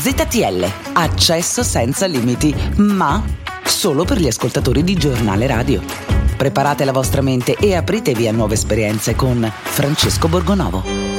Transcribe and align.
ZTL, 0.00 0.66
accesso 0.94 1.62
senza 1.62 2.06
limiti, 2.06 2.54
ma 2.76 3.22
solo 3.62 4.06
per 4.06 4.18
gli 4.18 4.28
ascoltatori 4.28 4.82
di 4.82 4.94
giornale 4.94 5.46
radio. 5.46 5.82
Preparate 6.38 6.86
la 6.86 6.92
vostra 6.92 7.20
mente 7.20 7.54
e 7.54 7.74
apritevi 7.74 8.26
a 8.26 8.32
nuove 8.32 8.54
esperienze 8.54 9.14
con 9.14 9.46
Francesco 9.62 10.26
Borgonovo. 10.26 11.10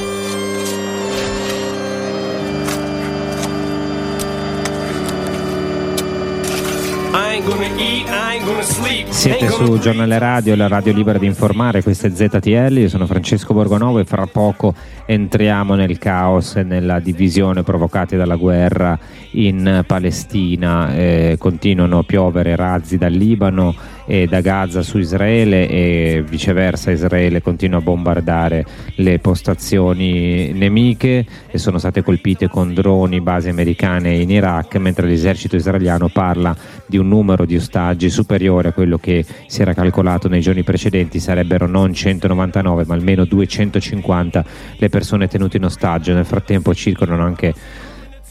Siete 9.09 9.49
su 9.49 9.77
Giornale 9.79 10.17
Radio, 10.17 10.55
la 10.55 10.67
radio 10.67 10.93
libera 10.93 11.19
di 11.19 11.25
informare, 11.25 11.83
questo 11.83 12.07
è 12.07 12.09
ZTL, 12.09 12.77
io 12.77 12.89
sono 12.89 13.05
Francesco 13.05 13.53
Borgonovo 13.53 13.99
e 13.99 14.05
fra 14.05 14.25
poco 14.25 14.73
entriamo 15.05 15.75
nel 15.75 15.97
caos 15.97 16.55
e 16.55 16.63
nella 16.63 16.99
divisione 16.99 17.63
provocati 17.63 18.15
dalla 18.15 18.35
guerra 18.35 18.97
in 19.31 19.83
Palestina, 19.85 20.95
eh, 20.95 21.35
continuano 21.37 21.99
a 21.99 22.03
piovere 22.03 22.55
razzi 22.55 22.97
dal 22.97 23.11
Libano 23.11 23.75
e 24.05 24.27
da 24.27 24.41
Gaza 24.41 24.81
su 24.81 24.97
Israele 24.97 25.69
e 25.69 26.23
viceversa 26.27 26.91
Israele 26.91 27.41
continua 27.41 27.77
a 27.79 27.81
bombardare 27.81 28.65
le 28.95 29.19
postazioni 29.19 30.51
nemiche 30.51 31.25
e 31.49 31.57
sono 31.57 31.77
state 31.77 32.01
colpite 32.01 32.49
con 32.49 32.73
droni 32.73 33.21
basi 33.21 33.49
americane 33.49 34.15
in 34.15 34.29
Iraq 34.29 34.75
mentre 34.77 35.07
l'esercito 35.07 35.55
israeliano 35.55 36.09
parla 36.09 36.55
di 36.85 36.97
un 36.97 37.07
numero 37.07 37.45
di 37.45 37.55
ostaggi 37.55 37.90
superiore 38.09 38.69
a 38.69 38.73
quello 38.73 38.97
che 38.97 39.25
si 39.47 39.61
era 39.61 39.73
calcolato 39.73 40.27
nei 40.27 40.41
giorni 40.41 40.63
precedenti 40.63 41.19
sarebbero 41.19 41.67
non 41.67 41.93
199 41.93 42.85
ma 42.85 42.93
almeno 42.93 43.25
250 43.25 44.45
le 44.77 44.89
persone 44.89 45.27
tenute 45.27 45.57
in 45.57 45.65
ostaggio 45.65 46.13
nel 46.13 46.25
frattempo 46.25 46.73
circolano 46.73 47.23
anche 47.23 47.53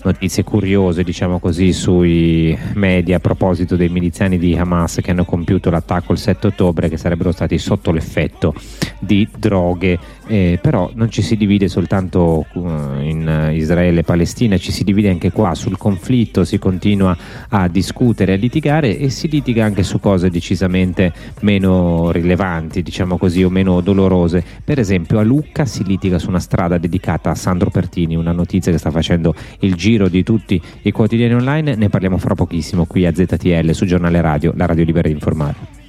notizie 0.03 0.45
curiose, 0.45 1.03
diciamo 1.03 1.39
così, 1.39 1.73
sui 1.73 2.57
media 2.75 3.17
a 3.17 3.21
proposito 3.21 3.77
dei 3.77 3.89
miliziani 3.89 4.39
di 4.39 4.57
Hamas 4.57 5.01
che 5.03 5.11
hanno 5.11 5.25
compiuto 5.25 5.71
l'attacco 5.71 6.13
il 6.13 6.19
7 6.19 6.49
ottobre, 6.49 6.89
che 6.89 6.97
sarebbero 6.97 7.33
stati 7.33 7.59
sotto 7.59 7.91
l'effetto 7.91 8.55
di 8.99 9.29
droghe. 9.37 9.99
Eh, 10.31 10.61
però 10.63 10.93
non 10.95 11.11
ci 11.11 11.23
si 11.23 11.37
divide 11.37 11.67
soltanto 11.67 12.47
uh, 12.53 12.61
in 13.01 13.51
Israele 13.53 13.99
e 13.99 14.03
Palestina, 14.05 14.57
ci 14.59 14.71
si 14.71 14.85
divide 14.85 15.09
anche 15.09 15.33
qua 15.33 15.57
sul 15.57 15.77
conflitto, 15.77 16.45
si 16.45 16.57
continua 16.57 17.17
a 17.49 17.67
discutere, 17.67 18.35
a 18.35 18.37
litigare 18.37 18.97
e 18.97 19.11
si 19.11 19.27
litiga 19.27 19.65
anche 19.65 19.83
su 19.83 19.99
cose 19.99 20.31
decisamente 20.31 21.13
meno 21.41 22.13
rilevanti, 22.13 22.81
diciamo 22.81 23.19
così, 23.19 23.43
o 23.43 23.51
meno 23.51 23.81
dolorose. 23.81 24.45
Per 24.63 24.79
esempio 24.79 25.19
a 25.19 25.23
Lucca 25.23 25.65
si 25.65 25.83
litiga 25.83 26.21
su 26.21 26.29
una 26.29 26.39
strada 26.39 26.79
dedicata 26.79 27.31
a 27.31 27.35
Sandro 27.35 27.71
Pertini, 27.71 28.15
una 28.15 28.31
notizia 28.31 28.71
che 28.71 28.79
sta 28.79 28.93
facendo 28.93 29.35
il 29.59 29.75
giro 29.75 30.07
di 30.09 30.23
tutti 30.23 30.63
i 30.83 30.93
quotidiani 30.93 31.35
online, 31.35 31.75
ne 31.75 31.89
parliamo 31.89 32.19
fra 32.19 32.37
pochissimo 32.37 32.85
qui 32.85 33.05
a 33.05 33.13
ZTL 33.13 33.71
su 33.73 33.85
Giornale 33.85 34.21
Radio, 34.21 34.53
la 34.55 34.67
radio 34.67 34.85
libera 34.85 35.09
di 35.09 35.15
informare. 35.15 35.80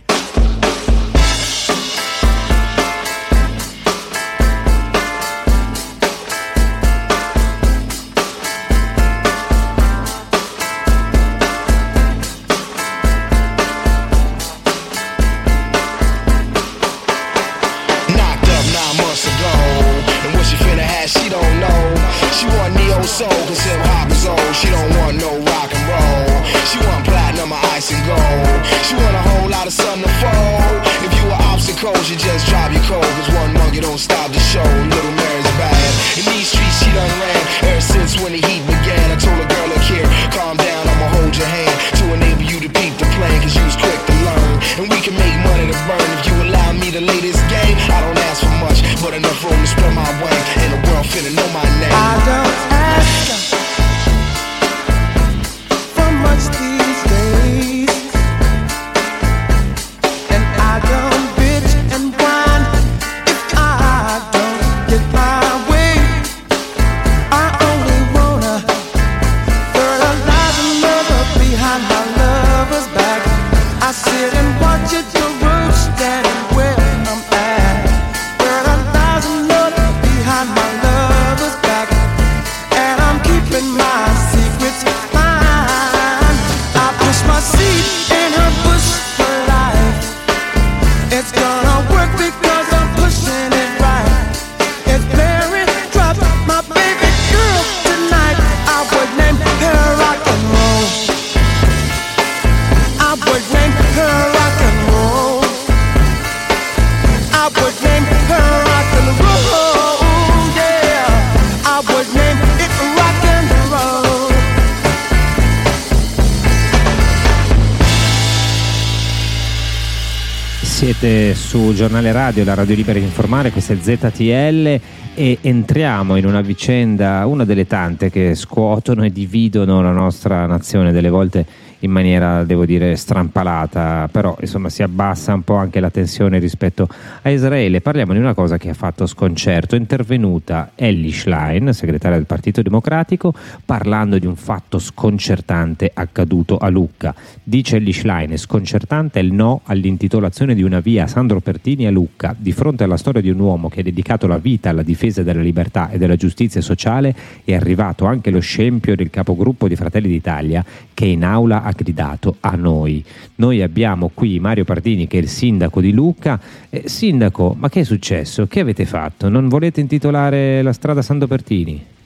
Su 121.33 121.73
Giornale 121.73 122.11
Radio, 122.11 122.43
la 122.43 122.53
radio 122.53 122.75
libera 122.75 122.99
di 122.99 123.05
informare, 123.05 123.51
questo 123.51 123.73
è 123.73 123.77
ZTL 123.79 124.79
e 125.13 125.37
entriamo 125.41 126.15
in 126.15 126.25
una 126.25 126.41
vicenda, 126.41 127.25
una 127.25 127.45
delle 127.45 127.67
tante 127.67 128.09
che 128.09 128.35
scuotono 128.35 129.03
e 129.03 129.11
dividono 129.11 129.81
la 129.81 129.91
nostra 129.91 130.45
nazione, 130.45 130.91
delle 130.91 131.09
volte 131.09 131.45
in 131.81 131.91
maniera, 131.91 132.43
devo 132.43 132.65
dire, 132.65 132.95
strampalata, 132.95 134.09
però 134.11 134.35
insomma 134.39 134.69
si 134.69 134.83
abbassa 134.83 135.33
un 135.33 135.43
po' 135.43 135.55
anche 135.55 135.79
la 135.79 135.89
tensione 135.89 136.39
rispetto 136.39 136.87
a 137.21 137.29
Israele. 137.29 137.81
Parliamo 137.81 138.13
di 138.13 138.19
una 138.19 138.33
cosa 138.33 138.57
che 138.57 138.69
ha 138.69 138.73
fatto 138.73 139.05
sconcerto. 139.05 139.75
È 139.75 139.79
intervenuta 139.79 140.71
Ellie 140.75 141.11
Schlein, 141.11 141.73
segretaria 141.73 142.17
del 142.17 142.25
Partito 142.25 142.61
Democratico, 142.61 143.33
parlando 143.65 144.17
di 144.17 144.25
un 144.25 144.35
fatto 144.35 144.79
sconcertante 144.79 145.91
accaduto 145.93 146.57
a 146.57 146.69
Lucca. 146.69 147.13
Dice 147.43 147.77
Ellie 147.77 147.93
Schlein, 147.93 148.31
è 148.31 148.37
sconcertante 148.37 149.19
il 149.19 149.33
no 149.33 149.61
all'intitolazione 149.65 150.53
di 150.55 150.63
una 150.63 150.79
via 150.79 151.07
Sandro 151.07 151.39
Pertini 151.39 151.87
a 151.87 151.91
Lucca, 151.91 152.35
di 152.37 152.51
fronte 152.51 152.83
alla 152.83 152.97
storia 152.97 153.21
di 153.21 153.29
un 153.29 153.39
uomo 153.39 153.69
che 153.69 153.79
ha 153.79 153.83
dedicato 153.83 154.27
la 154.27 154.37
vita 154.37 154.69
alla 154.69 154.83
difesa 154.83 155.23
della 155.23 155.41
libertà 155.41 155.89
e 155.89 155.97
della 155.97 156.15
giustizia 156.15 156.61
sociale, 156.61 157.15
è 157.43 157.53
arrivato 157.53 158.05
anche 158.05 158.29
lo 158.29 158.39
scempio 158.39 158.95
del 158.95 159.09
capogruppo 159.09 159.67
di 159.67 159.75
Fratelli 159.75 160.07
d'Italia 160.07 160.63
che 160.93 161.05
in 161.05 161.23
aula 161.23 161.63
ha 161.63 161.70
ha 161.71 161.75
gridato 161.75 162.37
a 162.41 162.51
noi. 162.51 163.03
Noi 163.35 163.61
abbiamo 163.61 164.11
qui 164.13 164.39
Mario 164.39 164.63
Pardini 164.63 165.07
che 165.07 165.17
è 165.17 165.21
il 165.21 165.29
sindaco 165.29 165.81
di 165.81 165.91
Lucca. 165.91 166.39
Eh, 166.69 166.87
sindaco, 166.87 167.55
ma 167.57 167.69
che 167.69 167.81
è 167.81 167.83
successo? 167.83 168.45
Che 168.47 168.59
avete 168.59 168.85
fatto? 168.85 169.29
Non 169.29 169.49
volete 169.49 169.79
intitolare 169.79 170.61
la 170.61 170.73
strada 170.73 171.01
Sando 171.01 171.27
Pertini? 171.27 171.99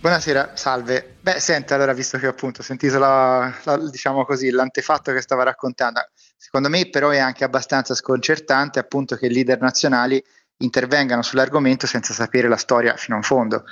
Buonasera, 0.00 0.50
salve. 0.54 1.16
Beh, 1.20 1.40
senti, 1.40 1.72
allora, 1.72 1.94
visto 1.94 2.18
che 2.18 2.26
appunto 2.26 2.60
ho 2.60 2.64
sentito 2.64 2.98
la, 2.98 3.54
la, 3.64 3.78
diciamo 3.88 4.26
così, 4.26 4.50
l'antefatto 4.50 5.12
che 5.12 5.22
stava 5.22 5.44
raccontando, 5.44 6.00
secondo 6.36 6.68
me 6.68 6.90
però 6.90 7.08
è 7.08 7.18
anche 7.18 7.44
abbastanza 7.44 7.94
sconcertante 7.94 8.78
appunto 8.78 9.16
che 9.16 9.26
i 9.26 9.32
leader 9.32 9.60
nazionali 9.60 10.22
intervengano 10.58 11.22
sull'argomento 11.22 11.86
senza 11.86 12.12
sapere 12.12 12.48
la 12.48 12.56
storia 12.56 12.96
fino 12.96 13.16
in 13.16 13.22
fondo 13.22 13.64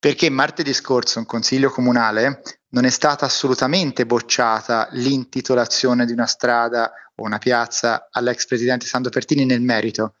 perché 0.00 0.30
martedì 0.30 0.72
scorso 0.72 1.18
in 1.18 1.26
consiglio 1.26 1.70
comunale 1.70 2.42
non 2.70 2.86
è 2.86 2.90
stata 2.90 3.26
assolutamente 3.26 4.06
bocciata 4.06 4.88
l'intitolazione 4.92 6.06
di 6.06 6.12
una 6.12 6.26
strada 6.26 6.90
o 7.16 7.24
una 7.24 7.36
piazza 7.36 8.08
all'ex 8.10 8.46
presidente 8.46 8.86
Sandro 8.86 9.10
Pertini 9.10 9.44
nel 9.44 9.60
merito. 9.60 10.14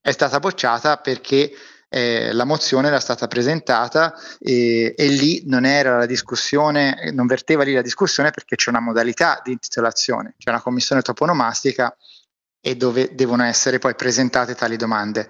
È 0.00 0.10
stata 0.10 0.38
bocciata 0.38 0.96
perché 0.96 1.52
eh, 1.90 2.32
la 2.32 2.44
mozione 2.44 2.88
era 2.88 2.98
stata 2.98 3.28
presentata 3.28 4.14
e, 4.38 4.94
e, 4.96 5.06
lì 5.08 5.42
non 5.46 5.66
era 5.66 5.98
la 5.98 6.06
discussione, 6.06 7.10
non 7.12 7.26
verteva 7.26 7.62
lì 7.62 7.74
la 7.74 7.82
discussione 7.82 8.30
perché 8.30 8.56
c'è 8.56 8.70
una 8.70 8.80
modalità 8.80 9.42
di 9.44 9.52
intitolazione, 9.52 10.34
c'è 10.38 10.48
una 10.48 10.62
commissione 10.62 11.02
toponomastica 11.02 11.94
e 12.58 12.74
dove 12.74 13.14
devono 13.14 13.44
essere 13.44 13.78
poi 13.78 13.94
presentate 13.94 14.54
tali 14.54 14.76
domande. 14.76 15.28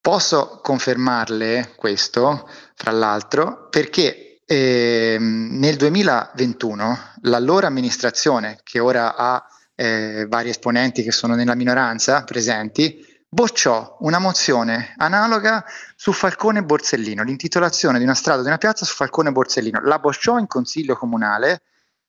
Posso 0.00 0.60
confermarle 0.62 1.72
questo, 1.74 2.48
fra 2.76 2.90
l'altro, 2.90 3.68
perché 3.70 4.42
eh, 4.44 5.16
nel 5.18 5.76
2021 5.76 6.98
l'allora 7.22 7.66
amministrazione, 7.66 8.60
che 8.62 8.78
ora 8.78 9.16
ha 9.16 9.44
eh, 9.74 10.26
vari 10.28 10.50
esponenti 10.50 11.02
che 11.02 11.10
sono 11.10 11.34
nella 11.34 11.54
minoranza 11.54 12.22
presenti, 12.22 13.04
bocciò 13.28 13.96
una 14.00 14.18
mozione 14.18 14.94
analoga 14.98 15.64
su 15.96 16.12
Falcone 16.12 16.62
Borsellino, 16.62 17.24
l'intitolazione 17.24 17.98
di 17.98 18.04
una 18.04 18.14
strada 18.14 18.42
di 18.42 18.48
una 18.48 18.58
piazza 18.58 18.84
su 18.84 18.94
Falcone 18.94 19.32
Borsellino. 19.32 19.80
La 19.82 19.98
bocciò 19.98 20.38
in 20.38 20.46
consiglio 20.46 20.96
comunale 20.96 21.62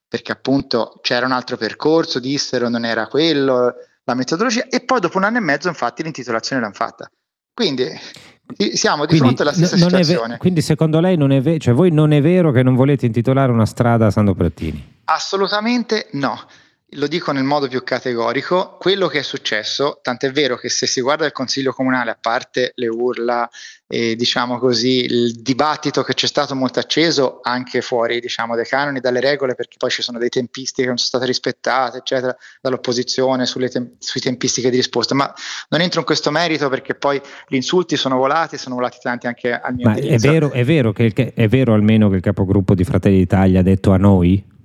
perché 0.08 0.32
appunto 0.32 1.00
c'era 1.02 1.26
un 1.26 1.32
altro 1.32 1.58
percorso, 1.58 2.20
dissero 2.20 2.70
non 2.70 2.86
era 2.86 3.08
quello, 3.08 3.74
la 4.04 4.14
metodologia, 4.14 4.68
e 4.70 4.82
poi 4.82 5.00
dopo 5.00 5.18
un 5.18 5.24
anno 5.26 5.38
e 5.38 5.42
mezzo 5.42 5.68
infatti 5.68 6.04
l'intitolazione 6.04 6.62
l'hanno 6.62 6.74
fatta. 6.74 7.10
Quindi 7.54 7.90
siamo 8.74 9.06
di 9.06 9.18
quindi, 9.18 9.36
fronte 9.36 9.42
alla 9.42 9.54
stessa 9.54 9.78
situazione. 9.78 10.34
Ve- 10.34 10.38
quindi 10.38 10.62
secondo 10.62 11.00
lei 11.00 11.18
non 11.18 11.32
è 11.32 11.42
vero, 11.42 11.58
cioè 11.58 11.74
voi 11.74 11.92
non 11.92 12.12
è 12.12 12.22
vero 12.22 12.52
che 12.52 12.64
non 12.64 12.76
volete 12.76 13.06
intitolare 13.06 13.52
una 13.52 13.66
strada 13.66 14.08
a 14.08 14.12
Sandro 14.12 14.34
Prettini? 14.34 14.96
Assolutamente 15.06 16.08
no. 16.14 16.40
Lo 16.92 17.08
dico 17.08 17.34
nel 17.34 17.44
modo 17.44 17.68
più 17.68 17.84
categorico, 17.84 18.78
quello 18.80 19.08
che 19.08 19.20
è 19.20 19.22
successo, 19.22 20.00
tant'è 20.02 20.32
vero 20.32 20.56
che 20.56 20.70
se 20.70 20.88
si 20.88 21.02
guarda 21.02 21.26
il 21.26 21.34
Consiglio 21.34 21.74
Comunale, 21.74 22.12
a 22.12 22.18
parte 22.20 22.72
le 22.76 22.88
urla 22.88 23.50
e 23.86 24.16
diciamo 24.16 24.58
così 24.58 25.04
il 25.04 25.42
dibattito 25.42 26.02
che 26.04 26.14
c'è 26.14 26.28
stato 26.28 26.56
molto 26.56 26.80
acceso 26.80 27.40
anche 27.44 27.82
fuori 27.82 28.22
diciamo, 28.22 28.56
dai 28.56 28.66
canoni, 28.66 29.02
dalle 29.02 29.20
regole, 29.20 29.54
perché 29.54 29.76
poi 29.78 29.90
ci 29.90 30.02
sono 30.02 30.18
dei 30.18 30.30
tempistiche 30.30 30.84
che 30.84 30.88
non 30.88 30.98
sono 30.98 31.10
state 31.10 31.26
rispettate, 31.26 31.98
eccetera, 31.98 32.34
dall'opposizione 32.62 33.46
tem- 33.46 33.92
sui 34.00 34.22
tempistiche 34.22 34.70
di 34.70 34.78
risposta, 34.78 35.14
ma 35.14 35.34
non 35.68 35.82
entro 35.82 36.00
in 36.00 36.06
questo 36.06 36.32
merito 36.32 36.70
perché 36.70 36.96
poi 36.96 37.22
gli 37.50 37.56
insulti 37.56 37.98
sono 37.98 38.16
volati, 38.16 38.58
sono 38.58 38.76
volati 38.76 39.00
tanti 39.02 39.28
anche 39.28 39.52
al 39.52 39.74
mio 39.74 39.90
ma 39.90 39.96
è 39.96 40.18
vero, 40.20 40.52
è 40.52 40.64
vero, 40.64 40.94
che 40.94 41.34
è 41.36 41.48
vero 41.50 41.74
almeno 41.74 42.08
che 42.08 42.16
il 42.16 42.22
capogruppo 42.22 42.74
di 42.74 42.86
Fratelli 42.86 43.18
d'Italia 43.18 43.60
ha 43.60 43.64
detto 43.64 43.92
a 43.92 43.98
noi? 43.98 44.56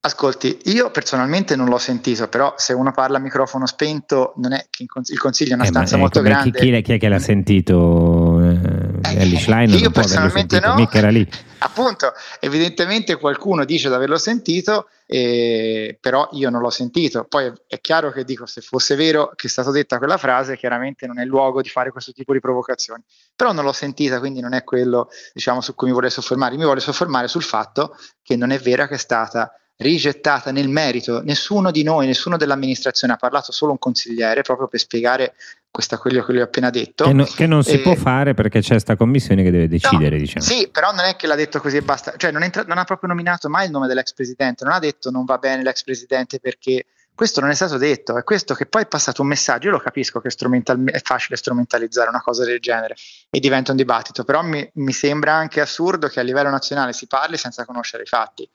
Ascolti, 0.00 0.56
io 0.66 0.92
personalmente 0.92 1.56
non 1.56 1.66
l'ho 1.66 1.76
sentito, 1.76 2.28
però 2.28 2.54
se 2.56 2.72
uno 2.72 2.92
parla 2.92 3.16
a 3.16 3.20
microfono 3.20 3.66
spento, 3.66 4.32
non 4.36 4.52
è 4.52 4.66
che 4.70 4.84
il 4.84 5.18
consiglio 5.18 5.52
è 5.52 5.54
una 5.54 5.64
eh, 5.64 5.68
stanza 5.68 5.96
ma, 5.96 6.02
molto 6.02 6.22
grande. 6.22 6.56
Chi, 6.56 6.70
chi, 6.70 6.82
chi, 6.82 6.92
è 6.92 6.98
che 6.98 7.08
l'ha 7.08 7.18
sentito? 7.18 8.40
Eh, 8.40 9.16
Ellie 9.16 9.40
Schlein 9.40 9.70
io 9.70 9.90
personalmente 9.90 10.60
no, 10.60 10.74
mica 10.74 10.98
era 10.98 11.08
lì. 11.10 11.28
Appunto, 11.58 12.12
evidentemente 12.38 13.16
qualcuno 13.16 13.64
dice 13.64 13.88
di 13.88 13.94
averlo 13.94 14.18
sentito, 14.18 14.86
eh, 15.04 15.98
però 16.00 16.28
io 16.30 16.48
non 16.48 16.60
l'ho 16.60 16.70
sentito. 16.70 17.24
Poi 17.24 17.52
è 17.66 17.80
chiaro 17.80 18.12
che 18.12 18.22
dico, 18.22 18.46
se 18.46 18.60
fosse 18.60 18.94
vero 18.94 19.32
che 19.34 19.48
è 19.48 19.50
stata 19.50 19.72
detta 19.72 19.98
quella 19.98 20.16
frase, 20.16 20.56
chiaramente 20.56 21.08
non 21.08 21.18
è 21.18 21.22
il 21.22 21.28
luogo 21.28 21.60
di 21.60 21.68
fare 21.68 21.90
questo 21.90 22.12
tipo 22.12 22.32
di 22.32 22.38
provocazioni. 22.38 23.02
Però 23.34 23.52
non 23.52 23.64
l'ho 23.64 23.72
sentita, 23.72 24.20
quindi 24.20 24.38
non 24.38 24.54
è 24.54 24.62
quello 24.62 25.08
diciamo, 25.34 25.60
su 25.60 25.74
cui 25.74 25.88
mi 25.88 25.92
vuole 25.92 26.08
soffermare. 26.08 26.56
Mi 26.56 26.62
vuole 26.62 26.78
soffermare 26.78 27.26
sul 27.26 27.42
fatto 27.42 27.96
che 28.22 28.36
non 28.36 28.52
è 28.52 28.58
vera 28.60 28.86
che 28.86 28.94
è 28.94 28.98
stata 28.98 29.52
rigettata 29.78 30.50
nel 30.50 30.68
merito. 30.68 31.22
Nessuno 31.22 31.70
di 31.70 31.82
noi, 31.82 32.06
nessuno 32.06 32.36
dell'amministrazione 32.36 33.14
ha 33.14 33.16
parlato, 33.16 33.52
solo 33.52 33.72
un 33.72 33.78
consigliere, 33.78 34.42
proprio 34.42 34.68
per 34.68 34.80
spiegare 34.80 35.34
questo 35.70 35.96
quello 35.98 36.24
che 36.24 36.32
gli 36.32 36.38
ho 36.38 36.44
appena 36.44 36.70
detto. 36.70 37.04
Che, 37.04 37.12
no, 37.12 37.24
che 37.24 37.46
non 37.46 37.62
si 37.62 37.74
e... 37.74 37.78
può 37.78 37.94
fare 37.94 38.34
perché 38.34 38.60
c'è 38.60 38.70
questa 38.70 38.96
commissione 38.96 39.42
che 39.42 39.50
deve 39.50 39.68
decidere. 39.68 40.16
No, 40.16 40.22
diciamo. 40.22 40.44
Sì, 40.44 40.68
però 40.70 40.92
non 40.92 41.04
è 41.04 41.16
che 41.16 41.26
l'ha 41.26 41.36
detto 41.36 41.60
così 41.60 41.76
e 41.76 41.82
basta. 41.82 42.14
Cioè, 42.16 42.30
non, 42.32 42.42
entra, 42.42 42.64
non 42.64 42.78
ha 42.78 42.84
proprio 42.84 43.08
nominato 43.08 43.48
mai 43.48 43.66
il 43.66 43.70
nome 43.70 43.86
dell'ex 43.86 44.12
presidente, 44.12 44.64
non 44.64 44.72
ha 44.72 44.78
detto 44.78 45.10
non 45.10 45.24
va 45.24 45.38
bene 45.38 45.62
l'ex 45.62 45.82
presidente 45.84 46.40
perché 46.40 46.86
questo 47.14 47.40
non 47.40 47.50
è 47.50 47.54
stato 47.54 47.78
detto, 47.78 48.16
è 48.16 48.22
questo 48.22 48.54
che 48.54 48.66
poi 48.66 48.82
è 48.82 48.86
passato 48.86 49.22
un 49.22 49.28
messaggio, 49.28 49.66
io 49.66 49.72
lo 49.72 49.80
capisco 49.80 50.20
che 50.20 50.28
è 50.28 51.00
facile 51.02 51.36
strumentalizzare 51.36 52.08
una 52.08 52.22
cosa 52.22 52.44
del 52.44 52.60
genere 52.60 52.94
e 53.28 53.40
diventa 53.40 53.72
un 53.72 53.76
dibattito, 53.76 54.22
però 54.22 54.40
mi, 54.42 54.68
mi, 54.74 54.92
sembra 54.92 55.34
anche 55.34 55.60
assurdo 55.60 56.06
che 56.06 56.20
a 56.20 56.22
livello 56.22 56.48
nazionale 56.48 56.92
si 56.92 57.08
parli 57.08 57.36
senza 57.36 57.64
conoscere 57.64 58.04
i 58.04 58.06
fatti 58.06 58.48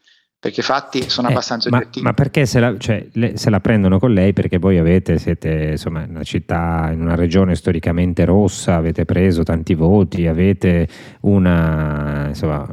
perché 0.43 0.59
i 0.59 0.63
fatti 0.63 1.09
sono 1.09 1.29
eh, 1.29 1.31
abbastanza 1.31 1.69
ma, 1.69 1.77
oggettivi. 1.77 2.05
Ma 2.05 2.11
perché 2.11 2.45
se 2.45 2.59
la, 2.59 2.77
cioè, 2.77 3.07
le, 3.13 3.37
se 3.37 3.49
la, 3.49 3.61
prendono 3.61 3.97
con 3.97 4.11
lei? 4.11 4.33
Perché 4.33 4.57
voi 4.57 4.77
avete, 4.77 5.17
siete 5.17 5.69
insomma, 5.71 6.05
una 6.05 6.23
città, 6.23 6.89
in 6.91 6.99
una 6.99 7.15
regione 7.15 7.55
storicamente 7.55 8.25
rossa, 8.25 8.75
avete 8.75 9.05
preso 9.05 9.43
tanti 9.43 9.73
voti, 9.73 10.27
avete 10.27 10.85
una, 11.21 12.25
insomma, 12.27 12.67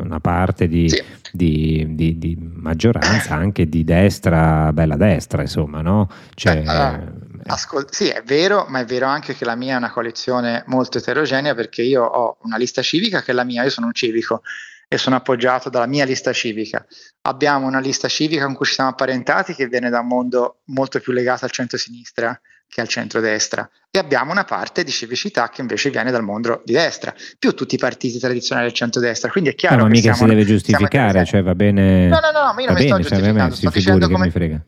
una 0.00 0.18
parte 0.18 0.66
di, 0.66 0.88
sì. 0.88 1.00
di, 1.30 1.86
di, 1.90 2.18
di, 2.18 2.36
maggioranza 2.40 3.36
anche 3.36 3.68
di 3.68 3.84
destra, 3.84 4.72
bella 4.72 4.96
destra, 4.96 5.42
insomma, 5.42 5.80
no? 5.80 6.10
Cioè, 6.34 6.62
Beh, 6.62 6.68
allora, 6.68 7.12
ascol- 7.46 7.86
sì, 7.88 8.08
è 8.08 8.24
vero, 8.26 8.66
ma 8.68 8.80
è 8.80 8.84
vero 8.84 9.06
anche 9.06 9.36
che 9.36 9.44
la 9.44 9.54
mia 9.54 9.74
è 9.74 9.78
una 9.78 9.92
coalizione 9.92 10.64
molto 10.66 10.98
eterogenea 10.98 11.54
perché 11.54 11.82
io 11.82 12.02
ho 12.02 12.38
una 12.42 12.56
lista 12.56 12.82
civica 12.82 13.22
che 13.22 13.30
è 13.30 13.34
la 13.34 13.44
mia, 13.44 13.62
io 13.62 13.70
sono 13.70 13.86
un 13.86 13.94
civico 13.94 14.42
e 14.92 14.98
sono 14.98 15.16
appoggiato 15.16 15.70
dalla 15.70 15.86
mia 15.86 16.04
lista 16.04 16.34
civica. 16.34 16.84
Abbiamo 17.24 17.66
una 17.66 17.78
lista 17.78 18.08
civica 18.08 18.44
con 18.44 18.54
cui 18.54 18.66
ci 18.66 18.74
siamo 18.74 18.90
apparentati 18.90 19.54
che 19.54 19.68
viene 19.68 19.90
da 19.90 20.00
un 20.00 20.08
mondo 20.08 20.62
molto 20.66 20.98
più 20.98 21.12
legato 21.12 21.44
al 21.44 21.52
centro-sinistra 21.52 22.40
che 22.66 22.80
al 22.80 22.88
centro-destra 22.88 23.68
e 23.90 23.98
abbiamo 23.98 24.32
una 24.32 24.44
parte 24.44 24.82
di 24.82 24.90
civicità 24.90 25.50
che 25.50 25.60
invece 25.60 25.90
viene 25.90 26.10
dal 26.10 26.22
mondo 26.22 26.62
di 26.64 26.72
destra, 26.72 27.14
più 27.38 27.52
tutti 27.52 27.74
i 27.74 27.78
partiti 27.78 28.18
tradizionali 28.18 28.68
del 28.68 28.74
centro-destra. 28.74 29.30
Quindi 29.30 29.50
è 29.50 29.54
chiaro 29.54 29.76
no, 29.76 29.82
ma 29.82 29.88
che 29.90 29.96
mica 29.96 30.14
si 30.14 30.24
deve 30.24 30.44
giustificare, 30.46 31.24
cioè 31.26 31.42
va 31.42 31.54
bene. 31.54 32.08
No, 32.08 32.18
no, 32.18 32.30
no, 32.30 32.58
io 32.58 32.66
non 32.66 32.74
mi 32.74 32.80
sto 32.80 32.94
cioè, 32.94 33.02
giustificando, 33.02 33.54
sto 33.54 33.70
dicendo 33.70 34.08
come... 34.08 34.24
mi 34.24 34.30
frega. 34.30 34.64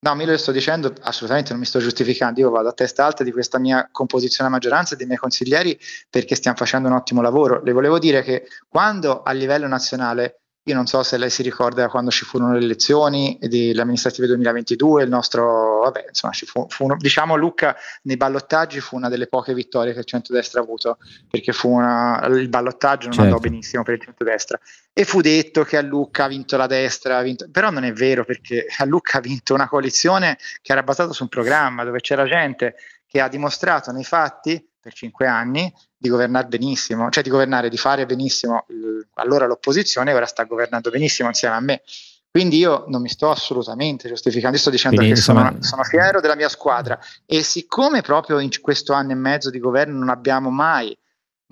No, 0.00 0.20
io 0.20 0.26
lo 0.26 0.36
sto 0.36 0.50
dicendo, 0.52 0.92
assolutamente 1.02 1.52
non 1.52 1.60
mi 1.60 1.66
sto 1.66 1.78
giustificando, 1.78 2.40
io 2.40 2.50
vado 2.50 2.68
a 2.68 2.72
testa 2.72 3.06
alta 3.06 3.22
di 3.22 3.30
questa 3.30 3.60
mia 3.60 3.88
composizione 3.90 4.50
a 4.50 4.52
maggioranza 4.52 4.94
e 4.94 4.96
dei 4.96 5.06
miei 5.06 5.18
consiglieri 5.18 5.78
perché 6.10 6.34
stiamo 6.34 6.56
facendo 6.56 6.88
un 6.88 6.94
ottimo 6.94 7.22
lavoro. 7.22 7.62
Le 7.62 7.72
volevo 7.72 8.00
dire 8.00 8.22
che 8.22 8.48
quando 8.68 9.22
a 9.22 9.30
livello 9.30 9.68
nazionale 9.68 10.40
io 10.66 10.74
non 10.74 10.86
so 10.86 11.02
se 11.02 11.18
lei 11.18 11.28
si 11.28 11.42
ricorda 11.42 11.88
quando 11.88 12.10
ci 12.10 12.24
furono 12.24 12.54
le 12.54 12.64
elezioni 12.64 13.36
delle 13.38 13.82
amministrative 13.82 14.26
2022, 14.28 15.02
il 15.02 15.10
nostro, 15.10 15.80
vabbè, 15.80 16.06
insomma, 16.08 16.32
ci 16.32 16.46
fu, 16.46 16.66
fu 16.70 16.84
uno, 16.84 16.96
diciamo 16.96 17.36
Lucca 17.36 17.76
nei 18.04 18.16
ballottaggi 18.16 18.80
fu 18.80 18.96
una 18.96 19.10
delle 19.10 19.26
poche 19.26 19.52
vittorie 19.52 19.92
che 19.92 19.98
il 19.98 20.04
centrodestra 20.06 20.60
ha 20.60 20.62
avuto, 20.62 20.96
perché 21.28 21.52
fu 21.52 21.68
una, 21.68 22.24
il 22.28 22.48
ballottaggio 22.48 23.08
non 23.08 23.16
certo. 23.16 23.34
andò 23.34 23.38
benissimo 23.38 23.82
per 23.82 23.94
il 23.94 24.00
centrodestra. 24.00 24.58
E 24.90 25.04
fu 25.04 25.20
detto 25.20 25.64
che 25.64 25.76
a 25.76 25.82
Lucca 25.82 26.24
ha 26.24 26.28
vinto 26.28 26.56
la 26.56 26.66
destra, 26.66 27.20
vinto, 27.20 27.46
però 27.50 27.68
non 27.68 27.84
è 27.84 27.92
vero 27.92 28.24
perché 28.24 28.66
a 28.78 28.86
Lucca 28.86 29.18
ha 29.18 29.20
vinto 29.20 29.52
una 29.52 29.68
coalizione 29.68 30.38
che 30.62 30.72
era 30.72 30.82
basata 30.82 31.12
su 31.12 31.24
un 31.24 31.28
programma 31.28 31.84
dove 31.84 32.00
c'era 32.00 32.24
gente 32.24 32.76
che 33.06 33.20
ha 33.20 33.28
dimostrato 33.28 33.92
nei 33.92 34.04
fatti 34.04 34.66
per 34.84 34.92
cinque 34.92 35.26
anni 35.26 35.72
di 35.96 36.10
governare 36.10 36.46
benissimo, 36.46 37.08
cioè 37.08 37.22
di 37.22 37.30
governare, 37.30 37.70
di 37.70 37.78
fare 37.78 38.04
benissimo 38.04 38.66
allora 39.14 39.46
l'opposizione 39.46 40.12
ora 40.12 40.26
sta 40.26 40.44
governando 40.44 40.90
benissimo 40.90 41.28
insieme 41.28 41.54
a 41.54 41.60
me. 41.60 41.82
Quindi 42.30 42.58
io 42.58 42.84
non 42.88 43.00
mi 43.00 43.08
sto 43.08 43.30
assolutamente 43.30 44.08
giustificando, 44.08 44.58
sto 44.58 44.68
dicendo 44.68 44.96
Quindi, 44.96 45.14
che 45.14 45.20
insomma... 45.20 45.48
sono, 45.48 45.62
sono, 45.62 45.84
fiero 45.84 46.20
della 46.20 46.34
mia 46.34 46.50
squadra 46.50 46.98
e 47.24 47.42
siccome 47.42 48.02
proprio 48.02 48.40
in 48.40 48.50
questo 48.60 48.92
anno 48.92 49.12
e 49.12 49.14
mezzo 49.14 49.48
di 49.48 49.58
governo 49.58 49.96
non 49.96 50.10
abbiamo 50.10 50.50
mai, 50.50 50.94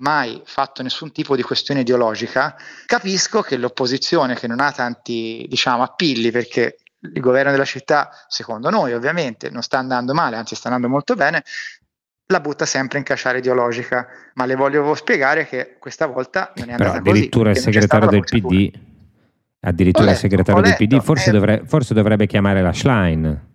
mai 0.01 0.39
fatto 0.45 0.83
nessun 0.83 1.11
tipo 1.11 1.35
di 1.35 1.41
questione 1.41 1.79
ideologica, 1.79 2.55
capisco 2.85 3.41
che 3.41 3.57
l'opposizione 3.57 4.35
che 4.35 4.45
non 4.45 4.59
ha 4.59 4.71
tanti 4.71 5.45
diciamo 5.49 5.81
appilli 5.81 6.29
perché 6.29 6.77
il 6.99 7.21
governo 7.21 7.51
della 7.51 7.65
città, 7.65 8.11
secondo 8.27 8.69
noi 8.69 8.93
ovviamente, 8.93 9.49
non 9.49 9.61
sta 9.63 9.77
andando 9.77 10.13
male, 10.13 10.35
anzi 10.35 10.55
sta 10.55 10.67
andando 10.67 10.89
molto 10.89 11.15
bene, 11.15 11.43
la 12.27 12.39
butta 12.39 12.65
sempre 12.65 12.97
in 12.97 13.03
cacciare 13.03 13.39
ideologica, 13.39 14.07
ma 14.35 14.45
le 14.45 14.55
voglio 14.55 14.93
spiegare 14.95 15.45
che 15.45 15.75
questa 15.79 16.05
volta 16.05 16.51
non 16.55 16.69
è 16.69 16.71
andata 16.73 17.01
Però 17.01 17.11
addirittura 17.11 17.51
così. 17.51 17.67
il 17.67 17.73
segretario 17.73 18.09
del 18.09 18.23
PD, 18.23 18.71
addirittura 19.59 20.05
letto, 20.05 20.15
il 20.15 20.21
segretario 20.21 20.61
del 20.61 20.75
PD 20.75 21.01
forse, 21.01 21.29
eh, 21.29 21.33
dovrebbe, 21.33 21.67
forse, 21.67 21.93
dovrebbe 21.93 22.27
chiamare 22.27 22.61
la 22.61 22.73
Schlein. 22.73 23.51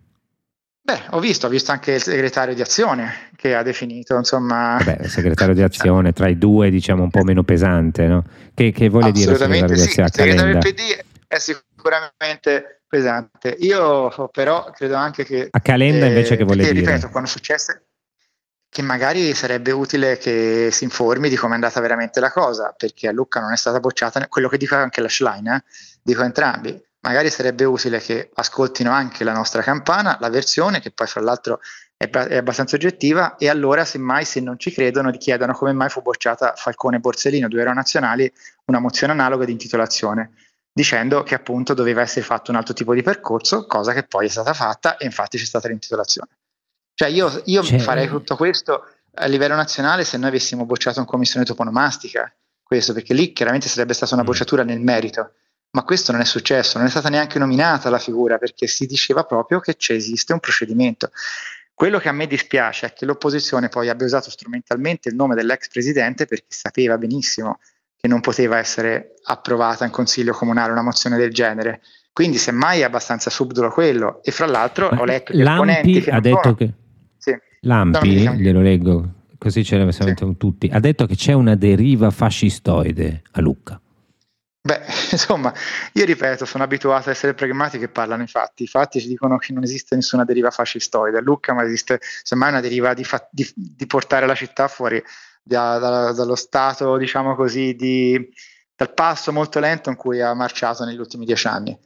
Beh, 0.82 1.00
ho 1.10 1.20
visto, 1.20 1.46
ho 1.46 1.50
visto 1.50 1.70
anche 1.70 1.92
il 1.92 2.02
segretario 2.02 2.54
di 2.54 2.62
Azione 2.62 3.30
che 3.36 3.54
ha 3.54 3.62
definito, 3.62 4.16
insomma... 4.16 4.80
Beh, 4.82 4.98
il 5.02 5.10
segretario 5.10 5.54
di 5.54 5.60
Azione 5.62 6.12
tra 6.12 6.28
i 6.28 6.38
due 6.38 6.70
diciamo 6.70 7.02
un 7.02 7.10
po' 7.10 7.22
meno 7.24 7.42
pesante, 7.42 8.06
no? 8.06 8.24
Che, 8.54 8.70
che 8.70 8.88
vuole 8.88 9.12
dire 9.12 9.32
il 9.32 9.36
segretario 9.36 9.76
sì, 9.76 9.94
di 9.94 10.00
Azione? 10.00 10.30
Il 10.30 10.38
segretario 10.38 10.52
del 10.52 10.72
PD 10.72 11.04
è 11.26 11.38
sicuramente 11.38 12.82
pesante. 12.88 13.54
Io 13.60 14.30
però 14.32 14.70
credo 14.74 14.94
anche 14.94 15.24
che... 15.24 15.48
A 15.50 15.60
Calenda 15.60 16.06
eh, 16.06 16.08
invece 16.08 16.36
che 16.36 16.44
vuole 16.44 16.62
perché, 16.62 16.78
dire? 16.78 16.86
Ripeto, 16.86 17.10
quando 17.10 17.28
successe 17.28 17.87
che 18.78 18.84
magari 18.84 19.34
sarebbe 19.34 19.72
utile 19.72 20.18
che 20.18 20.68
si 20.70 20.84
informi 20.84 21.28
di 21.28 21.34
come 21.34 21.50
è 21.50 21.54
andata 21.56 21.80
veramente 21.80 22.20
la 22.20 22.30
cosa, 22.30 22.72
perché 22.76 23.08
a 23.08 23.12
Lucca 23.12 23.40
non 23.40 23.52
è 23.52 23.56
stata 23.56 23.80
bocciata, 23.80 24.28
quello 24.28 24.48
che 24.48 24.56
dico 24.56 24.76
anche 24.76 25.00
la 25.00 25.08
Schlein, 25.08 25.48
eh, 25.48 25.64
dico 26.00 26.22
entrambi, 26.22 26.80
magari 27.00 27.28
sarebbe 27.28 27.64
utile 27.64 27.98
che 27.98 28.30
ascoltino 28.32 28.92
anche 28.92 29.24
la 29.24 29.32
nostra 29.32 29.62
campana, 29.62 30.16
la 30.20 30.28
versione 30.28 30.78
che 30.78 30.92
poi 30.92 31.08
fra 31.08 31.20
l'altro 31.20 31.58
è, 31.96 32.08
è, 32.08 32.36
abbastanza 32.36 32.76
oggettiva 32.76 33.34
e 33.34 33.48
allora 33.48 33.84
semmai 33.84 34.24
se 34.24 34.38
non 34.38 34.56
ci 34.60 34.70
credono 34.70 35.10
richiedano 35.10 35.54
come 35.54 35.72
mai 35.72 35.88
fu 35.88 36.00
bocciata 36.00 36.52
Falcone 36.54 37.00
Borsellino, 37.00 37.48
due 37.48 37.58
aeronazionali, 37.58 38.32
una 38.66 38.78
mozione 38.78 39.12
analoga 39.12 39.44
di 39.44 39.50
intitolazione 39.50 40.34
dicendo 40.72 41.24
che 41.24 41.34
appunto 41.34 41.74
doveva 41.74 42.02
essere 42.02 42.24
fatto 42.24 42.52
un 42.52 42.56
altro 42.58 42.74
tipo 42.74 42.94
di 42.94 43.02
percorso, 43.02 43.66
cosa 43.66 43.92
che 43.92 44.04
poi 44.04 44.26
è 44.26 44.28
stata 44.28 44.54
fatta 44.54 44.98
e 44.98 45.04
infatti 45.04 45.36
c'è 45.36 45.44
stata 45.44 45.66
l'intitolazione. 45.66 46.28
Cioè 46.98 47.06
io, 47.10 47.42
io 47.44 47.62
farei 47.62 48.08
tutto 48.08 48.34
questo 48.34 48.84
a 49.14 49.26
livello 49.26 49.54
nazionale 49.54 50.02
se 50.02 50.16
noi 50.16 50.30
avessimo 50.30 50.64
bocciato 50.64 50.98
una 50.98 51.06
commissione 51.06 51.46
toponomastica, 51.46 52.34
questo 52.60 52.92
perché 52.92 53.14
lì 53.14 53.32
chiaramente 53.32 53.68
sarebbe 53.68 53.94
stata 53.94 54.14
una 54.14 54.24
mm. 54.24 54.26
bocciatura 54.26 54.64
nel 54.64 54.80
merito, 54.80 55.34
ma 55.70 55.84
questo 55.84 56.10
non 56.10 56.20
è 56.22 56.24
successo, 56.24 56.76
non 56.76 56.88
è 56.88 56.90
stata 56.90 57.08
neanche 57.08 57.38
nominata 57.38 57.88
la 57.88 58.00
figura 58.00 58.36
perché 58.38 58.66
si 58.66 58.84
diceva 58.86 59.22
proprio 59.22 59.60
che 59.60 59.76
c'è, 59.76 59.94
esiste 59.94 60.32
un 60.32 60.40
procedimento. 60.40 61.12
Quello 61.72 62.00
che 62.00 62.08
a 62.08 62.12
me 62.12 62.26
dispiace 62.26 62.86
è 62.86 62.92
che 62.92 63.06
l'opposizione 63.06 63.68
poi 63.68 63.88
abbia 63.88 64.04
usato 64.04 64.28
strumentalmente 64.28 65.08
il 65.08 65.14
nome 65.14 65.36
dell'ex 65.36 65.68
presidente 65.68 66.26
perché 66.26 66.46
sapeva 66.48 66.98
benissimo 66.98 67.60
che 67.96 68.08
non 68.08 68.18
poteva 68.18 68.58
essere 68.58 69.14
approvata 69.22 69.84
in 69.84 69.92
consiglio 69.92 70.32
comunale 70.32 70.72
una 70.72 70.82
mozione 70.82 71.16
del 71.16 71.32
genere. 71.32 71.80
Quindi 72.12 72.38
semmai 72.38 72.80
è 72.80 72.82
abbastanza 72.82 73.30
subdolo 73.30 73.70
quello. 73.70 74.20
E 74.24 74.32
fra 74.32 74.46
l'altro 74.46 74.88
ho 74.88 75.04
letto 75.04 75.30
che 75.30 75.40
Lampi 75.44 76.04
ha 76.10 76.18
detto 76.18 76.54
che... 76.56 76.72
Lampi, 77.60 78.28
glielo 78.36 78.60
leggo, 78.60 79.14
così 79.38 79.64
ce 79.64 79.76
ne 79.76 79.92
sì. 79.92 80.14
tutti, 80.36 80.68
ha 80.72 80.80
detto 80.80 81.06
che 81.06 81.14
c'è 81.14 81.32
una 81.32 81.54
deriva 81.54 82.10
fascistoide 82.10 83.22
a 83.32 83.40
Lucca. 83.40 83.80
Beh, 84.60 84.82
insomma, 85.12 85.52
io 85.94 86.04
ripeto, 86.04 86.44
sono 86.44 86.64
abituato 86.64 87.08
a 87.08 87.12
essere 87.12 87.32
pragmatici 87.32 87.78
che 87.78 87.88
parlano 87.88 88.22
i 88.22 88.26
fatti. 88.26 88.64
I 88.64 88.66
fatti 88.66 89.00
ci 89.00 89.08
dicono 89.08 89.38
che 89.38 89.52
non 89.52 89.62
esiste 89.62 89.94
nessuna 89.94 90.24
deriva 90.24 90.50
fascistoide 90.50 91.18
a 91.18 91.20
Lucca, 91.22 91.54
ma 91.54 91.64
esiste 91.64 92.00
semmai 92.22 92.50
una 92.50 92.60
deriva 92.60 92.92
di, 92.92 93.04
fa- 93.04 93.26
di, 93.30 93.50
di 93.54 93.86
portare 93.86 94.26
la 94.26 94.34
città 94.34 94.68
fuori 94.68 95.02
da, 95.42 95.78
da, 95.78 96.12
dallo 96.12 96.34
stato, 96.34 96.98
diciamo 96.98 97.34
così, 97.34 97.74
di, 97.74 98.28
dal 98.76 98.92
passo 98.92 99.32
molto 99.32 99.58
lento 99.58 99.88
in 99.88 99.96
cui 99.96 100.20
ha 100.20 100.34
marciato 100.34 100.84
negli 100.84 100.98
ultimi 100.98 101.24
dieci 101.24 101.46
anni. 101.46 101.78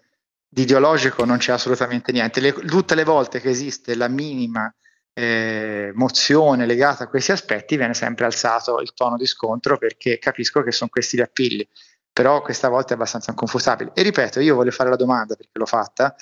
Di 0.49 0.62
ideologico 0.62 1.25
non 1.25 1.38
c'è 1.38 1.52
assolutamente 1.52 2.11
niente. 2.11 2.41
Le, 2.41 2.52
tutte 2.52 2.95
le 2.95 3.05
volte 3.05 3.41
che 3.41 3.49
esiste 3.49 3.95
la 3.95 4.09
minima 4.09 4.75
eh, 5.14 5.92
mozione 5.95 6.66
legata 6.66 7.04
a 7.04 7.09
questi 7.09 7.33
aspetti 7.33 7.76
viene 7.76 7.95
sempre 7.95 8.25
alzato 8.25 8.81
il 8.81 8.92
tono 8.95 9.16
di 9.16 9.26
scontro 9.26 9.76
perché 9.76 10.19
capisco 10.19 10.62
che 10.62 10.73
sono 10.73 10.90
questi 10.90 11.19
gli 11.19 11.21
appigli, 11.21 11.66
però 12.12 12.42
questa 12.42 12.69
volta 12.69 12.92
è 12.92 12.97
abbastanza 12.97 13.31
inconfutabile. 13.31 13.92
E 13.95 14.02
ripeto, 14.02 14.40
io 14.40 14.54
voglio 14.54 14.71
fare 14.71 14.90
la 14.90 14.97
domanda 14.97 15.35
perché 15.35 15.59
l'ho 15.59 15.66
fatta, 15.66 16.14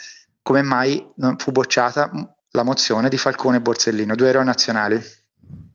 come 0.43 0.63
mai 0.63 1.07
non 1.17 1.37
fu 1.39 1.53
bocciata 1.53 2.11
la 2.53 2.63
mozione 2.63 3.09
di 3.09 3.17
Falcone 3.17 3.59
e 3.59 3.61
Borsellino, 3.61 4.15
due 4.15 4.29
eroi 4.29 4.45
nazionali? 4.45 5.01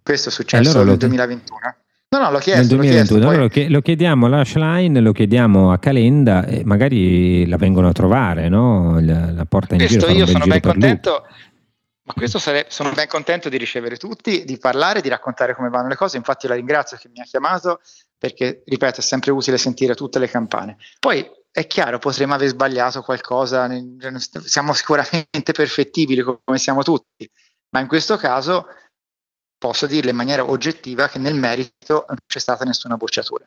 Questo 0.04 0.30
è 0.30 0.32
successo 0.32 0.72
allora 0.72 0.90
nel 0.90 0.98
2021. 0.98 1.60
No, 2.08 2.20
no, 2.20 2.32
l'ho 2.32 2.38
chiesto. 2.38 2.62
Nel 2.62 2.68
2021, 2.70 3.20
chiesto, 3.20 3.50
poi... 3.50 3.70
lo 3.70 3.82
chiediamo 3.82 4.28
a 4.28 4.40
Ashline, 4.40 5.00
lo 5.02 5.12
chiediamo 5.12 5.72
a 5.72 5.80
Calenda 5.80 6.46
e 6.46 6.64
magari 6.64 7.46
la 7.48 7.58
vengono 7.58 7.90
a 7.90 7.92
trovare, 7.92 8.48
no? 8.48 9.00
La, 9.02 9.32
la 9.32 9.46
porta 9.46 9.76
in 9.76 9.82
questo 9.82 10.08
giro. 10.08 10.20
Io 10.20 10.26
sono 10.28 10.46
ben 10.46 10.62
contento. 10.62 11.26
Ma 12.06 12.14
questo 12.14 12.38
sare- 12.38 12.68
sono 12.70 12.92
ben 12.92 13.08
contento 13.08 13.50
di 13.50 13.58
ricevere 13.58 13.98
tutti, 13.98 14.44
di 14.44 14.58
parlare, 14.60 15.02
di 15.02 15.10
raccontare 15.10 15.56
come 15.56 15.70
vanno 15.70 15.88
le 15.88 15.96
cose. 15.96 16.18
Infatti 16.18 16.48
la 16.48 16.54
ringrazio 16.54 16.98
che 16.98 17.10
mi 17.10 17.20
ha 17.20 17.24
chiamato 17.24 17.82
perché, 18.18 18.62
ripeto, 18.64 19.00
è 19.00 19.04
sempre 19.04 19.32
utile 19.32 19.58
sentire 19.58 19.96
tutte 19.96 20.20
le 20.20 20.28
campane. 20.28 20.78
Poi 21.00 21.28
è 21.50 21.66
chiaro, 21.66 21.98
potremmo 21.98 22.36
aver 22.36 22.50
sbagliato 22.50 23.02
qualcosa, 23.02 23.68
siamo 24.44 24.74
sicuramente 24.74 25.52
perfettibili 25.54 26.22
come 26.22 26.58
siamo 26.58 26.84
tutti, 26.84 27.30
ma 27.70 27.80
in 27.80 27.88
questo 27.88 28.18
caso 28.18 28.68
posso 29.58 29.88
dirle 29.88 30.12
in 30.12 30.18
maniera 30.18 30.48
oggettiva 30.48 31.08
che 31.08 31.18
nel 31.18 31.34
merito 31.34 32.06
non 32.08 32.18
c'è 32.28 32.40
stata 32.40 32.66
nessuna 32.66 32.98
bocciatura. 32.98 33.46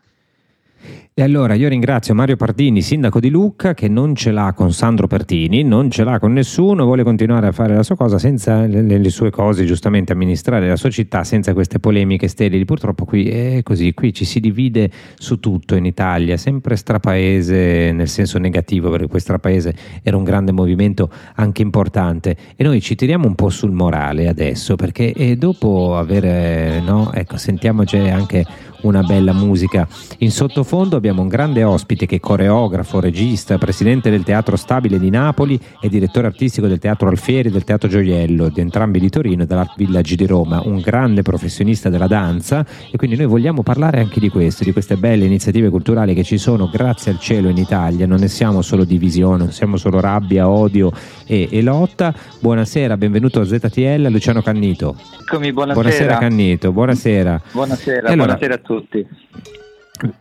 E 1.19 1.23
allora 1.23 1.55
io 1.55 1.69
ringrazio 1.69 2.15
Mario 2.15 2.37
Pardini, 2.37 2.81
sindaco 2.81 3.19
di 3.19 3.29
Lucca, 3.29 3.75
che 3.75 3.89
non 3.89 4.15
ce 4.15 4.31
l'ha 4.31 4.53
con 4.55 4.73
Sandro 4.73 5.09
Pertini, 5.09 5.65
non 5.65 5.91
ce 5.91 6.05
l'ha 6.05 6.21
con 6.21 6.33
nessuno, 6.33 6.85
vuole 6.85 7.03
continuare 7.03 7.49
a 7.49 7.53
fare 7.53 7.75
la 7.75 7.83
sua 7.83 7.97
cosa 7.97 8.19
senza 8.19 8.67
le, 8.67 8.83
le 8.83 9.11
sue 9.11 9.31
cose, 9.31 9.65
giustamente 9.65 10.13
amministrare 10.13 10.69
la 10.69 10.77
sua 10.77 10.91
città 10.91 11.25
senza 11.25 11.55
queste 11.55 11.81
polemiche 11.81 12.29
sterili. 12.29 12.65
Purtroppo 12.65 13.05
qui 13.05 13.29
è 13.29 13.63
così, 13.65 13.95
qui 13.95 14.15
ci 14.15 14.25
si 14.25 14.39
divide 14.39 14.93
su 15.17 15.41
tutto 15.41 15.75
in 15.75 15.87
Italia, 15.87 16.37
sempre 16.37 16.77
strapaese 16.77 17.91
nel 17.91 18.09
senso 18.09 18.39
negativo, 18.39 18.89
perché 18.89 19.09
poi 19.09 19.19
strapaese 19.21 19.75
era 20.05 20.17
un 20.17 20.23
grande 20.23 20.53
movimento 20.53 21.11
anche 21.35 21.63
importante 21.63 22.37
e 22.55 22.63
noi 22.63 22.81
ci 22.81 22.95
tiriamo 22.95 23.27
un 23.27 23.35
po' 23.35 23.49
sul 23.49 23.73
morale 23.73 24.29
adesso, 24.29 24.77
perché 24.77 25.37
dopo 25.37 25.97
avere, 25.97 26.81
no, 26.81 27.13
ecco, 27.13 27.37
sentiamoci 27.37 27.97
anche 27.97 28.47
una 28.83 29.03
bella 29.03 29.33
musica. 29.33 29.87
In 30.19 30.31
sottofondo 30.31 30.97
abbiamo 30.97 31.23
un 31.23 31.29
grande 31.29 31.65
ospite 31.65 32.07
che 32.07 32.17
è 32.17 32.21
coreografo, 32.21 33.01
regista, 33.01 33.59
presidente 33.59 34.11
del 34.11 34.23
Teatro 34.23 34.57
Stabile 34.57 34.99
di 34.99 35.11
Napoli 35.11 35.59
e 35.81 35.89
direttore 35.89 36.27
artistico 36.27 36.67
del 36.67 36.79
Teatro 36.79 37.09
Alfieri 37.09 37.49
e 37.49 37.51
del 37.51 37.65
Teatro 37.65 37.89
Gioiello, 37.89 38.49
di 38.49 38.61
entrambi 38.61 39.01
di 39.01 39.09
Torino 39.09 39.43
e 39.43 39.47
dell'Art 39.47 39.77
Village 39.77 40.17
di 40.17 40.27
Roma, 40.27 40.61
un 40.65 40.81
grande 40.81 41.23
professionista 41.23 41.89
della 41.89 42.07
danza 42.07 42.65
e 42.91 42.97
quindi 42.97 43.17
noi 43.17 43.27
vogliamo 43.27 43.63
parlare 43.63 44.01
anche 44.01 44.21
di 44.21 44.29
questo, 44.29 44.65
di 44.65 44.73
queste 44.73 44.97
belle 44.97 45.25
iniziative 45.25 45.71
culturali 45.71 46.15
che 46.15 46.25
ci 46.25 46.39
sono 46.39 46.69
grazie 46.69 47.13
al 47.13 47.19
cielo 47.19 47.49
in 47.49 47.57
Italia, 47.57 48.07
non 48.07 48.21
ne 48.21 48.29
siamo 48.29 48.63
solo 48.63 48.85
divisione, 48.85 49.39
non 49.39 49.53
siamo 49.53 49.77
solo 49.77 50.01
rabbia, 50.01 50.49
odio 50.49 50.93
e, 51.27 51.49
e 51.51 51.63
lotta. 51.63 52.15
Buonasera, 52.41 52.97
benvenuto 52.97 53.41
a 53.41 53.45
ZTL, 53.45 54.09
Luciano 54.09 54.43
Cannito. 54.43 54.97
Eccomi, 55.21 55.53
buonasera. 55.53 55.81
Buonasera 55.81 56.19
Cannito, 56.19 56.73
buonasera. 56.73 57.41
Buonasera, 57.53 58.09
allora, 58.09 58.15
buonasera 58.17 58.55
a 58.55 58.59
tutti. 58.59 58.68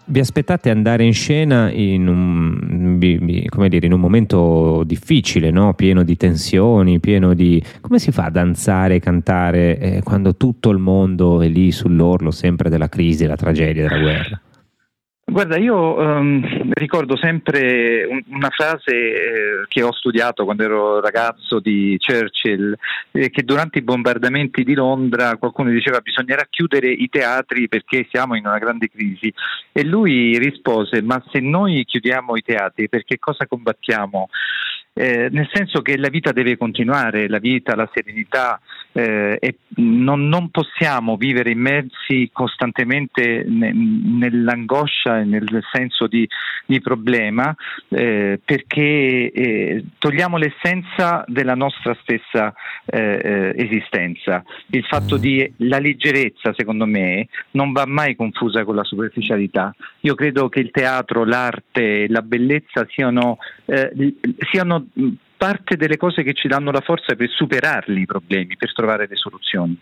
Vi 0.05 0.19
aspettate 0.19 0.71
andare 0.71 1.03
in 1.03 1.13
scena 1.13 1.69
in 1.69 2.07
un, 2.07 2.97
dire, 2.97 3.85
in 3.85 3.93
un 3.93 3.99
momento 3.99 4.83
difficile, 4.83 5.51
no? 5.51 5.75
pieno 5.75 6.01
di 6.01 6.17
tensioni, 6.17 6.99
pieno 6.99 7.35
di... 7.35 7.61
Come 7.81 7.99
si 7.99 8.11
fa 8.11 8.25
a 8.25 8.29
danzare 8.31 8.95
e 8.95 8.99
cantare 8.99 9.77
eh, 9.77 10.01
quando 10.01 10.35
tutto 10.35 10.71
il 10.71 10.79
mondo 10.79 11.41
è 11.41 11.47
lì 11.47 11.71
sull'orlo 11.71 12.31
sempre 12.31 12.69
della 12.69 12.89
crisi, 12.89 13.23
della 13.23 13.35
tragedia, 13.35 13.87
della 13.87 14.01
guerra? 14.01 14.41
Guarda, 15.29 15.57
io 15.57 15.99
um, 15.99 16.41
ricordo 16.69 17.17
sempre 17.17 18.05
un, 18.05 18.21
una 18.27 18.49
frase 18.49 18.93
eh, 18.95 19.65
che 19.67 19.83
ho 19.83 19.91
studiato 19.91 20.45
quando 20.45 20.63
ero 20.63 21.01
ragazzo 21.01 21.59
di 21.59 21.97
Churchill, 21.99 22.73
eh, 23.11 23.29
che 23.29 23.43
durante 23.43 23.79
i 23.79 23.81
bombardamenti 23.81 24.63
di 24.63 24.73
Londra 24.73 25.35
qualcuno 25.35 25.69
diceva 25.69 25.99
bisognerà 25.99 26.47
chiudere 26.49 26.89
i 26.89 27.09
teatri 27.09 27.67
perché 27.67 28.07
siamo 28.09 28.37
in 28.37 28.47
una 28.47 28.57
grande 28.57 28.87
crisi 28.89 29.31
e 29.73 29.83
lui 29.83 30.37
rispose 30.37 31.01
ma 31.01 31.21
se 31.29 31.41
noi 31.41 31.83
chiudiamo 31.83 32.37
i 32.37 32.41
teatri 32.41 32.87
perché 32.87 33.19
cosa 33.19 33.45
combattiamo? 33.47 34.29
Eh, 34.93 35.27
nel 35.29 35.49
senso 35.51 35.81
che 35.81 35.97
la 35.97 36.07
vita 36.07 36.31
deve 36.31 36.57
continuare, 36.57 37.27
la 37.27 37.37
vita, 37.37 37.75
la 37.75 37.87
serenità 37.93 38.59
eh, 38.97 39.37
e 39.39 39.57
non, 39.75 40.27
non, 40.27 40.49
possiamo 40.49 41.17
vivere 41.17 41.51
immersi 41.51 42.31
costantemente 42.33 43.45
ne, 43.47 43.71
nell'angoscia 43.71 45.19
e 45.19 45.23
nel 45.23 45.47
senso 45.71 46.07
di, 46.07 46.27
di 46.65 46.81
problema 46.81 47.55
eh, 47.89 48.39
perché 48.43 49.31
eh, 49.31 49.85
togliamo 49.99 50.37
l'essenza 50.37 51.23
della 51.27 51.53
nostra 51.53 51.95
stessa 52.01 52.51
eh, 52.85 53.19
eh, 53.23 53.53
esistenza. 53.55 54.43
Il 54.71 54.83
fatto 54.85 55.17
di 55.17 55.53
la 55.57 55.77
leggerezza, 55.77 56.53
secondo 56.55 56.87
me, 56.87 57.27
non 57.51 57.73
va 57.73 57.85
mai 57.85 58.15
confusa 58.15 58.63
con 58.63 58.73
la 58.73 58.83
superficialità. 58.83 59.75
Io 60.01 60.15
credo 60.15 60.49
che 60.49 60.59
il 60.59 60.71
teatro, 60.71 61.23
l'arte, 61.23 62.07
la 62.07 62.23
bellezza 62.23 62.87
siano, 62.89 63.37
siano 64.51 64.87
parte 65.37 65.77
delle 65.77 65.97
cose 65.97 66.23
che 66.23 66.33
ci 66.33 66.47
danno 66.47 66.71
la 66.71 66.81
forza 66.81 67.15
per 67.15 67.29
superarli 67.29 68.01
i 68.01 68.05
problemi, 68.05 68.57
per 68.57 68.73
trovare 68.73 69.07
le 69.07 69.15
soluzioni. 69.15 69.79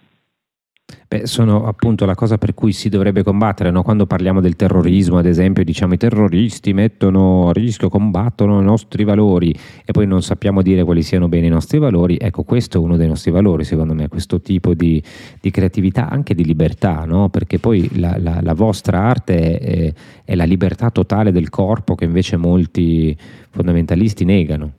Beh, 1.07 1.25
sono 1.25 1.65
appunto 1.65 2.05
la 2.05 2.13
cosa 2.13 2.37
per 2.37 2.53
cui 2.53 2.71
si 2.71 2.89
dovrebbe 2.89 3.23
combattere, 3.23 3.71
no? 3.71 3.81
quando 3.81 4.05
parliamo 4.05 4.41
del 4.41 4.55
terrorismo, 4.55 5.17
ad 5.17 5.25
esempio, 5.25 5.63
diciamo 5.63 5.93
i 5.93 5.97
terroristi 5.97 6.73
mettono 6.73 7.49
a 7.49 7.53
rischio, 7.53 7.89
combattono 7.89 8.59
i 8.59 8.63
nostri 8.63 9.03
valori 9.03 9.55
e 9.83 9.91
poi 9.91 10.05
non 10.05 10.21
sappiamo 10.21 10.61
dire 10.61 10.83
quali 10.83 11.01
siano 11.01 11.27
bene 11.27 11.47
i 11.47 11.49
nostri 11.49 11.79
valori, 11.79 12.17
ecco 12.19 12.43
questo 12.43 12.77
è 12.77 12.81
uno 12.81 12.97
dei 12.97 13.07
nostri 13.07 13.31
valori 13.31 13.63
secondo 13.63 13.93
me, 13.93 14.07
questo 14.07 14.41
tipo 14.41 14.73
di, 14.73 15.01
di 15.41 15.51
creatività, 15.51 16.09
anche 16.09 16.35
di 16.35 16.43
libertà, 16.43 17.05
no? 17.05 17.29
perché 17.29 17.59
poi 17.59 17.99
la, 17.99 18.17
la, 18.19 18.39
la 18.41 18.53
vostra 18.53 19.01
arte 19.01 19.57
è, 19.59 19.93
è 20.23 20.35
la 20.35 20.45
libertà 20.45 20.89
totale 20.91 21.31
del 21.31 21.49
corpo 21.49 21.95
che 21.95 22.05
invece 22.05 22.37
molti 22.37 23.15
fondamentalisti 23.49 24.25
negano. 24.25 24.73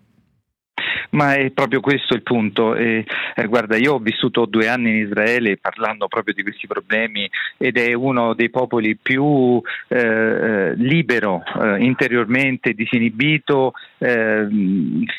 Ma 1.11 1.35
è 1.35 1.51
proprio 1.51 1.81
questo 1.81 2.15
il 2.15 2.23
punto. 2.23 2.75
E, 2.75 3.05
eh, 3.35 3.47
guarda, 3.47 3.77
io 3.77 3.95
ho 3.95 3.99
vissuto 3.99 4.45
due 4.47 4.69
anni 4.69 4.91
in 4.91 4.97
Israele 5.07 5.57
parlando 5.57 6.09
proprio 6.09 6.35
di 6.35 6.43
questi 6.43 6.67
problemi 6.67 7.29
ed 7.57 7.79
è 7.79 7.93
uno 7.93 8.35
dei 8.35 8.51
popoli 8.51 8.97
più 8.97 9.61
eh, 9.89 9.99
eh 9.99 10.75
libero 10.77 11.43
eh, 11.61 11.83
interiormente, 11.85 12.73
disinibito, 12.73 13.73
eh, 13.99 14.47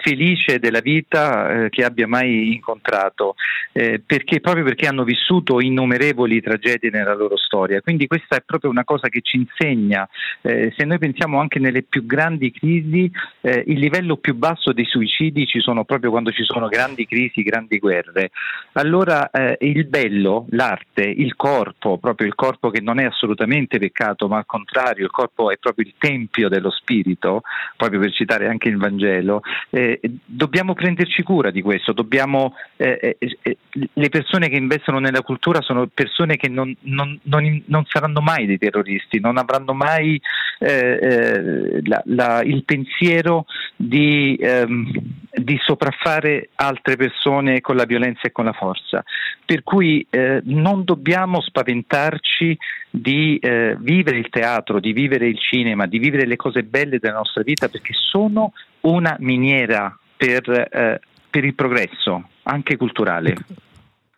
felice 0.04 0.60
della 0.60 0.82
vita 0.82 1.66
eh, 1.66 1.70
che 1.70 1.84
abbia 1.84 2.08
mai 2.08 2.54
incontrato, 2.54 3.36
perché, 3.72 4.40
proprio 4.40 4.64
perché 4.64 4.88
hanno 4.88 5.04
vissuto 5.04 5.60
innumerevoli 5.60 6.42
tragedie 6.42 6.90
nella 6.90 7.14
loro 7.14 7.38
storia. 7.38 7.82
Quindi 7.82 8.08
questa 8.08 8.38
è 8.38 8.42
proprio 8.44 8.72
una 8.72 8.84
cosa 8.84 9.08
che 9.08 9.22
ci 9.22 9.38
insegna, 9.38 10.08
se 10.42 10.84
noi 10.84 10.98
pensiamo 10.98 11.40
anche 11.40 11.60
nelle 11.60 11.84
più 11.84 12.06
grandi 12.06 12.52
crisi, 12.52 13.10
il 13.42 13.80
livello 13.80 14.18
più 14.18 14.34
basso 14.34 14.74
dei 14.74 14.86
suicidi 14.86 15.47
ci 15.48 15.60
sono 15.60 15.84
proprio 15.84 16.12
quando 16.12 16.32
ci 16.32 16.44
sono 16.44 16.68
grandi 16.68 17.06
crisi, 17.06 17.42
grandi 17.42 17.80
guerre. 17.80 18.32
Allora 18.74 19.30
eh, 19.32 19.58
il 19.62 19.86
bello, 19.86 20.46
l'arte, 20.50 21.02
il 21.02 21.36
corpo, 21.36 21.98
proprio 21.98 22.28
il 22.28 22.36
corpo 22.36 22.70
che 22.70 22.82
non 22.82 23.00
è 23.00 23.06
assolutamente 23.06 23.80
peccato, 23.80 24.28
ma 24.28 24.38
al 24.38 24.46
contrario, 24.46 25.06
il 25.06 25.12
corpo 25.12 25.50
è 25.52 25.58
proprio 25.58 25.86
il 25.86 25.94
tempio 25.98 26.50
dello 26.50 26.70
spirito, 26.70 27.42
proprio 27.76 28.00
per 28.00 28.14
citare 28.14 28.48
anche 28.48 28.70
il 28.70 28.78
Vangelo, 28.78 29.42
eh, 29.70 30.00
dobbiamo 30.26 30.74
prenderci 30.74 31.24
cura 31.24 31.50
di 31.50 31.62
questo, 31.62 31.94
dobbiamo, 31.94 32.56
eh, 32.76 33.18
eh, 33.18 33.38
eh 33.42 33.58
le 33.94 34.10
persone 34.10 34.50
che 34.50 34.58
investono 34.58 35.00
nella 35.00 35.22
cultura 35.22 35.62
sono 35.62 35.88
persone 35.88 36.36
che 36.36 36.50
non, 36.50 36.76
non, 36.82 37.18
non, 37.24 37.64
non 37.68 37.86
saranno 37.88 38.22
mai 38.22 38.46
dei 38.46 38.58
terroristi, 38.58 39.20
non 39.20 39.38
avranno 39.38 39.74
mai 39.74 40.22
eh, 40.60 41.82
la, 41.84 42.02
la, 42.06 42.42
il 42.44 42.64
pensiero 42.64 43.46
di, 43.76 44.38
ehm, 44.40 44.92
di 45.38 45.58
sopraffare 45.62 46.50
altre 46.56 46.96
persone 46.96 47.62
con 47.62 47.76
la 47.76 47.86
violenza 47.86 48.22
e 48.24 48.32
con 48.32 48.46
la 48.46 48.54
forza. 48.54 49.04
Per 49.46 49.64
cui 49.64 50.06
eh, 50.10 50.42
non 50.46 50.84
dobbiamo 50.84 51.42
spaventarci 51.42 52.58
di 52.90 53.38
eh, 53.38 53.78
vivere 53.80 54.18
il 54.18 54.30
teatro, 54.30 54.80
di 54.80 54.94
vivere 54.94 55.28
il 55.28 55.40
cinema, 55.40 55.86
di 55.86 56.00
vivere 56.00 56.26
le 56.26 56.36
cose 56.36 56.64
belle 56.64 57.00
della 57.00 57.18
nostra 57.18 57.44
vita 57.44 57.70
perché 57.70 57.94
sono 57.94 58.54
una 58.82 59.16
miniera 59.20 59.96
per, 60.16 60.50
eh, 60.50 61.00
per 61.30 61.46
il 61.46 61.54
progresso, 61.54 62.30
anche 62.44 62.76
culturale. 62.78 63.36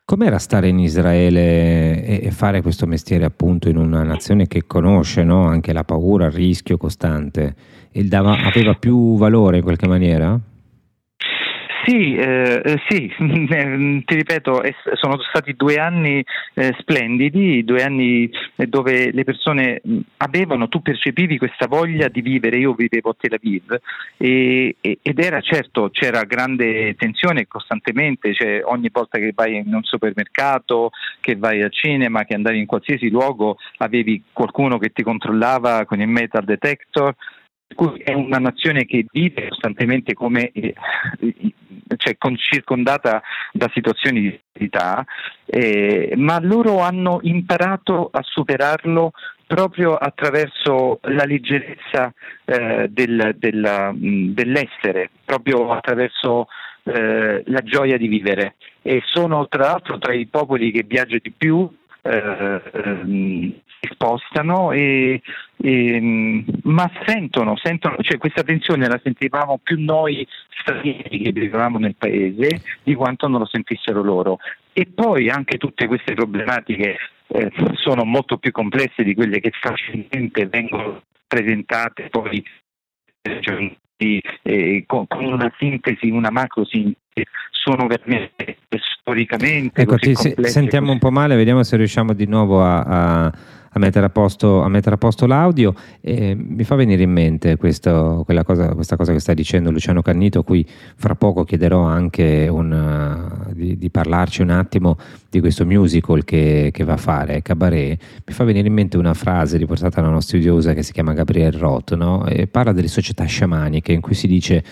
Com'era 0.06 0.40
stare 0.40 0.70
in 0.70 0.80
Israele 0.80 2.22
e 2.22 2.32
fare 2.32 2.64
questo 2.64 2.88
mestiere 2.88 3.26
appunto 3.26 3.70
in 3.70 3.78
una 3.78 4.02
nazione 4.02 4.48
che 4.48 4.66
conosce 4.66 5.24
no? 5.24 5.46
anche 5.46 5.72
la 5.72 5.84
paura, 5.84 6.26
il 6.26 6.32
rischio 6.32 6.78
costante? 6.78 7.54
Dava, 7.92 8.32
aveva 8.32 8.74
più 8.74 9.18
valore 9.18 9.58
in 9.58 9.64
qualche 9.64 9.88
maniera? 9.88 10.40
Sì, 11.90 12.14
eh, 12.14 12.62
eh 12.64 12.82
sì, 12.88 13.12
ti 13.18 14.16
ripeto, 14.16 14.62
sono 14.94 15.20
stati 15.28 15.56
due 15.56 15.78
anni 15.78 16.24
eh, 16.54 16.76
splendidi, 16.78 17.64
due 17.64 17.82
anni 17.82 18.30
eh, 18.58 18.68
dove 18.68 19.12
le 19.12 19.24
persone 19.24 19.82
avevano, 20.18 20.68
tu 20.68 20.84
percepivi 20.84 21.40
questa 21.40 21.66
voglia 21.66 22.08
di 22.08 22.22
vivere, 22.22 22.58
io 22.58 22.74
vivevo 22.74 23.10
a 23.10 23.16
Tel 23.20 23.34
Aviv 23.34 23.76
e, 24.18 24.76
ed 24.80 25.20
era 25.20 25.42
certo, 25.42 25.90
c'era 25.90 26.26
grande 26.26 26.96
tensione 26.96 27.48
costantemente, 27.48 28.36
cioè 28.36 28.62
ogni 28.66 28.90
volta 28.92 29.18
che 29.18 29.32
vai 29.34 29.56
in 29.56 29.74
un 29.74 29.84
supermercato, 29.84 30.92
che 31.20 31.38
vai 31.38 31.64
al 31.64 31.72
cinema, 31.72 32.24
che 32.24 32.36
andavi 32.36 32.60
in 32.60 32.68
qualsiasi 32.68 33.10
luogo, 33.10 33.58
avevi 33.78 34.22
qualcuno 34.32 34.78
che 34.78 34.92
ti 34.92 35.02
controllava 35.02 35.86
con 35.86 36.00
il 36.00 36.08
metal 36.08 36.44
detector 36.44 37.16
è 38.04 38.14
una 38.14 38.38
nazione 38.38 38.86
che 38.86 39.06
vive 39.12 39.48
costantemente 39.50 40.14
come 40.14 40.52
eh, 40.52 40.74
cioè 41.98 42.18
circondata 42.36 43.22
da 43.52 43.70
situazioni 43.74 44.22
di 44.22 44.30
disabilità, 44.30 45.06
eh, 45.46 46.14
ma 46.16 46.40
loro 46.40 46.80
hanno 46.80 47.20
imparato 47.24 48.10
a 48.12 48.22
superarlo 48.24 49.12
proprio 49.48 49.96
attraverso 49.96 51.00
la 51.04 51.26
leggerezza 51.26 52.14
eh, 52.46 52.88
del, 52.90 53.36
del, 53.38 53.92
dell'essere, 54.34 55.10
proprio 55.26 55.72
attraverso 55.72 56.48
eh, 56.84 57.44
la 57.46 57.62
gioia 57.62 57.98
di 57.98 58.08
vivere. 58.08 58.56
E 58.82 59.02
sono 59.06 59.48
tra 59.48 59.64
l'altro 59.64 59.98
tra 59.98 60.14
i 60.14 60.28
popoli 60.28 60.72
che 60.72 60.84
viaggiano 60.88 61.20
di 61.22 61.34
più, 61.36 61.70
eh, 62.02 62.62
ehm, 62.74 63.54
si 63.80 63.90
spostano 63.92 64.72
e, 64.72 65.22
e, 65.58 66.44
ma 66.64 66.90
sentono, 67.06 67.56
sentono 67.62 67.98
cioè 68.02 68.18
questa 68.18 68.44
tensione 68.44 68.88
la 68.88 69.00
sentivamo 69.04 69.60
più 69.62 69.84
noi 69.84 70.26
stranieri 70.62 71.20
che 71.20 71.32
vivevamo 71.32 71.78
nel 71.78 71.96
paese 71.96 72.62
di 72.84 72.94
quanto 72.94 73.28
non 73.28 73.40
lo 73.40 73.48
sentissero 73.48 74.02
loro. 74.02 74.38
E 74.74 74.86
poi 74.86 75.30
anche 75.30 75.58
tutte 75.58 75.88
queste 75.88 76.14
problematiche 76.14 76.98
eh, 77.28 77.52
sono 77.74 78.06
molto 78.06 78.38
più 78.38 78.52
complesse 78.52 79.04
di 79.04 79.14
quelle 79.14 79.40
che 79.40 79.52
facilmente 79.60 80.48
vengono 80.48 81.04
presentate 81.28 82.10
poi 82.10 82.44
eh, 83.22 84.84
con, 84.88 85.08
con, 85.08 85.26
una 85.26 85.54
sintesi, 85.58 86.10
una 86.10 86.32
macro 86.32 86.66
sintesi 86.66 86.98
sono 87.52 87.88
veramente 87.88 88.58
storicamente 89.00 89.82
ecco, 89.82 89.98
ti, 89.98 90.16
sentiamo 90.16 90.92
un 90.92 91.00
po' 91.00 91.12
male, 91.12 91.36
vediamo 91.36 91.64
se 91.64 91.78
riusciamo 91.78 92.14
di 92.14 92.26
nuovo 92.26 92.64
a, 92.64 92.82
a 92.82 93.34
a 93.72 93.80
mettere 93.80 94.06
a 94.06 94.10
posto, 94.10 94.62
a 94.62 94.70
mettere 94.70 94.96
a 94.96 94.98
posto 94.98 95.26
l'audio 95.26 95.74
e 96.02 96.36
mi 96.36 96.64
fa 96.64 96.76
venire 96.76 97.04
in 97.04 97.12
mente 97.12 97.58
questo, 97.58 98.26
cosa, 98.44 98.74
questa 98.74 98.96
cosa 98.96 99.14
che 99.14 99.20
sta 99.20 99.34
dicendo 99.34 99.72
Luciano 99.72 100.02
Cannito, 100.02 100.44
cui 100.44 100.66
fra 100.96 101.16
poco 101.16 101.44
chiederò 101.44 101.82
anche 101.82 102.48
un, 102.50 103.52
di, 103.54 103.78
di, 103.78 103.90
parlarci 103.90 104.42
un 104.42 104.50
attimo 104.50 104.98
di 105.30 105.40
questo 105.40 105.66
musical 105.66 106.24
che, 106.24 106.70
che, 106.74 106.84
va 106.84 106.94
a 106.94 106.98
fare, 106.98 107.42
Cabaret. 107.42 108.02
Mi 108.26 108.34
fa 108.34 108.44
venire 108.44 108.68
in 108.68 108.74
mente 108.74 108.98
una 108.98 109.14
frase 109.14 109.58
riportata 109.58 110.02
da 110.02 110.08
una 110.08 110.22
studiosa 110.22 110.74
che 110.74 110.84
si 110.84 110.92
chiama 110.92 111.14
Gabriel 111.14 111.52
Roth, 111.54 111.96
no? 111.96 112.26
e 112.26 112.48
parla 112.48 112.72
delle 112.72 112.88
società 112.88 113.26
sciamaniche 113.26 113.92
in 113.92 114.02
cui 114.02 114.16
si 114.16 114.28
dice 114.28 114.64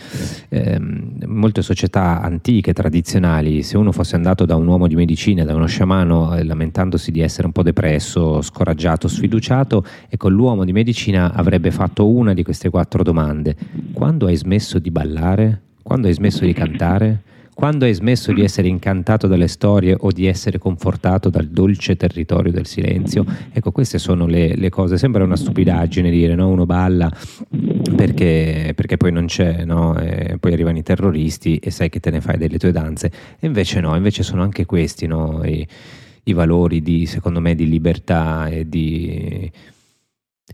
ehm, 0.50 1.26
molte 1.26 1.62
società 1.62 2.22
antiche, 2.22 2.74
tradizionali, 2.74 3.62
se 3.62 3.78
uno 3.78 3.92
fosse 3.92 4.16
andato 4.16 4.46
da 4.46 4.56
un 4.56 4.66
uomo 4.68 4.88
di 4.88 4.96
medicina, 4.96 5.44
da 5.44 5.54
uno 5.54 5.68
sciamano, 5.68 6.36
eh, 6.36 6.44
lamentandosi 6.44 7.12
di 7.12 7.22
essere 7.22 7.48
un 7.48 7.54
po' 7.54 7.64
depresso, 7.64 8.42
scoraggiato, 8.42 8.97
scoraggiato, 8.98 9.08
sfiduciato 9.08 9.86
e 10.10 10.18
con 10.18 10.34
l'uomo 10.34 10.66
di 10.66 10.74
medicina 10.74 11.32
avrebbe 11.32 11.72
fatto 11.72 12.10
una 12.10 12.34
di 12.34 12.44
queste 12.44 12.70
quattro 12.70 13.04
domande. 13.04 13.56
Quando 13.94 14.26
hai 14.26 14.36
smesso 14.36 14.80
di 14.80 14.92
ballare? 14.92 15.62
Quando 15.84 16.08
hai 16.08 16.14
smesso 16.14 16.44
di 16.44 16.54
cantare? 16.54 17.22
Quando 17.54 17.86
hai 17.86 17.94
smesso 17.94 18.34
di 18.34 18.44
essere 18.44 18.68
incantato 18.68 19.26
dalle 19.26 19.48
storie 19.48 19.96
o 19.98 20.12
di 20.12 20.28
essere 20.28 20.60
confortato 20.60 21.30
dal 21.30 21.48
dolce 21.48 21.96
territorio 21.96 22.52
del 22.52 22.68
silenzio? 22.68 23.26
Ecco, 23.52 23.72
queste 23.72 23.98
sono 23.98 24.28
le, 24.28 24.56
le 24.56 24.70
cose. 24.70 24.98
Sembra 24.98 25.24
una 25.24 25.36
stupidaggine 25.36 26.12
dire 26.12 26.36
no? 26.36 26.50
uno 26.50 26.68
balla 26.68 27.12
perché, 27.96 28.74
perché 28.76 28.98
poi 28.98 29.12
non 29.12 29.26
c'è, 29.26 29.66
no? 29.66 29.96
poi 30.40 30.54
arrivano 30.54 30.78
i 30.78 30.84
terroristi 30.84 31.58
e 31.58 31.72
sai 31.72 31.90
che 31.90 32.00
te 32.00 32.12
ne 32.12 32.22
fai 32.22 32.38
delle 32.38 32.60
tue 32.60 32.72
danze. 32.72 33.12
E 33.40 33.48
invece 33.48 33.80
no, 33.80 33.96
invece 33.96 34.22
sono 34.22 34.44
anche 34.44 34.66
questi 34.66 35.08
no? 35.08 35.44
I, 35.44 35.68
i 36.28 36.34
valori 36.34 36.82
di, 36.82 37.06
secondo 37.06 37.40
me, 37.40 37.56
di 37.56 37.68
libertà 37.68 38.48
e 38.48 38.68
di, 38.68 39.50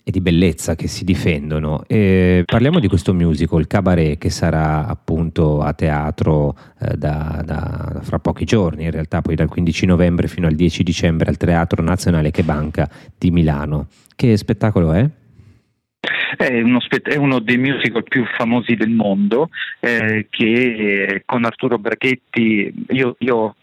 e 0.03 0.11
di 0.11 0.21
bellezza 0.21 0.75
che 0.75 0.87
si 0.87 1.03
difendono. 1.03 1.83
E 1.87 2.43
parliamo 2.45 2.79
di 2.79 2.87
questo 2.87 3.13
musical, 3.13 3.67
Cabaret, 3.67 4.17
che 4.17 4.29
sarà 4.29 4.87
appunto 4.87 5.61
a 5.61 5.73
teatro 5.73 6.55
eh, 6.79 6.95
da, 6.95 7.41
da, 7.43 7.99
fra 8.01 8.19
pochi 8.19 8.45
giorni, 8.45 8.83
in 8.83 8.91
realtà 8.91 9.21
poi 9.21 9.35
dal 9.35 9.49
15 9.49 9.85
novembre 9.85 10.27
fino 10.27 10.47
al 10.47 10.55
10 10.55 10.83
dicembre 10.83 11.29
al 11.29 11.37
Teatro 11.37 11.81
Nazionale 11.81 12.31
Che 12.31 12.43
Banca 12.43 12.89
di 13.17 13.31
Milano. 13.31 13.87
Che 14.15 14.37
spettacolo 14.37 14.93
è? 14.93 15.09
È 16.35 16.61
uno, 16.61 16.79
è 17.03 17.15
uno, 17.15 17.39
dei 17.39 17.57
musical 17.57 18.03
più 18.03 18.25
famosi 18.37 18.75
del 18.75 18.89
mondo 18.89 19.49
eh, 19.79 20.27
che 20.29 21.21
con 21.25 21.45
Arturo 21.45 21.77
Brachetti, 21.77 22.73
io, 22.89 23.15
io 23.19 23.55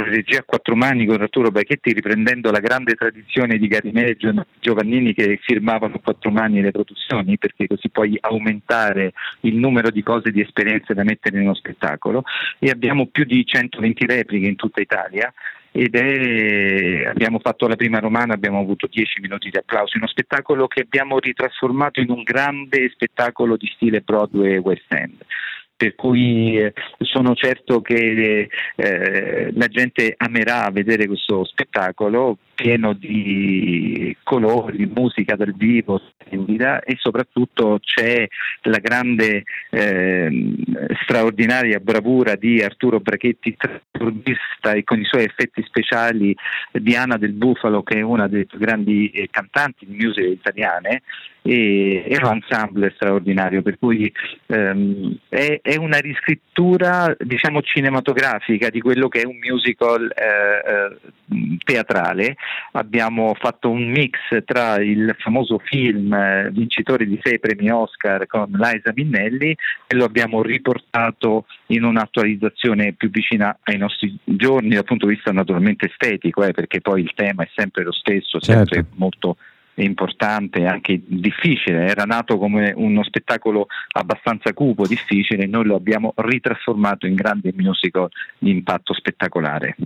regia 0.00 0.38
a 0.38 0.44
quattro 0.44 0.74
mani 0.74 1.06
con 1.06 1.20
Arturo 1.20 1.50
Bacchetti 1.50 1.92
riprendendo 1.92 2.50
la 2.50 2.60
grande 2.60 2.94
tradizione 2.94 3.58
di 3.58 3.68
Garimè 3.68 4.10
e 4.10 4.16
Giovannini 4.60 5.12
che 5.12 5.38
firmavano 5.42 5.96
a 5.96 6.00
quattro 6.00 6.30
mani 6.30 6.60
le 6.60 6.70
produzioni 6.70 7.38
perché 7.38 7.66
così 7.66 7.90
puoi 7.90 8.16
aumentare 8.20 9.12
il 9.40 9.56
numero 9.56 9.90
di 9.90 10.02
cose 10.02 10.30
di 10.30 10.40
esperienze 10.40 10.94
da 10.94 11.04
mettere 11.04 11.36
in 11.36 11.42
uno 11.42 11.54
spettacolo. 11.54 12.22
E 12.58 12.70
abbiamo 12.70 13.06
più 13.06 13.24
di 13.24 13.44
120 13.44 14.06
repliche 14.06 14.46
in 14.46 14.56
tutta 14.56 14.80
Italia 14.80 15.32
ed 15.74 15.94
è, 15.94 17.06
abbiamo 17.06 17.38
fatto 17.38 17.66
la 17.66 17.76
prima 17.76 17.98
romana, 17.98 18.34
abbiamo 18.34 18.60
avuto 18.60 18.86
10 18.86 19.20
minuti 19.20 19.48
di 19.48 19.56
applauso, 19.56 19.96
uno 19.96 20.06
spettacolo 20.06 20.66
che 20.66 20.82
abbiamo 20.82 21.18
ritrasformato 21.18 22.00
in 22.00 22.10
un 22.10 22.22
grande 22.22 22.90
spettacolo 22.90 23.56
di 23.56 23.70
stile 23.74 24.02
Broadway 24.02 24.58
West 24.58 24.92
End 24.92 25.24
per 25.82 25.96
cui 25.96 26.56
eh, 26.58 26.72
sono 27.00 27.34
certo 27.34 27.80
che 27.80 28.48
eh, 28.76 29.50
la 29.52 29.66
gente 29.66 30.14
amerà 30.16 30.70
vedere 30.70 31.08
questo 31.08 31.44
spettacolo 31.44 32.38
pieno 32.62 32.92
di 32.92 34.16
colori, 34.22 34.86
musica 34.86 35.34
dal 35.34 35.52
vivo 35.52 35.98
splendida 35.98 36.80
e 36.82 36.94
soprattutto 36.96 37.80
c'è 37.82 38.24
la 38.62 38.78
grande 38.78 39.42
eh, 39.70 40.54
straordinaria 41.02 41.80
bravura 41.80 42.36
di 42.36 42.62
Arturo 42.62 43.00
Brachetti, 43.00 43.56
tradurista 43.90 44.74
e 44.74 44.84
con 44.84 45.00
i 45.00 45.04
suoi 45.04 45.24
effetti 45.24 45.60
speciali 45.64 46.36
di 46.70 46.94
Anna 46.94 47.16
del 47.16 47.32
Bufalo 47.32 47.82
che 47.82 47.98
è 47.98 48.02
una 48.02 48.28
delle 48.28 48.46
più 48.46 48.58
grandi 48.58 49.10
eh, 49.10 49.28
cantanti 49.28 49.84
di 49.84 49.96
musica 49.96 50.28
italiane 50.28 51.02
e, 51.42 52.04
e 52.06 52.16
un 52.22 52.40
ensemble 52.40 52.92
straordinario, 52.94 53.62
per 53.62 53.78
cui 53.78 54.12
ehm, 54.46 55.18
è, 55.28 55.58
è, 55.60 55.76
una 55.76 55.98
riscrittura 55.98 57.14
diciamo 57.18 57.60
cinematografica 57.62 58.70
di 58.70 58.80
quello 58.80 59.08
che 59.08 59.22
è 59.22 59.26
un 59.26 59.38
musical 59.38 60.12
eh, 60.14 60.70
eh, 60.70 61.56
teatrale. 61.64 62.36
Abbiamo 62.72 63.34
fatto 63.34 63.70
un 63.70 63.90
mix 63.90 64.18
tra 64.44 64.76
il 64.76 65.14
famoso 65.18 65.58
film 65.58 66.12
eh, 66.12 66.50
vincitore 66.52 67.06
di 67.06 67.18
sei 67.22 67.38
premi 67.38 67.70
Oscar 67.70 68.26
con 68.26 68.50
Liza 68.50 68.92
Minnelli 68.94 69.56
e 69.86 69.94
lo 69.94 70.04
abbiamo 70.04 70.42
riportato 70.42 71.46
in 71.66 71.84
un'attualizzazione 71.84 72.92
più 72.94 73.10
vicina 73.10 73.58
ai 73.64 73.76
nostri 73.76 74.16
giorni 74.24 74.70
dal 74.70 74.84
punto 74.84 75.06
di 75.06 75.14
vista 75.14 75.32
naturalmente 75.32 75.86
estetico, 75.86 76.42
eh, 76.44 76.52
perché 76.52 76.80
poi 76.80 77.02
il 77.02 77.12
tema 77.14 77.42
è 77.42 77.48
sempre 77.54 77.84
lo 77.84 77.92
stesso, 77.92 78.42
sempre 78.42 78.76
certo. 78.76 78.94
molto 78.96 79.36
importante 79.74 80.60
e 80.60 80.66
anche 80.66 81.00
difficile, 81.04 81.86
era 81.86 82.04
nato 82.04 82.38
come 82.38 82.72
uno 82.76 83.02
spettacolo 83.02 83.66
abbastanza 83.92 84.52
cupo, 84.52 84.86
difficile, 84.86 85.46
noi 85.46 85.64
lo 85.64 85.76
abbiamo 85.76 86.12
ritrasformato 86.16 87.06
in 87.06 87.14
grande 87.14 87.52
musical 87.54 88.08
di 88.38 88.50
impatto 88.50 88.92
spettacolare. 88.92 89.76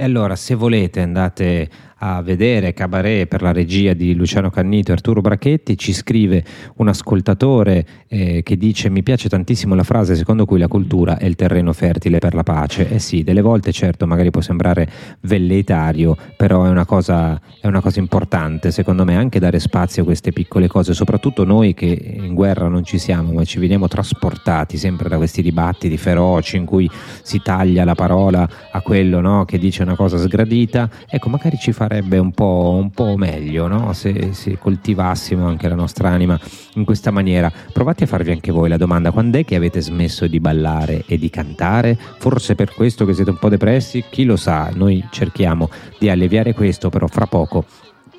E 0.00 0.04
allora, 0.04 0.36
se 0.36 0.54
volete, 0.54 1.00
andate 1.00 1.68
a 1.98 2.22
vedere 2.22 2.72
Cabaret 2.72 3.26
per 3.26 3.42
la 3.42 3.52
regia 3.52 3.92
di 3.92 4.14
Luciano 4.14 4.50
Cannito 4.50 4.90
e 4.90 4.94
Arturo 4.94 5.20
Brachetti, 5.20 5.76
ci 5.76 5.92
scrive 5.92 6.44
un 6.76 6.88
ascoltatore 6.88 7.86
eh, 8.06 8.42
che 8.44 8.56
dice 8.56 8.88
mi 8.88 9.02
piace 9.02 9.28
tantissimo 9.28 9.74
la 9.74 9.82
frase 9.82 10.14
secondo 10.14 10.44
cui 10.44 10.58
la 10.58 10.68
cultura 10.68 11.18
è 11.18 11.24
il 11.24 11.34
terreno 11.34 11.72
fertile 11.72 12.18
per 12.18 12.34
la 12.34 12.44
pace. 12.44 12.88
Eh 12.88 12.98
sì, 13.00 13.24
delle 13.24 13.40
volte 13.40 13.72
certo 13.72 14.06
magari 14.06 14.30
può 14.30 14.40
sembrare 14.40 14.88
velleitario, 15.22 16.16
però 16.36 16.64
è 16.64 16.68
una 16.68 16.84
cosa, 16.84 17.40
è 17.60 17.66
una 17.66 17.80
cosa 17.80 17.98
importante 17.98 18.70
secondo 18.70 19.04
me 19.04 19.16
anche 19.16 19.40
dare 19.40 19.58
spazio 19.58 20.02
a 20.02 20.04
queste 20.04 20.32
piccole 20.32 20.68
cose, 20.68 20.94
soprattutto 20.94 21.44
noi 21.44 21.74
che 21.74 21.86
in 21.86 22.34
guerra 22.34 22.68
non 22.68 22.84
ci 22.84 22.98
siamo, 22.98 23.32
ma 23.32 23.44
ci 23.44 23.58
veniamo 23.58 23.88
trasportati 23.88 24.76
sempre 24.76 25.08
da 25.08 25.16
questi 25.16 25.42
dibattiti 25.42 25.96
feroci 25.96 26.56
in 26.56 26.64
cui 26.64 26.88
si 27.22 27.40
taglia 27.42 27.84
la 27.84 27.96
parola 27.96 28.48
a 28.70 28.80
quello 28.82 29.20
no, 29.20 29.44
che 29.44 29.58
dice 29.58 29.84
una 29.88 29.96
cosa 29.96 30.18
sgradita, 30.18 30.88
ecco 31.08 31.28
magari 31.28 31.56
ci 31.58 31.72
fa 31.72 31.86
farebbe 31.88 32.18
un 32.18 32.32
po', 32.32 32.76
un 32.78 32.90
po 32.90 33.16
meglio 33.16 33.66
no? 33.66 33.94
se, 33.94 34.34
se, 34.34 34.58
coltivassimo 34.58 35.46
anche 35.46 35.68
la 35.68 35.74
nostra 35.74 36.10
anima 36.10 36.38
in 36.74 36.84
questa 36.84 37.10
maniera. 37.10 37.50
Provate 37.72 38.04
a 38.04 38.06
farvi 38.06 38.30
anche 38.30 38.52
voi 38.52 38.68
la 38.68 38.76
domanda: 38.76 39.10
quando 39.10 39.38
è 39.38 39.44
che 39.44 39.56
avete 39.56 39.80
smesso 39.80 40.26
di 40.26 40.38
ballare 40.38 41.04
e 41.06 41.16
di 41.16 41.30
cantare? 41.30 41.96
Forse 42.18 42.54
per 42.54 42.74
questo 42.74 43.06
che 43.06 43.14
siete 43.14 43.30
un 43.30 43.38
po' 43.38 43.48
depressi? 43.48 44.04
Chi 44.10 44.24
lo 44.24 44.36
sa? 44.36 44.70
Noi 44.74 45.02
cerchiamo 45.10 45.70
di 45.98 46.10
alleviare 46.10 46.52
questo, 46.52 46.90
però 46.90 47.06
fra 47.06 47.26
poco 47.26 47.64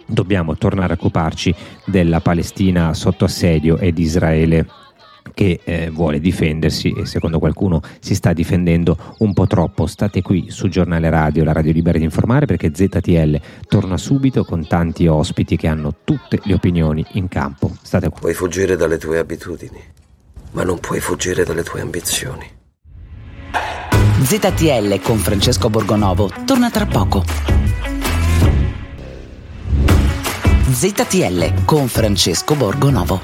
dobbiamo 0.08 0.58
tornare 0.58 0.94
a 0.94 0.98
occuparci 1.00 1.54
della 1.86 2.20
Palestina 2.20 2.96
sotto 2.96 3.26
assedio 3.26 3.78
e 3.78 3.94
di 3.94 4.02
Israele 4.02 4.68
che 5.34 5.60
eh, 5.64 5.90
vuole 5.90 6.20
difendersi 6.20 6.92
e 6.92 7.06
secondo 7.06 7.40
qualcuno 7.40 7.82
si 8.00 8.16
sta 8.16 8.34
difendendo 8.34 8.98
un 9.20 9.34
po' 9.34 9.48
troppo. 9.48 9.88
State 9.88 10.22
qui 10.22 10.50
su 10.50 10.68
Giornale 10.68 11.10
Radio, 11.10 11.44
la 11.44 11.52
radio 11.52 11.72
libera 11.72 11.98
di 11.98 12.04
informare 12.04 12.46
perché 12.46 12.72
ZTL 12.74 13.40
torna 13.68 13.98
subito 13.98 14.44
con 14.44 14.68
tanti 14.68 15.08
ospiti 15.08 15.56
che 15.56 15.68
hanno 15.68 15.96
tutte 16.04 16.40
le 16.44 16.54
opinioni 16.54 17.06
in 17.14 17.28
campo. 17.28 17.72
State 17.82 18.10
qua. 18.10 18.20
Puoi 18.20 18.34
fuggire 18.34 18.76
dalle 18.76 18.98
tue 18.98 19.20
abitudini, 19.20 19.82
ma 20.52 20.64
non 20.64 20.80
puoi 20.80 21.00
fuggire 21.00 21.44
dalle 21.44 21.64
tue 21.64 21.82
ambizioni. 21.82 22.58
ZTL 24.22 25.02
con 25.02 25.18
Francesco 25.18 25.70
Borgonovo 25.70 26.30
torna 26.46 26.70
tra 26.70 26.86
poco. 26.86 27.24
ZTL 30.72 31.66
con 31.66 31.88
Francesco 31.88 32.54
Borgonovo. 32.56 33.20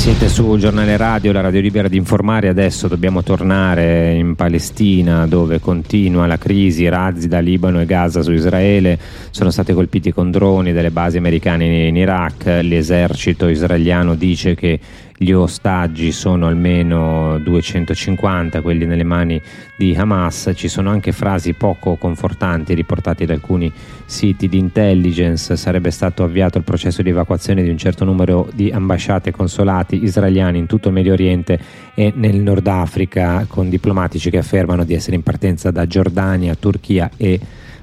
Siete 0.00 0.30
su 0.30 0.56
Giornale 0.56 0.96
Radio, 0.96 1.30
la 1.30 1.42
radio 1.42 1.60
libera 1.60 1.86
di 1.86 1.98
informare. 1.98 2.48
Adesso 2.48 2.88
dobbiamo 2.88 3.22
tornare 3.22 4.14
in 4.14 4.34
Palestina 4.34 5.26
dove 5.26 5.60
continua 5.60 6.26
la 6.26 6.38
crisi, 6.38 6.88
razzi 6.88 7.28
da 7.28 7.40
Libano 7.40 7.82
e 7.82 7.84
Gaza 7.84 8.22
su 8.22 8.32
Israele. 8.32 8.98
Sono 9.28 9.50
stati 9.50 9.74
colpiti 9.74 10.10
con 10.10 10.30
droni 10.30 10.72
delle 10.72 10.90
basi 10.90 11.18
americane 11.18 11.86
in 11.86 11.96
Iraq. 11.96 12.46
L'esercito 12.62 13.46
israeliano 13.46 14.14
dice 14.14 14.54
che 14.54 14.80
gli 15.22 15.32
ostaggi 15.32 16.12
sono 16.12 16.46
almeno 16.46 17.38
250, 17.40 18.62
quelli 18.62 18.86
nelle 18.86 19.04
mani 19.04 19.38
di 19.76 19.94
Hamas. 19.94 20.50
Ci 20.54 20.66
sono 20.66 20.88
anche 20.88 21.12
frasi 21.12 21.52
poco 21.52 21.96
confortanti 21.96 22.72
riportate 22.72 23.26
da 23.26 23.34
alcuni 23.34 23.70
siti 24.06 24.48
di 24.48 24.56
intelligence. 24.56 25.58
Sarebbe 25.58 25.90
stato 25.90 26.22
avviato 26.22 26.56
il 26.56 26.64
processo 26.64 27.02
di 27.02 27.10
evacuazione 27.10 27.62
di 27.62 27.68
un 27.68 27.76
certo 27.76 28.06
numero 28.06 28.48
di 28.54 28.70
ambasciate 28.70 29.28
e 29.28 29.32
consolati 29.32 30.02
israeliani 30.02 30.56
in 30.56 30.64
tutto 30.64 30.88
il 30.88 30.94
Medio 30.94 31.12
Oriente 31.12 31.60
e 31.92 32.14
nel 32.16 32.36
Nord 32.36 32.66
Africa, 32.66 33.44
con 33.46 33.68
diplomatici 33.68 34.30
che 34.30 34.38
affermano 34.38 34.84
di 34.84 34.94
essere 34.94 35.16
in 35.16 35.22
partenza 35.22 35.70
da 35.70 35.86
Giordania, 35.86 36.54
Turchia 36.54 37.10
e 37.18 37.38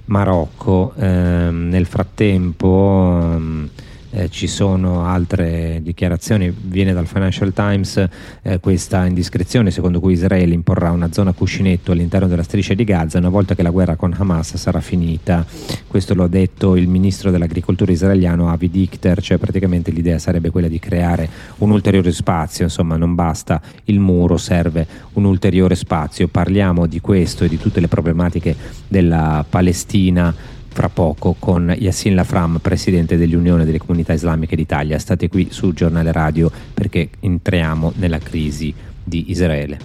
Marocco. 0.06 0.92
Eh, 0.98 1.06
nel 1.52 1.86
frattempo. 1.86 3.20
Ehm, 3.22 3.70
eh, 4.18 4.30
ci 4.32 4.48
sono 4.48 5.06
altre 5.06 5.80
dichiarazioni, 5.84 6.52
viene 6.52 6.92
dal 6.92 7.06
Financial 7.06 7.54
Times 7.54 8.04
eh, 8.42 8.60
questa 8.60 9.06
indiscrezione 9.06 9.70
secondo 9.70 10.00
cui 10.00 10.14
Israele 10.14 10.56
imporrà 10.56 10.90
una 10.90 11.12
zona 11.12 11.34
cuscinetto 11.34 11.92
all'interno 11.92 12.28
della 12.28 12.42
striscia 12.42 12.74
di 12.74 12.84
Gaza 12.84 13.20
una 13.20 13.30
volta 13.30 13.54
che 13.54 13.62
la 13.62 13.70
guerra 13.70 13.96
con 13.96 14.16
Hamas 14.18 14.56
sarà 14.56 14.82
finita. 14.82 15.46
Questo 15.86 16.16
lo 16.16 16.24
ha 16.24 16.28
detto 16.28 16.76
il 16.76 16.88
ministro 16.88 17.30
dell'agricoltura 17.30 17.92
israeliano 17.92 18.50
Avi 18.50 18.72
Dichter, 18.72 19.22
cioè 19.22 19.38
praticamente 19.38 19.92
l'idea 19.92 20.18
sarebbe 20.18 20.50
quella 20.50 20.68
di 20.68 20.80
creare 20.80 21.30
un 21.58 21.70
ulteriore 21.70 22.12
spazio, 22.12 22.64
insomma 22.64 22.98
non 22.98 23.14
basta 23.14 23.62
il 23.86 24.00
muro, 24.00 24.38
serve 24.38 24.88
un 25.14 25.26
ulteriore 25.26 25.76
spazio. 25.76 26.28
Parliamo 26.28 26.88
di 26.88 27.00
questo 27.02 27.44
e 27.44 27.50
di 27.50 27.60
tutte 27.60 27.80
le 27.80 27.88
problematiche 27.88 28.56
della 28.88 29.46
Palestina 29.48 30.56
fra 30.78 30.90
poco 30.90 31.36
con 31.40 31.74
Yassin 31.76 32.14
Lafram, 32.14 32.60
presidente 32.62 33.18
dell'Unione 33.18 33.66
delle 33.66 33.80
Comunità 33.80 34.14
Islamiche 34.14 34.56
d'Italia. 34.56 35.00
State 35.00 35.28
qui 35.28 35.48
sul 35.50 35.74
giornale 35.74 36.12
radio 36.12 36.52
perché 36.72 37.10
entriamo 37.20 37.94
nella 37.96 38.20
crisi 38.20 38.72
di 39.04 39.32
Israele. 39.32 39.80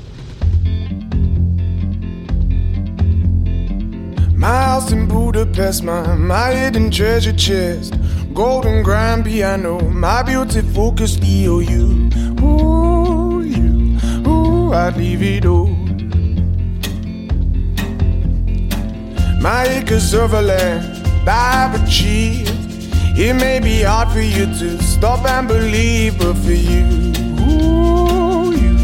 My 4.34 4.48
house 4.48 4.92
in 4.92 5.06
Budapest, 5.06 5.82
my, 5.82 6.14
my 6.14 6.52
hidden 6.54 6.90
treasure 6.90 7.34
chest, 7.36 7.96
golden 8.34 8.82
grand 8.82 9.22
piano, 9.22 9.78
my 9.88 10.22
beauty 10.22 10.60
focus 10.60 11.16
EOU. 11.22 12.10
Ooh, 12.42 13.40
you, 13.40 13.96
ooh, 14.26 14.74
I'd 14.74 14.94
leave 14.98 15.22
it 15.22 15.46
all. 15.46 15.81
My 19.42 19.64
acres 19.64 20.14
of 20.14 20.32
land 20.34 21.04
I've 21.28 21.82
achieved. 21.82 22.48
It 23.18 23.34
may 23.34 23.58
be 23.58 23.82
hard 23.82 24.08
for 24.10 24.20
you 24.20 24.46
to 24.46 24.80
stop 24.80 25.26
and 25.26 25.48
believe, 25.48 26.16
but 26.16 26.34
for 26.34 26.52
you, 26.52 27.12
ooh, 27.40 28.52
you, 28.52 28.78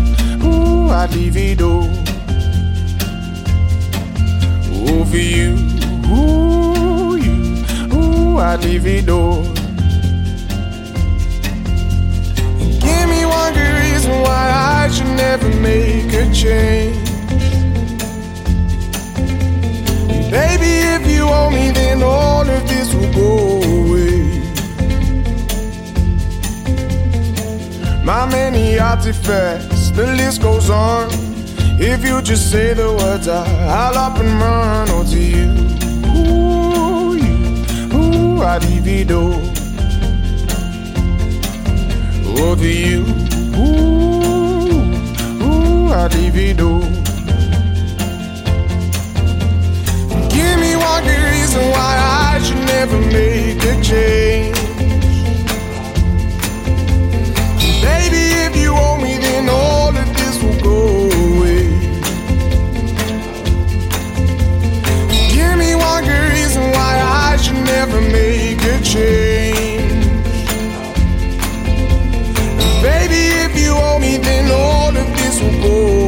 ooh, 0.45 0.91
I'd 0.91 1.13
leave 1.15 1.37
it 1.37 1.63
all. 1.63 1.89
Ooh, 4.75 5.05
for 5.05 5.17
you, 5.17 5.55
ooh, 6.11 7.17
you, 7.17 7.65
ooh, 7.95 8.39
I'd 8.39 8.61
leave 8.65 8.87
it 8.87 9.09
all. 9.09 9.45
give 12.83 13.09
me 13.09 13.25
one 13.25 13.55
good 13.55 13.75
reason 13.85 14.21
why 14.23 14.51
I 14.83 14.89
should 14.91 15.07
never 15.17 15.49
make 15.61 16.13
a 16.13 16.35
change. 16.35 17.08
Baby, 20.39 20.73
if 20.95 21.05
you 21.11 21.25
owe 21.27 21.51
me, 21.51 21.73
then 21.73 22.01
all 22.01 22.49
of 22.49 22.63
this 22.69 22.95
will 22.95 23.13
go 23.13 23.61
away. 23.77 24.23
My 28.05 28.25
many 28.25 28.79
artifacts, 28.79 29.91
the 29.91 30.07
list 30.21 30.41
goes 30.41 30.71
on. 30.71 31.09
If 31.81 32.05
you 32.05 32.23
just 32.23 32.53
say 32.53 32.73
the 32.73 32.89
words, 33.01 33.27
I'll 33.27 33.99
up 33.99 34.19
and 34.19 34.33
run. 34.41 34.89
Oh, 34.91 35.03
to 35.13 35.21
you, 35.35 35.51
ooh, 36.17 37.17
you, 37.25 37.37
ooh, 37.99 38.43
I 38.43 38.61
divido. 38.61 39.23
Oh, 42.39 42.55
to 42.55 42.69
you, 42.69 43.03
ooh, 43.59 44.83
ooh, 45.43 45.93
I 45.93 46.07
divido. 46.09 46.98
Reason 51.59 51.71
why 51.71 51.95
I 51.99 52.43
should 52.43 52.65
never 52.67 52.99
make 52.99 53.63
a 53.65 53.75
change. 53.83 54.57
Baby, 57.83 58.23
if 58.47 58.57
you 58.57 58.73
owe 58.75 58.99
me, 58.99 59.17
then 59.19 59.49
all 59.49 59.97
of 59.97 60.09
this 60.17 60.43
will 60.43 60.61
go 60.61 61.09
away. 61.27 61.69
Give 65.35 65.57
me 65.59 65.75
one 65.75 66.05
good 66.05 66.33
reason 66.33 66.63
why 66.77 66.93
I 67.01 67.37
should 67.37 67.63
never 67.75 68.01
make 68.01 68.63
a 68.63 68.81
change. 68.83 70.05
Baby, 72.83 73.23
if 73.47 73.59
you 73.59 73.73
owe 73.73 73.99
me, 73.99 74.19
then 74.19 74.51
all 74.51 74.97
of 74.97 75.07
this 75.19 75.41
will 75.41 75.61
go 75.63 76.05
away. 76.05 76.08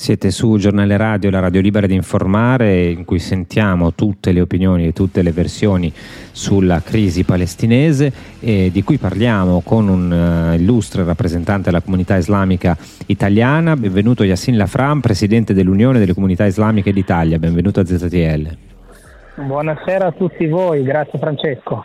Siete 0.00 0.30
su 0.30 0.58
Giornale 0.58 0.96
Radio, 0.96 1.28
la 1.28 1.40
radio 1.40 1.60
libera 1.60 1.88
di 1.88 1.94
informare, 1.94 2.86
in 2.86 3.04
cui 3.04 3.18
sentiamo 3.18 3.94
tutte 3.94 4.30
le 4.30 4.40
opinioni 4.40 4.86
e 4.86 4.92
tutte 4.92 5.22
le 5.22 5.32
versioni 5.32 5.92
sulla 6.30 6.80
crisi 6.82 7.24
palestinese 7.24 8.12
di 8.38 8.82
cui 8.84 8.96
parliamo 8.96 9.60
con 9.60 9.88
un 9.88 10.52
uh, 10.52 10.54
illustre 10.54 11.02
rappresentante 11.02 11.70
della 11.70 11.80
comunità 11.82 12.16
islamica 12.16 12.76
italiana. 13.06 13.74
Benvenuto 13.74 14.22
Yassin 14.22 14.56
Lafram, 14.56 15.00
presidente 15.00 15.52
dell'Unione 15.52 15.98
delle 15.98 16.14
Comunità 16.14 16.46
Islamiche 16.46 16.92
d'Italia. 16.92 17.40
Benvenuto 17.40 17.80
a 17.80 17.84
ZTL. 17.84 18.56
Buonasera 19.34 20.06
a 20.06 20.12
tutti 20.12 20.46
voi, 20.46 20.84
grazie 20.84 21.18
Francesco. 21.18 21.84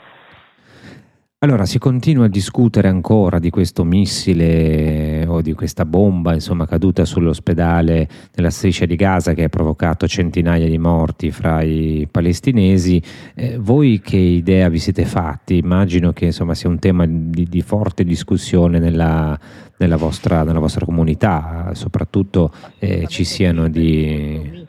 Allora, 1.44 1.66
si 1.66 1.78
continua 1.78 2.28
a 2.28 2.30
discutere 2.30 2.88
ancora 2.88 3.38
di 3.38 3.50
questo 3.50 3.84
missile 3.84 5.26
o 5.28 5.42
di 5.42 5.52
questa 5.52 5.84
bomba, 5.84 6.34
insomma, 6.34 6.66
caduta 6.66 7.04
sull'ospedale 7.04 8.08
nella 8.34 8.50
striscia 8.50 8.86
di 8.86 8.96
Gaza 8.96 9.34
che 9.34 9.44
ha 9.44 9.50
provocato 9.50 10.08
centinaia 10.08 10.70
di 10.70 10.78
morti 10.78 11.32
fra 11.32 11.62
i 11.62 12.08
palestinesi. 12.10 13.04
Eh, 13.36 13.58
voi 13.58 14.00
che 14.00 14.16
idea 14.16 14.70
vi 14.70 14.80
siete 14.80 15.04
fatti? 15.04 15.58
Immagino 15.58 16.14
che 16.14 16.28
insomma, 16.28 16.54
sia 16.54 16.70
un 16.70 16.80
tema 16.80 17.06
di, 17.06 17.44
di 17.44 17.62
forte 17.62 18.06
discussione 18.06 18.80
nella, 18.80 19.38
nella, 19.80 19.98
vostra, 19.98 20.44
nella, 20.44 20.60
vostra, 20.60 20.86
comunità, 20.86 21.72
soprattutto 21.74 22.54
eh, 22.80 23.06
ci 23.08 23.26
siano 23.26 23.68
di... 23.68 24.66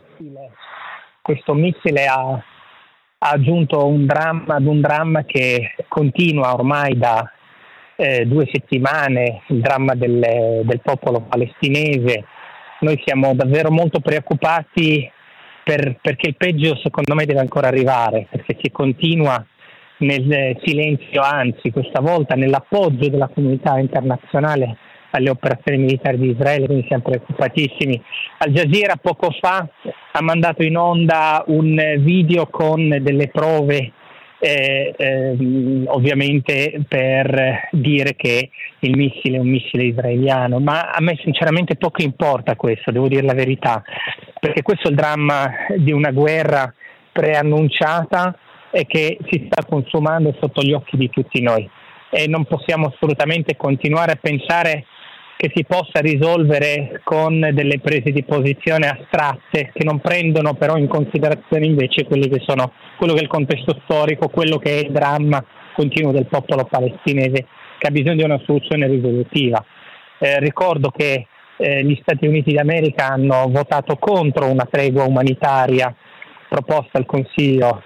Questo 1.22 1.54
missile 1.54 2.06
ha 2.06 2.42
ha 3.26 3.30
aggiunto 3.30 3.86
un 3.86 4.04
dramma 4.04 4.56
ad 4.56 4.66
un 4.66 4.82
dramma 4.82 5.24
che 5.24 5.74
continua 5.88 6.52
ormai 6.52 6.98
da 6.98 7.26
eh, 7.96 8.26
due 8.26 8.46
settimane, 8.52 9.42
il 9.48 9.60
dramma 9.60 9.94
del, 9.94 10.60
del, 10.62 10.80
popolo 10.82 11.22
palestinese. 11.22 12.24
Noi 12.80 13.00
siamo 13.02 13.34
davvero 13.34 13.70
molto 13.70 14.00
preoccupati 14.00 15.10
per, 15.64 15.96
perché 16.02 16.28
il 16.28 16.36
peggio 16.36 16.76
secondo 16.82 17.14
me 17.14 17.24
deve 17.24 17.40
ancora 17.40 17.68
arrivare, 17.68 18.26
perché 18.28 18.58
si 18.60 18.70
continua 18.70 19.42
nel 19.98 20.58
silenzio, 20.62 21.22
anzi 21.22 21.70
questa 21.70 22.00
volta 22.02 22.34
nell'appoggio 22.34 23.08
della 23.08 23.28
comunità 23.28 23.78
internazionale 23.78 24.76
alle 25.14 25.30
operazioni 25.30 25.78
militari 25.78 26.18
di 26.18 26.30
Israele, 26.30 26.66
quindi 26.66 26.86
siamo 26.86 27.04
preoccupatissimi. 27.04 28.02
Al 28.38 28.50
Jazeera 28.50 28.96
poco 28.96 29.30
fa 29.40 29.66
ha 30.12 30.22
mandato 30.22 30.62
in 30.62 30.76
onda 30.76 31.44
un 31.46 31.80
video 31.98 32.48
con 32.48 32.88
delle 33.00 33.28
prove 33.28 33.92
eh, 34.40 34.92
eh, 34.96 35.36
ovviamente 35.86 36.84
per 36.86 37.68
dire 37.70 38.14
che 38.14 38.50
il 38.80 38.96
missile 38.96 39.36
è 39.36 39.40
un 39.40 39.48
missile 39.48 39.84
israeliano, 39.84 40.58
ma 40.58 40.90
a 40.90 41.00
me 41.00 41.18
sinceramente 41.22 41.76
poco 41.76 42.02
importa 42.02 42.56
questo, 42.56 42.90
devo 42.90 43.08
dire 43.08 43.22
la 43.22 43.32
verità, 43.32 43.82
perché 44.38 44.62
questo 44.62 44.88
è 44.88 44.90
il 44.90 44.96
dramma 44.96 45.50
di 45.76 45.92
una 45.92 46.10
guerra 46.10 46.72
preannunciata 47.10 48.36
e 48.70 48.84
che 48.86 49.18
si 49.30 49.46
sta 49.46 49.64
consumando 49.64 50.36
sotto 50.40 50.60
gli 50.60 50.72
occhi 50.72 50.96
di 50.96 51.08
tutti 51.08 51.40
noi 51.40 51.70
e 52.10 52.28
non 52.28 52.44
possiamo 52.44 52.92
assolutamente 52.94 53.56
continuare 53.56 54.12
a 54.12 54.18
pensare 54.20 54.84
che 55.36 55.50
si 55.54 55.64
possa 55.64 56.00
risolvere 56.00 57.00
con 57.02 57.50
delle 57.52 57.80
prese 57.80 58.12
di 58.12 58.22
posizione 58.24 58.88
astratte 58.88 59.72
che 59.74 59.84
non 59.84 60.00
prendono 60.00 60.54
però 60.54 60.76
in 60.76 60.86
considerazione 60.86 61.66
invece 61.66 62.04
quelli 62.04 62.28
che 62.28 62.42
sono, 62.46 62.72
quello 62.96 63.14
che 63.14 63.20
è 63.20 63.22
il 63.22 63.28
contesto 63.28 63.80
storico, 63.84 64.28
quello 64.28 64.58
che 64.58 64.70
è 64.70 64.84
il 64.84 64.92
dramma 64.92 65.44
continuo 65.74 66.12
del 66.12 66.26
popolo 66.26 66.64
palestinese 66.64 67.46
che 67.78 67.88
ha 67.88 67.90
bisogno 67.90 68.16
di 68.16 68.22
una 68.22 68.40
soluzione 68.44 68.86
risolutiva. 68.86 69.64
Eh, 70.18 70.38
ricordo 70.38 70.90
che 70.90 71.26
eh, 71.56 71.84
gli 71.84 71.98
Stati 72.00 72.26
Uniti 72.26 72.52
d'America 72.52 73.08
hanno 73.08 73.46
votato 73.48 73.96
contro 73.96 74.50
una 74.50 74.66
tregua 74.70 75.04
umanitaria 75.04 75.94
proposta 76.48 76.98
al 76.98 77.06
Consiglio 77.06 77.82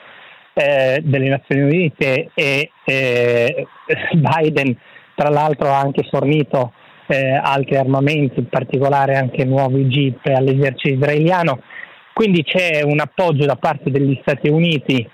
eh, 0.52 1.00
delle 1.02 1.28
Nazioni 1.28 1.62
Unite 1.62 2.30
e 2.34 2.70
eh, 2.84 3.66
Biden 4.12 4.76
tra 5.14 5.30
l'altro 5.30 5.68
ha 5.68 5.80
anche 5.80 6.06
fornito 6.08 6.72
eh, 7.08 7.32
altri 7.34 7.76
armamenti, 7.76 8.40
in 8.40 8.48
particolare 8.48 9.16
anche 9.16 9.44
nuovi 9.44 9.86
jeep 9.86 10.26
all'esercito 10.26 10.94
israeliano. 10.94 11.62
Quindi 12.12 12.42
c'è 12.42 12.82
un 12.82 13.00
appoggio 13.00 13.46
da 13.46 13.56
parte 13.56 13.90
degli 13.90 14.18
Stati 14.22 14.48
Uniti 14.48 15.08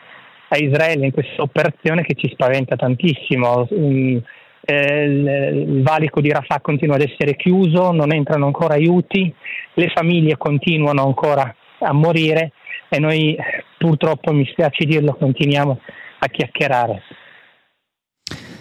a 0.49 0.57
Israele 0.57 1.07
in 1.07 1.13
questa 1.13 1.43
operazione 1.43 2.03
che 2.03 2.15
ci 2.15 2.31
spaventa 2.33 2.77
tantissimo. 2.77 3.67
Um, 3.71 4.23
eh, 4.67 5.05
il 5.05 5.83
valico 5.83 6.23
di 6.23 6.31
Rafah 6.31 6.61
continua 6.61 6.95
ad 6.97 7.03
essere 7.03 7.37
chiuso, 7.37 7.93
non 7.93 8.13
entrano 8.13 8.47
ancora 8.47 8.75
aiuti, 8.75 9.33
le 9.75 9.93
famiglie 9.95 10.39
continuano 10.39 11.05
ancora 11.05 11.55
a 11.81 11.93
morire 11.93 12.53
e 12.89 12.99
noi 12.99 13.37
purtroppo, 13.77 14.33
mi 14.33 14.47
spiace 14.47 14.87
dirlo, 14.87 15.15
continuiamo 15.15 15.81
a 16.21 16.27
chiacchierare. 16.29 17.03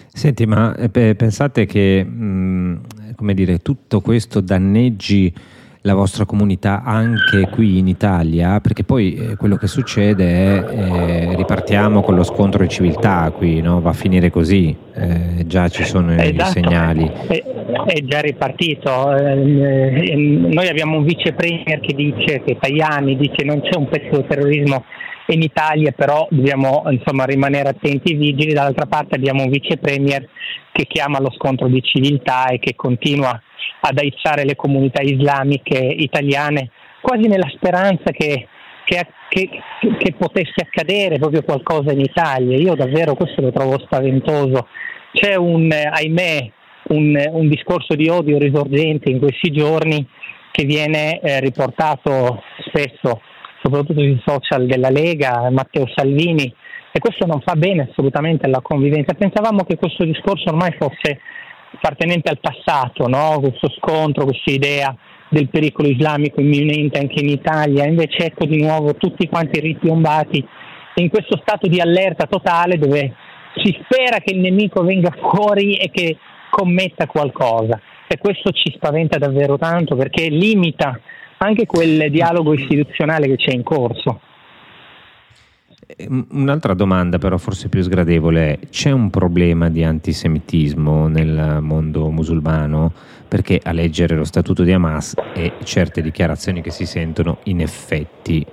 Senti, 0.08 0.44
ma 0.46 0.76
eh, 0.76 1.14
pensate 1.14 1.64
che 1.64 2.04
mh, 2.04 2.82
come 3.14 3.34
dire, 3.34 3.58
tutto 3.58 4.00
questo 4.00 4.40
danneggi 4.40 5.32
la 5.86 5.92
vostra 5.94 6.24
comunità 6.24 6.82
anche 6.82 7.48
qui 7.50 7.78
in 7.78 7.88
Italia? 7.88 8.60
Perché 8.60 8.84
poi 8.84 9.14
eh, 9.14 9.36
quello 9.36 9.56
che 9.56 9.66
succede 9.66 10.24
è 10.24 10.64
eh, 10.70 11.36
ripartiamo 11.36 12.02
con 12.02 12.14
lo 12.14 12.22
scontro 12.22 12.62
di 12.62 12.68
civiltà 12.68 13.30
qui, 13.30 13.60
no? 13.60 13.80
va 13.80 13.90
a 13.90 13.94
finire 13.94 14.30
così, 14.30 14.74
eh, 14.94 15.44
già 15.46 15.68
ci 15.68 15.84
sono 15.84 16.12
esatto. 16.12 16.50
i 16.50 16.52
segnali. 16.52 17.10
È, 17.26 17.42
è 17.86 18.00
già 18.04 18.20
ripartito, 18.20 19.14
eh, 19.14 20.14
noi 20.16 20.68
abbiamo 20.68 20.96
un 20.96 21.04
vice 21.04 21.32
premier 21.32 21.80
che 21.80 21.94
dice, 21.94 22.42
che 22.42 22.56
Tajani 22.58 23.16
dice 23.16 23.44
non 23.44 23.60
c'è 23.60 23.76
un 23.76 23.88
pezzo 23.88 24.20
di 24.20 24.26
terrorismo 24.26 24.84
in 25.28 25.42
Italia 25.42 25.92
però 25.92 26.26
dobbiamo 26.30 26.84
insomma, 26.90 27.24
rimanere 27.24 27.70
attenti 27.70 28.12
e 28.12 28.16
vigili, 28.16 28.52
dall'altra 28.52 28.86
parte 28.86 29.16
abbiamo 29.16 29.44
un 29.44 29.50
vice 29.50 29.78
premier 29.78 30.28
che 30.72 30.86
chiama 30.86 31.18
allo 31.18 31.32
scontro 31.36 31.68
di 31.68 31.82
civiltà 31.82 32.46
e 32.48 32.58
che 32.58 32.74
continua 32.74 33.40
ad 33.80 33.98
aizzare 33.98 34.44
le 34.44 34.56
comunità 34.56 35.02
islamiche 35.02 35.78
italiane 35.78 36.70
quasi 37.00 37.28
nella 37.28 37.50
speranza 37.54 38.10
che, 38.12 38.48
che, 38.84 39.06
che, 39.28 39.48
che 39.98 40.14
potesse 40.16 40.62
accadere 40.62 41.18
proprio 41.18 41.42
qualcosa 41.42 41.92
in 41.92 42.00
Italia. 42.00 42.56
Io 42.56 42.74
davvero 42.74 43.14
questo 43.14 43.42
lo 43.42 43.52
trovo 43.52 43.78
spaventoso. 43.78 44.68
C'è 45.12 45.34
un, 45.34 45.70
ahimè, 45.70 46.50
un, 46.88 47.28
un 47.30 47.48
discorso 47.48 47.94
di 47.94 48.08
odio 48.08 48.38
risorgente 48.38 49.10
in 49.10 49.18
questi 49.18 49.50
giorni 49.50 50.06
che 50.50 50.64
viene 50.64 51.20
eh, 51.20 51.40
riportato 51.40 52.42
spesso 52.66 53.20
soprattutto 53.64 54.00
sui 54.00 54.20
social 54.26 54.66
della 54.66 54.90
Lega, 54.90 55.48
Matteo 55.50 55.86
Salvini, 55.94 56.54
e 56.92 56.98
questo 57.00 57.26
non 57.26 57.40
fa 57.40 57.56
bene 57.56 57.88
assolutamente 57.90 58.44
alla 58.44 58.60
convivenza. 58.60 59.14
Pensavamo 59.14 59.64
che 59.64 59.76
questo 59.76 60.04
discorso 60.04 60.50
ormai 60.50 60.76
fosse 60.78 61.18
appartenente 61.72 62.30
al 62.30 62.38
passato, 62.38 63.08
no? 63.08 63.40
questo 63.40 63.68
scontro, 63.78 64.26
questa 64.26 64.50
idea 64.50 64.94
del 65.28 65.48
pericolo 65.48 65.88
islamico 65.88 66.40
imminente 66.40 67.00
anche 67.00 67.20
in 67.20 67.30
Italia, 67.30 67.86
invece 67.86 68.26
ecco 68.26 68.44
di 68.44 68.62
nuovo 68.62 68.94
tutti 68.94 69.26
quanti 69.28 69.58
ripiombati 69.58 70.46
in 70.96 71.08
questo 71.08 71.38
stato 71.40 71.66
di 71.66 71.80
allerta 71.80 72.26
totale 72.26 72.78
dove 72.78 73.14
si 73.56 73.76
spera 73.82 74.18
che 74.18 74.32
il 74.32 74.40
nemico 74.40 74.84
venga 74.84 75.10
fuori 75.10 75.74
e 75.76 75.90
che 75.90 76.16
commetta 76.50 77.06
qualcosa 77.06 77.80
e 78.06 78.18
questo 78.18 78.52
ci 78.52 78.72
spaventa 78.76 79.18
davvero 79.18 79.58
tanto 79.58 79.96
perché 79.96 80.28
limita 80.28 81.00
anche 81.44 81.66
quel 81.66 82.10
dialogo 82.10 82.54
istituzionale 82.54 83.26
che 83.26 83.36
c'è 83.36 83.52
in 83.52 83.62
corso. 83.62 84.20
Un'altra 86.30 86.72
domanda 86.74 87.18
però 87.18 87.36
forse 87.36 87.68
più 87.68 87.82
sgradevole 87.82 88.52
è, 88.52 88.58
c'è 88.70 88.90
un 88.90 89.10
problema 89.10 89.68
di 89.68 89.84
antisemitismo 89.84 91.08
nel 91.08 91.58
mondo 91.60 92.10
musulmano? 92.10 92.92
Perché 93.28 93.60
a 93.62 93.72
leggere 93.72 94.16
lo 94.16 94.24
statuto 94.24 94.62
di 94.62 94.72
Hamas 94.72 95.14
e 95.34 95.52
certe 95.62 96.00
dichiarazioni 96.00 96.62
che 96.62 96.70
si 96.70 96.86
sentono 96.86 97.38
in 97.44 97.60
effetti 97.60 98.44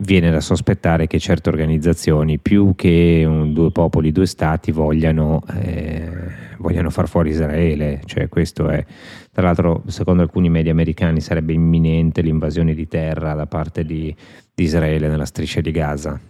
viene 0.00 0.30
da 0.30 0.40
sospettare 0.40 1.06
che 1.06 1.18
certe 1.18 1.48
organizzazioni, 1.48 2.38
più 2.38 2.74
che 2.74 3.24
un, 3.26 3.52
due 3.52 3.70
popoli, 3.70 4.12
due 4.12 4.26
stati, 4.26 4.72
vogliano, 4.72 5.42
eh, 5.62 6.10
vogliano, 6.58 6.90
far 6.90 7.08
fuori 7.08 7.30
Israele. 7.30 8.00
Cioè, 8.04 8.28
questo 8.28 8.68
è, 8.68 8.84
tra 9.32 9.42
l'altro, 9.42 9.82
secondo 9.86 10.22
alcuni 10.22 10.48
media 10.48 10.72
americani 10.72 11.20
sarebbe 11.20 11.52
imminente 11.52 12.22
l'invasione 12.22 12.74
di 12.74 12.86
terra 12.88 13.34
da 13.34 13.46
parte 13.46 13.84
di, 13.84 14.14
di 14.54 14.64
Israele 14.64 15.08
nella 15.08 15.26
striscia 15.26 15.60
di 15.60 15.70
Gaza. 15.70 16.20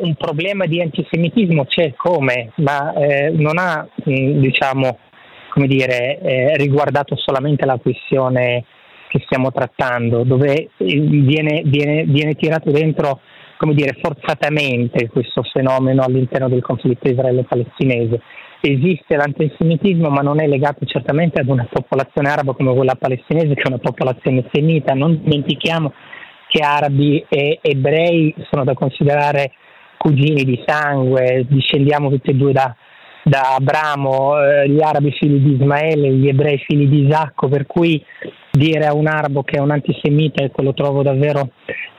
Un 0.00 0.14
problema 0.14 0.64
di 0.66 0.80
antisemitismo 0.80 1.66
c'è 1.66 1.92
come, 1.94 2.52
ma 2.56 2.94
eh, 2.94 3.30
non 3.30 3.58
ha, 3.58 3.86
diciamo, 4.04 4.98
come 5.52 5.66
dire, 5.66 6.18
eh, 6.20 6.56
riguardato 6.56 7.14
solamente 7.16 7.66
la 7.66 7.78
questione 7.78 8.64
che 9.08 9.22
stiamo 9.24 9.52
trattando, 9.52 10.24
dove 10.24 10.70
eh, 10.76 11.00
viene, 11.00 11.62
viene, 11.64 12.04
viene 12.04 12.34
tirato 12.34 12.70
dentro 12.70 13.20
come 13.56 13.74
dire, 13.74 13.98
forzatamente 14.02 15.08
questo 15.08 15.42
fenomeno 15.42 16.02
all'interno 16.02 16.48
del 16.48 16.62
conflitto 16.62 17.08
israelo-palestinese. 17.08 18.20
Esiste 18.60 19.16
l'antisemitismo, 19.16 20.08
ma 20.08 20.20
non 20.20 20.40
è 20.40 20.46
legato 20.46 20.84
certamente 20.84 21.40
ad 21.40 21.48
una 21.48 21.66
popolazione 21.70 22.28
araba 22.28 22.54
come 22.54 22.74
quella 22.74 22.96
palestinese, 22.96 23.54
che 23.54 23.62
è 23.62 23.68
una 23.68 23.78
popolazione 23.78 24.44
semita. 24.52 24.94
Non 24.94 25.20
dimentichiamo 25.22 25.92
che 26.48 26.62
arabi 26.62 27.24
e 27.28 27.58
ebrei 27.62 28.34
sono 28.50 28.64
da 28.64 28.74
considerare 28.74 29.52
cugini 29.96 30.44
di 30.44 30.62
sangue, 30.66 31.46
discendiamo 31.48 32.10
tutti 32.10 32.30
e 32.30 32.34
due 32.34 32.52
da, 32.52 32.74
da 33.24 33.54
Abramo, 33.56 34.40
eh, 34.40 34.68
gli 34.68 34.82
arabi 34.82 35.12
figli 35.12 35.38
di 35.38 35.54
Ismaele, 35.54 36.12
gli 36.12 36.28
ebrei 36.28 36.58
figli 36.58 36.86
di 36.86 37.06
Isacco, 37.06 37.48
per 37.48 37.66
cui 37.66 38.02
dire 38.56 38.86
a 38.86 38.94
un 38.94 39.06
arabo 39.06 39.42
che 39.42 39.56
è 39.56 39.60
un 39.60 39.70
antisemita, 39.70 40.44
ecco, 40.44 40.62
lo 40.62 40.74
trovo 40.74 41.02
davvero, 41.02 41.50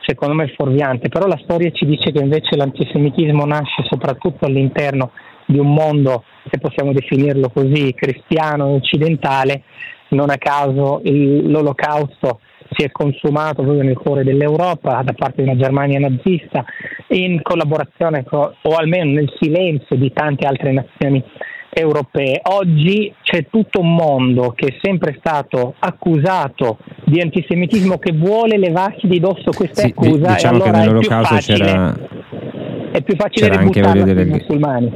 secondo 0.04 0.34
me, 0.34 0.52
fuorviante. 0.56 1.08
Però 1.08 1.26
la 1.26 1.40
storia 1.42 1.70
ci 1.70 1.86
dice 1.86 2.12
che 2.12 2.22
invece 2.22 2.56
l'antisemitismo 2.56 3.44
nasce 3.44 3.84
soprattutto 3.88 4.44
all'interno 4.44 5.12
di 5.46 5.58
un 5.58 5.72
mondo, 5.72 6.24
se 6.50 6.58
possiamo 6.58 6.92
definirlo 6.92 7.48
così, 7.48 7.94
cristiano 7.94 8.68
e 8.68 8.74
occidentale. 8.74 9.62
Non 10.10 10.30
a 10.30 10.36
caso 10.36 11.00
l'olocausto 11.04 12.40
si 12.70 12.84
è 12.84 12.90
consumato 12.90 13.62
proprio 13.62 13.82
nel 13.82 13.96
cuore 13.96 14.24
dell'Europa 14.24 15.02
da 15.02 15.12
parte 15.12 15.42
di 15.42 15.48
una 15.48 15.56
Germania 15.56 15.98
nazista 15.98 16.64
in 17.08 17.40
collaborazione 17.42 18.24
con, 18.24 18.52
o 18.62 18.74
almeno 18.74 19.12
nel 19.12 19.32
silenzio 19.40 19.96
di 19.96 20.12
tante 20.12 20.46
altre 20.46 20.72
nazioni 20.72 21.22
europee. 21.70 22.40
Oggi 22.42 23.12
c'è 23.22 23.46
tutto 23.50 23.80
un 23.80 23.94
mondo 23.94 24.52
che 24.54 24.66
è 24.66 24.78
sempre 24.82 25.16
stato 25.18 25.74
accusato 25.78 26.78
di 27.04 27.20
antisemitismo 27.20 27.98
che 27.98 28.12
vuole 28.12 28.58
levarsi 28.58 29.06
di 29.06 29.20
dosso 29.20 29.50
questa 29.54 29.82
sì, 29.82 29.88
accusa 29.88 30.32
diciamo 30.32 30.64
e 30.64 30.68
allora 30.68 30.82
è 30.82 30.98
più, 30.98 31.08
facile, 31.08 32.08
è 32.92 33.02
più 33.02 33.16
facile 33.16 33.56
ributtarla 33.56 34.04
sui 34.04 34.24
musulmani. 34.24 34.92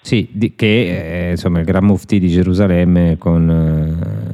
Sì, 0.00 0.28
di, 0.32 0.54
che 0.54 1.26
eh, 1.26 1.30
insomma 1.32 1.58
il 1.58 1.66
Gran 1.66 1.84
Mufti 1.84 2.18
di 2.18 2.28
Gerusalemme 2.28 3.16
con 3.18 3.50
eh, 3.50 4.27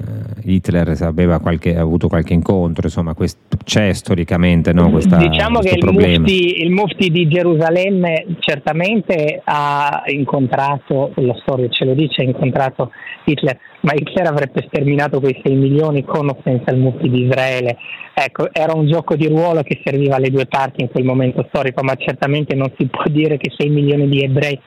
Hitler 0.45 0.95
aveva 1.01 1.41
qualche, 1.41 1.77
avuto 1.77 2.09
qualche 2.09 2.35
incontro, 2.35 2.87
insomma 2.87 3.15
quest, 3.15 3.39
c'è 3.65 3.93
storicamente 3.93 4.73
no, 4.73 4.91
questa, 4.91 5.17
diciamo 5.17 5.61
che 5.61 5.75
il 5.77 5.85
mufti, 5.85 6.63
il 6.63 6.71
mufti, 6.71 7.11
di 7.11 7.27
Gerusalemme 7.29 8.27
certamente 8.41 9.41
ha 9.43 10.03
incontrato, 10.07 11.13
la 11.17 11.35
storia 11.41 11.69
ce 11.69 11.85
lo 11.85 11.95
dice, 11.95 12.23
ha 12.23 12.25
incontrato 12.25 12.91
Hitler, 13.25 13.59
ma 13.81 13.93
Hitler 13.95 14.27
avrebbe 14.27 14.65
sterminato 14.69 15.21
quei 15.21 15.41
6 15.43 15.55
milioni 15.55 16.05
con 16.05 16.29
o 16.29 16.37
senza 16.45 16.71
il 16.71 16.79
mufti 16.79 17.09
di 17.09 17.25
Israele. 17.25 17.79
Ecco, 18.13 18.49
era 18.53 18.75
un 18.75 18.87
gioco 18.87 19.17
di 19.17 19.27
ruolo 19.27 19.63
che 19.63 19.81
serviva 19.83 20.17
alle 20.17 20.31
due 20.31 20.47
parti 20.47 20.83
in 20.83 20.91
quel 20.91 21.05
momento 21.05 21.45
storico, 21.49 21.83
ma 21.83 21.95
certamente 21.97 22.55
non 22.55 22.71
si 22.77 22.87
può 22.87 23.05
dire 23.09 23.39
che 23.39 23.51
6 23.57 23.69
milioni 23.71 24.09
di 24.09 24.23
ebrei 24.23 24.59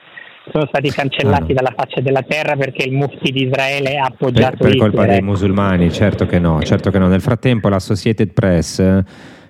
sono 0.52 0.66
stati 0.66 0.90
cancellati 0.90 1.52
ah. 1.52 1.54
dalla 1.54 1.72
faccia 1.76 2.00
della 2.00 2.22
terra 2.22 2.56
perché 2.56 2.84
il 2.84 2.92
mufti 2.92 3.30
di 3.30 3.44
Israele 3.44 3.96
ha 3.96 4.06
appoggiato 4.06 4.56
per, 4.56 4.70
per 4.70 4.78
colpa 4.78 5.06
dei 5.06 5.22
musulmani, 5.22 5.92
certo 5.92 6.26
che 6.26 6.38
no, 6.38 6.60
certo 6.62 6.90
che 6.90 6.98
no. 6.98 7.08
Nel 7.08 7.20
frattempo 7.20 7.68
l'Associated 7.68 8.32
Press 8.32 9.02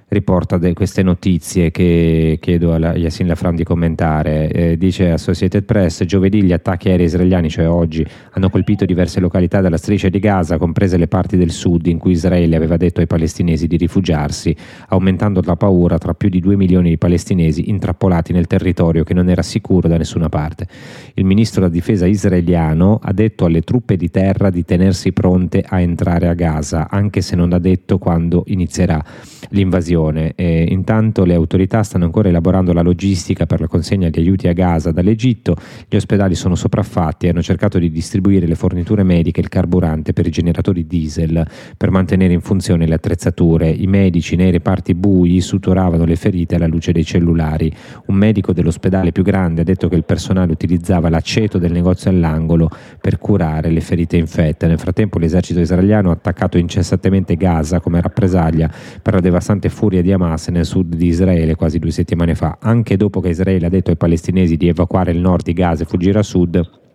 riporta 0.08 0.58
queste 0.72 1.02
notizie 1.02 1.70
che 1.70 2.38
chiedo 2.40 2.72
a 2.72 2.96
Yassin 2.96 3.26
Lafram 3.26 3.54
di 3.54 3.64
commentare. 3.64 4.50
Eh, 4.50 4.76
dice 4.78 5.10
Associated 5.10 5.64
Press, 5.64 6.04
giovedì 6.04 6.42
gli 6.42 6.52
attacchi 6.52 6.88
aerei 6.88 7.06
israeliani, 7.06 7.50
cioè 7.50 7.68
oggi, 7.68 8.06
hanno 8.32 8.48
colpito 8.48 8.84
diverse 8.84 9.20
località 9.20 9.60
della 9.60 9.76
striscia 9.76 10.08
di 10.08 10.18
Gaza, 10.18 10.56
comprese 10.56 10.96
le 10.96 11.08
parti 11.08 11.36
del 11.36 11.50
sud 11.50 11.86
in 11.86 11.98
cui 11.98 12.12
Israele 12.12 12.56
aveva 12.56 12.76
detto 12.76 13.00
ai 13.00 13.06
palestinesi 13.06 13.66
di 13.66 13.76
rifugiarsi, 13.76 14.56
aumentando 14.88 15.42
la 15.44 15.56
paura 15.56 15.98
tra 15.98 16.14
più 16.14 16.28
di 16.28 16.40
2 16.40 16.56
milioni 16.56 16.90
di 16.90 16.98
palestinesi 16.98 17.68
intrappolati 17.68 18.32
nel 18.32 18.46
territorio 18.46 19.04
che 19.04 19.14
non 19.14 19.28
era 19.28 19.42
sicuro 19.42 19.88
da 19.88 19.98
nessuna 19.98 20.28
parte. 20.28 20.66
Il 21.14 21.24
ministro 21.24 21.60
della 21.60 21.72
difesa 21.72 22.06
israeliano 22.06 22.98
ha 23.02 23.12
detto 23.12 23.44
alle 23.44 23.60
truppe 23.60 23.96
di 23.96 24.10
terra 24.10 24.48
di 24.48 24.64
tenersi 24.64 25.12
pronte 25.12 25.62
a 25.66 25.80
entrare 25.80 26.28
a 26.28 26.34
Gaza, 26.34 26.88
anche 26.88 27.20
se 27.20 27.36
non 27.36 27.52
ha 27.52 27.58
detto 27.58 27.98
quando 27.98 28.44
inizierà 28.46 29.02
l'invasione 29.50 29.96
situazione. 29.98 30.32
E 30.36 30.66
intanto 30.70 31.24
le 31.24 31.34
autorità 31.34 31.82
stanno 31.82 32.04
ancora 32.04 32.28
elaborando 32.28 32.72
la 32.72 32.82
logistica 32.82 33.46
per 33.46 33.60
la 33.60 33.66
consegna 33.66 34.08
di 34.08 34.20
aiuti 34.20 34.48
a 34.48 34.52
Gaza 34.52 34.92
dall'Egitto, 34.92 35.56
gli 35.88 35.96
ospedali 35.96 36.34
sono 36.34 36.54
sopraffatti 36.54 37.26
e 37.26 37.30
hanno 37.30 37.42
cercato 37.42 37.78
di 37.78 37.90
distribuire 37.90 38.46
le 38.46 38.54
forniture 38.54 39.02
mediche 39.02 39.40
e 39.40 39.42
il 39.42 39.48
carburante 39.48 40.12
per 40.12 40.26
i 40.26 40.30
generatori 40.30 40.86
diesel 40.86 41.46
per 41.76 41.90
mantenere 41.90 42.32
in 42.32 42.40
funzione 42.40 42.86
le 42.86 42.94
attrezzature. 42.94 43.68
I 43.68 43.86
medici 43.86 44.36
nei 44.36 44.50
reparti 44.50 44.94
bui 44.94 45.40
suturavano 45.40 46.04
le 46.04 46.16
ferite 46.16 46.54
alla 46.54 46.66
luce 46.66 46.92
dei 46.92 47.04
cellulari. 47.04 47.72
Un 48.06 48.14
medico 48.14 48.52
dell'ospedale 48.52 49.12
più 49.12 49.22
grande 49.22 49.62
ha 49.62 49.64
detto 49.64 49.88
che 49.88 49.96
il 49.96 50.04
personale 50.04 50.52
utilizzava 50.52 51.08
l'aceto 51.08 51.58
del 51.58 51.72
negozio 51.72 52.10
all'angolo 52.10 52.70
per 53.00 53.18
curare 53.18 53.70
le 53.70 53.80
ferite 53.80 54.16
infette. 54.16 54.66
Nel 54.66 54.78
frattempo 54.78 55.18
l'esercito 55.18 55.60
israeliano 55.60 56.10
ha 56.10 56.12
attaccato 56.12 56.58
incessantemente 56.58 57.36
Gaza 57.36 57.80
come 57.80 58.00
rappresaglia 58.00 58.70
per 59.02 59.14
la 59.14 59.20
devastante 59.20 59.68
furia 59.68 59.87
furia 59.88 60.02
di 60.02 60.12
Hamas 60.12 60.48
nel 60.48 60.66
sud 60.66 60.94
di 60.96 61.06
Israele 61.06 61.54
quasi 61.54 61.78
due 61.78 61.90
settimane 61.90 62.34
fa, 62.34 62.58
anche 62.60 62.98
dopo 62.98 63.20
che 63.20 63.30
Israele 63.30 63.64
ha 63.64 63.70
detto 63.70 63.88
ai 63.88 63.96
palestinesi 63.96 64.58
di 64.58 64.68
evacuare 64.68 65.12
il 65.12 65.18
nord 65.18 65.44
di 65.44 65.54
Gaza 65.54 65.84
e 65.84 65.86
fuggire 65.86 66.18
a 66.18 66.22
sud 66.22 66.87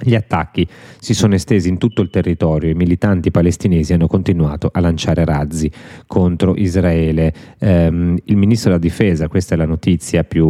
gli 0.00 0.14
attacchi 0.14 0.66
si 0.98 1.14
sono 1.14 1.34
estesi 1.34 1.68
in 1.68 1.78
tutto 1.78 2.02
il 2.02 2.10
territorio 2.10 2.68
e 2.68 2.72
i 2.72 2.76
militanti 2.76 3.30
palestinesi 3.30 3.92
hanno 3.92 4.06
continuato 4.06 4.68
a 4.72 4.80
lanciare 4.80 5.24
razzi 5.24 5.70
contro 6.06 6.54
Israele. 6.54 7.32
Um, 7.58 8.16
il 8.24 8.36
ministro 8.36 8.70
della 8.70 8.82
difesa, 8.82 9.28
questa 9.28 9.54
è 9.54 9.58
la 9.58 9.64
notizia 9.66 10.24
più, 10.24 10.46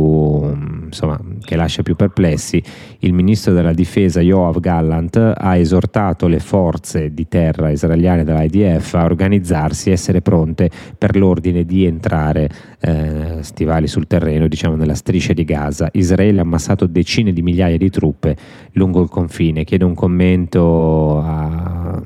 insomma, 0.85 1.19
che 1.41 1.57
lascia 1.57 1.83
più 1.83 1.95
perplessi, 1.95 2.63
il 3.01 3.13
ministro 3.13 3.53
della 3.53 3.73
difesa 3.73 4.21
Yoav 4.21 4.59
Gallant 4.61 5.17
ha 5.37 5.57
esortato 5.57 6.27
le 6.27 6.41
forze 6.41 7.13
di 7.13 7.29
terra 7.29 7.71
israeliane 7.71 8.25
dell'IDF 8.25 8.95
a 8.95 9.05
organizzarsi 9.05 9.91
e 9.91 9.93
essere 9.93 10.23
pronte 10.23 10.71
per 10.97 11.17
l'ordine 11.17 11.65
di 11.65 11.85
entrare 11.85 12.49
eh, 12.81 13.43
stivali 13.43 13.87
sul 13.87 14.07
terreno, 14.07 14.49
diciamo 14.49 14.77
nella 14.77 14.95
striscia 14.95 15.33
di 15.33 15.45
Gaza. 15.45 15.89
Israele 15.93 16.39
ha 16.39 16.43
ammassato 16.43 16.87
decine 16.87 17.33
di 17.33 17.43
migliaia 17.43 17.77
di 17.77 17.91
truppe 17.91 18.37
lungo 18.73 19.03
il 19.03 19.09
confine. 19.09 19.65
Chiedo 19.65 19.87
un 19.87 19.95
commento 19.95 21.19
a, 21.19 22.03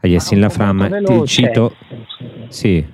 a 0.00 0.06
Yassin 0.06 0.40
Lafram. 0.40 1.02
Ti 1.04 1.26
cito. 1.26 1.74
Sì. 2.48 2.84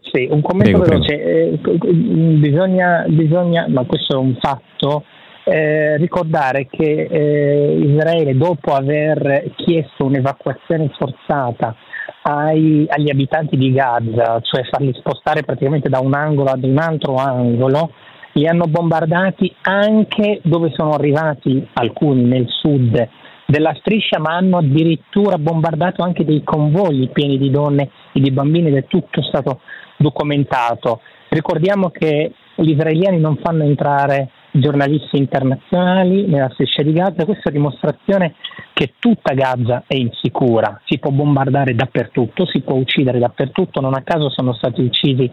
Sì, 0.00 0.26
un 0.28 0.40
commento 0.42 0.80
prego, 0.80 1.02
veloce. 1.04 1.58
Prego. 1.62 1.86
Eh, 1.86 1.92
bisogna, 1.92 3.04
bisogna, 3.08 3.68
ma 3.68 3.84
questo 3.84 4.14
è 4.14 4.18
un 4.18 4.36
fatto, 4.40 5.04
eh, 5.44 5.96
ricordare 5.98 6.66
che 6.68 7.06
eh, 7.08 7.78
Israele, 7.78 8.36
dopo 8.36 8.72
aver 8.72 9.52
chiesto 9.56 10.06
un'evacuazione 10.06 10.90
forzata 10.98 11.76
ai, 12.22 12.86
agli 12.88 13.10
abitanti 13.10 13.56
di 13.56 13.72
Gaza, 13.72 14.40
cioè 14.42 14.64
farli 14.70 14.92
spostare 14.94 15.42
praticamente 15.42 15.88
da 15.88 16.00
un 16.00 16.14
angolo 16.14 16.50
ad 16.50 16.64
un 16.64 16.78
altro 16.78 17.14
angolo, 17.16 17.92
li 18.32 18.46
hanno 18.46 18.66
bombardati 18.66 19.54
anche 19.62 20.40
dove 20.42 20.70
sono 20.76 20.92
arrivati 20.92 21.66
alcuni 21.74 22.22
nel 22.24 22.46
sud 22.48 23.08
della 23.46 23.74
striscia, 23.80 24.20
ma 24.20 24.36
hanno 24.36 24.58
addirittura 24.58 25.36
bombardato 25.36 26.02
anche 26.02 26.24
dei 26.24 26.42
convogli 26.44 27.10
pieni 27.10 27.36
di 27.36 27.50
donne 27.50 27.90
e 28.12 28.20
di 28.20 28.30
bambini 28.30 28.68
ed 28.68 28.76
è 28.76 28.86
tutto 28.86 29.22
stato 29.22 29.60
documentato. 29.96 31.00
Ricordiamo 31.28 31.90
che 31.90 32.32
gli 32.54 32.70
israeliani 32.70 33.18
non 33.18 33.38
fanno 33.42 33.64
entrare 33.64 34.30
giornalisti 34.52 35.16
internazionali 35.16 36.26
nella 36.26 36.50
striscia 36.52 36.82
di 36.82 36.92
Gaza, 36.92 37.24
questa 37.24 37.50
è 37.50 37.52
dimostrazione 37.52 38.34
che 38.72 38.94
tutta 38.98 39.34
Gaza 39.34 39.84
è 39.86 39.94
insicura, 39.94 40.80
si 40.84 40.98
può 40.98 41.10
bombardare 41.10 41.74
dappertutto, 41.74 42.46
si 42.46 42.60
può 42.60 42.74
uccidere 42.74 43.18
dappertutto, 43.18 43.80
non 43.80 43.94
a 43.94 44.02
caso 44.02 44.30
sono 44.30 44.52
stati 44.54 44.82
uccisi 44.82 45.30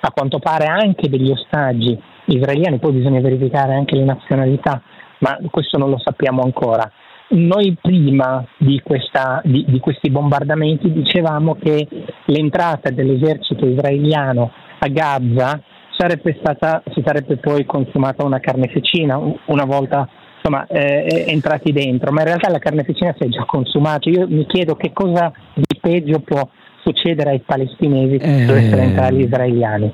a 0.00 0.10
quanto 0.10 0.38
pare 0.38 0.66
anche 0.66 1.08
degli 1.08 1.30
ostaggi 1.30 1.98
israeliani, 2.26 2.78
poi 2.78 2.92
bisogna 2.92 3.20
verificare 3.20 3.74
anche 3.74 3.96
le 3.96 4.04
nazionalità, 4.04 4.82
ma 5.18 5.38
questo 5.50 5.78
non 5.78 5.90
lo 5.90 5.98
sappiamo 5.98 6.42
ancora. 6.42 6.90
Noi 7.28 7.76
prima 7.80 8.44
di, 8.56 8.80
questa, 8.84 9.40
di, 9.44 9.64
di 9.66 9.80
questi 9.80 10.10
bombardamenti 10.10 10.92
dicevamo 10.92 11.56
che 11.56 11.86
l'entrata 12.26 12.90
dell'esercito 12.90 13.66
israeliano 13.66 14.52
a 14.78 14.88
Gaza 14.88 15.60
sarebbe 15.96 16.36
stata, 16.38 16.82
si 16.94 17.02
sarebbe 17.04 17.36
poi 17.36 17.64
consumata 17.64 18.24
una 18.24 18.40
carneficina 18.40 19.18
una 19.46 19.64
volta 19.64 20.08
insomma, 20.36 20.66
eh, 20.66 21.24
entrati 21.28 21.72
dentro, 21.72 22.12
ma 22.12 22.20
in 22.20 22.26
realtà 22.26 22.50
la 22.50 22.58
carneficina 22.58 23.14
si 23.18 23.24
è 23.24 23.28
già 23.28 23.44
consumata. 23.44 24.08
Io 24.08 24.26
mi 24.28 24.46
chiedo 24.46 24.76
che 24.76 24.92
cosa 24.92 25.32
di 25.54 25.78
peggio 25.80 26.20
può 26.20 26.48
succedere 26.82 27.30
ai 27.30 27.42
palestinesi 27.44 28.16
eh, 28.16 28.44
dovessero 28.44 28.80
entrare 28.80 29.14
gli 29.14 29.22
israeliani. 29.22 29.92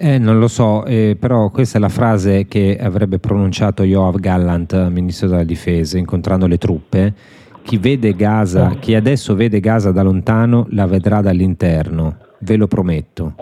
Eh, 0.00 0.18
non 0.18 0.38
lo 0.38 0.46
so, 0.46 0.84
eh, 0.84 1.16
però 1.18 1.50
questa 1.50 1.78
è 1.78 1.80
la 1.80 1.88
frase 1.88 2.46
che 2.46 2.78
avrebbe 2.80 3.18
pronunciato 3.18 3.82
Yoav 3.82 4.16
Gallant, 4.18 4.88
ministro 4.88 5.28
della 5.28 5.44
difesa, 5.44 5.98
incontrando 5.98 6.46
le 6.46 6.56
truppe. 6.56 7.14
Chi 7.62 7.78
vede 7.78 8.14
Gaza, 8.14 8.76
chi 8.78 8.94
adesso 8.94 9.34
vede 9.34 9.60
Gaza 9.60 9.90
da 9.90 10.02
lontano, 10.02 10.66
la 10.70 10.86
vedrà 10.86 11.20
dall'interno, 11.20 12.16
ve 12.38 12.56
lo 12.56 12.68
prometto. 12.68 13.34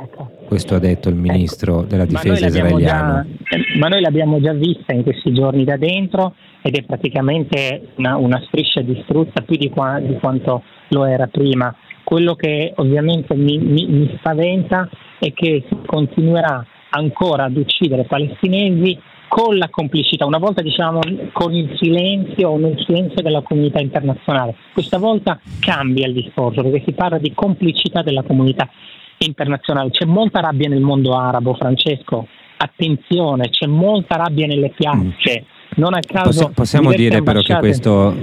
Questo 0.47 0.77
ha 0.77 0.79
detto 0.79 1.09
il 1.09 1.17
ministro 1.17 1.81
ecco. 1.81 1.87
della 1.87 2.05
difesa 2.05 2.47
israeliano. 2.47 3.25
Già, 3.43 3.59
ma 3.79 3.89
noi 3.89 4.01
l'abbiamo 4.01 4.41
già 4.41 4.53
vista 4.53 4.95
in 4.95 5.03
questi 5.03 5.33
giorni 5.33 5.65
da 5.65 5.77
dentro 5.77 6.35
ed 6.63 6.77
è 6.77 6.83
praticamente 6.85 7.89
una, 7.97 8.17
una 8.17 8.43
striscia 8.47 8.81
distrutta 8.81 9.43
più 9.43 9.57
di, 9.57 9.69
qua, 9.69 10.01
di 10.01 10.15
quanto 10.19 10.63
lo 10.89 11.05
era 11.05 11.27
prima. 11.27 11.75
Quello 12.05 12.35
che 12.35 12.73
ovviamente 12.77 13.35
mi, 13.35 13.59
mi, 13.59 13.87
mi 13.87 14.15
spaventa 14.19 14.89
è 15.19 15.33
che 15.33 15.65
si 15.69 15.77
continuerà 15.85 16.65
ancora 16.91 17.45
ad 17.45 17.57
uccidere 17.57 18.05
palestinesi 18.05 18.99
con 19.29 19.57
la 19.57 19.69
complicità, 19.69 20.25
una 20.25 20.39
volta 20.39 20.63
diciamo 20.63 21.01
con 21.33 21.53
il 21.53 21.77
silenzio 21.77 22.51
o 22.51 22.59
nel 22.59 22.81
silenzio 22.87 23.23
della 23.23 23.43
comunità 23.43 23.81
internazionale, 23.81 24.55
questa 24.73 24.99
volta 24.99 25.41
cambia 25.59 26.07
il 26.07 26.15
discorso 26.15 26.63
perché 26.63 26.85
si 26.87 26.93
parla 26.93 27.19
di 27.19 27.33
complicità 27.35 28.03
della 28.03 28.23
comunità 28.23 28.71
internazionale, 29.19 29.91
c'è 29.91 30.05
molta 30.05 30.41
rabbia 30.41 30.69
nel 30.69 30.81
mondo 30.81 31.17
arabo, 31.17 31.55
Francesco, 31.55 32.27
attenzione, 32.57 33.51
c'è 33.51 33.67
molta 33.67 34.17
rabbia 34.17 34.47
nelle 34.47 34.71
piazze. 34.71 35.45
Mm. 35.45 35.55
Non 35.77 35.95
a 35.95 36.01
caso 36.01 36.53
possiamo 36.55 36.93
dire 36.93 37.23
però 37.23 37.41
che 37.41 37.55
questo, 37.57 38.15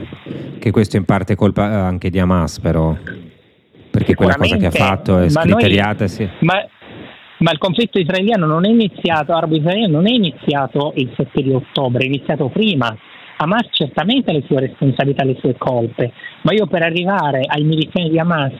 che 0.60 0.72
questo 0.72 0.98
in 0.98 1.06
parte 1.06 1.34
è 1.34 1.36
colpa 1.36 1.64
anche 1.64 2.10
di 2.10 2.18
Hamas 2.18 2.60
però 2.60 2.96
perché 3.91 4.16
quella 4.16 4.36
cosa 4.36 4.58
che 4.58 4.66
ha 4.66 4.72
fatto 4.72 5.20
è 5.20 5.30
scriteriata. 5.30 6.08
Sì. 6.08 6.28
Ma, 6.39 6.66
ma, 7.39 7.52
il 7.52 7.60
conflitto 7.60 8.00
israeliano 8.00 8.48
non 8.48 8.66
è 8.66 8.70
iniziato, 8.70 9.34
arabo-israeliano 9.34 9.94
non 9.94 10.08
è 10.08 10.14
iniziato 10.14 10.94
il 10.96 11.14
7 11.16 11.44
di 11.44 11.52
ottobre, 11.52 12.04
è 12.04 12.08
iniziato 12.08 12.50
prima. 12.50 12.98
Hamas 13.38 13.68
certamente 13.72 14.32
ha 14.32 14.34
le 14.34 14.44
sue 14.48 14.62
responsabilità, 14.62 15.24
le 15.24 15.38
sue 15.39 15.56
colpe, 15.58 16.12
ma 16.41 16.54
io 16.54 16.66
per 16.66 16.82
arrivare 16.82 17.41
ai 17.46 17.64
miliziani 17.64 18.10
di 18.10 18.18
Hamas 18.18 18.54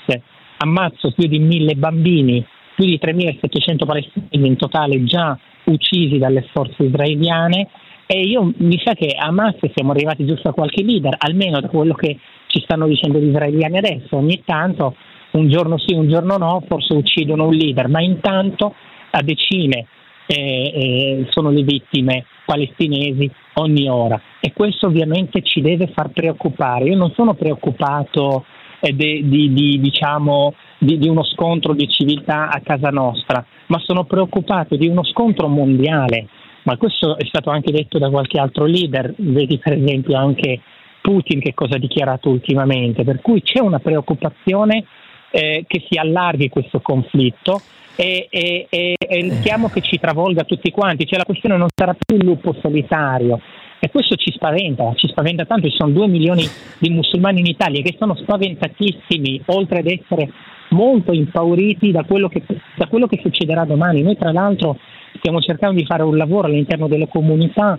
ammazzo 0.58 1.12
più 1.12 1.28
di 1.28 1.40
mille 1.40 1.76
bambini, 1.76 2.46
più 2.76 2.86
di 2.86 3.00
3.700 3.02 3.86
palestinesi 3.86 4.48
in 4.48 4.56
totale 4.56 5.04
già 5.04 5.38
uccisi 5.66 6.18
dalle 6.18 6.48
forze 6.54 6.84
israeliane. 6.84 7.70
E 8.06 8.20
io 8.22 8.52
mi 8.58 8.80
sa 8.84 8.94
che 8.94 9.16
a 9.18 9.28
Hamas 9.28 9.56
siamo 9.74 9.92
arrivati 9.92 10.26
giusto 10.26 10.50
a 10.50 10.54
qualche 10.54 10.84
leader, 10.84 11.16
almeno 11.18 11.60
da 11.60 11.70
quello 11.70 11.94
che 11.94 12.20
ci 12.48 12.62
stanno 12.62 12.88
dicendo 12.88 13.20
gli 13.20 13.30
israeliani 13.30 13.78
adesso, 13.78 14.18
ogni 14.18 14.44
tanto 14.46 14.96
un 15.32 15.50
giorno 15.50 15.78
sì, 15.80 15.94
un 15.94 16.08
giorno 16.08 16.38
no, 16.38 16.64
forse 16.68 16.94
uccidono 16.94 17.48
un 17.48 17.56
leader, 17.56 17.88
ma 17.88 18.02
intanto 18.02 18.76
a 19.12 19.22
decine 19.22 19.88
eh, 20.28 20.36
eh, 20.36 21.28
sono 21.30 21.50
le 21.50 21.64
vittime 21.64 22.26
palestinesi 22.46 23.30
ogni 23.56 23.90
ora. 23.90 24.20
E 24.40 24.54
questo 24.54 24.88
ovviamente 24.88 25.42
ci 25.42 25.62
deve 25.62 25.88
far 25.88 26.10
preoccupare. 26.10 26.86
Io 26.86 26.98
non 26.98 27.12
sono 27.16 27.34
preoccupato 27.34 28.46
di, 28.92 29.28
di, 29.28 29.54
di, 29.54 29.80
diciamo, 29.80 30.54
di, 30.78 31.08
uno 31.08 31.24
scontro 31.24 31.74
di 31.74 31.88
civiltà 31.90 32.50
a 32.50 32.60
casa 32.62 32.90
nostra, 32.90 33.46
ma 33.68 33.80
sono 33.80 34.04
preoccupato 34.04 34.76
di 34.76 34.88
uno 34.88 35.04
scontro 35.04 35.48
mondiale. 35.48 36.28
Ma 36.64 36.78
questo 36.78 37.18
è 37.18 37.26
stato 37.26 37.50
anche 37.50 37.72
detto 37.72 37.98
da 37.98 38.10
qualche 38.10 38.40
altro 38.40 38.66
leader, 38.66 39.14
vedi 39.18 39.58
per 39.58 39.74
esempio 39.74 40.18
anche 40.18 40.62
Putin 41.02 41.42
che 41.42 41.54
cosa 41.54 41.76
ha 41.76 41.80
dichiarato 41.80 42.30
ultimamente, 42.30 43.04
per 43.04 43.20
cui 43.22 43.42
c'è 43.42 43.60
una 43.60 43.80
preoccupazione 43.80 44.86
eh, 45.32 45.66
che 45.68 45.86
si 45.90 45.98
allarghi 45.98 46.48
questo 46.48 46.80
conflitto 46.80 47.60
e, 47.96 48.28
e, 48.30 48.68
e, 48.70 48.96
e 48.98 49.22
rischiamo 49.22 49.70
che 49.70 49.82
ci 49.82 50.00
travolga 50.00 50.44
tutti 50.44 50.72
quanti, 50.72 51.06
cioè 51.06 51.18
la 51.18 51.26
questione 51.26 51.58
non 51.58 51.68
sarà 51.74 51.94
più 51.94 52.16
il 52.16 52.24
lupo 52.24 52.56
solitario 52.62 53.42
e 53.84 53.90
questo 53.90 54.16
ci 54.16 54.32
spaventa, 54.32 54.94
ci 54.96 55.10
spaventa 55.10 55.44
tanto, 55.44 55.68
ci 55.68 55.76
sono 55.76 55.92
due 55.92 56.08
milioni 56.08 56.48
di 56.78 56.90
musulmani 56.90 57.42
in 57.42 57.48
Italia 57.48 57.82
che 57.82 57.98
sono 58.00 58.16
spaventatissimi, 58.16 59.42
oltre 59.48 59.80
ad 59.80 59.88
essere 59.88 60.32
molto 60.70 61.12
impauriti 61.12 61.92
da 61.92 62.06
quello 62.06 62.30
che, 62.30 62.44
da 62.78 62.88
quello 62.88 63.08
che 63.08 63.20
succederà 63.22 63.66
domani. 63.66 64.02
Noi 64.02 64.16
tra 64.16 64.32
l'altro 64.32 64.78
stiamo 65.18 65.42
cercando 65.42 65.82
di 65.82 65.86
fare 65.86 66.04
un 66.04 66.16
lavoro 66.16 66.48
all'interno 66.48 66.88
delle 66.88 67.10
comunità 67.10 67.78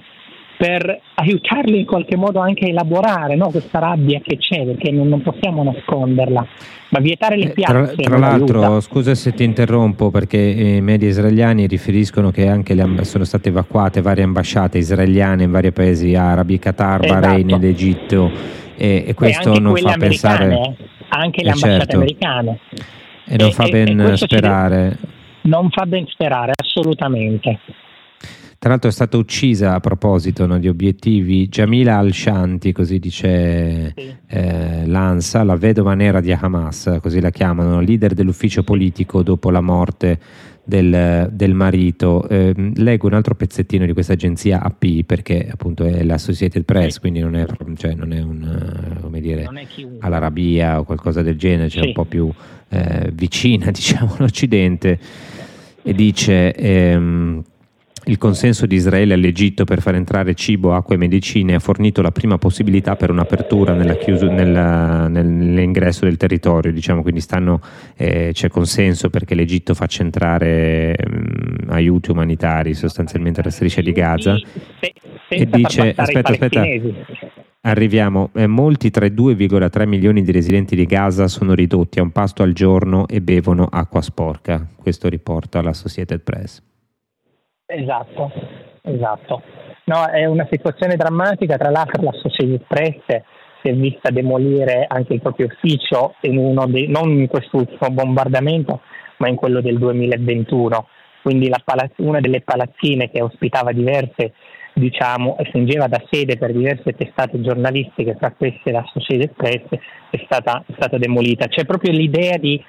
per 0.56 1.00
aiutarli 1.14 1.80
in 1.80 1.84
qualche 1.84 2.16
modo 2.16 2.38
anche 2.38 2.66
a 2.66 2.68
elaborare 2.68 3.34
no, 3.34 3.48
questa 3.50 3.78
rabbia 3.78 4.20
che 4.20 4.36
c'è, 4.36 4.64
perché 4.64 4.90
non, 4.90 5.08
non, 5.08 5.22
possiamo 5.22 5.62
nasconderla. 5.64 6.46
Ma 6.90 7.00
vietare 7.00 7.36
le 7.36 7.50
piazze. 7.50 7.92
Eh, 7.92 8.02
tra, 8.02 8.16
tra 8.16 8.18
l'altro, 8.18 8.62
aiuta. 8.62 8.80
scusa 8.80 9.14
se 9.14 9.32
ti 9.32 9.42
interrompo, 9.42 10.10
perché 10.10 10.38
i 10.38 10.80
media 10.80 11.08
israeliani 11.08 11.66
riferiscono 11.66 12.30
che 12.30 12.46
anche 12.46 12.74
le, 12.74 13.04
sono 13.04 13.24
state 13.24 13.48
evacuate 13.48 14.00
varie 14.00 14.22
ambasciate 14.22 14.78
israeliane 14.78 15.44
in 15.44 15.50
vari 15.50 15.72
paesi 15.72 16.14
arabi, 16.14 16.58
Qatar, 16.58 17.04
esatto. 17.04 17.20
Bahrain 17.20 17.50
ed 17.50 17.64
Egitto, 17.64 18.30
e, 18.76 19.04
e 19.08 19.14
questo 19.14 19.58
non 19.58 19.76
fa 19.76 19.96
pensare. 19.98 20.76
Anche 21.08 21.42
le 21.42 21.48
eh, 21.48 21.52
ambasciate 21.52 21.78
certo. 21.78 21.96
americane. 21.96 22.58
E 23.26 23.36
non 23.36 23.48
e, 23.48 23.52
fa 23.52 23.68
ben 23.68 24.16
sperare. 24.16 24.98
Non 25.42 25.68
fa 25.70 25.84
ben 25.84 26.06
sperare, 26.06 26.52
assolutamente. 26.54 27.58
Tra 28.58 28.70
l'altro 28.70 28.88
è 28.88 28.92
stata 28.92 29.16
uccisa 29.16 29.74
a 29.74 29.80
proposito 29.80 30.46
no, 30.46 30.58
di 30.58 30.68
obiettivi 30.68 31.48
Jamila 31.48 31.98
Al-Shanti, 31.98 32.72
così 32.72 32.98
dice 32.98 33.92
sì. 33.94 34.14
eh, 34.28 34.86
l'ANSA, 34.86 35.42
la 35.42 35.56
vedova 35.56 35.94
nera 35.94 36.20
di 36.20 36.32
Hamas, 36.32 36.98
così 37.00 37.20
la 37.20 37.30
chiamano, 37.30 37.80
leader 37.80 38.14
dell'ufficio 38.14 38.62
politico 38.62 39.22
dopo 39.22 39.50
la 39.50 39.60
morte 39.60 40.18
del, 40.64 41.28
del 41.30 41.54
marito. 41.54 42.26
Eh, 42.28 42.54
leggo 42.76 43.06
un 43.06 43.12
altro 43.12 43.34
pezzettino 43.34 43.84
di 43.84 43.92
questa 43.92 44.14
agenzia 44.14 44.62
AP 44.62 45.02
perché 45.04 45.46
appunto 45.50 45.84
è 45.84 46.02
l'Associated 46.02 46.64
Press, 46.64 46.94
sì. 46.94 47.00
quindi 47.00 47.20
non 47.20 47.36
è, 47.36 47.46
cioè, 47.76 47.94
non 47.94 48.12
è 48.12 48.22
un, 48.22 48.98
come 49.00 49.20
dire, 49.20 49.46
all'Arabia 50.00 50.80
o 50.80 50.84
qualcosa 50.84 51.22
del 51.22 51.36
genere, 51.36 51.68
cioè 51.68 51.82
sì. 51.82 51.88
un 51.88 51.94
po' 51.94 52.04
più 52.04 52.32
eh, 52.70 53.10
vicina 53.12 53.70
diciamo 53.70 54.14
all'Occidente 54.18 54.98
e 55.82 55.92
dice... 55.92 56.54
Ehm, 56.54 57.44
il 58.06 58.18
consenso 58.18 58.66
di 58.66 58.74
Israele 58.74 59.14
all'Egitto 59.14 59.64
per 59.64 59.80
far 59.80 59.94
entrare 59.94 60.34
cibo, 60.34 60.74
acqua 60.74 60.94
e 60.94 60.98
medicine 60.98 61.54
ha 61.54 61.58
fornito 61.58 62.02
la 62.02 62.10
prima 62.10 62.38
possibilità 62.38 62.96
per 62.96 63.10
un'apertura 63.10 63.74
chiuso, 63.96 64.30
nella, 64.30 65.08
nell'ingresso 65.08 66.04
del 66.04 66.16
territorio, 66.16 66.72
diciamo, 66.72 67.02
quindi 67.02 67.20
stanno, 67.20 67.60
eh, 67.96 68.30
c'è 68.32 68.48
consenso 68.48 69.10
perché 69.10 69.34
l'Egitto 69.34 69.74
faccia 69.74 70.02
entrare 70.02 70.94
mh, 70.96 71.70
aiuti 71.70 72.10
umanitari 72.10 72.74
sostanzialmente 72.74 73.40
alla 73.40 73.50
striscia 73.50 73.80
di 73.80 73.92
Gaza. 73.92 74.36
e 75.28 75.46
dice, 75.46 75.94
aspetta, 75.96 76.32
aspetta, 76.32 76.62
arriviamo, 77.62 78.30
eh, 78.34 78.46
molti 78.46 78.90
tra 78.90 79.06
i 79.06 79.10
2,3 79.10 79.86
milioni 79.86 80.22
di 80.22 80.32
residenti 80.32 80.76
di 80.76 80.84
Gaza 80.84 81.28
sono 81.28 81.54
ridotti 81.54 81.98
a 81.98 82.02
un 82.02 82.10
pasto 82.10 82.42
al 82.42 82.52
giorno 82.52 83.08
e 83.08 83.22
bevono 83.22 83.66
acqua 83.70 84.02
sporca, 84.02 84.66
questo 84.76 85.08
riporta 85.08 85.62
la 85.62 85.70
Associated 85.70 86.20
Press. 86.20 86.62
Esatto, 87.74 88.32
esatto. 88.82 89.42
No, 89.84 90.06
è 90.06 90.24
una 90.24 90.46
situazione 90.50 90.96
drammatica, 90.96 91.56
tra 91.56 91.70
l'altro 91.70 92.02
la 92.02 92.12
Press 92.66 93.22
si 93.62 93.70
è 93.70 93.74
vista 93.74 94.10
demolire 94.10 94.84
anche 94.88 95.14
il 95.14 95.20
proprio 95.20 95.46
ufficio 95.46 96.14
in 96.20 96.38
dei, 96.70 96.86
non 96.88 97.10
in 97.10 97.26
quest'ultimo 97.26 97.90
bombardamento, 97.90 98.80
ma 99.18 99.28
in 99.28 99.36
quello 99.36 99.60
del 99.60 99.78
2021. 99.78 100.86
Quindi 101.22 101.48
palaz- 101.64 101.94
una 101.96 102.20
delle 102.20 102.42
palazzine 102.42 103.10
che 103.10 103.22
ospitava 103.22 103.72
diverse, 103.72 104.34
diciamo, 104.74 105.36
e 105.38 105.48
fungeva 105.50 105.86
da 105.86 106.02
sede 106.10 106.36
per 106.36 106.52
diverse 106.52 106.92
testate 106.92 107.40
giornalistiche, 107.40 108.16
tra 108.16 108.32
queste 108.32 108.70
la 108.70 108.84
Press, 109.34 109.64
è 110.10 110.22
stata, 110.24 110.62
è 110.66 110.72
stata 110.76 110.98
demolita. 110.98 111.46
C'è 111.46 111.64
proprio 111.64 111.92
l'idea 111.92 112.36
di 112.36 112.62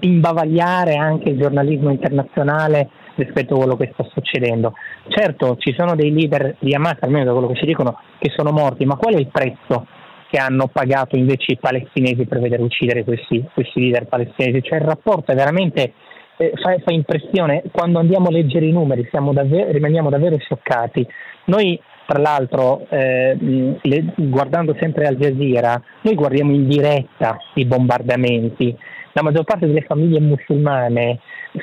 imbavagliare 0.00 0.94
anche 0.94 1.28
il 1.28 1.38
giornalismo 1.38 1.90
internazionale 1.90 2.88
rispetto 3.16 3.54
a 3.54 3.58
quello 3.58 3.76
che 3.76 3.90
sta 3.92 4.06
succedendo. 4.12 4.74
Certo, 5.08 5.56
ci 5.58 5.74
sono 5.76 5.94
dei 5.94 6.12
leader 6.12 6.56
di 6.58 6.74
Hamas, 6.74 6.98
almeno 7.00 7.24
da 7.24 7.32
quello 7.32 7.48
che 7.48 7.56
ci 7.56 7.66
dicono, 7.66 7.98
che 8.18 8.32
sono 8.36 8.50
morti, 8.50 8.84
ma 8.84 8.96
qual 8.96 9.14
è 9.14 9.18
il 9.18 9.28
prezzo 9.28 9.86
che 10.30 10.38
hanno 10.38 10.68
pagato 10.68 11.16
invece 11.16 11.52
i 11.52 11.58
palestinesi 11.58 12.26
per 12.26 12.40
vedere 12.40 12.62
uccidere 12.62 13.04
questi, 13.04 13.44
questi 13.52 13.80
leader 13.80 14.06
palestinesi? 14.06 14.62
Cioè 14.62 14.78
il 14.78 14.84
rapporto 14.84 15.32
è 15.32 15.34
veramente 15.34 15.92
eh, 16.36 16.52
fa, 16.60 16.76
fa, 16.84 16.92
impressione 16.92 17.62
quando 17.70 17.98
andiamo 17.98 18.28
a 18.28 18.32
leggere 18.32 18.66
i 18.66 18.72
numeri, 18.72 19.08
davvero, 19.10 19.70
rimaniamo 19.70 20.10
davvero 20.10 20.36
scioccati. 20.38 21.06
Noi 21.46 21.80
tra 22.06 22.18
l'altro, 22.18 22.86
eh, 22.90 23.36
le, 23.80 24.04
guardando 24.16 24.76
sempre 24.78 25.06
Al 25.06 25.16
Jazeera, 25.16 25.80
noi 26.02 26.14
guardiamo 26.14 26.52
in 26.52 26.68
diretta 26.68 27.38
i 27.54 27.64
bombardamenti. 27.64 28.76
La 29.16 29.22
maggior 29.22 29.44
parte 29.44 29.66
delle 29.66 29.82
famiglie 29.82 30.18
musulmane 30.18 31.20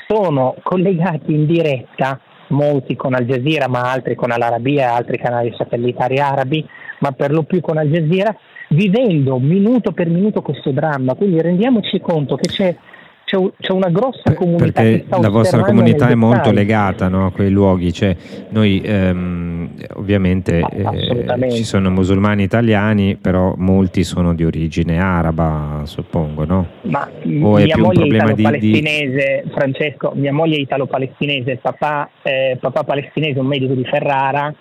sono 0.07 0.55
collegati 0.63 1.33
in 1.33 1.45
diretta, 1.45 2.17
molti 2.47 2.95
con 2.95 3.13
Al 3.13 3.25
Jazeera, 3.25 3.67
ma 3.67 3.91
altri 3.91 4.15
con 4.15 4.31
Al 4.31 4.41
Arabia 4.41 4.83
e 4.83 4.95
altri 4.95 5.17
canali 5.17 5.53
satellitari 5.57 6.17
arabi, 6.19 6.65
ma 6.99 7.11
per 7.11 7.33
lo 7.33 7.43
più 7.43 7.59
con 7.59 7.77
Al 7.77 7.89
Jazeera, 7.89 8.33
vivendo 8.69 9.37
minuto 9.37 9.91
per 9.91 10.07
minuto 10.07 10.41
questo 10.41 10.71
dramma. 10.71 11.15
Quindi 11.15 11.41
rendiamoci 11.41 11.99
conto 11.99 12.37
che 12.37 12.47
c'è 12.47 12.73
c'è, 13.31 13.37
c'è 13.59 13.71
una 13.71 13.89
grossa 13.89 14.33
comunità 14.33 14.81
perché 14.81 15.05
la 15.07 15.29
vostra 15.29 15.63
comunità 15.63 16.09
è 16.09 16.15
molto 16.15 16.51
legata 16.51 17.07
no, 17.07 17.27
a 17.27 17.31
quei 17.31 17.49
luoghi. 17.49 17.93
Cioè, 17.93 18.13
noi 18.49 18.81
ehm, 18.83 19.69
ovviamente 19.95 20.59
eh, 20.59 21.51
ci 21.51 21.63
sono 21.63 21.89
musulmani 21.89 22.43
italiani 22.43 23.15
però 23.15 23.53
molti 23.55 24.03
sono 24.03 24.33
di 24.33 24.43
origine 24.43 24.99
araba 24.99 25.83
suppongo 25.85 26.45
no? 26.45 26.67
ma 26.83 27.09
o 27.23 27.55
mia 27.55 27.77
moglie 27.77 28.03
è 28.03 28.07
italo-palestinese 28.07 29.43
di... 29.45 29.51
Francesco 29.51 30.11
mia 30.15 30.33
moglie 30.33 30.57
è 30.57 30.59
italo-palestinese 30.59 31.57
papà, 31.57 32.09
eh, 32.23 32.57
papà 32.59 32.83
palestinese 32.83 33.39
un 33.39 33.47
medico 33.47 33.73
di 33.73 33.85
Ferrara 33.85 34.53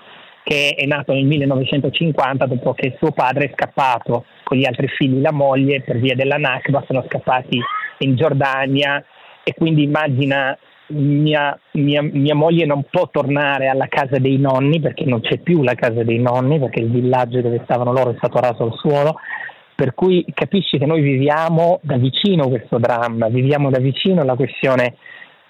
che 0.43 0.75
è 0.77 0.87
nato 0.87 1.13
nel 1.13 1.25
1950 1.25 2.47
dopo 2.47 2.73
che 2.75 2.95
suo 2.99 3.11
padre 3.11 3.47
è 3.47 3.51
scappato 3.53 4.25
con 4.45 4.57
gli 4.57 4.67
altri 4.67 4.89
figli 4.89 5.21
la 5.21 5.33
moglie 5.33 5.81
per 5.81 5.99
via 5.99 6.15
della 6.15 6.37
Nakba 6.37 6.85
sono 6.87 7.05
scappati 7.07 7.59
in 8.05 8.17
Giordania 8.17 9.03
e 9.43 9.55
quindi 9.55 9.83
immagina 9.83 10.57
mia, 10.89 11.59
mia, 11.73 12.03
mia, 12.03 12.35
moglie 12.35 12.67
non 12.67 12.85
può 12.91 13.09
tornare 13.11 13.69
alla 13.69 13.87
casa 13.89 14.19
dei 14.19 14.39
nonni 14.39 14.81
perché 14.81 15.05
non 15.05 15.21
c'è 15.21 15.39
più 15.39 15.63
la 15.63 15.75
casa 15.75 16.03
dei 16.03 16.19
nonni 16.19 16.59
perché 16.59 16.81
il 16.81 16.91
villaggio 16.91 17.41
dove 17.41 17.61
stavano 17.65 17.93
loro 17.93 18.11
è 18.11 18.17
stato 18.17 18.41
raso 18.41 18.65
al 18.65 18.75
suolo. 18.77 19.17
Per 19.75 19.95
cui 19.95 20.27
capisci 20.35 20.77
che 20.77 20.85
noi 20.85 21.01
viviamo 21.01 21.81
da 21.83 21.97
vicino 21.97 22.49
questo 22.49 22.79
dramma, 22.79 23.29
viviamo 23.29 23.71
da 23.71 23.79
vicino 23.79 24.23
la 24.25 24.35
questione 24.35 24.97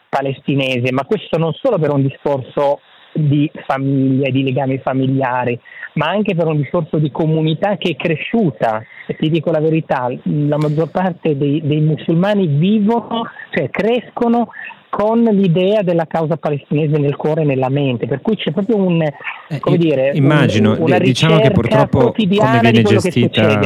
palestinese, 0.09 0.93
ma 0.93 1.05
questo 1.05 1.37
non 1.37 1.53
solo 1.55 1.79
per 1.79 1.91
un 1.91 2.03
discorso 2.03 2.81
di 3.13 3.51
famiglia, 3.67 4.31
di 4.31 4.43
legami 4.43 4.79
familiari, 4.79 5.59
ma 5.95 6.07
anche 6.07 6.35
per 6.35 6.47
un 6.47 6.57
discorso 6.57 6.99
di 6.99 7.11
comunità 7.11 7.77
che 7.77 7.91
è 7.91 7.97
cresciuta. 7.97 8.83
E 9.07 9.17
ti 9.17 9.29
dico 9.31 9.51
la 9.51 9.61
verità, 9.61 10.09
la 10.25 10.57
maggior 10.57 10.91
parte 10.91 11.37
dei, 11.37 11.61
dei 11.65 11.81
musulmani 11.81 12.47
vivono, 12.47 13.25
cioè 13.51 13.71
crescono 13.71 14.51
con 14.89 15.23
l'idea 15.23 15.83
della 15.83 16.07
causa 16.07 16.37
palestinese 16.37 16.99
nel 16.99 17.17
cuore 17.17 17.43
e 17.43 17.45
nella 17.45 17.69
mente, 17.69 18.07
per 18.07 18.21
cui 18.21 18.37
c'è 18.37 18.51
proprio 18.51 18.77
un, 18.77 19.01
eh, 19.01 19.61
come 19.61 19.77
dire, 19.77 20.11
immagino, 20.15 20.73
un, 20.73 20.83
una 20.83 20.99
diciamo 20.99 21.39
che 21.39 21.53
purtroppo 21.53 22.13
come 22.13 22.61
viene 22.61 22.83
gestita 22.83 23.61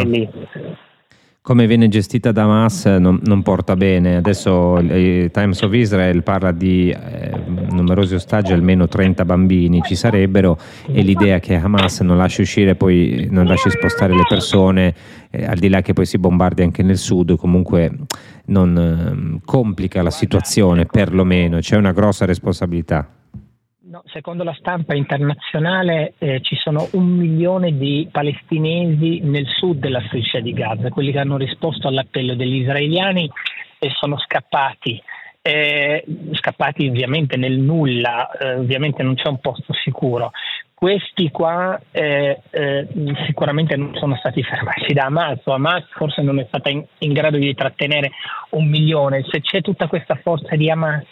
come 1.45 1.67
viene 1.67 1.89
gestita 1.89 2.33
da 2.33 2.45
Hamas 2.45 2.87
non, 2.87 3.21
non, 3.23 3.43
porta 3.43 3.77
bene. 3.77 4.17
Adesso 4.17 4.79
il 4.79 5.31
Times 5.31 5.61
of 5.61 5.75
Israel 5.75 6.23
parla 6.23 6.53
di 6.53 6.89
eh, 6.89 7.39
numerosi 7.71 8.15
ostaggi, 8.15 8.55
almeno 8.55 8.89
30 8.89 9.27
bambini 9.27 9.83
ci 9.83 9.95
sarebbero 9.95 10.57
e 10.87 11.03
l'idea 11.03 11.41
che 11.41 11.57
Hamas 11.57 12.01
non 12.01 12.17
lasci 12.17 12.41
uscire, 12.41 12.77
poi 12.77 13.29
non 13.31 13.45
lasci 13.45 13.69
spostare 13.69 14.15
le 14.15 14.25
persone, 14.27 14.95
eh, 15.29 15.45
al 15.45 15.59
di 15.59 15.69
là 15.69 15.83
che 15.83 15.93
poi 15.93 16.07
si 16.07 16.17
bombardi 16.17 16.63
anche 16.63 16.83
nel 16.83 16.97
sud, 16.97 17.37
comunque 17.37 17.93
non 18.47 19.37
eh, 19.37 19.41
complica 19.45 20.01
la 20.01 20.11
situazione 20.11 20.87
perlomeno, 20.87 21.59
c'è 21.59 21.77
una 21.77 21.93
grossa 21.93 22.25
responsabilità. 22.25 23.07
No, 23.95 24.03
secondo 24.07 24.43
la 24.43 24.57
stampa 24.59 24.97
internazionale 24.97 26.15
eh, 26.19 26.41
ci 26.41 26.57
sono 26.57 26.89
un 26.95 27.07
milione 27.07 27.79
di 27.79 28.09
palestinesi 28.11 29.21
nel 29.21 29.47
sud 29.47 29.79
della 29.79 30.03
striscia 30.09 30.41
di 30.41 30.53
Gaza, 30.53 30.89
quelli 30.89 31.13
che 31.13 31.21
hanno 31.21 31.37
risposto 31.37 31.87
all'appello 31.87 32.35
degli 32.35 32.63
israeliani 32.63 33.31
e 33.79 33.91
sono 33.91 34.19
scappati. 34.19 35.01
Eh, 35.41 36.05
scappati 36.33 36.89
ovviamente 36.89 37.37
nel 37.37 37.57
nulla, 37.57 38.33
eh, 38.33 38.55
ovviamente 38.57 39.05
non 39.05 39.15
c'è 39.15 39.29
un 39.29 39.39
posto 39.39 39.73
sicuro 39.85 40.33
questi 40.75 41.31
qua 41.31 41.81
eh, 41.93 42.43
eh, 42.51 42.89
sicuramente 43.27 43.77
non 43.77 43.95
sono 43.95 44.17
stati 44.17 44.43
fermati 44.43 44.93
da 44.93 45.05
Hamas 45.05 45.39
o 45.45 45.53
Hamas 45.53 45.85
forse 45.91 46.21
non 46.21 46.41
è 46.41 46.45
stata 46.49 46.69
in, 46.69 46.85
in, 46.99 47.13
grado 47.13 47.39
di 47.39 47.55
trattenere 47.55 48.11
un 48.51 48.69
milione. 48.69 49.25
Se 49.31 49.41
c'è 49.41 49.61
tutta 49.61 49.87
questa 49.87 50.17
forza 50.17 50.57
di 50.57 50.71
Hamas 50.71 51.05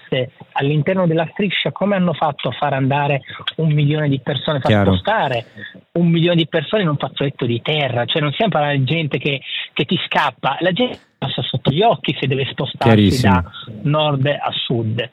all'interno 0.53 1.07
della 1.07 1.29
striscia 1.33 1.73
come 1.73 1.97
hanno 1.97 2.13
fatto 2.13 2.49
a 2.49 2.53
far 2.53 2.75
andare 2.75 3.23
un 3.57 3.73
milione 3.73 4.09
di 4.09 4.21
persone 4.21 4.61
far 4.61 4.71
Chiaro. 4.71 4.93
spostare 4.93 5.47
un 5.93 6.09
milione 6.09 6.37
di 6.37 6.49
persone 6.49 6.83
in 6.83 6.89
un 6.89 6.97
fazzoletto 6.97 7.47
di 7.47 7.63
terra? 7.63 8.05
Cioè 8.05 8.21
non 8.21 8.33
stiamo 8.33 8.53
parlando 8.53 8.79
di 8.79 8.85
gente 8.85 9.19
che, 9.19 9.41
che 9.73 9.85
ti 9.85 9.99
scappa. 10.05 10.57
La 10.61 10.73
gente 10.73 10.99
passa 11.17 11.41
sotto 11.43 11.71
gli 11.71 11.83
occhi 11.83 12.17
se 12.19 12.27
deve 12.27 12.47
spostarsi 12.51 13.23
da 13.23 13.43
nord 13.85 14.27
a 14.27 14.51
sud 14.51 15.11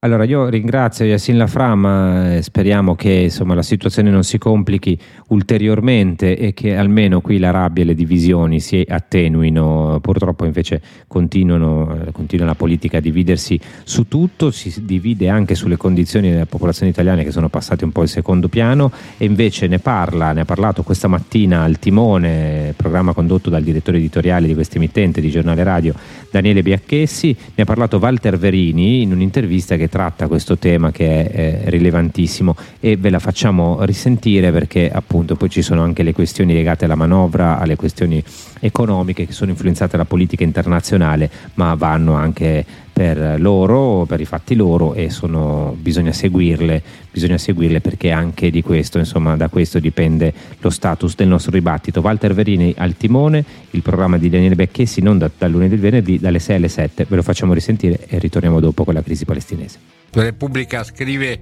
allora 0.00 0.22
io 0.22 0.48
ringrazio 0.48 1.04
Yassin 1.04 1.36
Lafram 1.36 1.84
e 2.36 2.42
speriamo 2.42 2.94
che 2.94 3.10
insomma, 3.10 3.54
la 3.54 3.62
situazione 3.62 4.10
non 4.10 4.22
si 4.22 4.38
complichi 4.38 4.96
ulteriormente 5.30 6.38
e 6.38 6.54
che 6.54 6.76
almeno 6.76 7.20
qui 7.20 7.38
la 7.38 7.50
rabbia 7.50 7.82
e 7.82 7.86
le 7.86 7.94
divisioni 7.96 8.60
si 8.60 8.84
attenuino, 8.88 9.98
purtroppo 10.00 10.44
invece 10.44 10.76
eh, 10.76 10.82
continua 11.08 12.46
la 12.46 12.54
politica 12.54 12.98
a 12.98 13.00
dividersi 13.00 13.58
su 13.82 14.06
tutto, 14.06 14.52
si 14.52 14.84
divide 14.84 15.28
anche 15.28 15.56
sulle 15.56 15.76
condizioni 15.76 16.30
della 16.30 16.46
popolazione 16.46 16.92
italiana 16.92 17.24
che 17.24 17.32
sono 17.32 17.48
passate 17.48 17.84
un 17.84 17.90
po' 17.90 18.02
in 18.02 18.08
secondo 18.08 18.46
piano 18.46 18.92
e 19.16 19.24
invece 19.24 19.66
ne 19.66 19.80
parla, 19.80 20.32
ne 20.32 20.42
ha 20.42 20.44
parlato 20.44 20.84
questa 20.84 21.08
mattina 21.08 21.64
al 21.64 21.80
Timone, 21.80 22.72
programma 22.76 23.14
condotto 23.14 23.50
dal 23.50 23.64
direttore 23.64 23.96
editoriale 23.96 24.46
di 24.46 24.54
questa 24.54 24.76
emittente 24.76 25.20
di 25.20 25.28
giornale 25.28 25.64
radio 25.64 25.92
Daniele 26.30 26.62
Biacchessi, 26.62 27.36
ne 27.52 27.62
ha 27.64 27.66
parlato 27.66 27.96
Walter 27.96 28.38
Verini 28.38 29.02
in 29.02 29.10
un'intervista 29.10 29.74
che 29.74 29.87
tratta 29.88 30.28
questo 30.28 30.58
tema 30.58 30.90
che 30.90 31.30
è, 31.30 31.62
è 31.64 31.70
rilevantissimo 31.70 32.54
e 32.80 32.96
ve 32.96 33.10
la 33.10 33.18
facciamo 33.18 33.84
risentire 33.84 34.52
perché 34.52 34.90
appunto 34.90 35.36
poi 35.36 35.48
ci 35.48 35.62
sono 35.62 35.82
anche 35.82 36.02
le 36.02 36.12
questioni 36.12 36.52
legate 36.52 36.84
alla 36.84 36.94
manovra, 36.94 37.58
alle 37.58 37.76
questioni 37.76 38.22
economiche 38.60 39.26
che 39.26 39.32
sono 39.32 39.50
influenzate 39.50 39.92
dalla 39.92 40.04
politica 40.04 40.44
internazionale 40.44 41.30
ma 41.54 41.74
vanno 41.74 42.14
anche 42.14 42.64
per 42.98 43.40
loro, 43.40 44.06
per 44.06 44.20
i 44.20 44.24
fatti 44.24 44.56
loro 44.56 44.92
e 44.94 45.08
sono, 45.08 45.72
bisogna 45.78 46.10
seguirle, 46.10 46.82
bisogna 47.12 47.38
seguirle 47.38 47.80
perché 47.80 48.10
anche 48.10 48.50
di 48.50 48.60
questo, 48.60 48.98
insomma, 48.98 49.36
da 49.36 49.48
questo 49.48 49.78
dipende 49.78 50.34
lo 50.58 50.68
status 50.68 51.14
del 51.14 51.28
nostro 51.28 51.52
dibattito. 51.52 52.00
Walter 52.00 52.34
Verini 52.34 52.74
al 52.76 52.96
timone, 52.96 53.44
il 53.70 53.82
programma 53.82 54.18
di 54.18 54.28
Daniele 54.28 54.56
Becchessi 54.56 55.00
non 55.00 55.16
da, 55.16 55.30
dal 55.38 55.48
lunedì 55.48 55.74
al 55.74 55.80
venerdì, 55.80 56.18
dalle 56.18 56.40
6 56.40 56.56
alle 56.56 56.66
7, 56.66 57.06
ve 57.08 57.14
lo 57.14 57.22
facciamo 57.22 57.52
risentire 57.52 58.04
e 58.08 58.18
ritorniamo 58.18 58.58
dopo 58.58 58.82
con 58.82 58.94
la 58.94 59.02
crisi 59.02 59.24
palestinese. 59.24 59.78
La 60.10 60.24
Repubblica 60.24 60.82
scrive 60.82 61.38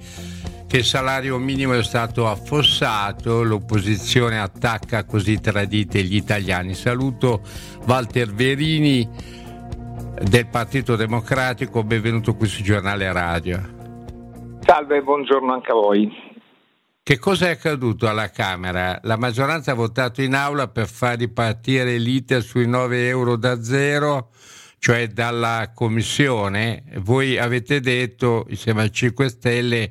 che 0.67 0.77
il 0.77 0.85
salario 0.85 1.39
minimo 1.39 1.73
è 1.73 1.83
stato 1.83 2.29
affossato, 2.29 3.43
l'opposizione 3.43 4.39
attacca 4.39 5.05
così 5.05 5.41
tradite 5.41 6.03
gli 6.03 6.17
italiani. 6.17 6.75
Saluto 6.75 7.41
Walter 7.87 8.31
Verini 8.35 9.09
del 10.23 10.47
Partito 10.47 10.97
Democratico, 10.97 11.85
benvenuto 11.85 12.35
qui 12.35 12.47
su 12.47 12.63
Giornale 12.63 13.13
Radio. 13.13 14.59
Salve, 14.61 15.03
buongiorno 15.03 15.53
anche 15.53 15.71
a 15.71 15.75
voi. 15.75 16.11
Che 17.03 17.19
cosa 17.19 17.47
è 17.47 17.51
accaduto 17.51 18.09
alla 18.09 18.31
Camera? 18.31 18.99
La 19.03 19.17
maggioranza 19.17 19.73
ha 19.73 19.75
votato 19.75 20.23
in 20.23 20.35
aula 20.35 20.69
per 20.69 20.89
far 20.89 21.19
ripartire 21.19 21.99
l'iter 21.99 22.43
sui 22.43 22.67
9 22.67 23.07
euro 23.07 23.37
da 23.37 23.63
zero, 23.63 24.31
cioè 24.79 25.07
dalla 25.09 25.71
Commissione. 25.75 26.85
Voi 26.97 27.39
avete 27.39 27.81
detto, 27.81 28.47
insieme 28.49 28.83
al 28.83 28.91
5 28.91 29.29
Stelle, 29.29 29.91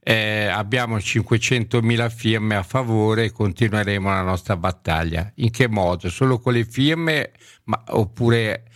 eh, 0.00 0.46
abbiamo 0.46 0.96
500.000 0.96 2.08
firme 2.08 2.54
a 2.54 2.62
favore 2.62 3.24
e 3.24 3.32
continueremo 3.32 4.08
la 4.08 4.22
nostra 4.22 4.56
battaglia. 4.56 5.30
In 5.34 5.50
che 5.50 5.68
modo? 5.68 6.08
Solo 6.08 6.38
con 6.38 6.54
le 6.54 6.64
firme 6.64 7.32
ma, 7.64 7.82
oppure 7.88 8.67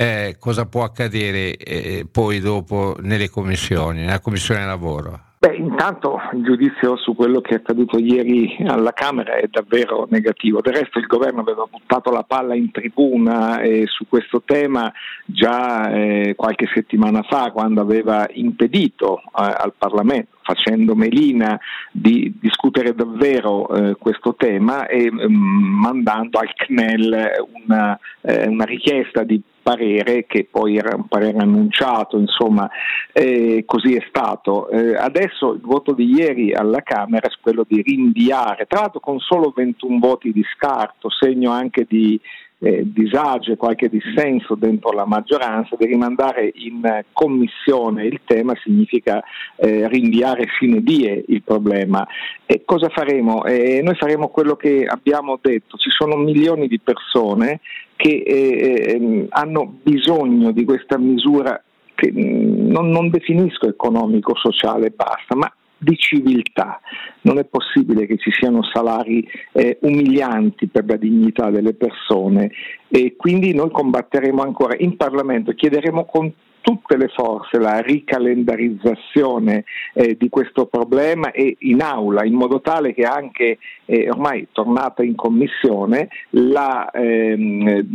eh, 0.00 0.36
cosa 0.38 0.66
può 0.66 0.84
accadere 0.84 1.56
eh, 1.56 2.06
poi 2.08 2.38
dopo 2.38 2.96
nelle 3.00 3.28
commissioni, 3.28 4.02
nella 4.02 4.20
commissione 4.20 4.64
lavoro? 4.64 5.26
Beh, 5.40 5.56
intanto 5.56 6.20
il 6.34 6.44
giudizio 6.44 6.96
su 6.96 7.16
quello 7.16 7.40
che 7.40 7.50
è 7.50 7.54
accaduto 7.56 7.98
ieri 7.98 8.56
alla 8.64 8.92
Camera 8.92 9.34
è 9.34 9.46
davvero 9.48 10.06
negativo. 10.10 10.60
Del 10.60 10.74
resto 10.74 11.00
il 11.00 11.06
governo 11.06 11.40
aveva 11.40 11.64
buttato 11.68 12.10
la 12.10 12.22
palla 12.22 12.54
in 12.54 12.70
tribuna 12.70 13.60
eh, 13.60 13.84
su 13.86 14.06
questo 14.08 14.42
tema 14.44 14.92
già 15.24 15.90
eh, 15.90 16.34
qualche 16.36 16.68
settimana 16.72 17.22
fa, 17.22 17.50
quando 17.50 17.80
aveva 17.80 18.26
impedito 18.32 19.18
eh, 19.18 19.22
al 19.34 19.74
Parlamento 19.76 20.38
facendo 20.48 20.94
melina 20.94 21.60
di 21.92 22.34
discutere 22.40 22.94
davvero 22.94 23.68
eh, 23.68 23.96
questo 23.96 24.34
tema 24.34 24.86
e 24.86 25.12
mh, 25.12 25.30
mm, 25.30 25.80
mandando 25.80 26.38
al 26.38 26.50
CNEL 26.54 27.32
una, 27.66 27.98
eh, 28.22 28.48
una 28.48 28.64
richiesta 28.64 29.24
di 29.24 29.42
parere 29.68 30.24
che 30.26 30.48
poi 30.50 30.78
era 30.78 30.96
un 30.96 31.08
parere 31.08 31.36
annunciato, 31.36 32.16
insomma, 32.16 32.70
eh, 33.12 33.64
così 33.66 33.96
è 33.96 34.04
stato. 34.08 34.70
Eh, 34.70 34.96
adesso 34.96 35.52
il 35.52 35.60
voto 35.60 35.92
di 35.92 36.10
ieri 36.10 36.54
alla 36.54 36.80
Camera 36.80 37.26
è 37.26 37.30
quello 37.38 37.66
di 37.68 37.82
rinviare, 37.82 38.64
tra 38.66 38.80
l'altro 38.80 39.00
con 39.00 39.18
solo 39.18 39.52
21 39.54 39.98
voti 39.98 40.32
di 40.32 40.42
scarto, 40.56 41.10
segno 41.10 41.50
anche 41.50 41.84
di 41.86 42.18
eh, 42.60 42.82
disagio 42.86 43.52
e 43.52 43.56
qualche 43.56 43.90
dissenso 43.90 44.54
dentro 44.54 44.90
la 44.92 45.04
maggioranza, 45.04 45.76
di 45.78 45.84
rimandare 45.84 46.50
in 46.54 47.04
commissione 47.12 48.06
il 48.06 48.20
tema 48.24 48.54
significa 48.62 49.22
eh, 49.56 49.86
rinviare 49.86 50.46
sine 50.58 50.80
die 50.80 51.24
il 51.28 51.42
problema. 51.42 52.06
E 52.46 52.62
cosa 52.64 52.88
faremo? 52.88 53.44
Eh, 53.44 53.82
noi 53.82 53.96
faremo 53.96 54.28
quello 54.28 54.56
che 54.56 54.86
abbiamo 54.86 55.38
detto, 55.42 55.76
ci 55.76 55.90
sono 55.90 56.16
milioni 56.16 56.68
di 56.68 56.80
persone 56.80 57.60
che 57.98 58.22
eh, 58.24 58.94
ehm, 58.94 59.26
hanno 59.30 59.74
bisogno 59.82 60.52
di 60.52 60.64
questa 60.64 60.96
misura 60.98 61.60
che 61.96 62.12
mm, 62.12 62.70
non, 62.70 62.90
non 62.90 63.10
definisco 63.10 63.66
economico-sociale 63.68 64.86
e 64.86 64.92
basta, 64.94 65.34
ma 65.34 65.52
di 65.76 65.96
civiltà. 65.96 66.80
Non 67.22 67.38
è 67.38 67.44
possibile 67.44 68.06
che 68.06 68.16
ci 68.16 68.30
siano 68.30 68.62
salari 68.72 69.28
eh, 69.52 69.78
umilianti 69.80 70.68
per 70.68 70.84
la 70.86 70.94
dignità 70.94 71.50
delle 71.50 71.74
persone 71.74 72.52
e 72.86 73.16
quindi 73.16 73.52
noi 73.52 73.70
combatteremo 73.72 74.42
ancora 74.42 74.76
in 74.78 74.96
Parlamento, 74.96 75.52
chiederemo 75.52 76.04
con 76.04 76.32
tutte 76.68 76.98
le 76.98 77.08
forze 77.08 77.58
la 77.58 77.78
ricalendarizzazione 77.78 79.64
eh, 79.94 80.18
di 80.18 80.28
questo 80.28 80.66
problema 80.66 81.30
e 81.30 81.56
in 81.60 81.80
aula, 81.80 82.26
in 82.26 82.34
modo 82.34 82.60
tale 82.60 82.92
che 82.92 83.04
anche 83.04 83.56
eh, 83.86 84.10
ormai 84.10 84.48
tornata 84.52 85.02
in 85.02 85.14
commissione 85.14 86.10
la, 86.30 86.90
ehm, 86.90 87.86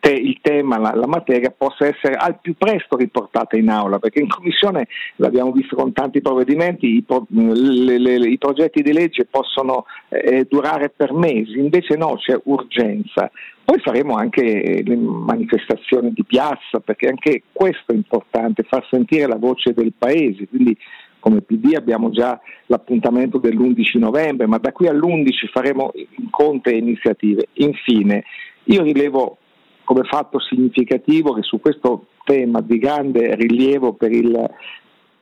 te, 0.00 0.12
il 0.12 0.38
tema, 0.42 0.76
la, 0.76 0.92
la, 0.94 1.06
materia 1.06 1.50
possa 1.56 1.86
essere 1.86 2.16
al 2.16 2.38
più 2.42 2.56
presto 2.58 2.94
riportata 2.94 3.56
in 3.56 3.70
aula, 3.70 3.98
perché 3.98 4.20
in 4.20 4.28
commissione 4.28 4.86
l'abbiamo 5.16 5.50
visto 5.52 5.76
con 5.76 5.94
tanti 5.94 6.20
provvedimenti, 6.20 6.96
i, 6.96 7.02
pro, 7.04 7.26
le, 7.30 7.98
le, 7.98 8.28
i 8.28 8.36
progetti 8.36 8.82
di 8.82 8.92
legge 8.92 9.24
possono 9.24 9.86
eh, 10.10 10.46
durare 10.46 10.90
per 10.94 11.14
mesi, 11.14 11.58
invece 11.58 11.96
no, 11.96 12.16
c'è 12.16 12.38
urgenza. 12.44 13.30
Poi 13.66 13.80
faremo 13.80 14.14
anche 14.14 14.80
le 14.86 14.96
manifestazioni 14.96 16.12
di 16.12 16.22
piazza, 16.22 16.78
perché 16.78 17.08
anche 17.08 17.42
questo 17.52 17.90
è 17.90 17.96
importante, 17.96 18.62
far 18.62 18.86
sentire 18.88 19.26
la 19.26 19.34
voce 19.34 19.74
del 19.74 19.92
paese. 19.92 20.46
Quindi 20.46 20.78
come 21.18 21.40
PD 21.40 21.74
abbiamo 21.74 22.10
già 22.10 22.40
l'appuntamento 22.66 23.38
dell'11 23.38 23.98
novembre, 23.98 24.46
ma 24.46 24.58
da 24.58 24.70
qui 24.70 24.86
all'11 24.86 25.48
faremo 25.50 25.90
incontri 26.18 26.74
e 26.74 26.76
iniziative. 26.76 27.48
Infine, 27.54 28.22
io 28.66 28.84
rilevo 28.84 29.36
come 29.82 30.04
fatto 30.04 30.38
significativo 30.38 31.32
che 31.32 31.42
su 31.42 31.58
questo 31.60 32.06
tema 32.22 32.60
di 32.60 32.78
grande 32.78 33.34
rilievo 33.34 33.94
per 33.94 34.12
il, 34.12 34.48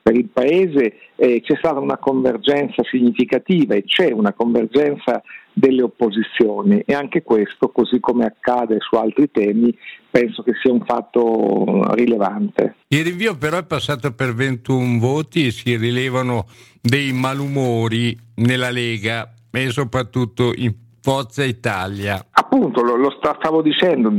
per 0.05 0.15
il 0.15 0.29
Paese 0.31 0.97
eh, 1.15 1.41
c'è 1.41 1.55
stata 1.57 1.79
una 1.79 1.97
convergenza 1.97 2.83
significativa 2.83 3.73
e 3.73 3.85
c'è 3.85 4.11
una 4.11 4.33
convergenza 4.33 5.23
delle 5.51 5.81
opposizioni 5.81 6.83
e 6.85 6.93
anche 6.93 7.23
questo, 7.23 7.69
così 7.69 7.99
come 7.99 8.25
accade 8.25 8.77
su 8.81 8.97
altri 8.97 9.31
temi, 9.31 9.75
penso 10.11 10.43
che 10.43 10.51
sia 10.61 10.71
un 10.71 10.85
fatto 10.85 11.91
rilevante. 11.95 12.75
Il 12.89 13.03
rinvio 13.03 13.35
però 13.35 13.57
è 13.57 13.65
passato 13.65 14.13
per 14.13 14.35
21 14.35 14.99
voti 14.99 15.47
e 15.47 15.51
si 15.51 15.75
rilevano 15.75 16.45
dei 16.79 17.11
malumori 17.11 18.15
nella 18.35 18.69
Lega 18.69 19.33
e 19.49 19.69
soprattutto 19.71 20.53
in 20.55 20.71
Forza 21.01 21.43
Italia. 21.43 22.23
Appunto, 22.55 22.83
lo, 22.83 22.95
lo 22.95 23.09
stavo 23.09 23.61
dicendo, 23.61 24.09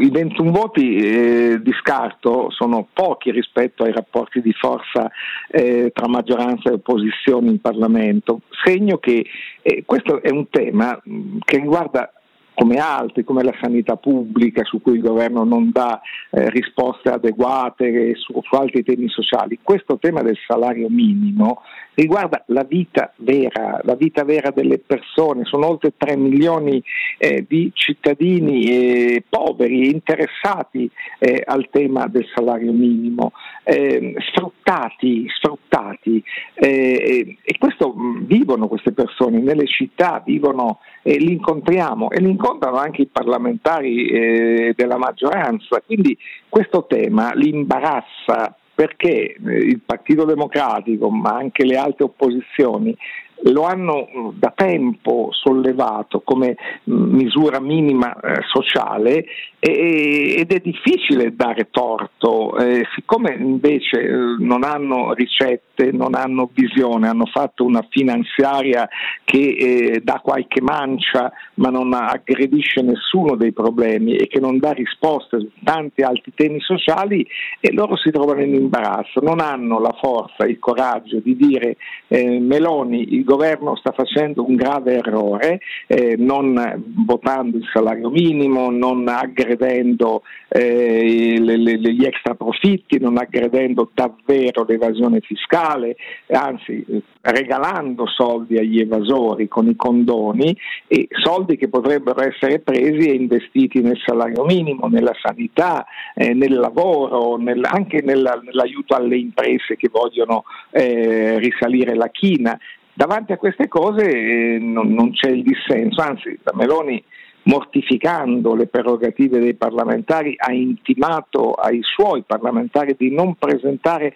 i 0.00 0.10
21 0.10 0.50
voti 0.50 0.96
eh, 0.96 1.60
di 1.62 1.72
scarto 1.80 2.50
sono 2.50 2.86
pochi 2.92 3.30
rispetto 3.30 3.84
ai 3.84 3.92
rapporti 3.92 4.42
di 4.42 4.52
forza 4.52 5.10
eh, 5.48 5.92
tra 5.94 6.06
maggioranza 6.06 6.68
e 6.68 6.74
opposizione 6.74 7.48
in 7.48 7.58
Parlamento, 7.58 8.42
segno 8.62 8.98
che 8.98 9.24
eh, 9.62 9.84
questo 9.86 10.20
è 10.20 10.28
un 10.28 10.50
tema 10.50 11.00
mh, 11.02 11.38
che 11.42 11.56
riguarda 11.56 12.12
come 12.56 12.76
altri, 12.78 13.22
come 13.22 13.42
la 13.42 13.54
sanità 13.60 13.96
pubblica, 13.96 14.64
su 14.64 14.80
cui 14.80 14.94
il 14.94 15.02
governo 15.02 15.44
non 15.44 15.70
dà 15.70 16.00
eh, 16.30 16.48
risposte 16.48 17.10
adeguate, 17.10 18.14
su, 18.16 18.32
su, 18.42 18.54
altri 18.54 18.82
temi 18.82 19.08
sociali. 19.08 19.58
Questo 19.62 19.98
tema 19.98 20.22
del 20.22 20.38
salario 20.46 20.88
minimo 20.88 21.60
riguarda 21.92 22.42
la 22.48 22.62
vita 22.62 23.12
vera, 23.16 23.80
la 23.82 23.94
vita 23.94 24.24
vera 24.24 24.50
delle 24.52 24.78
persone. 24.78 25.44
Sono 25.44 25.66
oltre 25.68 25.92
3 25.98 26.16
milioni 26.16 26.82
eh, 27.18 27.44
di 27.46 27.70
cittadini 27.74 28.64
eh, 28.64 29.24
poveri 29.28 29.90
interessati 29.90 30.90
eh, 31.18 31.42
al 31.44 31.68
tema 31.70 32.06
del 32.06 32.26
salario 32.34 32.72
minimo, 32.72 33.32
ehm, 33.64 34.14
sfruttati, 34.32 35.26
sfruttati 35.28 36.22
eh, 36.54 37.36
e 37.42 37.58
questo 37.58 37.94
vivono 38.22 38.66
queste 38.66 38.92
persone 38.92 39.40
nelle 39.40 39.66
città, 39.66 40.22
vivono 40.24 40.78
e 41.02 41.18
li 41.18 41.32
incontriamo 41.32 42.10
e 42.10 42.20
li 42.20 42.30
incontrano 42.46 42.76
anche 42.76 43.02
i 43.02 43.06
parlamentari 43.06 44.06
eh, 44.06 44.74
della 44.76 44.96
maggioranza. 44.96 45.82
Quindi 45.84 46.16
questo 46.48 46.86
tema 46.86 47.32
li 47.34 47.48
imbarazza 47.48 48.54
perché 48.72 49.34
eh, 49.34 49.56
il 49.56 49.80
Partito 49.84 50.24
Democratico, 50.24 51.10
ma 51.10 51.30
anche 51.30 51.64
le 51.64 51.76
altre 51.76 52.04
opposizioni, 52.04 52.96
lo 53.42 53.62
hanno 53.64 54.08
mm, 54.08 54.28
da 54.34 54.52
tempo 54.54 55.28
sollevato 55.32 56.20
come 56.20 56.56
mm, 56.90 57.14
misura 57.14 57.60
minima 57.60 58.14
eh, 58.14 58.40
sociale 58.52 59.24
ed 59.58 60.52
è 60.52 60.60
difficile 60.60 61.34
dare 61.34 61.70
torto, 61.70 62.56
eh, 62.56 62.86
siccome 62.94 63.34
invece 63.34 64.00
eh, 64.00 64.14
non 64.38 64.62
hanno 64.62 65.12
ricette, 65.12 65.90
non 65.90 66.14
hanno 66.14 66.48
visione, 66.52 67.08
hanno 67.08 67.26
fatto 67.26 67.64
una 67.64 67.84
finanziaria 67.90 68.88
che 69.24 70.00
dà 70.04 70.20
qualche 70.22 70.60
mancia 70.62 71.32
ma 71.54 71.70
non 71.70 71.92
aggredisce 71.94 72.82
nessuno 72.82 73.34
dei 73.34 73.52
problemi 73.52 74.14
e 74.14 74.28
che 74.28 74.38
non 74.38 74.58
dà 74.58 74.70
risposte 74.70 75.40
su 75.40 75.50
tanti 75.64 76.02
altri 76.02 76.32
temi 76.34 76.60
sociali 76.60 77.26
e 77.58 77.72
loro 77.72 77.96
si 77.96 78.10
trovano 78.10 78.42
in 78.42 78.54
imbarazzo, 78.54 79.20
non 79.20 79.40
hanno 79.40 79.80
la 79.80 79.94
forza, 80.00 80.46
il 80.46 80.58
coraggio 80.60 81.18
di 81.18 81.36
dire 81.36 81.76
Meloni, 82.08 83.24
governo 83.26 83.76
sta 83.76 83.92
facendo 83.92 84.46
un 84.46 84.54
grave 84.54 84.94
errore, 84.94 85.60
eh, 85.86 86.14
non 86.16 86.82
votando 87.04 87.58
il 87.58 87.68
salario 87.70 88.08
minimo, 88.08 88.70
non 88.70 89.06
aggredendo 89.06 90.22
eh, 90.48 91.36
le, 91.38 91.58
le, 91.58 91.92
gli 91.92 92.06
extra 92.06 92.34
profitti, 92.34 92.98
non 92.98 93.18
aggredendo 93.18 93.90
davvero 93.92 94.64
l'evasione 94.66 95.20
fiscale, 95.20 95.96
anzi 96.28 96.82
eh, 96.88 97.02
regalando 97.20 98.06
soldi 98.06 98.56
agli 98.56 98.80
evasori 98.80 99.48
con 99.48 99.68
i 99.68 99.76
condoni 99.76 100.56
e 100.86 101.08
soldi 101.22 101.56
che 101.56 101.68
potrebbero 101.68 102.22
essere 102.22 102.60
presi 102.60 103.08
e 103.08 103.14
investiti 103.14 103.80
nel 103.80 104.00
salario 104.04 104.44
minimo, 104.44 104.86
nella 104.86 105.14
sanità, 105.20 105.84
eh, 106.14 106.32
nel 106.32 106.54
lavoro, 106.54 107.36
nel, 107.36 107.62
anche 107.64 108.00
nella, 108.02 108.40
nell'aiuto 108.42 108.94
alle 108.94 109.16
imprese 109.16 109.76
che 109.76 109.88
vogliono 109.90 110.44
eh, 110.70 111.38
risalire 111.38 111.94
la 111.96 112.08
china. 112.08 112.58
Davanti 112.96 113.32
a 113.32 113.36
queste 113.36 113.68
cose 113.68 114.08
eh, 114.08 114.58
non, 114.58 114.94
non, 114.94 115.12
c'è 115.12 115.28
il 115.28 115.42
dissenso, 115.42 116.00
anzi 116.00 116.38
la 116.42 116.52
Meloni 116.54 117.04
mortificando 117.42 118.54
le 118.54 118.68
prerogative 118.68 119.38
dei 119.38 119.52
parlamentari, 119.52 120.34
ha 120.38 120.50
intimato 120.50 121.52
ai 121.52 121.80
suoi 121.82 122.22
parlamentari 122.26 122.96
di 122.96 123.12
non 123.12 123.34
presentare 123.34 124.14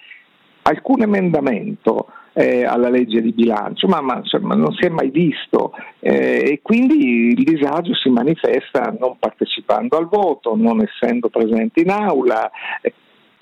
alcun 0.62 1.02
emendamento 1.02 2.06
eh, 2.32 2.64
alla 2.64 2.88
legge 2.88 3.20
di 3.20 3.32
bilancio, 3.32 3.86
ma, 3.86 4.00
ma, 4.00 4.22
cioè, 4.24 4.40
ma 4.40 4.54
non 4.54 4.72
si 4.72 4.86
è 4.86 4.88
mai 4.88 5.10
visto 5.10 5.74
eh, 5.98 6.42
e 6.52 6.60
quindi 6.62 7.34
il 7.36 7.44
disagio 7.44 7.94
si 7.94 8.08
manifesta 8.08 8.96
non 8.98 9.18
partecipando 9.18 9.98
al 9.98 10.08
voto, 10.08 10.56
non 10.56 10.80
essendo 10.80 11.28
presenti 11.28 11.82
in 11.82 11.90
aula. 11.90 12.50
Eh, 12.80 12.94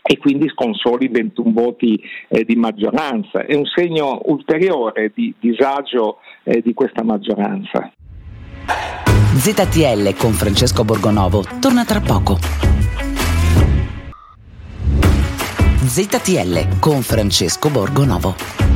e 0.02 0.16
quindi 0.18 0.52
con 0.54 0.74
soli 0.74 1.08
21 1.08 1.52
voti 1.52 2.00
eh, 2.28 2.44
di 2.44 2.56
maggioranza. 2.56 3.44
È 3.44 3.54
un 3.54 3.66
segno 3.66 4.20
ulteriore 4.24 5.12
di 5.14 5.34
disagio 5.38 6.18
eh, 6.44 6.60
di 6.60 6.72
questa 6.74 7.02
maggioranza. 7.02 7.92
ZTL 9.34 10.16
con 10.16 10.32
Francesco 10.32 10.84
Borgonovo 10.84 11.44
torna 11.60 11.84
tra 11.84 12.00
poco. 12.00 12.36
ZTL 15.84 16.80
con 16.80 17.02
Francesco 17.02 17.70
Borgonovo. 17.70 18.67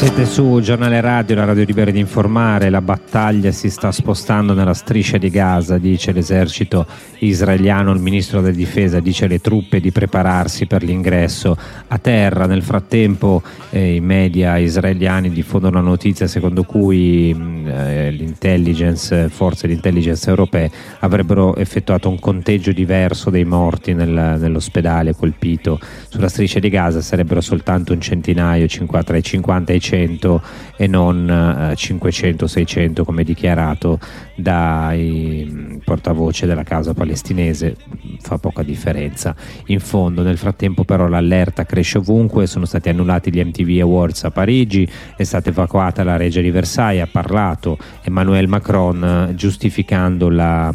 Siete 0.00 0.24
su 0.24 0.60
Giornale 0.62 1.02
Radio, 1.02 1.34
la 1.34 1.44
radio 1.44 1.62
libera 1.62 1.90
di 1.90 1.98
informare, 1.98 2.70
la 2.70 2.80
battaglia 2.80 3.50
si 3.50 3.68
sta 3.68 3.92
spostando 3.92 4.54
nella 4.54 4.72
striscia 4.72 5.18
di 5.18 5.28
Gaza, 5.28 5.76
dice 5.76 6.12
l'esercito 6.12 6.86
israeliano, 7.18 7.92
il 7.92 8.00
ministro 8.00 8.40
della 8.40 8.56
difesa 8.56 8.98
dice 8.98 9.26
alle 9.26 9.42
truppe 9.42 9.78
di 9.78 9.92
prepararsi 9.92 10.64
per 10.64 10.82
l'ingresso 10.82 11.54
a 11.88 11.98
terra. 11.98 12.46
Nel 12.46 12.62
frattempo 12.62 13.42
eh, 13.68 13.96
i 13.96 14.00
media 14.00 14.56
israeliani 14.56 15.28
diffondono 15.28 15.78
una 15.78 15.90
notizia 15.90 16.26
secondo 16.26 16.62
cui 16.62 17.34
mh, 17.34 17.68
eh, 17.68 18.10
l'intelligence, 18.10 19.28
forze 19.28 19.66
di 19.66 19.74
intelligence 19.74 20.26
europee 20.30 20.70
avrebbero 21.00 21.56
effettuato 21.56 22.08
un 22.08 22.18
conteggio 22.18 22.72
diverso 22.72 23.28
dei 23.28 23.44
morti 23.44 23.92
nel, 23.92 24.38
nell'ospedale 24.38 25.14
colpito 25.14 25.78
sulla 26.08 26.30
striscia 26.30 26.58
di 26.58 26.70
Gaza, 26.70 27.02
sarebbero 27.02 27.42
soltanto 27.42 27.92
un 27.92 28.00
centinaio, 28.00 28.66
tra 29.04 29.16
i 29.18 29.22
50 29.22 29.72
e 29.74 29.80
i 29.94 30.06
100 30.08 30.42
e 30.76 30.86
non 30.86 31.28
eh, 31.28 31.74
500-600 31.74 33.04
come 33.04 33.24
dichiarato 33.24 33.98
dai 34.34 35.48
mm, 35.50 35.76
portavoce 35.84 36.46
della 36.46 36.62
causa 36.62 36.94
palestinese. 36.94 37.76
Fa 38.20 38.38
poca 38.38 38.62
differenza. 38.62 39.34
In 39.66 39.80
fondo 39.80 40.22
nel 40.22 40.38
frattempo 40.38 40.84
però 40.84 41.08
l'allerta 41.08 41.64
cresce 41.64 41.98
ovunque. 41.98 42.46
Sono 42.46 42.64
stati 42.64 42.88
annullati 42.88 43.32
gli 43.32 43.42
MTV 43.42 43.80
Awards 43.80 44.24
a 44.24 44.30
Parigi 44.30 44.88
è 45.16 45.24
stata 45.24 45.50
evacuata 45.50 46.04
la 46.04 46.16
regia 46.16 46.40
di 46.40 46.50
Versailles 46.50 47.02
ha 47.02 47.08
parlato 47.10 47.78
Emmanuel 48.02 48.48
Macron 48.48 49.32
giustificando 49.34 50.28
la 50.28 50.74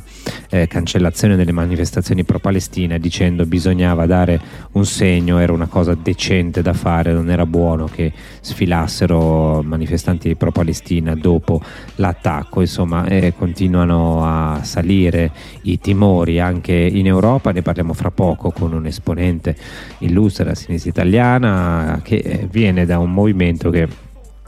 eh, 0.50 0.68
cancellazione 0.68 1.36
delle 1.36 1.52
manifestazioni 1.52 2.24
pro-Palestina 2.24 2.98
dicendo 2.98 3.46
bisognava 3.46 4.06
dare 4.06 4.40
un 4.74 4.86
segno 4.86 5.40
era 5.40 5.54
una 5.54 5.68
cosa 5.68 5.96
decente 5.96 6.62
da 6.62 6.74
fare 6.74 7.14
non 7.14 7.30
era 7.30 7.46
buono 7.46 7.86
che 7.86 8.12
sfilassero 8.42 9.05
manifestanti 9.14 10.36
pro-Palestina 10.36 11.16
dopo 11.16 11.62
l'attacco. 11.96 12.62
Insomma 12.62 13.06
eh, 13.06 13.34
continuano 13.38 14.24
a 14.24 14.64
salire 14.64 15.32
i 15.64 15.80
timori 15.80 16.40
anche 16.40 16.74
in 16.74 17.08
Europa, 17.08 17.52
ne 17.52 17.62
parliamo 17.62 17.94
fra 17.94 18.12
poco 18.12 18.52
con 18.52 18.74
un 18.74 18.86
esponente 18.86 19.56
illustre 20.00 20.44
della 20.44 20.56
sinistra 20.56 20.90
italiana 20.90 22.02
che 22.04 22.16
eh, 22.16 22.48
viene 22.50 22.86
da 22.86 23.00
un 23.00 23.12
movimento 23.12 23.70
che 23.70 23.88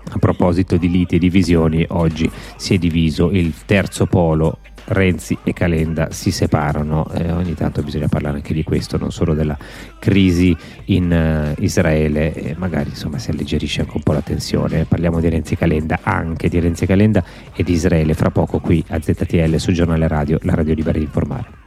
a 0.09 0.17
proposito 0.19 0.77
di 0.77 0.89
liti 0.89 1.15
e 1.15 1.19
divisioni 1.19 1.85
oggi 1.89 2.29
si 2.55 2.75
è 2.75 2.77
diviso 2.77 3.29
il 3.31 3.53
terzo 3.65 4.05
polo 4.05 4.59
Renzi 4.87 5.37
e 5.43 5.53
Calenda 5.53 6.11
si 6.11 6.31
separano 6.31 7.09
e 7.11 7.31
ogni 7.31 7.53
tanto 7.53 7.81
bisogna 7.81 8.07
parlare 8.07 8.37
anche 8.37 8.53
di 8.53 8.63
questo, 8.63 8.97
non 8.97 9.11
solo 9.11 9.33
della 9.33 9.57
crisi 9.99 10.55
in 10.85 11.55
uh, 11.57 11.61
Israele 11.61 12.33
e 12.33 12.55
magari 12.57 12.89
insomma 12.89 13.17
si 13.17 13.31
alleggerisce 13.31 13.81
anche 13.81 13.97
un 13.97 14.03
po' 14.03 14.13
la 14.13 14.21
tensione. 14.21 14.85
Parliamo 14.85 15.19
di 15.19 15.29
Renzi 15.29 15.53
e 15.53 15.57
Calenda, 15.57 15.99
anche 16.03 16.47
di 16.47 16.59
Renzi 16.59 16.85
e 16.85 16.87
Calenda 16.87 17.23
e 17.53 17.63
di 17.63 17.73
Israele 17.73 18.13
fra 18.13 18.29
poco 18.29 18.59
qui 18.59 18.83
a 18.89 19.01
ZTL 19.01 19.55
sul 19.55 19.73
giornale 19.73 20.07
radio, 20.07 20.37
la 20.43 20.53
radio 20.53 20.73
libera 20.73 20.97
di 20.97 21.03
informare. 21.03 21.66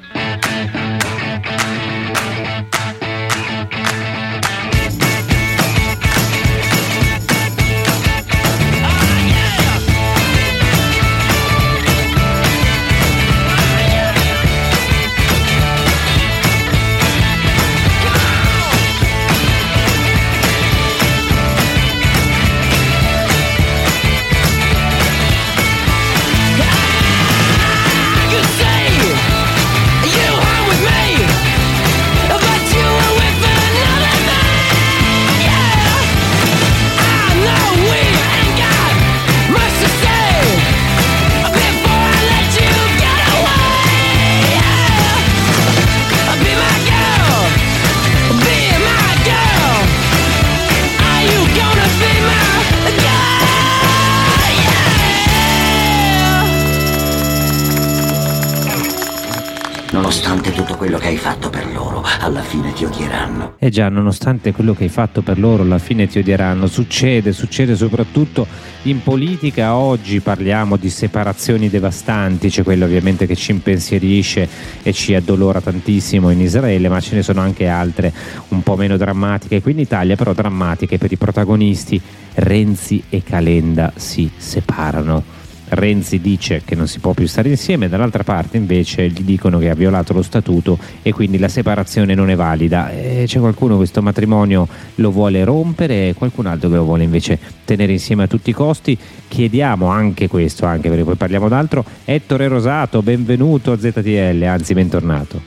Nonostante 60.11 60.51
tutto 60.51 60.75
quello 60.75 60.97
che 60.97 61.07
hai 61.07 61.15
fatto 61.15 61.49
per 61.49 61.71
loro, 61.71 62.03
alla 62.19 62.41
fine 62.41 62.73
ti 62.73 62.83
odieranno. 62.83 63.53
Eh 63.57 63.69
già, 63.69 63.87
nonostante 63.87 64.51
quello 64.51 64.73
che 64.73 64.83
hai 64.83 64.89
fatto 64.89 65.21
per 65.21 65.39
loro, 65.39 65.63
alla 65.63 65.77
fine 65.77 66.05
ti 66.05 66.19
odieranno. 66.19 66.67
Succede, 66.67 67.31
succede 67.31 67.77
soprattutto 67.77 68.45
in 68.83 69.01
politica. 69.01 69.73
Oggi 69.73 70.19
parliamo 70.19 70.75
di 70.75 70.89
separazioni 70.89 71.69
devastanti, 71.69 72.49
c'è 72.49 72.61
quello 72.61 72.83
ovviamente 72.83 73.25
che 73.25 73.37
ci 73.37 73.51
impensierisce 73.51 74.49
e 74.83 74.91
ci 74.91 75.15
addolora 75.15 75.61
tantissimo 75.61 76.29
in 76.29 76.41
Israele, 76.41 76.89
ma 76.89 76.99
ce 76.99 77.15
ne 77.15 77.23
sono 77.23 77.39
anche 77.39 77.69
altre 77.69 78.11
un 78.49 78.63
po' 78.63 78.75
meno 78.75 78.97
drammatiche 78.97 79.61
qui 79.61 79.71
in 79.71 79.79
Italia, 79.79 80.17
però 80.17 80.33
drammatiche 80.33 80.97
per 80.97 81.13
i 81.13 81.15
protagonisti. 81.15 82.01
Renzi 82.33 83.01
e 83.07 83.23
Calenda 83.23 83.93
si 83.95 84.29
separano 84.35 85.39
Renzi 85.73 86.19
dice 86.19 86.63
che 86.65 86.75
non 86.75 86.85
si 86.85 86.99
può 86.99 87.13
più 87.13 87.25
stare 87.27 87.47
insieme, 87.47 87.87
dall'altra 87.87 88.23
parte 88.23 88.57
invece 88.57 89.07
gli 89.07 89.21
dicono 89.21 89.57
che 89.57 89.69
ha 89.69 89.73
violato 89.73 90.11
lo 90.11 90.21
statuto 90.21 90.77
e 91.01 91.13
quindi 91.13 91.39
la 91.39 91.47
separazione 91.47 92.13
non 92.13 92.29
è 92.29 92.35
valida. 92.35 92.89
E 92.89 93.23
c'è 93.25 93.39
qualcuno 93.39 93.71
che 93.71 93.77
questo 93.77 94.01
matrimonio 94.01 94.67
lo 94.95 95.11
vuole 95.11 95.45
rompere 95.45 96.09
e 96.09 96.13
qualcun 96.13 96.47
altro 96.47 96.67
che 96.67 96.75
lo 96.75 96.83
vuole 96.83 97.03
invece 97.03 97.39
tenere 97.63 97.93
insieme 97.93 98.23
a 98.23 98.27
tutti 98.27 98.49
i 98.49 98.53
costi. 98.53 98.97
Chiediamo 99.29 99.87
anche 99.87 100.27
questo, 100.27 100.65
anche 100.65 100.89
perché 100.89 101.05
poi 101.05 101.15
parliamo 101.15 101.47
d'altro. 101.47 101.85
Ettore 102.03 102.49
Rosato, 102.49 103.01
benvenuto 103.01 103.71
a 103.71 103.77
ZTL, 103.77 104.43
anzi 104.43 104.73
bentornato. 104.73 105.41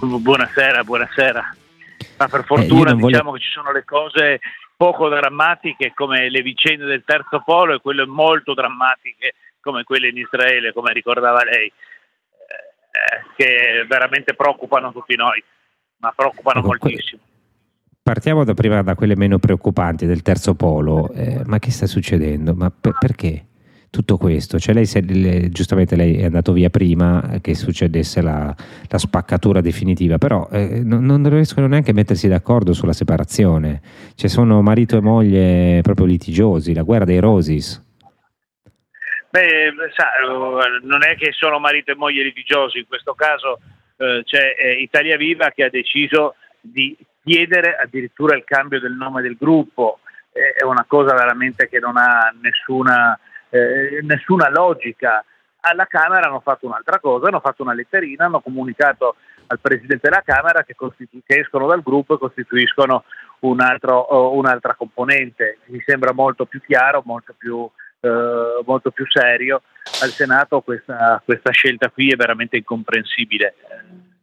Buonasera, 0.00 0.82
buonasera. 0.82 1.54
Ma 2.18 2.26
per 2.28 2.44
fortuna 2.44 2.90
eh, 2.90 2.94
diciamo 2.94 3.00
voglio... 3.00 3.32
che 3.32 3.38
ci 3.38 3.50
sono 3.52 3.70
le 3.70 3.84
cose 3.84 4.40
poco 4.82 5.08
drammatiche 5.08 5.92
come 5.94 6.28
le 6.28 6.42
vicende 6.42 6.84
del 6.86 7.04
terzo 7.04 7.40
polo 7.44 7.74
e 7.74 7.80
quelle 7.80 8.04
molto 8.04 8.52
drammatiche 8.52 9.34
come 9.60 9.84
quelle 9.84 10.08
in 10.08 10.16
Israele, 10.16 10.72
come 10.72 10.92
ricordava 10.92 11.44
lei, 11.44 11.68
eh, 11.68 11.72
che 13.36 13.86
veramente 13.86 14.34
preoccupano 14.34 14.90
tutti 14.90 15.14
noi, 15.14 15.40
ma 15.98 16.10
preoccupano 16.10 16.58
ecco, 16.58 16.66
moltissimo. 16.66 17.22
Partiamo 18.02 18.42
da 18.42 18.54
prima 18.54 18.82
da 18.82 18.96
quelle 18.96 19.14
meno 19.14 19.38
preoccupanti 19.38 20.04
del 20.04 20.22
terzo 20.22 20.56
polo, 20.56 21.12
eh, 21.12 21.42
ma 21.44 21.60
che 21.60 21.70
sta 21.70 21.86
succedendo? 21.86 22.52
Ma 22.52 22.68
per, 22.70 22.96
perché? 22.98 23.44
Tutto 23.92 24.16
questo? 24.16 24.58
Cioè 24.58 24.74
lei, 24.74 25.50
giustamente 25.50 25.96
lei 25.96 26.16
è 26.16 26.24
andato 26.24 26.52
via 26.52 26.70
prima 26.70 27.38
che 27.42 27.54
succedesse 27.54 28.22
la, 28.22 28.54
la 28.88 28.98
spaccatura 28.98 29.60
definitiva, 29.60 30.16
però 30.16 30.48
eh, 30.50 30.80
non, 30.82 31.04
non, 31.04 31.28
riescono 31.28 31.66
neanche 31.66 31.90
a 31.90 31.94
mettersi 31.94 32.26
d'accordo 32.26 32.72
sulla 32.72 32.94
separazione. 32.94 33.82
Ci 34.14 34.28
sono 34.28 34.62
marito 34.62 34.96
e 34.96 35.00
moglie 35.02 35.80
proprio 35.82 36.06
litigiosi, 36.06 36.72
la 36.72 36.82
guerra 36.82 37.04
dei 37.04 37.18
Rosis. 37.18 37.90
Beh, 39.28 39.72
sa, 39.94 40.08
non 40.82 41.04
è 41.04 41.14
che 41.16 41.32
sono 41.32 41.58
marito 41.58 41.92
e 41.92 41.94
moglie 41.94 42.22
litigiosi, 42.22 42.78
in 42.78 42.86
questo 42.86 43.12
caso 43.12 43.60
eh, 43.98 44.22
c'è 44.24 44.54
eh, 44.58 44.72
Italia 44.80 45.18
Viva 45.18 45.50
che 45.50 45.64
ha 45.64 45.70
deciso 45.70 46.36
di 46.60 46.96
chiedere 47.22 47.76
addirittura 47.76 48.36
il 48.36 48.44
cambio 48.44 48.80
del 48.80 48.92
nome 48.92 49.20
del 49.20 49.36
gruppo, 49.38 50.00
eh, 50.32 50.54
è 50.58 50.64
una 50.64 50.84
cosa 50.88 51.14
veramente 51.14 51.68
che 51.68 51.78
non 51.78 51.96
ha 51.98 52.32
nessuna, 52.40 53.18
eh, 53.52 54.00
nessuna 54.02 54.48
logica. 54.48 55.24
Alla 55.64 55.86
Camera 55.86 56.26
hanno 56.26 56.40
fatto 56.40 56.66
un'altra 56.66 56.98
cosa, 56.98 57.28
hanno 57.28 57.40
fatto 57.40 57.62
una 57.62 57.74
letterina, 57.74 58.24
hanno 58.24 58.40
comunicato 58.40 59.16
al 59.46 59.60
Presidente 59.60 60.08
della 60.08 60.22
Camera 60.24 60.64
che, 60.64 60.74
costitu- 60.74 61.22
che 61.24 61.40
escono 61.40 61.66
dal 61.66 61.82
gruppo 61.82 62.14
e 62.14 62.18
costituiscono 62.18 63.04
un 63.40 63.60
altro, 63.60 64.34
un'altra 64.34 64.74
componente. 64.74 65.58
Mi 65.66 65.80
sembra 65.84 66.12
molto 66.12 66.46
più 66.46 66.60
chiaro, 66.62 67.02
molto 67.04 67.34
più, 67.36 67.68
eh, 68.00 68.62
molto 68.64 68.90
più 68.90 69.04
serio. 69.08 69.62
Al 70.00 70.10
Senato 70.10 70.62
questa, 70.62 71.20
questa, 71.24 71.52
scelta 71.52 71.90
qui 71.90 72.10
è 72.10 72.16
veramente 72.16 72.56
incomprensibile, 72.56 73.54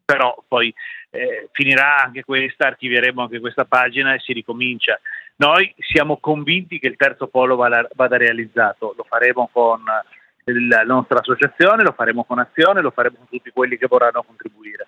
però 0.04 0.44
poi 0.48 0.74
eh, 1.12 1.50
finirà 1.52 2.02
anche 2.02 2.24
questa, 2.24 2.68
archivieremo 2.68 3.22
anche 3.22 3.40
questa 3.40 3.66
pagina 3.66 4.14
e 4.14 4.20
si 4.20 4.34
ricomincia. 4.34 5.00
Noi 5.40 5.74
siamo 5.78 6.18
convinti 6.18 6.80
che 6.80 6.88
il 6.88 6.98
terzo 6.98 7.28
polo 7.28 7.56
vada, 7.56 8.18
realizzato, 8.18 8.94
lo 8.98 9.06
faremo 9.08 9.50
con 9.52 9.82
la 10.44 10.82
nostra 10.82 11.20
associazione, 11.20 11.84
lo 11.84 11.94
faremo 11.94 12.26
con 12.26 12.40
Azione, 12.40 12.82
lo 12.82 12.92
faremo 12.92 13.18
con 13.20 13.28
tutti 13.30 13.50
quelli 13.52 13.78
che 13.78 13.88
vorranno 13.88 14.22
contribuire. 14.24 14.88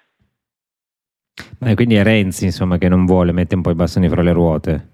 Eh, 1.61 1.75
quindi 1.75 1.95
è 1.95 2.03
Renzi 2.03 2.45
insomma, 2.45 2.77
che 2.77 2.89
non 2.89 3.05
vuole, 3.05 3.31
mette 3.31 3.55
un 3.55 3.61
po' 3.61 3.69
i 3.69 3.75
bastoni 3.75 4.09
fra 4.09 4.21
le 4.21 4.33
ruote. 4.33 4.89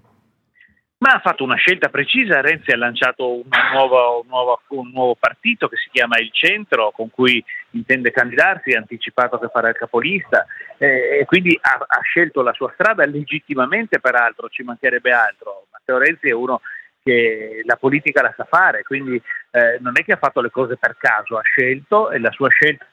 Ma 1.00 1.12
ha 1.12 1.20
fatto 1.20 1.44
una 1.44 1.54
scelta 1.54 1.90
precisa, 1.90 2.40
Renzi 2.40 2.72
ha 2.72 2.76
lanciato 2.76 3.42
nuova, 3.72 4.08
un, 4.16 4.26
nuovo, 4.26 4.60
un, 4.68 4.90
nuovo, 4.90 5.14
partito 5.14 5.68
che 5.68 5.76
si 5.76 5.88
chiama 5.92 6.18
Il 6.18 6.30
Centro, 6.32 6.90
con 6.90 7.08
cui 7.08 7.42
intende 7.70 8.10
candidarsi, 8.10 8.72
ha 8.72 8.78
anticipato 8.78 9.38
che 9.38 9.48
farà 9.48 9.68
il 9.68 9.76
capolista 9.76 10.44
eh, 10.76 11.20
e 11.20 11.24
quindi 11.24 11.56
ha, 11.60 11.84
ha, 11.86 12.00
scelto 12.02 12.42
la 12.42 12.52
sua 12.52 12.72
strada 12.74 13.06
legittimamente, 13.06 14.00
peraltro 14.00 14.48
ci 14.48 14.64
mancherebbe 14.64 15.12
altro. 15.12 15.66
Matteo 15.70 15.98
Renzi 15.98 16.30
è 16.30 16.32
uno 16.32 16.62
che 17.04 17.62
la 17.64 17.76
politica 17.76 18.20
la 18.20 18.34
sa 18.36 18.44
fare, 18.50 18.82
quindi 18.82 19.22
eh, 19.52 19.78
non 19.78 19.92
è 19.94 20.02
che 20.02 20.14
ha 20.14 20.18
fatto 20.18 20.40
le 20.40 20.50
cose 20.50 20.76
per 20.78 20.96
caso, 20.98 21.38
ha 21.38 21.42
scelto 21.42 22.10
e 22.10 22.18
la 22.18 22.32
sua 22.32 22.48
scelta, 22.48 22.84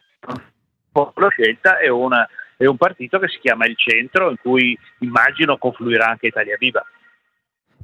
la 0.94 1.30
scelta 1.30 1.80
è, 1.80 1.88
una, 1.88 2.30
è 2.56 2.66
un 2.66 2.78
partito 2.78 3.18
che 3.18 3.30
si 3.30 3.40
chiama 3.40 3.66
Il 3.66 3.76
Centro, 3.76 4.30
in 4.30 4.38
cui 4.38 4.78
immagino 5.00 5.58
confluirà 5.58 6.06
anche 6.06 6.28
Italia 6.28 6.56
Viva. 6.60 6.86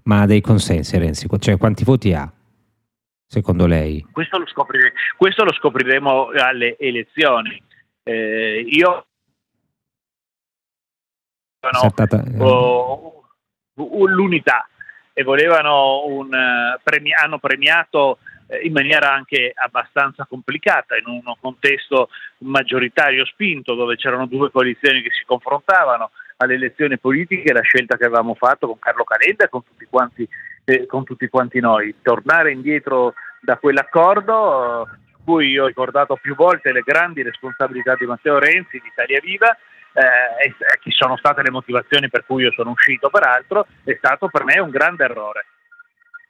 Ma 0.03 0.21
ha 0.21 0.25
dei 0.25 0.41
consensi 0.41 0.97
Renzi? 0.97 1.27
Cioè 1.39 1.57
quanti 1.57 1.83
voti 1.83 2.13
ha? 2.13 2.31
Secondo 3.25 3.65
lei? 3.65 4.05
Questo 4.11 4.37
lo, 4.37 4.45
scopriremo, 4.45 4.93
questo 5.15 5.43
lo 5.43 5.53
scopriremo 5.53 6.31
alle 6.31 6.75
elezioni. 6.77 7.61
Eh, 8.03 8.65
io 8.67 9.05
Stata, 11.61 12.23
oh, 12.39 13.23
l'unità 13.75 14.67
e 15.13 15.23
volevano 15.23 16.05
un, 16.07 16.27
uh, 16.27 16.79
premi- 16.83 17.13
hanno 17.13 17.37
premiato 17.37 18.17
eh, 18.47 18.65
in 18.65 18.73
maniera 18.73 19.13
anche 19.13 19.51
abbastanza 19.53 20.25
complicata 20.25 20.97
in 20.97 21.05
un 21.05 21.21
contesto 21.39 22.09
maggioritario 22.39 23.25
spinto 23.25 23.75
dove 23.75 23.95
c'erano 23.95 24.25
due 24.25 24.49
coalizioni 24.49 25.01
che 25.01 25.11
si 25.11 25.23
confrontavano 25.25 26.11
alle 26.41 26.55
elezioni 26.55 26.97
politiche 26.97 27.53
la 27.53 27.61
scelta 27.61 27.97
che 27.97 28.05
avevamo 28.05 28.33
fatto 28.33 28.67
con 28.67 28.79
Carlo 28.79 29.03
Calenda 29.03 29.45
e 29.45 29.49
con 29.49 29.63
tutti 29.63 29.85
quanti, 29.89 30.27
eh, 30.65 30.85
con 30.87 31.03
tutti 31.03 31.27
quanti 31.29 31.59
noi. 31.59 31.95
Tornare 32.01 32.51
indietro 32.51 33.13
da 33.39 33.57
quell'accordo, 33.57 34.83
eh, 34.83 34.97
su 35.11 35.17
cui 35.23 35.49
io 35.49 35.63
ho 35.63 35.67
ricordato 35.67 36.17
più 36.19 36.35
volte 36.35 36.71
le 36.71 36.81
grandi 36.81 37.21
responsabilità 37.21 37.95
di 37.95 38.05
Matteo 38.05 38.39
Renzi, 38.39 38.79
di 38.79 38.87
Italia 38.87 39.19
Viva, 39.21 39.55
eh, 39.93 40.45
e, 40.45 40.47
e 40.47 40.79
chi 40.79 40.91
sono 40.91 41.15
state 41.17 41.43
le 41.43 41.51
motivazioni 41.51 42.09
per 42.09 42.25
cui 42.25 42.43
io 42.43 42.51
sono 42.51 42.71
uscito, 42.71 43.09
peraltro, 43.09 43.67
è 43.83 43.93
stato 43.97 44.27
per 44.29 44.43
me 44.43 44.59
un 44.59 44.69
grande 44.69 45.03
errore 45.03 45.45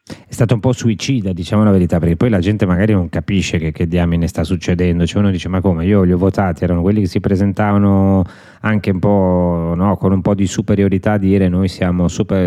è 0.04 0.34
stato 0.34 0.56
un 0.56 0.60
po' 0.60 0.74
suicida, 0.74 1.32
diciamo 1.32 1.64
la 1.64 1.72
verità, 1.72 2.00
perché 2.00 2.16
poi 2.16 2.30
la 2.30 2.40
gente 2.40 2.66
magari 2.66 2.94
non 2.94 3.10
capisce 3.10 3.58
che, 3.58 3.72
che 3.72 3.88
diamine 3.88 4.28
sta 4.28 4.44
succedendo, 4.44 5.06
cioè 5.06 5.22
uno 5.22 5.32
dice 5.32 5.48
ma 5.48 5.62
come, 5.62 5.86
io 5.86 6.04
li 6.04 6.12
ho 6.12 6.18
votati, 6.18 6.64
erano 6.64 6.82
quelli 6.82 7.02
che 7.02 7.08
si 7.08 7.20
presentavano 7.20 8.24
anche 8.62 8.90
un 8.90 9.00
po' 9.00 9.74
no, 9.76 9.98
con 9.98 10.12
un 10.12 10.22
po' 10.22 10.34
di 10.34 10.48
superiorità 10.48 11.18
dire 11.18 11.48
noi 11.48 11.68
siamo 11.68 12.08
super, 12.08 12.42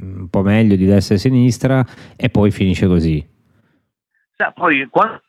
un 0.00 0.28
po' 0.30 0.42
meglio 0.42 0.76
di 0.76 0.86
destra 0.86 1.14
e 1.16 1.18
sinistra 1.18 1.84
e 2.16 2.30
poi 2.30 2.50
finisce 2.50 2.86
così. 2.86 3.24
Sa, 4.36 4.50
poi 4.52 4.86
quando 4.88 5.22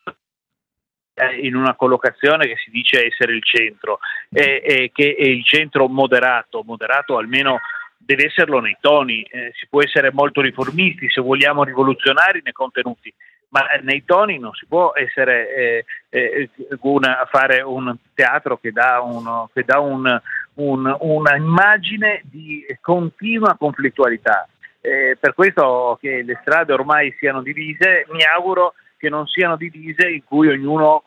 in 1.41 1.55
una 1.55 1.75
collocazione 1.75 2.45
che 2.45 2.55
si 2.63 2.69
dice 2.71 3.05
essere 3.05 3.33
il 3.33 3.43
centro 3.43 3.99
e, 4.29 4.61
e 4.65 4.91
che 4.93 5.15
è 5.15 5.23
il 5.23 5.45
centro 5.45 5.87
moderato, 5.87 6.63
moderato 6.65 7.17
almeno 7.17 7.59
deve 8.05 8.25
esserlo 8.25 8.59
nei 8.59 8.77
toni, 8.79 9.23
eh, 9.23 9.51
si 9.55 9.67
può 9.67 9.81
essere 9.81 10.11
molto 10.11 10.41
riformisti 10.41 11.09
se 11.09 11.21
vogliamo 11.21 11.63
rivoluzionari 11.63 12.41
nei 12.43 12.53
contenuti, 12.53 13.11
ma 13.49 13.65
nei 13.81 14.03
toni 14.05 14.37
non 14.37 14.53
si 14.53 14.65
può 14.67 14.91
essere 14.93 15.55
eh, 15.55 15.85
eh, 16.09 16.49
una, 16.81 17.27
fare 17.29 17.61
un 17.61 17.95
teatro 18.13 18.57
che 18.57 18.71
dà, 18.71 19.01
uno, 19.01 19.49
che 19.53 19.63
dà 19.63 19.79
un, 19.79 20.21
un, 20.55 20.97
una 20.99 21.35
immagine 21.35 22.21
di 22.25 22.63
continua 22.81 23.55
conflittualità. 23.57 24.47
Eh, 24.81 25.17
per 25.19 25.33
questo 25.33 25.97
che 25.99 26.21
le 26.21 26.37
strade 26.41 26.73
ormai 26.73 27.15
siano 27.17 27.41
divise, 27.41 28.05
mi 28.09 28.23
auguro 28.23 28.75
che 28.97 29.09
non 29.09 29.25
siano 29.25 29.55
divise 29.55 30.09
in 30.09 30.23
cui 30.23 30.47
ognuno 30.47 31.03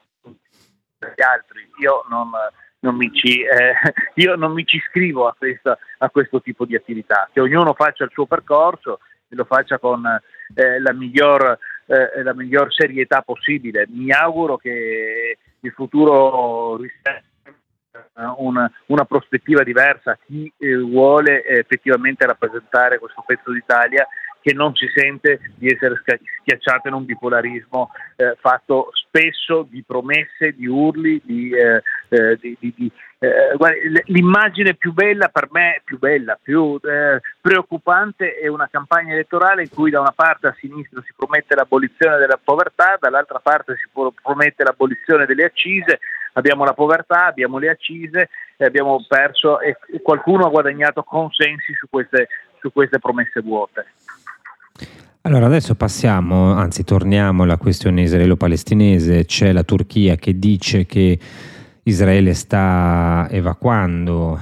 gli 0.99 1.23
altri. 1.23 1.69
Io 1.81 2.05
non, 2.09 2.31
non 2.81 2.97
mi 2.97 3.11
ci, 3.13 3.43
eh, 3.43 3.75
io 4.15 4.37
non 4.37 4.53
mi 4.53 4.65
ci 4.65 4.77
iscrivo 4.77 5.27
a, 5.27 5.35
questa, 5.37 5.79
a, 5.99 6.11
questo 6.11 6.41
tipo 6.41 6.65
di 6.65 6.75
attività, 6.75 7.29
che 7.33 7.41
ognuno 7.41 7.75
faccia 7.75 8.05
il 8.05 8.11
suo 8.13 8.27
percorso 8.27 9.01
e 9.29 9.37
lo 9.37 9.45
faccia 9.45 9.79
con 9.79 10.05
eh, 10.07 10.81
la, 10.81 10.93
miglior, 10.93 11.59
eh, 11.87 12.23
la, 12.23 12.35
miglior, 12.35 12.73
serietà 12.73 13.23
possibile. 13.23 13.87
Mi 13.89 14.11
auguro 14.13 14.57
che 14.57 15.39
il 15.61 15.73
futuro 15.73 16.77
rispetta 16.77 17.27
una, 18.37 18.71
una, 18.87 19.05
prospettiva 19.05 19.63
diversa 19.63 20.13
a 20.13 20.19
chi 20.25 20.51
eh, 20.59 20.77
vuole 20.77 21.45
effettivamente 21.45 22.27
rappresentare 22.27 22.99
questo 22.99 23.23
pezzo 23.27 23.53
d'Italia 23.53 24.07
che 24.41 24.53
non 24.53 24.75
si 24.75 24.87
sente 24.95 25.41
di 25.57 25.69
essere 25.69 26.01
schiacciato 26.41 26.89
in 26.89 26.95
un 26.95 27.05
bipolarismo 27.05 27.91
eh, 28.17 28.37
fatto 28.41 28.91
spesso 28.93 29.67
di 29.69 29.83
promesse, 29.87 30.55
di 30.55 30.67
urli, 30.67 31.21
di, 31.25 31.51
eh, 31.51 31.83
eh, 32.09 32.39
di, 32.41 32.57
di 32.59 32.93
eh, 33.21 33.57
guarda, 33.57 33.79
l'immagine 34.05 34.75
più 34.75 34.93
bella 34.93 35.29
per 35.29 35.49
me, 35.51 35.83
più 35.85 35.99
bella, 35.99 36.39
più 36.41 36.79
eh, 36.85 37.21
preoccupante 37.41 38.39
è 38.39 38.47
una 38.47 38.69
campagna 38.71 39.13
elettorale 39.13 39.63
in 39.63 39.71
cui 39.71 39.91
da 39.91 40.01
una 40.01 40.13
parte 40.15 40.47
a 40.47 40.57
sinistra 40.57 41.03
si 41.05 41.13
promette 41.17 41.57
l'abolizione 41.57 42.17
della 42.19 42.39
povertà, 42.43 42.97
dall'altra 43.01 43.41
parte 43.41 43.77
si 43.77 43.91
promette 44.23 44.63
l'abolizione 44.63 45.27
delle 45.27 45.47
accise, 45.47 45.99
abbiamo 46.35 46.65
la 46.65 46.75
povertà, 46.75 47.27
abbiamo 47.27 47.59
le 47.59 47.71
accise 47.71 48.29
e 48.57 48.65
abbiamo 48.65 49.05
perso 49.09 49.59
e 49.61 49.77
qualcuno 50.01 50.47
ha 50.47 50.51
guadagnato 50.51 51.03
consensi 51.03 51.75
su 51.75 51.89
queste, 51.91 52.29
su 52.61 52.73
queste 52.73 53.01
promesse 53.01 53.41
vuote. 53.41 53.87
Allora 55.23 55.47
adesso 55.47 55.75
passiamo, 55.75 56.53
anzi 56.53 56.85
torniamo 56.85 57.43
alla 57.43 57.57
questione 57.57 58.03
israelo-palestinese, 58.03 59.25
c'è 59.25 59.53
la 59.53 59.63
Turchia 59.63 60.17
che 60.17 60.39
dice 60.39 60.87
che 60.87 61.19
Israele 61.83 62.35
sta 62.35 63.27
evacuando 63.31 64.39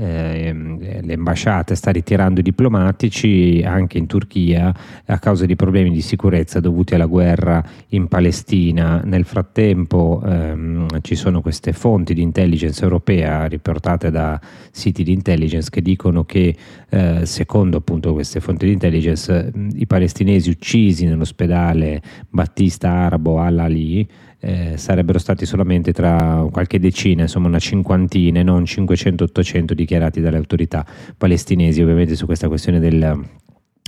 eh, 0.00 1.00
le 1.02 1.14
ambasciate, 1.14 1.74
sta 1.74 1.90
ritirando 1.90 2.40
i 2.40 2.42
diplomatici 2.42 3.62
anche 3.64 3.98
in 3.98 4.06
Turchia 4.06 4.74
a 5.04 5.18
causa 5.18 5.44
di 5.46 5.56
problemi 5.56 5.90
di 5.90 6.00
sicurezza 6.00 6.60
dovuti 6.60 6.94
alla 6.94 7.06
guerra 7.06 7.62
in 7.88 8.08
Palestina. 8.08 9.02
Nel 9.04 9.24
frattempo 9.24 10.22
ehm, 10.24 11.00
ci 11.02 11.14
sono 11.14 11.42
queste 11.42 11.72
fonti 11.72 12.14
di 12.14 12.22
intelligence 12.22 12.82
europea 12.82 13.44
riportate 13.46 14.10
da 14.10 14.40
siti 14.70 15.02
di 15.02 15.12
intelligence 15.12 15.68
che 15.70 15.82
dicono 15.82 16.24
che 16.24 16.56
eh, 16.88 17.26
secondo 17.26 17.78
appunto 17.78 18.12
queste 18.12 18.40
fonti 18.40 18.66
di 18.66 18.72
intelligence 18.72 19.52
i 19.74 19.86
palestinesi 19.86 20.50
uccisi 20.50 21.06
nell'ospedale 21.06 22.00
Battista 22.28 22.90
Arabo 22.90 23.38
al-Ali 23.38 24.08
eh, 24.40 24.76
sarebbero 24.76 25.18
stati 25.18 25.46
solamente 25.46 25.92
tra 25.92 26.46
qualche 26.50 26.78
decina, 26.78 27.22
insomma 27.22 27.48
una 27.48 27.58
cinquantina, 27.58 28.42
non 28.42 28.62
500-800 28.62 29.72
dichiarati 29.72 30.20
dalle 30.20 30.38
autorità 30.38 30.84
palestinesi. 31.16 31.82
Ovviamente 31.82 32.16
su 32.16 32.26
questa 32.26 32.48
questione 32.48 32.80
del, 32.80 33.24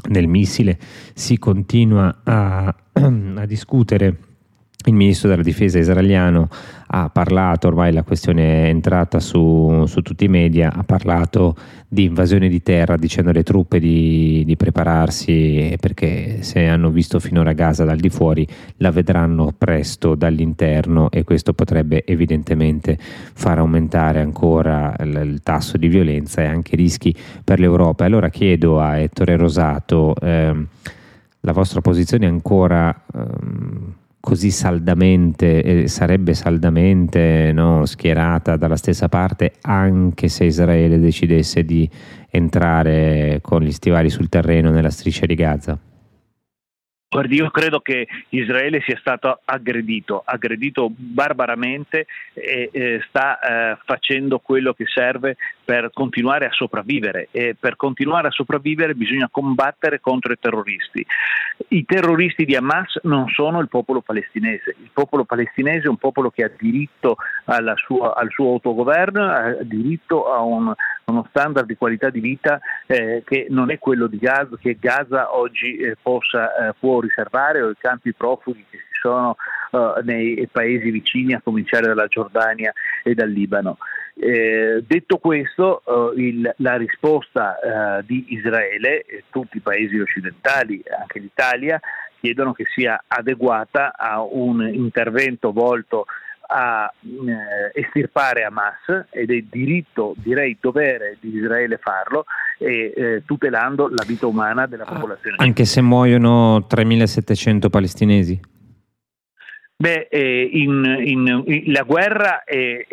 del 0.09 0.29
missile 0.29 0.79
si 1.15 1.39
continua 1.39 2.21
a 2.23 2.75
a 3.37 3.47
discutere 3.47 4.17
il 4.85 4.95
ministro 4.95 5.29
della 5.29 5.43
difesa 5.43 5.79
israeliano 5.79 6.49
ha 6.95 7.09
parlato, 7.09 7.69
ormai 7.69 7.93
la 7.93 8.03
questione 8.03 8.65
è 8.65 8.69
entrata 8.69 9.19
su, 9.19 9.85
su, 9.87 10.03
tutti 10.03 10.25
i 10.25 10.29
media, 10.29 10.73
ha 10.75 10.85
parlato 10.85 11.57
di 11.89 12.05
invasione 12.05 12.49
di 12.49 12.63
terra 12.63 12.97
dicendo 12.97 13.31
alle 13.31 13.43
truppe 13.43 13.79
di, 13.79 14.43
di, 14.45 14.57
prepararsi 14.57 15.75
perché 15.81 16.43
se 16.43 16.67
hanno 16.67 16.91
visto 16.91 17.19
finora 17.19 17.53
Gaza 17.53 17.85
dal 17.85 17.99
di 17.99 18.11
fuori 18.11 18.47
la 18.79 18.91
vedranno 18.91 19.55
presto 19.57 20.15
dall'interno 20.15 21.11
e 21.11 21.25
questo 21.25 21.55
potrebbe 21.55 22.05
evidentemente 22.05 22.99
far 22.99 23.59
aumentare 23.59 24.21
ancora 24.21 24.95
il, 25.01 25.21
il 25.25 25.43
tasso 25.43 25.79
di 25.79 25.89
violenza 25.89 26.43
e 26.43 26.47
anche 26.47 26.77
rischi 26.77 27.15
per 27.43 27.59
l'Europa. 27.59 28.05
Allora 28.05 28.29
chiedo 28.29 28.81
a 28.81 28.99
Ettore 28.99 29.37
Rosato 29.37 30.15
eh, 30.21 30.67
la 31.41 31.53
vostra 31.53 31.81
posizione 31.81 32.27
ancora... 32.27 32.95
Eh, 33.15 34.01
così 34.23 34.53
saldamente, 34.53 35.63
eh, 35.63 35.89
sarebbe 35.89 36.33
saldamente 36.35 37.51
no, 37.53 37.85
schierata 37.87 38.57
dalla 38.57 38.77
stessa 38.77 39.09
parte 39.09 39.55
anche 39.63 40.29
se 40.29 40.45
Israele 40.45 41.01
decidesse 41.01 41.65
di 41.65 41.91
entrare 42.31 43.41
con 43.43 43.63
gli 43.63 43.73
stivali 43.73 44.11
sul 44.11 44.29
terreno 44.29 44.71
nella 44.71 44.91
striscia 44.91 45.27
di 45.27 45.35
Gaza? 45.35 45.77
Guardi, 47.13 47.35
io 47.35 47.51
credo 47.51 47.81
che 47.81 48.07
Israele 48.31 48.81
sia 48.87 48.97
stato 48.97 49.41
aggredito, 49.45 50.23
aggredito 50.25 50.89
barbaramente 50.89 52.07
e 52.33 52.71
eh, 52.73 53.05
sta 53.09 53.39
eh, 53.39 53.79
facendo 53.85 54.39
quello 54.39 54.73
che 54.73 54.85
serve 54.87 55.37
per 55.73 55.91
continuare 55.95 56.45
a 56.45 56.53
sopravvivere 56.53 57.29
e 57.31 57.57
per 57.59 57.77
continuare 57.77 58.29
a 58.29 58.31
sopravvivere 58.31 58.95
bisogna 58.95 59.31
combattere 59.33 60.01
contro 60.01 60.31
i 60.31 60.39
terroristi. 60.39 61.03
I 61.69 61.87
terroristi 61.87 62.45
di 62.45 62.55
Hamas 62.55 62.99
non 63.05 63.27
sono 63.31 63.59
il 63.61 63.69
popolo 63.69 64.03
palestinese, 64.03 64.77
il 64.83 64.91
popolo 64.93 65.25
palestinese 65.25 65.87
è 65.87 65.89
un 65.89 65.97
popolo 65.97 66.29
che 66.29 66.45
ha 66.45 66.51
diritto 66.55 67.17
sua, 67.77 68.15
al 68.15 68.29
suo 68.29 68.51
autogoverno, 68.51 69.25
ha 69.25 69.57
diritto 69.63 70.31
a 70.31 70.43
un, 70.43 70.71
uno 71.07 71.27
standard 71.31 71.67
di 71.67 71.77
qualità 71.77 72.11
di 72.11 72.21
vita 72.21 72.61
eh, 72.87 73.23
che 73.25 73.47
non 73.49 73.71
è 73.71 73.79
quello 73.79 74.09
di 74.09 74.19
Gaza, 74.19 74.59
che 74.61 74.77
Gaza 74.79 75.35
oggi 75.35 75.77
eh, 75.77 75.97
possa, 76.03 76.69
eh, 76.69 76.75
può 76.79 77.01
riservare 77.01 77.63
o 77.63 77.71
i 77.71 77.77
campi 77.79 78.13
profughi 78.13 78.63
che 78.69 78.77
ci 78.77 78.99
sono 79.01 79.37
nei 80.05 80.49
paesi 80.51 80.91
vicini, 80.91 81.35
a 81.35 81.41
cominciare 81.43 81.87
dalla 81.87 82.07
Giordania 82.07 82.73
e 83.03 83.15
dal 83.15 83.31
Libano. 83.31 83.79
Eh, 84.15 84.85
detto 84.87 85.17
questo, 85.17 85.83
uh, 85.85 86.19
il, 86.19 86.55
la 86.59 86.77
risposta 86.77 87.57
uh, 87.59 88.03
di 88.05 88.27
Israele 88.29 89.05
e 89.05 89.25
tutti 89.31 89.57
i 89.57 89.61
paesi 89.61 89.99
occidentali, 89.99 90.83
anche 91.01 91.19
l'Italia, 91.19 91.81
chiedono 92.21 92.53
che 92.53 92.65
sia 92.73 93.03
adeguata 93.09 93.95
a 93.97 94.23
un 94.23 94.63
intervento 94.73 95.51
volto 95.51 96.07
a 96.55 96.93
eh, 97.03 97.81
estirpare 97.81 98.45
Hamas 98.45 99.07
ed 99.11 99.31
è 99.31 99.43
diritto, 99.51 100.15
direi 100.19 100.59
dovere 100.61 101.17
di 101.19 101.35
Israele 101.35 101.79
farlo 101.79 102.27
e 102.59 102.93
eh, 102.95 103.23
tutelando 103.25 103.89
la 103.89 104.05
vita 104.07 104.27
umana 104.27 104.67
della 104.67 104.85
ah, 104.85 104.93
popolazione. 104.93 105.37
Anche 105.39 105.65
se 105.65 105.81
muoiono 105.81 106.59
3.700 106.59 107.71
palestinesi? 107.71 108.41
Beh, 109.83 110.07
eh, 110.13 110.49
in, 110.53 110.85
in, 111.05 111.43
in, 111.45 111.73
la 111.73 111.83
guerra 111.83 112.45
e, 112.45 112.87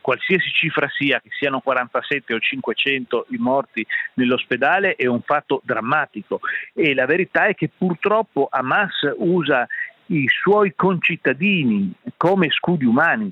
qualsiasi 0.00 0.48
cifra 0.52 0.88
sia, 0.88 1.18
che 1.20 1.30
siano 1.36 1.58
47 1.58 2.34
o 2.34 2.38
500 2.38 3.26
i 3.30 3.36
morti 3.36 3.84
nell'ospedale, 4.14 4.94
è 4.94 5.06
un 5.06 5.22
fatto 5.22 5.60
drammatico. 5.64 6.38
E 6.72 6.94
la 6.94 7.04
verità 7.04 7.46
è 7.46 7.56
che 7.56 7.68
purtroppo 7.76 8.46
Hamas 8.48 9.12
usa 9.16 9.66
i 10.06 10.28
suoi 10.28 10.74
concittadini 10.76 11.92
come 12.16 12.48
scudi 12.50 12.84
umani 12.84 13.28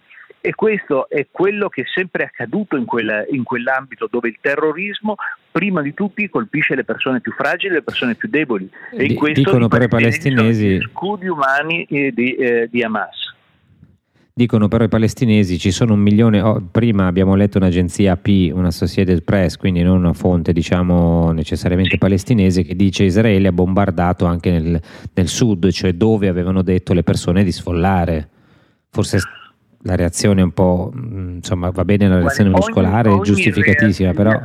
e 0.47 0.55
questo 0.55 1.09
è 1.09 1.27
quello 1.31 1.71
che 1.71 1.81
è 1.81 1.85
sempre 1.87 2.25
accaduto 2.25 2.77
in, 2.77 2.85
quella, 2.85 3.25
in, 3.31 3.45
quell'ambito 3.45 4.09
dove 4.11 4.29
il 4.29 4.37
terrorismo 4.43 5.15
prima 5.51 5.81
di 5.81 5.95
tutti 5.95 6.29
colpisce 6.29 6.75
le 6.75 6.85
persone 6.85 7.23
più 7.23 7.33
fragili, 7.33 7.73
le 7.73 7.83
persone 7.83 8.15
più 8.15 8.29
deboli 8.29 8.69
e 8.93 9.07
in 9.07 9.15
questo 9.15 9.41
dicono 9.41 9.69
però 9.69 9.85
i 9.85 9.89
palestinesi 9.89 10.81
scudi 10.83 11.29
umani 11.29 11.87
di, 11.89 12.35
eh, 12.35 12.69
di 12.71 12.83
Hamas. 12.83 13.33
Dicono 14.35 14.69
però 14.69 14.85
i 14.85 14.89
palestinesi 14.89 15.59
ci 15.59 15.71
sono 15.71 15.95
un 15.95 16.01
milione, 16.01 16.43
oh, 16.43 16.63
prima 16.71 17.07
abbiamo 17.07 17.37
letto 17.37 17.57
un'agenzia 17.57 18.13
AP, 18.13 18.51
una 18.53 18.67
Associated 18.67 19.23
Press, 19.23 19.57
quindi 19.57 19.83
non 19.83 19.97
una 19.97 20.13
fonte 20.13 20.53
diciamo 20.53 21.33
necessariamente 21.33 21.97
palestinese, 21.97 22.65
che 22.65 22.77
dice 22.77 23.05
Israele 23.05 23.49
ha 23.49 23.53
bombardato 23.53 24.27
anche 24.27 24.51
nel, 24.51 24.79
nel 25.15 25.29
sud, 25.29 25.71
cioè 25.71 25.95
dove 25.95 26.29
avevano 26.29 26.61
detto 26.61 26.93
le 26.93 27.03
persone 27.03 27.45
di 27.45 27.53
sfollare. 27.53 28.29
Forse 28.91 29.21
la 29.85 29.97
reazione 29.97 30.41
è 30.41 30.45
un 30.45 30.53
po', 30.53 30.93
mm, 30.95 31.37
insomma 31.37 31.71
va 31.71 31.85
bene 31.85 32.09
la 32.09 32.19
reazione 32.19 32.51
muscolare, 32.51 33.15
è 33.15 33.21
giustificatissima, 33.21 34.13
però 34.13 34.39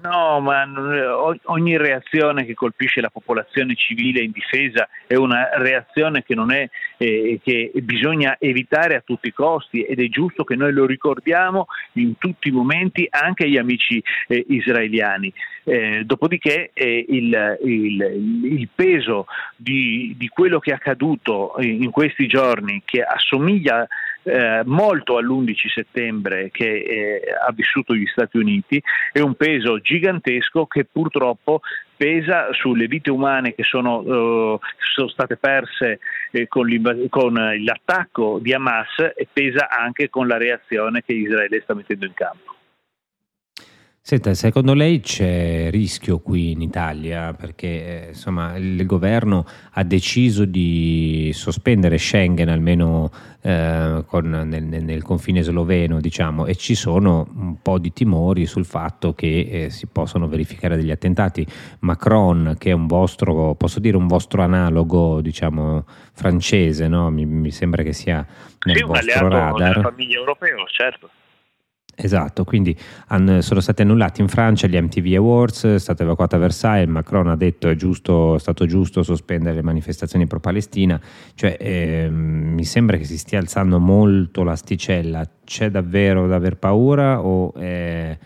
No, 0.00 0.38
ma 0.40 0.64
ogni 1.46 1.76
reazione 1.76 2.44
che 2.44 2.54
colpisce 2.54 3.00
la 3.00 3.10
popolazione 3.10 3.74
civile 3.74 4.22
in 4.22 4.30
difesa 4.30 4.88
è 5.08 5.16
una 5.16 5.48
reazione 5.54 6.22
che, 6.22 6.34
è, 6.34 6.68
eh, 6.98 7.40
che 7.42 7.72
bisogna 7.82 8.36
evitare 8.38 8.94
a 8.94 9.02
tutti 9.04 9.26
i 9.26 9.32
costi 9.32 9.82
ed 9.82 9.98
è 9.98 10.08
giusto 10.08 10.44
che 10.44 10.54
noi 10.54 10.72
lo 10.72 10.86
ricordiamo 10.86 11.66
in 11.94 12.16
tutti 12.16 12.46
i 12.46 12.52
momenti 12.52 13.08
anche 13.10 13.44
agli 13.44 13.56
amici 13.56 14.00
eh, 14.28 14.44
israeliani. 14.48 15.32
Eh, 15.64 16.04
dopodiché 16.04 16.70
eh, 16.72 17.04
il, 17.08 17.58
il, 17.64 18.40
il, 18.44 18.68
peso 18.72 19.26
di, 19.56 20.14
di, 20.16 20.28
quello 20.28 20.60
che 20.60 20.70
è 20.70 20.74
accaduto 20.74 21.56
in 21.58 21.90
questi 21.90 22.26
giorni, 22.26 22.82
che 22.84 23.02
assomiglia 23.02 23.86
eh, 24.28 24.62
molto 24.64 25.16
all'11 25.16 25.54
settembre 25.72 26.50
che 26.50 26.64
eh, 26.64 27.20
ha 27.46 27.52
vissuto 27.52 27.94
gli 27.94 28.06
Stati 28.06 28.36
Uniti, 28.36 28.82
è 29.12 29.20
un 29.20 29.34
peso 29.34 29.80
gigantesco 29.80 30.66
che 30.66 30.84
purtroppo 30.90 31.60
pesa 31.96 32.52
sulle 32.52 32.86
vite 32.86 33.10
umane 33.10 33.54
che 33.54 33.64
sono, 33.64 33.98
uh, 33.98 34.60
sono 34.94 35.08
state 35.08 35.36
perse 35.36 35.98
eh, 36.30 36.46
con, 36.46 36.68
con, 37.08 37.34
l'attacco 37.34 38.38
di 38.40 38.52
Hamas 38.52 39.12
e 39.16 39.26
pesa 39.32 39.68
anche 39.68 40.08
con 40.08 40.28
la 40.28 40.36
reazione 40.36 41.02
che 41.04 41.12
Israele 41.12 41.60
sta 41.60 41.74
mettendo 41.74 42.06
in 42.06 42.14
campo. 42.14 42.54
Senta, 44.08 44.32
secondo 44.32 44.72
lei 44.72 45.00
c'è 45.00 45.68
rischio 45.70 46.20
qui 46.20 46.52
in 46.52 46.62
Italia 46.62 47.34
perché 47.34 48.06
eh, 48.06 48.08
insomma, 48.08 48.56
il 48.56 48.86
governo 48.86 49.44
ha 49.72 49.84
deciso 49.84 50.46
di 50.46 51.30
sospendere 51.34 51.98
Schengen 51.98 52.48
almeno 52.48 53.10
eh, 53.42 54.02
con, 54.06 54.30
nel, 54.30 54.62
nel, 54.64 55.02
confine 55.02 55.42
sloveno 55.42 56.00
diciamo, 56.00 56.46
e 56.46 56.54
ci 56.54 56.74
sono 56.74 57.28
un 57.36 57.60
po' 57.60 57.76
di 57.78 57.92
timori 57.92 58.46
sul 58.46 58.64
fatto 58.64 59.12
che 59.12 59.46
eh, 59.50 59.68
si 59.68 59.86
possano 59.88 60.26
verificare 60.26 60.76
degli 60.76 60.90
attentati. 60.90 61.46
Macron 61.80 62.56
che 62.58 62.70
è 62.70 62.72
un 62.72 62.86
vostro, 62.86 63.56
posso 63.56 63.78
dire 63.78 63.98
un 63.98 64.06
vostro 64.06 64.40
analogo 64.40 65.20
diciamo, 65.20 65.84
francese, 66.14 66.88
no? 66.88 67.10
mi, 67.10 67.26
mi, 67.26 67.50
sembra 67.50 67.82
che 67.82 67.92
sia 67.92 68.26
nel 68.64 68.76
sì, 68.76 68.82
vostro 68.84 69.28
radar. 69.28 69.74
Della 69.74 69.90
famiglia 69.90 70.16
europea, 70.16 70.54
certo. 70.74 71.10
Esatto, 72.00 72.44
quindi 72.44 72.78
sono 73.40 73.60
stati 73.60 73.82
annullati 73.82 74.20
in 74.20 74.28
Francia 74.28 74.68
gli 74.68 74.80
MTV 74.80 75.16
Awards, 75.16 75.64
è 75.64 75.78
stato 75.80 76.04
evacuato 76.04 76.36
a 76.36 76.38
Versailles, 76.38 76.88
Macron 76.88 77.26
ha 77.26 77.34
detto 77.34 77.68
è, 77.68 77.74
giusto, 77.74 78.36
è 78.36 78.38
stato 78.38 78.66
giusto 78.66 79.02
sospendere 79.02 79.56
le 79.56 79.62
manifestazioni 79.62 80.28
pro-Palestina, 80.28 81.00
cioè 81.34 81.56
eh, 81.58 82.08
mi 82.08 82.62
sembra 82.62 82.96
che 82.98 83.04
si 83.04 83.18
stia 83.18 83.40
alzando 83.40 83.80
molto 83.80 84.44
l'asticella, 84.44 85.28
c'è 85.44 85.70
davvero 85.70 86.28
da 86.28 86.36
aver 86.36 86.56
paura 86.56 87.20
o 87.20 87.52
eh, 87.56 88.16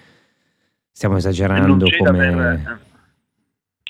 stiamo 0.90 1.16
esagerando 1.16 1.86
come... 1.98 2.28
Aver 2.28 2.80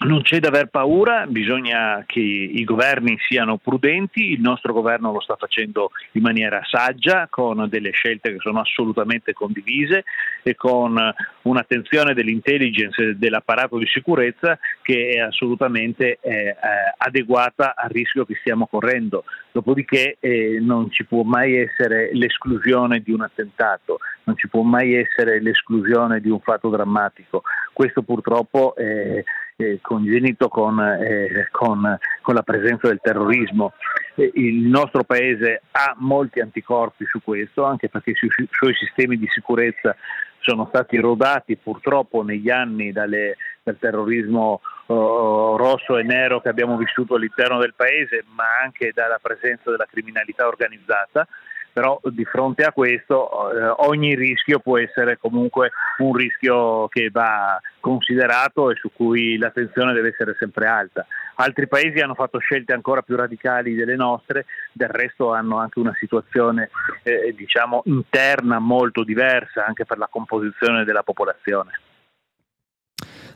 non 0.05 0.23
c'è 0.23 0.39
da 0.41 0.49
aver 0.49 0.67
paura, 0.67 1.27
bisogna 1.27 2.05
che 2.07 2.21
i 2.21 2.65
governi 2.65 3.17
siano 3.29 3.57
prudenti, 3.57 4.33
il 4.33 4.41
nostro 4.41 4.73
governo 4.73 5.13
lo 5.13 5.21
sta 5.21 5.37
facendo 5.37 5.91
in 6.13 6.23
maniera 6.23 6.61
saggia, 6.65 7.27
con 7.31 7.67
delle 7.69 7.91
scelte 7.91 8.33
che 8.33 8.39
sono 8.39 8.61
assolutamente 8.61 9.33
condivise 9.33 10.05
e 10.43 10.55
con 10.55 10.99
un'attenzione 11.43 12.15
dell'intelligence 12.15 13.03
e 13.03 13.15
dell'apparato 13.17 13.79
di 13.79 13.87
sicurezza 13.87 14.59
che 14.83 15.11
è 15.15 15.19
assolutamente 15.19 16.19
eh, 16.21 16.57
adeguata 16.97 17.75
al 17.77 17.91
rischio 17.91 18.25
che 18.25 18.37
stiamo 18.41 18.67
correndo. 18.67 19.25
Dopodiché 19.53 20.17
eh, 20.19 20.59
non 20.61 20.91
ci 20.91 21.05
può 21.05 21.23
mai 21.23 21.57
essere 21.57 22.11
l'esclusione 22.13 23.01
di 23.01 23.13
un 23.13 23.21
attentato, 23.21 23.99
non 24.25 24.37
ci 24.37 24.49
può 24.49 24.63
mai 24.63 24.95
essere 24.95 25.41
l'esclusione 25.41 26.21
di 26.21 26.31
un 26.31 26.41
fatto 26.41 26.71
drammatico. 26.71 27.43
Questo 27.73 28.03
purtroppo 28.03 28.75
è 28.77 29.23
eh, 29.63 29.79
congenito 29.81 30.49
con, 30.49 30.81
eh, 30.81 31.49
con, 31.51 31.99
con, 32.21 32.35
la 32.35 32.43
presenza 32.43 32.89
del 32.89 33.01
terrorismo. 33.01 33.73
Eh, 34.15 34.31
il 34.35 34.67
nostro 34.67 35.05
paese 35.05 35.63
ha 35.71 35.95
molti 35.99 36.41
anticorpi 36.41 37.05
su 37.07 37.21
questo, 37.23 37.65
anche 37.65 37.89
perché 37.89 38.11
i 38.11 38.15
su- 38.15 38.29
suoi 38.51 38.75
sistemi 38.75 39.17
di 39.17 39.29
sicurezza 39.29 39.95
sono 40.41 40.67
stati 40.67 40.97
rodati 40.97 41.57
purtroppo 41.57 42.23
negli 42.23 42.51
anni 42.51 42.91
dalle, 42.91 43.37
dal 43.63 43.79
terrorismo 43.79 44.61
uh, 44.87 45.57
rosso 45.57 45.97
e 45.97 46.03
nero 46.03 46.41
che 46.41 46.49
abbiamo 46.49 46.77
vissuto 46.77 47.15
all'interno 47.15 47.59
del 47.59 47.75
paese, 47.75 48.25
ma 48.35 48.45
anche 48.61 48.91
dalla 48.93 49.21
presenza 49.23 49.71
della 49.71 49.87
criminalità 49.89 50.49
organizzata 50.49 51.27
però 51.73 52.01
di 52.05 52.25
fronte 52.25 52.65
a 52.65 52.73
questo 52.73 53.51
eh, 53.51 53.75
ogni 53.89 54.15
rischio 54.15 54.59
può 54.59 54.79
essere 54.79 55.19
comunque 55.19 55.71
un 55.99 56.15
rischio 56.15 56.89
che 56.89 57.11
va 57.11 57.59
considerato 57.81 58.71
e 58.71 58.77
su 58.77 58.91
cui 58.93 59.37
l'attenzione 59.39 59.93
deve 59.93 60.09
essere 60.09 60.37
sempre 60.39 60.67
alta. 60.67 61.07
Altri 61.37 61.67
paesi 61.67 62.01
hanno 62.01 62.15
fatto 62.15 62.39
scelte 62.39 62.73
ancora 62.73 63.03
più 63.03 63.17
radicali 63.17 63.75
delle 63.75 63.97
nostre, 63.97 64.45
del 64.73 64.91
resto 64.91 65.33
hanno 65.33 65.59
anche 65.59 65.79
una 65.79 65.95
situazione 65.99 66.71
eh, 67.03 67.35
diciamo 67.35 67.83
interna 67.87 68.59
molto 68.59 69.03
diversa 69.03 69.65
anche 69.65 69.85
per 69.85 69.99
la 69.99 70.09
composizione 70.11 70.85
della 70.85 71.03
popolazione. 71.03 71.71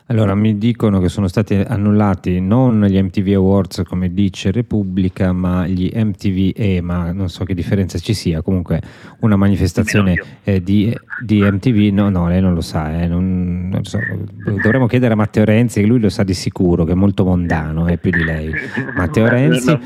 Allora, 0.08 0.36
mi 0.36 0.56
dicono 0.56 1.00
che 1.00 1.08
sono 1.08 1.26
stati 1.26 1.54
annullati 1.54 2.38
non 2.38 2.84
gli 2.84 2.96
MTV 3.02 3.34
Awards 3.34 3.82
come 3.84 4.14
dice 4.14 4.52
Repubblica, 4.52 5.32
ma 5.32 5.66
gli 5.66 5.90
MTV 5.92 6.52
EMA, 6.54 7.10
non 7.10 7.28
so 7.28 7.44
che 7.44 7.54
differenza 7.54 7.98
ci 7.98 8.14
sia, 8.14 8.40
comunque 8.40 8.80
una 9.20 9.34
manifestazione 9.34 10.14
eh, 10.44 10.62
di, 10.62 10.96
di, 11.20 11.40
MTV, 11.40 11.92
no, 11.92 12.08
no, 12.08 12.28
lei 12.28 12.40
non 12.40 12.54
lo 12.54 12.60
sa, 12.60 13.02
eh, 13.02 13.08
non, 13.08 13.68
non 13.68 13.82
so. 13.82 13.98
dovremmo 14.62 14.86
chiedere 14.86 15.14
a 15.14 15.16
Matteo 15.16 15.44
Renzi, 15.44 15.80
che 15.80 15.86
lui 15.86 15.98
lo 15.98 16.08
sa 16.08 16.22
di 16.22 16.34
sicuro, 16.34 16.84
che 16.84 16.92
è 16.92 16.94
molto 16.94 17.24
mondano, 17.24 17.88
è 17.88 17.94
eh, 17.94 17.98
più 17.98 18.12
di 18.12 18.22
lei. 18.22 18.52
Matteo 18.94 19.26
Renzi, 19.26 19.76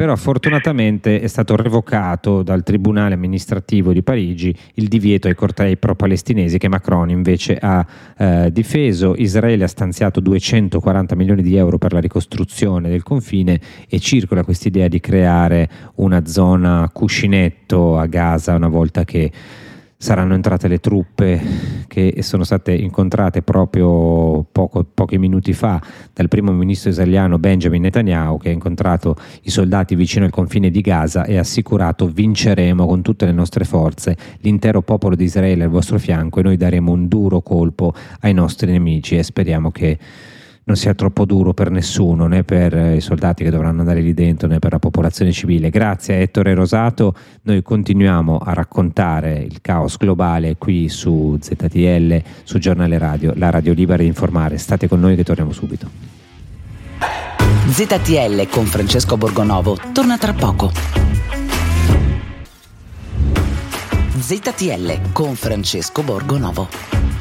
però 0.00 0.16
fortunatamente 0.16 1.20
è 1.20 1.26
stato 1.26 1.56
revocato 1.56 2.42
dal 2.42 2.62
Tribunale 2.62 3.12
amministrativo 3.12 3.92
di 3.92 4.02
Parigi 4.02 4.56
il 4.76 4.88
divieto 4.88 5.28
ai 5.28 5.34
cortei 5.34 5.76
pro-palestinesi 5.76 6.56
che 6.56 6.68
Macron 6.68 7.10
invece 7.10 7.58
ha 7.60 7.86
eh, 8.16 8.50
difeso. 8.50 9.14
Israele 9.14 9.64
ha 9.64 9.68
stanziato 9.68 10.20
240 10.20 11.14
milioni 11.16 11.42
di 11.42 11.54
euro 11.54 11.76
per 11.76 11.92
la 11.92 12.00
ricostruzione 12.00 12.88
del 12.88 13.02
confine 13.02 13.60
e 13.90 14.00
circola 14.00 14.42
questa 14.42 14.68
idea 14.68 14.88
di 14.88 15.00
creare 15.00 15.68
una 15.96 16.24
zona 16.24 16.88
cuscinetto 16.90 17.98
a 17.98 18.06
Gaza 18.06 18.54
una 18.54 18.68
volta 18.68 19.04
che 19.04 19.30
saranno 20.02 20.32
entrate 20.32 20.66
le 20.66 20.80
truppe 20.80 21.38
che 21.86 22.14
sono 22.20 22.42
state 22.42 22.72
incontrate 22.72 23.42
proprio 23.42 24.46
poco, 24.50 24.82
pochi 24.82 25.18
minuti 25.18 25.52
fa 25.52 25.78
dal 26.14 26.26
primo 26.26 26.52
ministro 26.52 26.88
israeliano 26.88 27.38
Benjamin 27.38 27.82
Netanyahu 27.82 28.38
che 28.38 28.48
ha 28.48 28.52
incontrato 28.52 29.14
i 29.42 29.50
soldati 29.50 29.94
vicino 29.94 30.24
al 30.24 30.30
confine 30.30 30.70
di 30.70 30.80
Gaza 30.80 31.26
e 31.26 31.36
ha 31.36 31.40
assicurato 31.40 32.08
vinceremo 32.08 32.86
con 32.86 33.02
tutte 33.02 33.26
le 33.26 33.32
nostre 33.32 33.64
forze, 33.64 34.16
l'intero 34.38 34.80
popolo 34.80 35.14
di 35.14 35.24
Israele 35.24 35.64
al 35.64 35.70
vostro 35.70 35.98
fianco 35.98 36.40
e 36.40 36.44
noi 36.44 36.56
daremo 36.56 36.90
un 36.90 37.06
duro 37.06 37.42
colpo 37.42 37.92
ai 38.20 38.32
nostri 38.32 38.70
nemici 38.70 39.18
e 39.18 39.22
speriamo 39.22 39.70
che 39.70 39.98
non 40.70 40.78
sia 40.78 40.94
troppo 40.94 41.24
duro 41.24 41.52
per 41.52 41.68
nessuno, 41.68 42.28
né 42.28 42.44
per 42.44 42.72
eh, 42.76 42.96
i 42.96 43.00
soldati 43.00 43.42
che 43.42 43.50
dovranno 43.50 43.80
andare 43.80 44.00
lì 44.00 44.14
dentro, 44.14 44.46
né 44.46 44.60
per 44.60 44.70
la 44.70 44.78
popolazione 44.78 45.32
civile. 45.32 45.68
Grazie 45.68 46.14
a 46.14 46.18
Ettore 46.18 46.54
Rosato, 46.54 47.12
noi 47.42 47.60
continuiamo 47.60 48.38
a 48.38 48.52
raccontare 48.52 49.40
il 49.40 49.60
caos 49.62 49.96
globale 49.96 50.54
qui 50.58 50.88
su 50.88 51.36
ZTL, 51.40 52.22
su 52.44 52.58
Giornale 52.58 52.98
Radio, 52.98 53.32
la 53.34 53.50
radio 53.50 53.72
libera 53.72 54.02
di 54.02 54.08
informare. 54.08 54.58
State 54.58 54.86
con 54.86 55.00
noi 55.00 55.16
che 55.16 55.24
torniamo 55.24 55.50
subito. 55.50 55.88
ZTL 57.66 58.48
con 58.48 58.64
Francesco 58.66 59.16
Borgonovo 59.16 59.76
torna 59.92 60.18
tra 60.18 60.32
poco. 60.32 60.70
ZTL 64.20 65.12
con 65.12 65.34
Francesco 65.34 66.02
Borgonovo. 66.02 67.19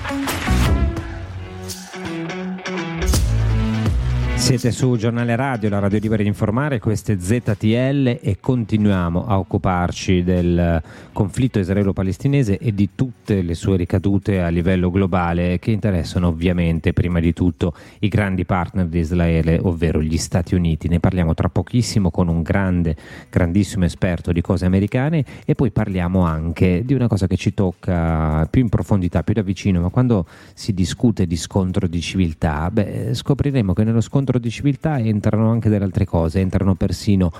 Siete 4.40 4.72
su 4.72 4.96
Giornale 4.96 5.36
Radio, 5.36 5.70
la 5.70 5.78
radio 5.78 6.00
libera 6.00 6.24
di 6.24 6.28
informare, 6.28 6.80
questo 6.80 7.12
è 7.12 7.18
ZTL 7.20 8.18
e 8.20 8.38
continuiamo 8.40 9.28
a 9.28 9.38
occuparci 9.38 10.24
del 10.24 10.82
conflitto 11.12 11.60
israelo-palestinese 11.60 12.58
e 12.58 12.74
di 12.74 12.90
tutte 12.96 13.44
le 13.44 13.54
sue 13.54 13.78
ricadute 13.78 14.42
a 14.42 14.48
livello 14.48 14.90
globale 14.90 15.60
che 15.60 15.70
interessano 15.70 16.30
ovviamente 16.30 16.94
prima 16.94 17.20
di 17.20 17.32
tutto 17.32 17.76
i 18.00 18.08
grandi 18.08 18.44
partner 18.46 18.88
di 18.88 19.00
Israele, 19.00 19.60
ovvero 19.62 20.02
gli 20.02 20.18
Stati 20.18 20.56
Uniti. 20.56 20.88
Ne 20.88 21.00
parliamo 21.00 21.36
tra 21.36 21.50
pochissimo 21.50 22.10
con 22.10 22.28
un 22.28 22.42
grande, 22.42 22.96
grandissimo 23.30 23.86
esperto 23.86 24.32
di 24.32 24.42
cose 24.42 24.66
americane 24.66 25.24
e 25.46 25.54
poi 25.54 25.70
parliamo 25.70 26.22
anche 26.22 26.82
di 26.84 26.96
una 26.96 27.08
cosa 27.08 27.28
che 27.28 27.36
ci 27.36 27.54
tocca 27.54 28.48
più 28.50 28.62
in 28.62 28.70
profondità, 28.70 29.22
più 29.22 29.36
da 29.36 29.44
vicino, 29.44 29.82
ma 29.82 29.90
quando 29.90 30.26
si 30.56 30.74
discute 30.74 31.28
di 31.28 31.36
scontro 31.36 31.88
di 31.88 32.02
civiltà, 32.02 32.72
beh, 32.72 33.14
scopriremo 33.14 33.74
che 33.74 33.84
nello 33.84 34.02
scontro 34.02 34.29
di 34.38 34.52
civiltà 34.52 35.00
entrano 35.00 35.50
anche 35.50 35.70
delle 35.70 35.86
altre 35.86 36.06
cose, 36.06 36.40
entrano 36.40 36.76
persino 36.76 37.32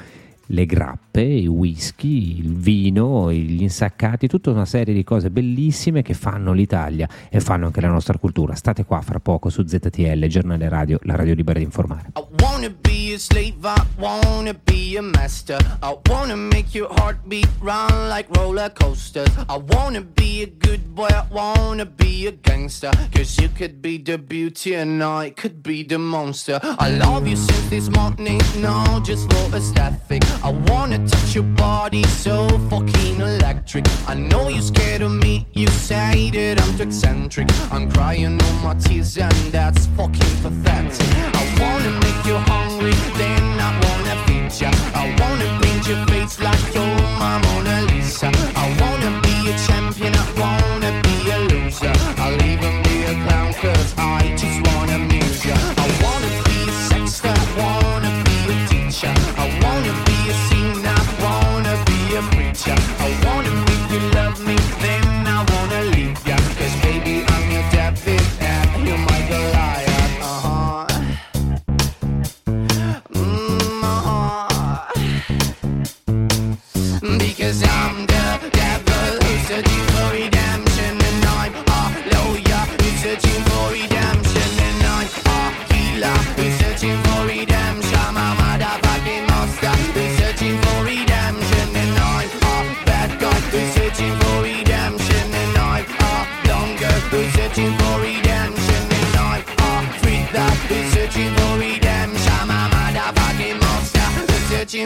le 0.52 0.66
grappe, 0.66 1.22
i 1.22 1.48
whisky, 1.48 2.40
il 2.40 2.54
vino, 2.56 3.32
gli 3.32 3.62
insaccati, 3.62 4.28
tutta 4.28 4.50
una 4.50 4.66
serie 4.66 4.94
di 4.94 5.04
cose 5.04 5.30
bellissime 5.30 6.02
che 6.02 6.14
fanno 6.14 6.54
l'Italia 6.54 7.08
e 7.30 7.40
fanno 7.40 7.68
anche 7.68 7.82
la 7.82 7.90
nostra 7.90 8.18
cultura. 8.18 8.56
State 8.56 8.86
qua 8.86 9.02
fra 9.02 9.20
poco 9.20 9.50
su 9.50 9.66
ZTL, 9.66 10.26
giornale 10.26 10.70
radio, 10.70 10.98
la 11.04 11.16
radio 11.16 11.34
libera 11.34 11.60
di 11.60 11.66
informare. 11.66 12.12
I 12.16 12.24
wanna 12.42 12.70
be 12.70 13.14
a 13.14 13.20
slave, 13.20 13.58
I 13.64 13.82
wanna 13.98 14.54
be 14.64 14.98
a 14.98 15.02
master. 15.02 15.58
I 15.82 15.96
wanna 16.10 16.36
make 16.36 16.76
your 16.76 16.90
heartbeat 16.98 17.50
run 17.62 18.10
like 18.10 18.28
roller 18.38 18.72
coasters. 18.74 19.30
I 19.48 19.60
wanna 19.72 20.02
be 20.02 20.44
a 20.44 20.48
good 20.48 20.94
boy, 20.94 21.10
I 21.10 21.26
wanna 21.30 21.86
be 21.86 22.28
a 22.28 22.32
gangster. 22.32 22.92
Cause 23.14 23.40
you 23.40 23.50
could 23.50 23.82
be 23.82 23.98
the 23.98 24.18
beauty 24.18 24.74
and 24.76 25.04
I 25.04 25.32
could 25.32 25.62
be 25.62 25.84
the 25.84 25.98
monster. 25.98 26.60
I 26.64 26.90
love 26.98 27.28
you 27.28 27.36
since 27.36 27.70
this 27.70 27.90
morning, 27.90 28.42
no, 28.58 29.00
just 29.04 29.32
for 29.32 29.56
aesthetic. 29.56 30.24
I 30.42 30.52
wanna 30.70 31.06
touch 31.06 31.36
your 31.36 31.44
body 31.44 32.04
so 32.04 32.48
fucking 32.70 33.20
electric. 33.20 33.86
I 34.08 34.14
know 34.14 34.48
you're 34.48 34.62
scared 34.62 35.02
of 35.02 35.12
me, 35.12 35.46
you 35.54 35.68
say 35.68 36.30
that 36.32 36.62
I'm 36.62 36.78
too 36.78 36.84
eccentric. 36.84 37.48
I'm 37.72 37.92
crying 37.92 38.42
all 38.42 38.54
my 38.64 38.74
tears 38.76 39.18
and 39.18 39.34
that's 39.52 39.88
fucking 39.98 40.36
pathetic. 40.42 41.08
I 41.36 41.44
wanna 41.60 41.92
make 42.00 42.26
you 42.26 42.38
hungry, 42.38 42.94
then 43.18 43.44
I 43.60 43.72
wanna 43.84 44.16
feed 44.26 44.62
ya. 44.62 44.72
I 44.96 45.14
wanna 45.20 45.60
paint 45.62 45.88
your 45.88 46.06
face 46.08 46.40
like 46.40 46.74
you're 46.74 46.98
my 47.20 47.38
Mona 47.44 47.82
Lisa. 47.92 48.32
I 48.56 48.66
wanna 48.80 49.19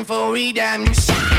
for 0.03 0.33
redemption. 0.33 1.32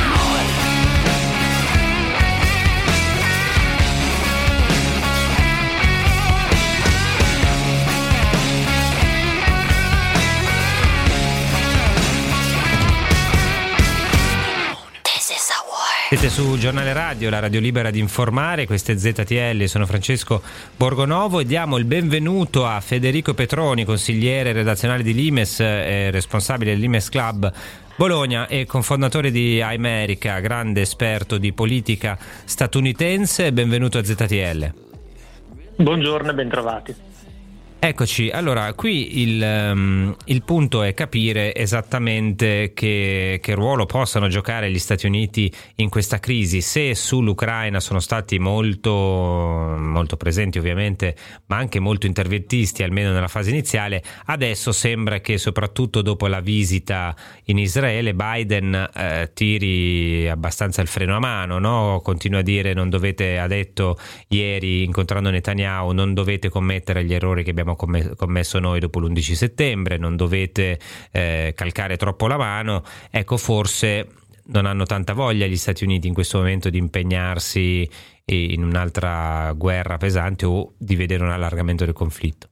Siete 16.24 16.40
su 16.40 16.56
Giornale 16.56 16.94
Radio, 16.94 17.28
la 17.28 17.38
radio 17.38 17.60
libera 17.60 17.90
di 17.90 17.98
informare, 17.98 18.64
questo 18.64 18.92
è 18.92 18.96
ZTL, 18.96 19.64
sono 19.64 19.84
Francesco 19.84 20.40
Borgonovo 20.74 21.40
e 21.40 21.44
diamo 21.44 21.76
il 21.76 21.84
benvenuto 21.84 22.64
a 22.64 22.80
Federico 22.80 23.34
Petroni, 23.34 23.84
consigliere 23.84 24.52
redazionale 24.52 25.02
di 25.02 25.12
Limes 25.12 25.60
e 25.60 26.10
responsabile 26.10 26.72
dell'Imes 26.72 27.10
Club 27.10 27.52
Bologna 27.94 28.46
e 28.46 28.64
confondatore 28.64 29.30
di 29.30 29.60
America, 29.60 30.40
grande 30.40 30.80
esperto 30.80 31.36
di 31.36 31.52
politica 31.52 32.16
statunitense, 32.44 33.52
benvenuto 33.52 33.98
a 33.98 34.04
ZTL. 34.04 34.72
Buongiorno 35.76 36.30
e 36.30 36.34
bentrovati. 36.34 36.94
Eccoci, 37.86 38.30
allora 38.30 38.72
qui 38.72 39.20
il, 39.20 39.42
um, 39.42 40.16
il, 40.24 40.42
punto 40.42 40.82
è 40.82 40.94
capire 40.94 41.54
esattamente 41.54 42.72
che, 42.72 43.38
che, 43.42 43.54
ruolo 43.54 43.84
possano 43.84 44.28
giocare 44.28 44.70
gli 44.70 44.78
Stati 44.78 45.04
Uniti 45.04 45.52
in 45.74 45.90
questa 45.90 46.18
crisi. 46.18 46.62
Se 46.62 46.94
sull'Ucraina 46.94 47.80
sono 47.80 48.00
stati 48.00 48.38
molto, 48.38 48.90
molto 48.90 50.16
presenti 50.16 50.56
ovviamente, 50.56 51.14
ma 51.48 51.58
anche 51.58 51.78
molto 51.78 52.06
interventisti, 52.06 52.82
almeno 52.82 53.12
nella 53.12 53.28
fase 53.28 53.50
iniziale, 53.50 54.02
adesso 54.24 54.72
sembra 54.72 55.20
che 55.20 55.36
soprattutto 55.36 56.00
dopo 56.00 56.26
la 56.26 56.40
visita 56.40 57.14
in 57.44 57.58
Israele 57.58 58.14
Biden 58.14 58.92
eh, 58.94 59.30
tiri 59.34 60.26
abbastanza 60.26 60.80
il 60.80 60.88
freno 60.88 61.16
a 61.16 61.20
mano, 61.20 61.58
no? 61.58 62.00
continua 62.02 62.38
a 62.38 62.42
dire 62.42 62.72
non 62.72 62.88
dovete, 62.88 63.38
ha 63.38 63.46
detto 63.46 63.98
ieri 64.28 64.84
incontrando 64.84 65.28
Netanyahu, 65.28 65.92
non 65.92 66.14
dovete 66.14 66.48
commettere 66.48 67.04
gli 67.04 67.12
errori 67.12 67.44
che 67.44 67.50
abbiamo 67.50 67.72
abbiamo 67.76 68.14
commesso 68.14 68.58
noi 68.58 68.80
dopo 68.80 69.00
l'11 69.00 69.32
settembre, 69.32 69.96
non 69.96 70.16
dovete 70.16 70.78
eh, 71.12 71.52
calcare 71.54 71.96
troppo 71.96 72.26
la 72.26 72.36
mano, 72.36 72.82
ecco 73.10 73.36
forse 73.36 74.08
non 74.46 74.66
hanno 74.66 74.84
tanta 74.84 75.14
voglia 75.14 75.46
gli 75.46 75.56
Stati 75.56 75.84
Uniti 75.84 76.06
in 76.06 76.14
questo 76.14 76.38
momento 76.38 76.68
di 76.68 76.78
impegnarsi 76.78 77.88
in 78.26 78.62
un'altra 78.62 79.52
guerra 79.52 79.96
pesante 79.96 80.46
o 80.46 80.72
di 80.78 80.96
vedere 80.96 81.22
un 81.22 81.30
allargamento 81.30 81.84
del 81.84 81.94
conflitto. 81.94 82.48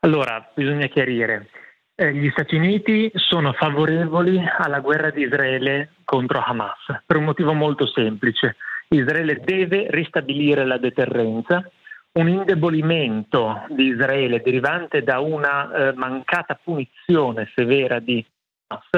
Allora, 0.00 0.50
bisogna 0.54 0.86
chiarire. 0.86 1.48
Eh, 1.94 2.14
gli 2.14 2.28
Stati 2.30 2.56
Uniti 2.56 3.10
sono 3.14 3.52
favorevoli 3.52 4.38
alla 4.58 4.80
guerra 4.80 5.10
di 5.10 5.22
Israele 5.22 5.92
contro 6.04 6.40
Hamas 6.40 7.02
per 7.04 7.16
un 7.16 7.24
motivo 7.24 7.52
molto 7.54 7.86
semplice. 7.86 8.56
Israele 8.88 9.40
deve 9.42 9.86
ristabilire 9.90 10.64
la 10.64 10.78
deterrenza 10.78 11.68
un 12.16 12.28
indebolimento 12.28 13.64
di 13.68 13.88
Israele 13.88 14.40
derivante 14.40 15.02
da 15.02 15.20
una 15.20 15.70
eh, 15.70 15.92
mancata 15.94 16.58
punizione 16.62 17.50
severa 17.54 17.98
di 17.98 18.24
Hamas 18.68 18.88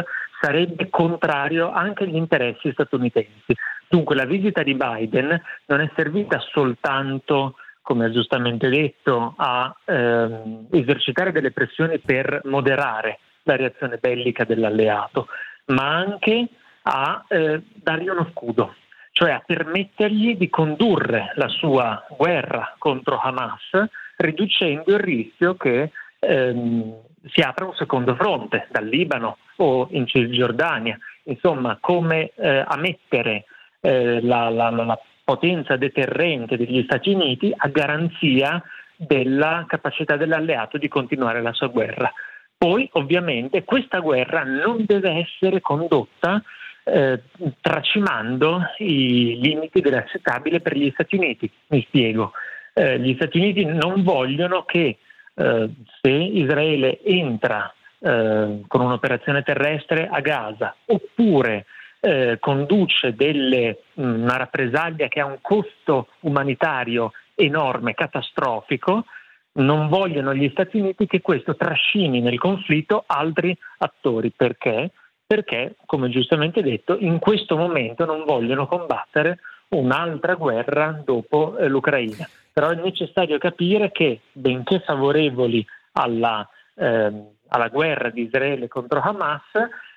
sarebbe 0.40 0.88
contrario 0.88 1.70
anche 1.70 2.04
agli 2.04 2.16
interessi 2.16 2.70
statunitensi. 2.72 3.54
Dunque 3.88 4.14
la 4.14 4.24
visita 4.24 4.62
di 4.62 4.74
Biden 4.74 5.40
non 5.66 5.80
è 5.80 5.90
servita 5.96 6.38
soltanto, 6.52 7.56
come 7.82 8.06
ha 8.06 8.10
giustamente 8.10 8.68
detto, 8.68 9.34
a 9.36 9.74
ehm, 9.84 10.68
esercitare 10.70 11.32
delle 11.32 11.50
pressioni 11.50 11.98
per 11.98 12.42
moderare 12.44 13.18
la 13.42 13.56
reazione 13.56 13.96
bellica 13.96 14.44
dell'alleato, 14.44 15.26
ma 15.66 15.96
anche 15.96 16.48
a 16.82 17.24
eh, 17.26 17.62
dargli 17.74 18.08
uno 18.08 18.28
scudo, 18.30 18.74
cioè 19.18 19.32
a 19.32 19.42
permettergli 19.44 20.36
di 20.36 20.48
condurre 20.48 21.32
la 21.34 21.48
sua 21.48 22.06
guerra 22.08 22.76
contro 22.78 23.18
Hamas, 23.18 23.88
riducendo 24.16 24.92
il 24.92 25.00
rischio 25.00 25.56
che 25.56 25.90
ehm, 26.20 26.94
si 27.26 27.40
apra 27.40 27.64
un 27.64 27.74
secondo 27.74 28.14
fronte 28.14 28.68
dal 28.70 28.86
Libano 28.86 29.38
o 29.56 29.88
in 29.90 30.06
Cisgiordania, 30.06 30.96
insomma 31.24 31.78
come 31.80 32.30
eh, 32.36 32.64
a 32.64 32.76
mettere 32.76 33.46
eh, 33.80 34.22
la, 34.22 34.50
la, 34.50 34.70
la 34.70 35.00
potenza 35.24 35.74
deterrente 35.74 36.56
degli 36.56 36.84
Stati 36.84 37.12
Uniti 37.12 37.52
a 37.56 37.66
garanzia 37.66 38.62
della 38.94 39.64
capacità 39.66 40.16
dell'alleato 40.16 40.78
di 40.78 40.86
continuare 40.86 41.42
la 41.42 41.52
sua 41.52 41.66
guerra. 41.66 42.08
Poi 42.56 42.88
ovviamente 42.92 43.64
questa 43.64 43.98
guerra 43.98 44.44
non 44.44 44.84
deve 44.86 45.10
essere 45.10 45.60
condotta 45.60 46.40
eh, 46.88 47.22
tracimando 47.60 48.60
i 48.78 49.38
limiti 49.40 49.80
dell'accettabile 49.80 50.60
per 50.60 50.76
gli 50.76 50.90
Stati 50.92 51.16
Uniti. 51.16 51.50
Mi 51.68 51.84
spiego. 51.86 52.32
Eh, 52.72 52.98
gli 53.00 53.14
Stati 53.14 53.38
Uniti 53.38 53.64
non 53.64 54.02
vogliono 54.02 54.64
che 54.64 54.98
eh, 55.34 55.70
se 56.00 56.10
Israele 56.10 57.02
entra 57.02 57.72
eh, 58.00 58.62
con 58.66 58.80
un'operazione 58.80 59.42
terrestre 59.42 60.08
a 60.10 60.20
Gaza 60.20 60.74
oppure 60.86 61.66
eh, 62.00 62.36
conduce 62.40 63.14
delle, 63.14 63.82
una 63.94 64.36
rappresaglia 64.36 65.08
che 65.08 65.20
ha 65.20 65.26
un 65.26 65.38
costo 65.40 66.08
umanitario 66.20 67.12
enorme, 67.34 67.94
catastrofico, 67.94 69.04
non 69.52 69.88
vogliono 69.88 70.34
gli 70.34 70.48
Stati 70.50 70.78
Uniti 70.78 71.06
che 71.06 71.20
questo 71.20 71.56
trascini 71.56 72.20
nel 72.20 72.38
conflitto 72.38 73.04
altri 73.06 73.56
attori. 73.78 74.30
Perché? 74.30 74.90
Perché, 75.28 75.74
come 75.84 76.08
giustamente 76.08 76.62
detto, 76.62 76.96
in 76.98 77.18
questo 77.18 77.54
momento 77.54 78.06
non 78.06 78.24
vogliono 78.24 78.66
combattere 78.66 79.40
un'altra 79.68 80.36
guerra 80.36 81.02
dopo 81.04 81.58
eh, 81.58 81.68
l'Ucraina. 81.68 82.26
Però 82.50 82.70
è 82.70 82.74
necessario 82.76 83.36
capire 83.36 83.92
che, 83.92 84.20
benché 84.32 84.80
favorevoli 84.80 85.64
alla, 85.92 86.48
eh, 86.74 87.12
alla 87.48 87.68
guerra 87.68 88.08
di 88.08 88.22
Israele 88.22 88.68
contro 88.68 89.02
Hamas, 89.02 89.42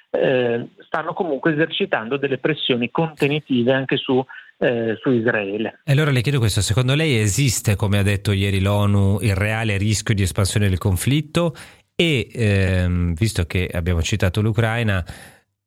eh, 0.10 0.68
stanno 0.86 1.14
comunque 1.14 1.54
esercitando 1.54 2.18
delle 2.18 2.38
pressioni 2.38 2.92
contenitive 2.92 3.72
anche 3.72 3.96
su, 3.96 4.22
eh, 4.58 4.98
su, 5.00 5.12
Israele. 5.12 5.80
E 5.86 5.94
allora 5.94 6.12
le 6.12 6.20
chiedo 6.20 6.40
questo, 6.40 6.60
secondo 6.60 6.94
lei 6.94 7.18
esiste, 7.18 7.78
come 7.78 7.98
ha 8.00 8.04
detto 8.04 8.34
ieri 8.34 8.60
l'ONU, 8.60 9.20
il 9.22 9.36
reale 9.36 9.78
rischio 9.78 10.14
di 10.14 10.24
espansione 10.24 10.68
del 10.68 10.78
conflitto 10.78 11.56
e 12.02 12.28
ehm, 12.34 13.14
visto 13.14 13.46
che 13.46 13.70
abbiamo 13.72 14.02
citato 14.02 14.42
l'Ucraina, 14.42 15.06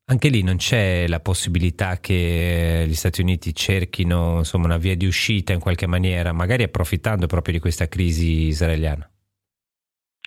anche 0.07 0.29
lì 0.29 0.43
non 0.43 0.57
c'è 0.57 1.07
la 1.07 1.21
possibilità 1.21 2.01
che 2.01 2.85
gli 2.89 2.95
Stati 2.95 3.21
Uniti 3.21 3.55
cerchino 3.55 4.39
insomma, 4.39 4.65
una 4.65 4.77
via 4.77 4.97
di 4.97 5.07
uscita 5.07 5.53
in 5.53 5.61
qualche 5.61 5.87
maniera, 5.87 6.33
magari 6.33 6.65
approfittando 6.65 7.27
proprio 7.27 7.55
di 7.55 7.61
questa 7.61 7.87
crisi 7.87 8.47
israeliana. 8.47 9.09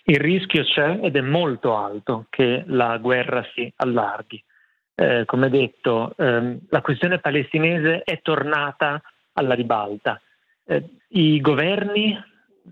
Il 0.05 0.19
rischio 0.19 0.63
c'è 0.63 0.97
ed 1.03 1.17
è 1.17 1.21
molto 1.21 1.75
alto 1.75 2.27
che 2.29 2.63
la 2.67 2.97
guerra 2.99 3.43
si 3.53 3.69
allarghi. 3.75 4.41
Eh, 4.95 5.23
come 5.25 5.49
detto, 5.49 6.15
ehm, 6.15 6.59
la 6.69 6.81
questione 6.81 7.19
palestinese 7.19 8.03
è 8.03 8.21
tornata 8.21 9.01
alla 9.34 9.55
ribalta. 9.55 10.21
Eh, 10.63 10.84
I 11.09 11.41
governi 11.41 12.17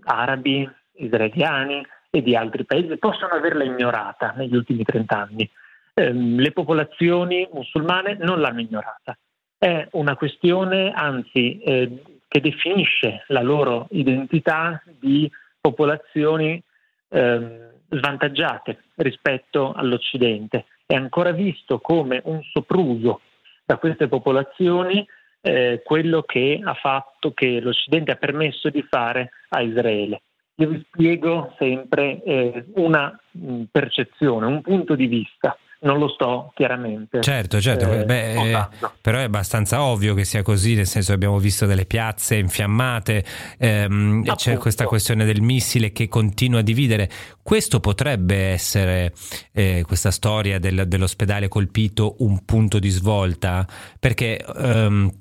arabi, 0.04 0.66
israeliani, 0.94 1.86
e 2.16 2.22
di 2.22 2.34
altri 2.34 2.64
paesi 2.64 2.96
possono 2.96 3.32
averla 3.32 3.64
ignorata 3.64 4.32
negli 4.36 4.56
ultimi 4.56 4.84
30 4.84 5.18
anni. 5.18 5.50
Eh, 5.92 6.12
le 6.12 6.50
popolazioni 6.50 7.46
musulmane 7.52 8.16
non 8.18 8.40
l'hanno 8.40 8.60
ignorata. 8.60 9.16
È 9.58 9.86
una 9.92 10.16
questione, 10.16 10.92
anzi, 10.92 11.60
eh, 11.60 12.02
che 12.26 12.40
definisce 12.40 13.24
la 13.28 13.42
loro 13.42 13.86
identità 13.90 14.82
di 14.98 15.30
popolazioni 15.60 16.62
eh, 17.10 17.68
svantaggiate 17.90 18.84
rispetto 18.96 19.74
all'Occidente. 19.74 20.64
È 20.86 20.94
ancora 20.94 21.32
visto 21.32 21.80
come 21.80 22.22
un 22.24 22.42
sopruso 22.42 23.20
da 23.64 23.76
queste 23.76 24.08
popolazioni 24.08 25.06
eh, 25.42 25.82
quello 25.84 26.22
che 26.22 26.62
fatto, 26.80 27.32
che 27.32 27.60
l'Occidente 27.60 28.12
ha 28.12 28.16
permesso 28.16 28.70
di 28.70 28.82
fare 28.88 29.32
a 29.50 29.60
Israele. 29.60 30.22
Io 30.58 30.68
vi 30.68 30.86
spiego 30.90 31.52
sempre 31.58 32.22
eh, 32.22 32.64
una 32.76 33.18
mm, 33.36 33.64
percezione, 33.70 34.46
un 34.46 34.62
punto 34.62 34.94
di 34.94 35.06
vista. 35.06 35.56
Non 35.78 35.98
lo 35.98 36.08
sto 36.08 36.52
chiaramente. 36.54 37.20
Certo, 37.20 37.60
certo, 37.60 37.92
eh, 37.92 38.04
Beh, 38.06 38.52
eh, 38.52 38.68
però 39.02 39.18
è 39.18 39.24
abbastanza 39.24 39.82
ovvio 39.82 40.14
che 40.14 40.24
sia 40.24 40.40
così, 40.40 40.74
nel 40.74 40.86
senso 40.86 41.08
che 41.08 41.14
abbiamo 41.14 41.38
visto 41.38 41.66
delle 41.66 41.84
piazze 41.84 42.36
infiammate, 42.36 43.22
ehm, 43.58 44.24
c'è 44.34 44.56
questa 44.56 44.86
questione 44.86 45.26
del 45.26 45.42
missile 45.42 45.92
che 45.92 46.08
continua 46.08 46.60
a 46.60 46.62
dividere. 46.62 47.10
Questo 47.42 47.78
potrebbe 47.78 48.52
essere, 48.52 49.12
eh, 49.52 49.84
questa 49.86 50.10
storia 50.10 50.58
del, 50.58 50.84
dell'ospedale 50.88 51.48
colpito, 51.48 52.16
un 52.20 52.42
punto 52.46 52.78
di 52.78 52.88
svolta? 52.88 53.66
Perché... 54.00 54.42
Ehm, 54.56 55.12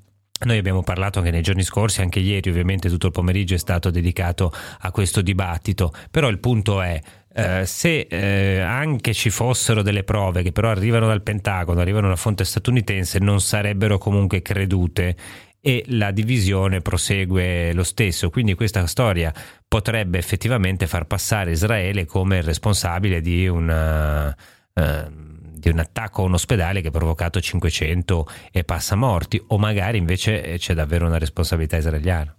noi 0.44 0.58
abbiamo 0.58 0.84
parlato 0.84 1.20
anche 1.20 1.32
nei 1.32 1.42
giorni 1.42 1.64
scorsi, 1.64 2.02
anche 2.02 2.20
ieri 2.20 2.50
ovviamente 2.50 2.90
tutto 2.90 3.08
il 3.08 3.14
pomeriggio 3.14 3.56
è 3.56 3.58
stato 3.58 3.90
dedicato 3.90 4.52
a 4.80 4.92
questo 4.92 5.22
dibattito, 5.22 5.94
però 6.12 6.28
il 6.28 6.40
punto 6.40 6.82
è 6.82 7.00
eh, 7.38 7.66
se 7.66 8.08
eh, 8.10 8.60
anche 8.60 9.14
ci 9.14 9.30
fossero 9.30 9.82
delle 9.82 10.04
prove 10.04 10.42
che 10.42 10.52
però 10.52 10.70
arrivano 10.70 11.08
dal 11.08 11.22
Pentagono, 11.22 11.80
arrivano 11.80 12.08
da 12.10 12.16
fonte 12.16 12.46
statunitense, 12.46 13.20
non 13.20 13.42
sarebbero 13.42 13.98
comunque 13.98 14.42
credute 14.42 15.16
e 15.60 15.84
la 15.88 16.12
divisione 16.12 16.82
prosegue 16.82 17.74
lo 17.74 17.84
stesso. 17.84 18.30
Quindi 18.30 18.54
questa 18.54 18.86
storia 18.88 19.34
potrebbe 19.68 20.18
effettivamente 20.18 20.86
far 20.86 21.08
passare 21.08 21.52
Israele 21.52 22.06
come 22.06 22.42
responsabile 22.42 23.22
di 23.22 23.48
una... 23.48 24.36
Uh, 24.74 25.34
di 25.56 25.70
un 25.70 25.80
attacco 25.80 26.22
a 26.22 26.26
un 26.26 26.34
ospedale 26.34 26.82
che 26.82 26.90
ha 26.90 26.92
provocato 26.92 27.40
500 27.40 28.26
e 28.52 28.64
passa 28.64 28.96
morti, 28.96 29.42
o 29.48 29.58
magari 29.58 29.98
invece 29.98 30.44
eh, 30.44 30.58
c'è 30.58 30.74
davvero 30.74 31.06
una 31.06 31.18
responsabilità 31.18 31.78
israeliana? 31.78 32.36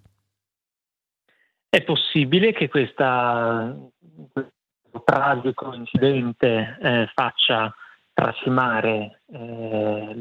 È 1.68 1.82
possibile 1.82 2.52
che 2.52 2.68
questa, 2.68 3.76
questo 4.32 5.02
tragico 5.04 5.74
incidente 5.74 6.78
eh, 6.80 7.10
faccia 7.14 7.74
tracimare 8.12 9.20
eh, 9.32 10.14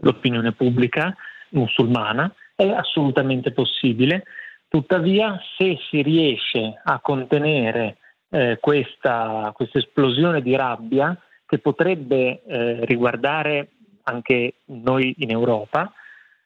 l'opinione 0.00 0.52
pubblica 0.52 1.14
musulmana, 1.50 2.32
è 2.54 2.68
assolutamente 2.68 3.52
possibile 3.52 4.22
Tuttavia, 4.74 5.40
se 5.56 5.78
si 5.88 6.02
riesce 6.02 6.80
a 6.82 6.98
contenere 6.98 7.98
eh, 8.28 8.58
questa, 8.60 9.54
esplosione 9.72 10.42
di 10.42 10.56
rabbia, 10.56 11.16
che 11.46 11.58
potrebbe 11.58 12.42
eh, 12.42 12.84
riguardare 12.84 13.68
anche 14.04 14.54
noi 14.66 15.14
in 15.18 15.30
Europa, 15.30 15.92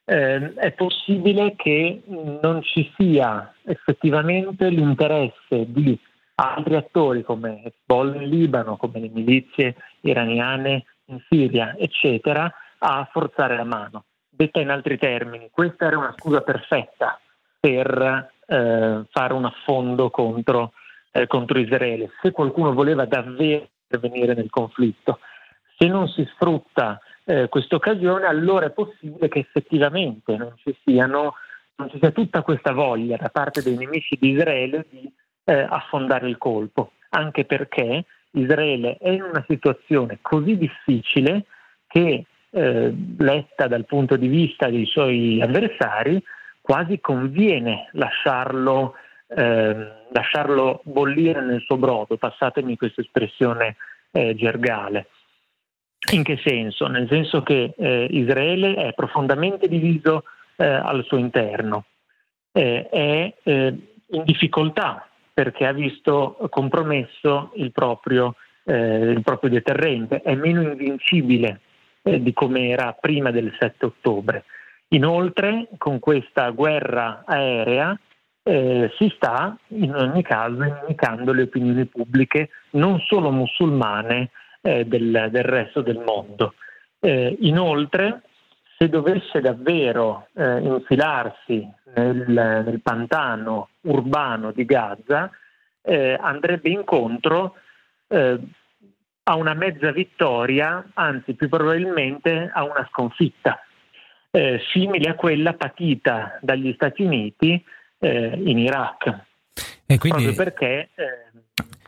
eh, 0.05 0.55
è 0.55 0.73
possibile 0.73 1.55
che 1.57 2.03
non 2.07 2.63
ci 2.63 2.91
sia 2.97 3.53
effettivamente 3.65 4.69
l'interesse 4.71 5.67
di 5.71 5.99
altri 6.37 6.77
attori 6.77 7.23
come 7.23 7.63
Hezbollah 7.65 8.23
in 8.23 8.29
Libano, 8.29 8.77
come 8.77 9.01
le 9.01 9.11
milizie 9.13 9.77
iraniane 10.01 10.85
in 11.07 11.21
Siria, 11.29 11.77
eccetera, 11.77 12.51
a 12.79 13.09
forzare 13.11 13.57
la 13.57 13.65
mano. 13.65 14.05
Detta 14.29 14.61
in 14.61 14.71
altri 14.71 14.99
termini, 14.99 15.49
questa 15.51 15.87
era 15.87 15.99
una 15.99 16.15
scusa 16.17 16.43
perfetta 16.43 17.19
per 17.59 18.31
eh, 18.47 19.03
fare 19.11 19.33
un 19.33 19.45
affondo 19.45 20.11
contro, 20.11 20.73
eh, 21.11 21.27
contro 21.27 21.59
Israele. 21.59 22.11
Se 22.23 22.31
qualcuno 22.31 22.73
voleva 22.73 23.05
davvero 23.05 23.69
intervenire 23.89 24.35
nel 24.35 24.51
conflitto, 24.51 25.21
se 25.77 25.87
non 25.87 26.09
si 26.09 26.29
sfrutta 26.35 27.01
eh, 27.25 27.49
questa 27.49 27.77
occasione, 27.77 28.27
allora 28.27 28.67
è 28.67 28.71
possibile 28.71 29.29
che 29.29 29.41
effettivamente 29.41 30.37
non 30.37 30.53
ci, 30.57 30.77
siano, 30.85 31.35
non 31.77 31.91
ci 31.91 31.99
sia 31.99 32.11
tutta 32.11 32.43
questa 32.43 32.73
voglia 32.73 33.17
da 33.17 33.31
parte 33.31 33.63
dei 33.63 33.77
nemici 33.77 34.17
di 34.21 34.31
Israele 34.31 34.87
di 34.91 35.11
eh, 35.45 35.67
affondare 35.69 36.29
il 36.29 36.37
colpo, 36.37 36.93
anche 37.11 37.45
perché 37.45 38.05
Israele 38.33 38.99
è 38.99 39.11
in 39.11 39.23
una 39.23 39.45
situazione 39.49 40.19
così 40.21 40.59
difficile 40.59 41.45
che, 41.87 42.25
eh, 42.51 42.95
letta 43.19 43.67
dal 43.67 43.87
punto 43.87 44.17
di 44.17 44.29
vista 44.29 44.69
dei 44.69 44.85
suoi 44.85 45.41
avversari, 45.41 46.23
quasi 46.61 47.01
conviene 47.01 47.89
lasciarlo, 47.93 48.95
eh, 49.29 49.93
lasciarlo 50.11 50.81
bollire 50.85 51.41
nel 51.43 51.61
suo 51.61 51.77
brodo, 51.77 52.17
passatemi 52.17 52.77
questa 52.77 53.03
espressione 53.03 53.77
eh, 54.11 54.35
gergale. 54.35 55.09
In 56.13 56.23
che 56.23 56.39
senso? 56.43 56.87
Nel 56.87 57.09
senso 57.09 57.43
che 57.43 57.75
eh, 57.77 58.07
Israele 58.11 58.75
è 58.75 58.93
profondamente 58.95 59.69
diviso 59.69 60.25
eh, 60.57 60.65
al 60.65 61.05
suo 61.05 61.19
interno, 61.19 61.85
eh, 62.53 62.89
è 62.89 63.35
in 64.11 64.25
difficoltà 64.25 65.07
perché 65.35 65.67
ha 65.67 65.73
visto 65.73 66.37
compromesso 66.49 67.53
il 67.57 67.71
proprio, 67.71 68.35
il 68.65 69.21
proprio 69.23 69.51
deterrente, 69.51 70.21
è 70.23 70.35
meno 70.35 70.63
invincibile 70.63 71.61
di 72.03 72.33
come 72.33 72.69
era 72.71 72.97
prima 72.99 73.31
del 73.31 73.55
7 73.57 73.87
ottobre. 73.87 74.45
Inoltre, 74.89 75.69
con 75.77 76.01
questa 76.01 76.51
guerra 76.51 77.23
aerea 77.25 77.97
eh, 78.49 78.91
si 78.97 79.13
sta 79.15 79.55
in 79.69 79.95
ogni 79.95 80.23
caso 80.23 80.63
indicando 80.63 81.35
le 81.35 81.43
opinioni 81.43 81.85
pubbliche 81.85 82.49
non 82.71 82.99
solo 83.01 83.31
musulmane 83.31 84.31
eh, 84.63 84.87
del, 84.87 85.29
del, 85.31 85.45
resto 85.45 85.83
del 85.83 85.99
mondo. 85.99 86.55
Eh, 86.99 87.37
inoltre, 87.41 88.23
se 88.79 88.89
dovesse 88.89 89.43
davvero 89.43 90.29
eh, 90.33 90.61
infilarsi 90.61 91.71
nel, 91.95 92.25
nel, 92.27 92.81
pantano 92.81 93.69
urbano 93.83 94.51
di 94.53 94.65
Gaza, 94.65 95.31
eh, 95.83 96.17
andrebbe 96.19 96.71
incontro 96.71 97.57
eh, 98.09 98.39
a 99.25 99.35
una 99.37 99.53
mezza 99.53 99.93
vittoria, 99.93 100.89
anzi 100.95 101.35
più 101.35 101.51
probabilmente 101.51 102.51
a 102.51 102.65
una 102.65 102.87
sconfitta, 102.91 103.63
simile 104.73 105.09
a 105.09 105.15
quella 105.15 105.55
patita 105.55 106.39
dagli 106.41 106.73
Stati 106.75 107.03
Uniti 107.03 107.63
in 108.01 108.59
Iraq. 108.59 109.27
E 109.87 109.99
quindi... 109.99 110.25
proprio, 110.25 110.35
perché, 110.35 110.89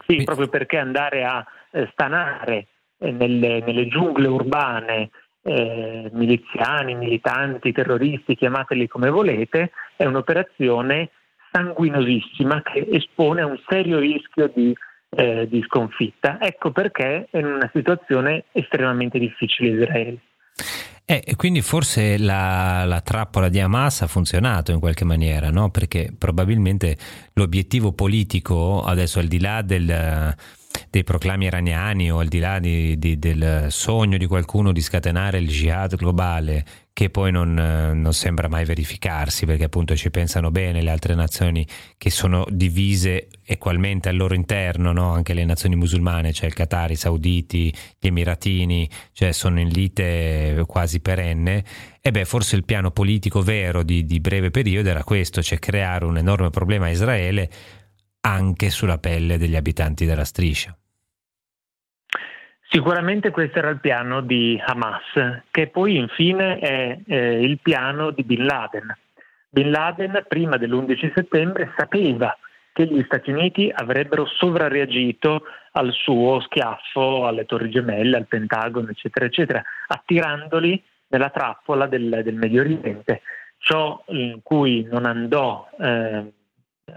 sì, 0.06 0.24
proprio 0.24 0.48
perché 0.48 0.78
andare 0.78 1.24
a 1.24 1.44
eh, 1.70 1.88
stanare 1.92 2.66
eh, 2.98 3.10
nelle, 3.10 3.60
nelle, 3.60 3.86
giungle 3.88 4.26
urbane 4.26 5.10
eh, 5.42 6.10
miliziani, 6.12 6.94
militanti, 6.94 7.72
terroristi, 7.72 8.36
chiamateli 8.36 8.88
come 8.88 9.10
volete, 9.10 9.72
è 9.96 10.04
un'operazione 10.04 11.10
sanguinosissima 11.52 12.62
che 12.62 12.86
espone 12.90 13.42
a 13.42 13.46
un 13.46 13.60
serio 13.68 13.98
rischio 13.98 14.50
di, 14.54 14.74
eh, 15.10 15.46
di 15.48 15.62
sconfitta. 15.66 16.38
Ecco 16.40 16.70
perché 16.70 17.28
è 17.30 17.38
in 17.38 17.46
una 17.46 17.70
situazione 17.72 18.44
estremamente 18.52 19.18
difficile 19.18 19.70
Israele. 19.70 20.18
Eh, 21.10 21.34
quindi 21.34 21.60
forse 21.60 22.18
la, 22.18 22.84
la, 22.84 23.00
trappola 23.00 23.48
di 23.48 23.58
Hamas 23.58 24.02
ha 24.02 24.06
funzionato 24.06 24.70
in 24.70 24.78
qualche 24.78 25.04
maniera, 25.04 25.50
no? 25.50 25.68
perché 25.68 26.14
probabilmente 26.16 26.96
l'obiettivo 27.32 27.90
politico, 27.90 28.84
adesso 28.84 29.18
al 29.18 29.26
di 29.26 29.40
là 29.40 29.60
del, 29.62 30.36
dei 30.90 31.04
proclami 31.04 31.44
iraniani 31.44 32.10
o 32.10 32.18
al 32.18 32.26
di 32.26 32.40
là 32.40 32.58
di, 32.58 32.98
di, 32.98 33.18
del 33.18 33.66
sogno 33.70 34.18
di 34.18 34.26
qualcuno 34.26 34.72
di 34.72 34.80
scatenare 34.80 35.38
il 35.38 35.46
jihad 35.46 35.94
globale 35.94 36.64
che 36.92 37.08
poi 37.08 37.30
non, 37.30 37.54
non, 37.54 38.12
sembra 38.12 38.48
mai 38.48 38.64
verificarsi 38.64 39.46
perché 39.46 39.64
appunto 39.64 39.94
ci 39.94 40.10
pensano 40.10 40.50
bene 40.50 40.82
le 40.82 40.90
altre 40.90 41.14
nazioni 41.14 41.66
che 41.96 42.10
sono 42.10 42.44
divise 42.50 43.28
equalmente 43.44 44.08
al 44.08 44.16
loro 44.16 44.34
interno, 44.34 44.92
no? 44.92 45.12
anche 45.12 45.32
le 45.32 45.44
nazioni 45.44 45.76
musulmane, 45.76 46.32
cioè 46.32 46.48
il 46.48 46.54
Qatar, 46.54 46.90
i 46.90 46.96
Sauditi, 46.96 47.72
gli 47.98 48.08
Emiratini, 48.08 48.90
cioè 49.12 49.32
sono 49.32 49.60
in 49.60 49.68
lite 49.68 50.64
quasi 50.66 51.00
perenne 51.00 51.64
e 52.00 52.10
beh 52.10 52.24
forse 52.24 52.56
il 52.56 52.64
piano 52.64 52.90
politico 52.90 53.40
vero 53.40 53.82
di, 53.84 54.04
di 54.04 54.20
breve 54.20 54.50
periodo 54.50 54.88
era 54.88 55.04
questo, 55.04 55.40
cioè 55.42 55.58
creare 55.60 56.04
un 56.04 56.18
enorme 56.18 56.50
problema 56.50 56.86
a 56.86 56.90
Israele 56.90 57.50
anche 58.22 58.68
sulla 58.70 58.98
pelle 58.98 59.38
degli 59.38 59.56
abitanti 59.56 60.04
della 60.04 60.24
striscia. 60.24 60.76
Sicuramente 62.72 63.32
questo 63.32 63.58
era 63.58 63.70
il 63.70 63.80
piano 63.80 64.20
di 64.20 64.56
Hamas, 64.64 65.42
che 65.50 65.66
poi 65.66 65.96
infine 65.96 66.60
è 66.60 66.98
eh, 67.04 67.42
il 67.42 67.58
piano 67.60 68.12
di 68.12 68.22
Bin 68.22 68.44
Laden. 68.44 68.96
Bin 69.48 69.72
Laden 69.72 70.24
prima 70.28 70.56
dell'11 70.56 71.12
settembre 71.12 71.72
sapeva 71.76 72.32
che 72.72 72.86
gli 72.86 73.02
Stati 73.02 73.32
Uniti 73.32 73.72
avrebbero 73.74 74.24
sovrarreagito 74.24 75.42
al 75.72 75.90
suo 75.90 76.38
schiaffo 76.42 77.26
alle 77.26 77.44
Torri 77.44 77.70
Gemelle, 77.70 78.16
al 78.16 78.28
Pentagono, 78.28 78.90
eccetera, 78.90 79.26
eccetera, 79.26 79.60
attirandoli 79.88 80.80
nella 81.08 81.30
trappola 81.30 81.88
del, 81.88 82.20
del 82.22 82.36
Medio 82.36 82.60
Oriente. 82.60 83.22
Ciò 83.58 84.00
in 84.10 84.38
cui 84.44 84.86
non 84.88 85.06
andò 85.06 85.68
eh, 85.76 86.32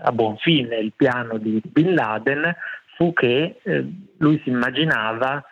a 0.03 0.11
buon 0.11 0.37
fine 0.37 0.75
il 0.75 0.93
piano 0.95 1.39
di 1.39 1.59
Bin 1.65 1.95
Laden 1.95 2.55
fu 2.95 3.11
che 3.11 3.59
eh, 3.63 3.85
lui 4.19 4.39
si 4.43 4.49
immaginava 4.49 5.43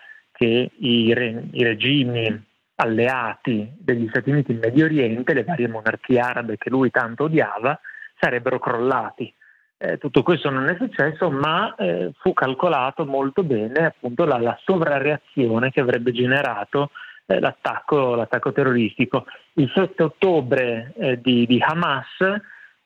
che 0.41 0.71
i, 0.75 1.13
re, 1.13 1.43
i, 1.51 1.63
regimi 1.63 2.43
alleati 2.77 3.71
degli 3.77 4.07
Stati 4.09 4.31
Uniti 4.31 4.53
in 4.53 4.57
Medio 4.57 4.85
Oriente, 4.85 5.35
le 5.35 5.43
varie 5.43 5.67
monarchie 5.67 6.19
arabe 6.19 6.57
che 6.57 6.71
lui 6.71 6.89
tanto 6.89 7.25
odiava, 7.25 7.79
sarebbero 8.19 8.57
crollati. 8.57 9.31
Eh, 9.77 9.99
tutto 9.99 10.23
questo 10.23 10.49
non 10.49 10.67
è 10.67 10.75
successo, 10.77 11.29
ma 11.29 11.75
eh, 11.75 12.11
fu 12.17 12.33
calcolato 12.33 13.05
molto 13.05 13.43
bene 13.43 13.85
appunto 13.85 14.25
la, 14.25 14.39
la 14.39 14.59
sovrareazione 14.63 15.69
che 15.69 15.79
avrebbe 15.79 16.11
generato 16.11 16.89
eh, 17.27 17.39
l'attacco, 17.39 18.15
l'attacco, 18.15 18.51
terroristico. 18.51 19.25
Il 19.53 19.71
7 19.75 20.01
ottobre 20.01 20.93
eh, 20.97 21.21
di, 21.21 21.45
di 21.45 21.61
Hamas 21.61 22.17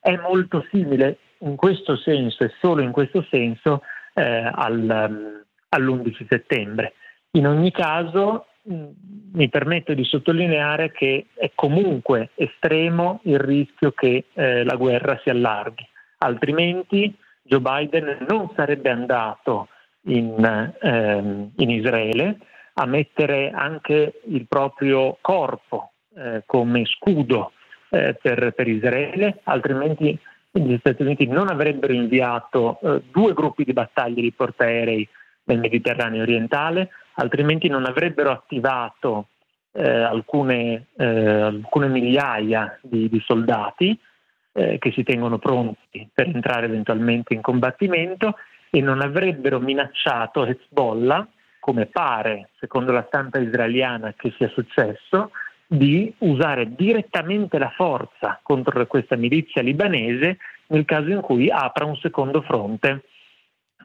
è 0.01 0.17
molto 0.17 0.65
simile 0.71 1.19
in 1.39 1.55
questo 1.55 1.95
senso 1.95 2.43
e 2.43 2.51
solo 2.59 2.81
in 2.81 2.91
questo 2.91 3.25
senso 3.29 3.81
eh, 4.13 4.51
al, 4.53 5.07
um, 5.09 5.43
all'11 5.69 6.25
settembre. 6.27 6.93
In 7.35 7.47
ogni 7.47 7.71
caso 7.71 8.47
mm, 8.69 8.85
mi 9.33 9.49
permetto 9.49 9.93
di 9.93 10.05
sottolineare 10.05 10.91
che 10.91 11.27
è 11.33 11.51
comunque 11.53 12.29
estremo 12.35 13.19
il 13.23 13.39
rischio 13.39 13.91
che 13.91 14.25
eh, 14.33 14.63
la 14.63 14.75
guerra 14.75 15.19
si 15.21 15.29
allarghi, 15.29 15.85
altrimenti 16.19 17.13
Joe 17.41 17.59
Biden 17.59 18.25
non 18.29 18.49
sarebbe 18.55 18.89
andato 18.89 19.67
in, 20.03 20.73
ehm, 20.81 21.51
in 21.57 21.69
Israele 21.69 22.37
a 22.75 22.85
mettere 22.85 23.51
anche 23.51 24.21
il 24.27 24.45
proprio 24.47 25.17
corpo 25.19 25.91
eh, 26.15 26.43
come 26.45 26.85
scudo 26.85 27.51
eh, 27.89 28.17
per, 28.21 28.53
per 28.53 28.67
Israele, 28.67 29.41
altrimenti 29.43 30.17
gli 30.51 30.77
Stati 30.79 31.01
Uniti 31.01 31.27
non 31.27 31.49
avrebbero 31.49 31.91
inviato 31.91 32.79
eh, 32.81 33.01
due 33.11 33.33
gruppi 33.33 33.65
di 33.65 33.73
battaglie 33.73 34.21
di 34.21 34.31
portaerei 34.31 35.07
nel 35.43 35.59
Mediterraneo 35.59 36.21
orientale, 36.21 36.89
altrimenti 37.15 37.67
non 37.67 37.85
avrebbero 37.85 38.31
attivato 38.31 39.27
eh, 39.71 39.89
alcune, 39.89 40.87
eh, 40.97 41.05
alcune, 41.05 41.87
migliaia 41.87 42.79
di, 42.81 43.09
di 43.09 43.21
soldati 43.25 43.97
eh, 44.53 44.77
che 44.79 44.91
si 44.91 45.03
tengono 45.03 45.37
pronti 45.37 46.09
per 46.13 46.27
entrare 46.27 46.65
eventualmente 46.67 47.33
in 47.33 47.41
combattimento 47.41 48.35
e 48.69 48.81
non 48.81 49.01
avrebbero 49.01 49.59
minacciato 49.59 50.45
Hezbollah, 50.45 51.27
come 51.59 51.87
pare, 51.87 52.49
secondo 52.59 52.91
la 52.91 53.05
stampa 53.07 53.39
israeliana, 53.39 54.13
che 54.15 54.33
sia 54.37 54.49
successo, 54.49 55.31
di 55.67 56.13
usare 56.19 56.75
direttamente 56.75 57.57
la 57.57 57.71
forza 57.71 58.39
contro 58.43 58.85
questa 58.85 59.15
milizia 59.15 59.61
libanese 59.61 60.37
nel 60.67 60.85
caso 60.85 61.09
in 61.09 61.21
cui 61.21 61.49
apra 61.49 61.85
un 61.85 61.95
secondo 61.97 62.41
fronte 62.41 63.03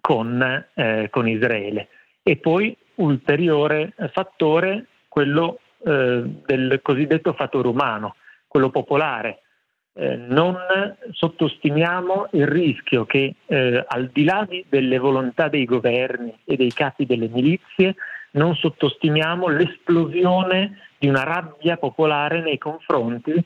con, 0.01 0.67
eh, 0.75 1.09
con 1.11 1.29
Israele. 1.29 1.89
E 2.23 2.37
poi 2.37 2.77
ulteriore 3.01 3.93
fattore, 4.13 4.87
quello 5.09 5.61
eh, 5.85 6.23
del 6.47 6.81
cosiddetto 6.83 7.33
fattore 7.33 7.69
umano, 7.69 8.17
quello 8.47 8.71
popolare. 8.71 9.43
Eh, 9.93 10.17
non 10.17 10.57
sottostimiamo 11.11 12.29
il 12.33 12.47
rischio 12.47 13.05
che 13.05 13.35
eh, 13.47 13.85
al 13.87 14.09
di 14.13 14.25
là 14.25 14.47
di, 14.49 14.65
delle 14.69 14.99
volontà 14.99 15.49
dei 15.49 15.65
governi 15.65 16.33
e 16.45 16.57
dei 16.57 16.73
capi 16.73 17.07
delle 17.07 17.29
milizie, 17.29 17.97
non 18.33 18.55
sottostimiamo 18.55 19.49
l'esplosione 19.49 20.79
di 20.99 21.09
una 21.09 21.25
rabbia 21.25 21.77
popolare 21.77 22.41
nei 22.41 22.59
confronti 22.59 23.45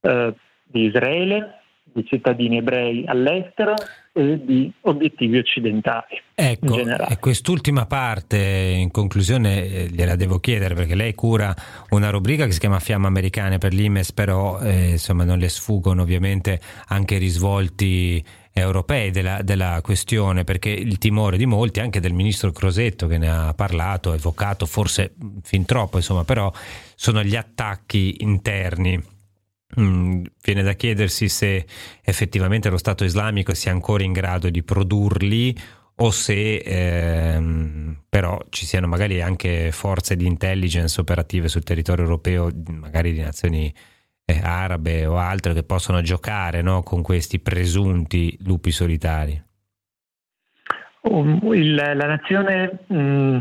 eh, 0.00 0.34
di 0.62 0.84
Israele, 0.86 1.63
di 1.92 2.04
cittadini 2.06 2.58
ebrei 2.58 3.04
all'estero 3.06 3.74
e 4.12 4.44
di 4.44 4.72
obiettivi 4.82 5.38
occidentali. 5.38 6.20
Ecco, 6.34 6.78
e 6.78 7.18
quest'ultima 7.18 7.86
parte 7.86 8.38
in 8.38 8.90
conclusione 8.90 9.66
eh, 9.66 9.88
gliela 9.88 10.16
devo 10.16 10.38
chiedere 10.38 10.74
perché 10.74 10.94
lei 10.94 11.14
cura 11.14 11.54
una 11.90 12.10
rubrica 12.10 12.46
che 12.46 12.52
si 12.52 12.58
chiama 12.58 12.80
Fiamme 12.80 13.06
Americane 13.06 13.58
per 13.58 13.72
l'Imes, 13.72 14.12
però 14.12 14.60
eh, 14.60 14.90
insomma 14.90 15.24
non 15.24 15.38
le 15.38 15.48
sfuggono 15.48 16.02
ovviamente 16.02 16.60
anche 16.88 17.16
i 17.16 17.18
risvolti 17.18 18.24
europei 18.56 19.10
della, 19.10 19.42
della, 19.42 19.80
questione, 19.82 20.44
perché 20.44 20.70
il 20.70 20.98
timore 20.98 21.36
di 21.36 21.44
molti, 21.44 21.80
anche 21.80 21.98
del 21.98 22.12
ministro 22.12 22.52
Crosetto 22.52 23.08
che 23.08 23.18
ne 23.18 23.28
ha 23.28 23.52
parlato, 23.52 24.12
evocato 24.12 24.64
forse 24.64 25.14
fin 25.42 25.64
troppo, 25.64 25.96
insomma, 25.96 26.22
però 26.22 26.52
sono 26.94 27.24
gli 27.24 27.34
attacchi 27.34 28.16
interni 28.20 29.12
Mm, 29.80 30.24
viene 30.42 30.62
da 30.62 30.74
chiedersi 30.74 31.28
se 31.28 31.66
effettivamente 32.02 32.70
lo 32.70 32.76
Stato 32.76 33.04
islamico 33.04 33.54
sia 33.54 33.72
ancora 33.72 34.04
in 34.04 34.12
grado 34.12 34.48
di 34.48 34.62
produrli 34.62 35.56
o 35.96 36.10
se 36.10 36.56
ehm, 36.56 38.02
però 38.08 38.38
ci 38.50 38.66
siano 38.66 38.86
magari 38.86 39.20
anche 39.22 39.70
forze 39.72 40.16
di 40.16 40.26
intelligence 40.26 41.00
operative 41.00 41.48
sul 41.48 41.62
territorio 41.62 42.04
europeo, 42.04 42.50
magari 42.68 43.12
di 43.12 43.20
nazioni 43.20 43.72
eh, 44.24 44.40
arabe 44.42 45.06
o 45.06 45.16
altre, 45.18 45.54
che 45.54 45.62
possono 45.62 46.00
giocare 46.00 46.62
no, 46.62 46.82
con 46.82 47.02
questi 47.02 47.38
presunti 47.40 48.36
lupi 48.44 48.70
solitari. 48.70 49.40
Um, 51.02 51.40
il, 51.52 51.74
la 51.74 52.06
nazione 52.06 52.84
mh, 52.86 52.96
mm, 52.96 53.38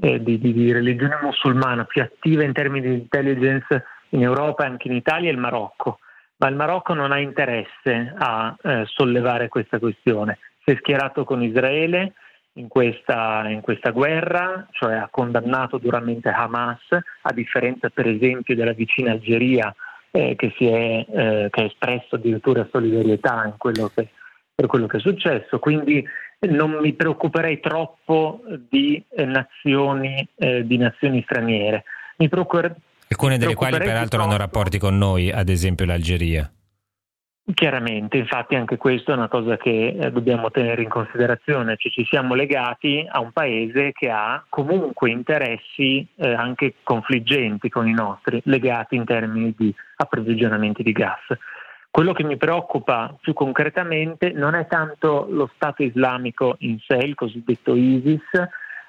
eh, 0.00 0.22
di, 0.22 0.38
di, 0.38 0.52
di 0.52 0.72
religione 0.72 1.18
musulmana 1.22 1.84
più 1.84 2.02
attiva 2.02 2.42
in 2.44 2.52
termini 2.52 2.88
di 2.88 2.94
intelligence 2.94 3.84
in 4.10 4.22
Europa 4.22 4.64
e 4.64 4.66
anche 4.66 4.88
in 4.88 4.94
Italia 4.94 5.30
è 5.30 5.32
il 5.32 5.38
Marocco, 5.38 5.98
ma 6.38 6.48
il 6.48 6.54
Marocco 6.54 6.94
non 6.94 7.12
ha 7.12 7.18
interesse 7.18 8.14
a 8.16 8.56
eh, 8.62 8.84
sollevare 8.86 9.48
questa 9.48 9.78
questione. 9.78 10.38
Si 10.64 10.72
è 10.72 10.76
schierato 10.76 11.24
con 11.24 11.42
Israele 11.42 12.14
in 12.54 12.68
questa, 12.68 13.48
in 13.48 13.60
questa, 13.60 13.90
guerra, 13.90 14.66
cioè 14.72 14.94
ha 14.94 15.08
condannato 15.10 15.78
duramente 15.78 16.28
Hamas, 16.28 16.88
a 16.90 17.32
differenza 17.32 17.88
per 17.88 18.06
esempio 18.06 18.54
della 18.54 18.72
vicina 18.72 19.12
Algeria 19.12 19.74
eh, 20.10 20.34
che, 20.36 20.52
è, 20.58 21.06
eh, 21.10 21.48
che, 21.50 21.60
ha 21.60 21.64
espresso 21.64 22.16
addirittura 22.16 22.66
solidarietà 22.70 23.54
quello 23.56 23.90
che, 23.94 24.08
per 24.54 24.66
quello 24.66 24.86
che 24.86 24.96
è 24.96 25.00
successo. 25.00 25.58
Quindi 25.58 26.04
non 26.40 26.78
mi 26.80 26.92
preoccuperei 26.94 27.60
troppo 27.60 28.42
di, 28.68 29.02
eh, 29.10 29.24
nazioni, 29.24 30.26
eh, 30.36 30.66
di 30.66 30.76
nazioni 30.78 31.22
straniere. 31.22 31.84
Mi, 32.16 32.28
preoccuper- 32.28 32.76
Alcune 33.10 33.38
delle 33.38 33.54
quali 33.54 33.78
peraltro 33.78 34.22
hanno 34.22 34.36
rapporti 34.36 34.78
con 34.78 34.96
noi, 34.98 35.30
ad 35.30 35.48
esempio 35.48 35.86
l'Algeria. 35.86 36.50
Chiaramente, 37.54 38.18
infatti 38.18 38.56
anche 38.56 38.76
questo 38.76 39.10
è 39.10 39.14
una 39.14 39.28
cosa 39.28 39.56
che 39.56 39.96
eh, 39.98 40.10
dobbiamo 40.12 40.50
tenere 40.50 40.82
in 40.82 40.90
considerazione, 40.90 41.76
cioè 41.78 41.90
ci 41.90 42.04
siamo 42.04 42.34
legati 42.34 43.06
a 43.10 43.20
un 43.20 43.32
paese 43.32 43.92
che 43.92 44.10
ha 44.10 44.44
comunque 44.50 45.10
interessi 45.10 46.06
eh, 46.16 46.34
anche 46.34 46.74
confliggenti 46.82 47.70
con 47.70 47.88
i 47.88 47.94
nostri, 47.94 48.38
legati 48.44 48.96
in 48.96 49.06
termini 49.06 49.54
di 49.56 49.74
approvvigionamenti 49.96 50.82
di 50.82 50.92
gas. 50.92 51.24
Quello 51.90 52.12
che 52.12 52.22
mi 52.22 52.36
preoccupa 52.36 53.16
più 53.18 53.32
concretamente 53.32 54.30
non 54.30 54.54
è 54.54 54.66
tanto 54.66 55.26
lo 55.30 55.50
Stato 55.54 55.82
islamico 55.82 56.56
in 56.58 56.78
sé, 56.86 56.96
il 56.96 57.14
cosiddetto 57.14 57.74
ISIS, 57.74 58.20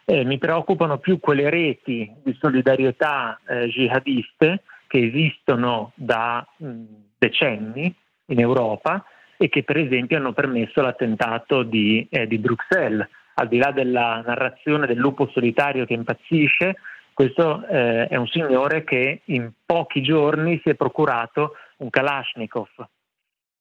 eh, 0.10 0.26
mi 0.26 0.40
preoccupano 0.40 0.98
più 0.98 1.20
quelle 1.20 1.52
reti 1.52 2.12
di 2.24 2.36
solidarietà 2.40 3.40
eh, 3.48 3.68
jihadiste 3.68 4.64
che 4.88 5.06
esistono 5.06 5.92
da 5.94 6.44
mh, 6.58 6.84
decenni 7.20 7.94
in 8.26 8.40
Europa 8.40 9.06
e 9.38 9.50
che 9.50 9.62
per 9.64 9.78
esempio 9.78 10.18
hanno 10.18 10.34
permesso 10.34 10.82
l'attentato 10.82 11.62
di, 11.62 12.08
eh, 12.10 12.26
di 12.26 12.40
Bruxelles. 12.40 13.08
Al 13.36 13.48
di 13.48 13.60
là 13.60 13.72
della 13.72 14.24
narrazione 14.26 14.88
del 14.88 14.98
lupo 14.98 15.30
solitario 15.32 15.86
che 15.86 15.94
impazzisce, 15.94 16.78
questo 17.14 17.64
eh, 17.68 18.08
è 18.08 18.16
un 18.16 18.28
signore 18.28 18.84
che 18.84 19.22
in 19.26 19.52
pochi 19.64 20.02
giorni 20.02 20.60
si 20.64 20.70
è 20.70 20.74
procurato 20.74 21.54
un 21.78 21.90
Kalashnikov, 21.92 22.68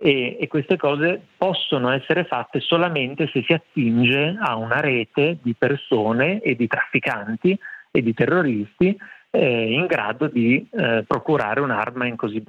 e, 0.00 0.38
e, 0.40 0.46
queste 0.46 0.76
cose 0.76 1.20
possono 1.36 1.90
essere 1.90 2.24
fatte 2.24 2.60
solamente 2.60 3.28
se 3.32 3.42
si 3.42 3.52
attinge 3.52 4.36
a 4.40 4.54
una 4.54 4.80
rete 4.80 5.38
di 5.42 5.54
persone 5.54 6.40
e 6.40 6.54
di 6.54 6.68
trafficanti 6.68 7.58
e 7.90 8.02
di 8.02 8.14
terroristi 8.14 8.96
eh, 9.30 9.72
in 9.72 9.86
grado 9.86 10.28
di 10.28 10.66
eh, 10.70 11.04
procurare 11.06 11.60
un'arma 11.60 12.06
in 12.06 12.14
così 12.14 12.42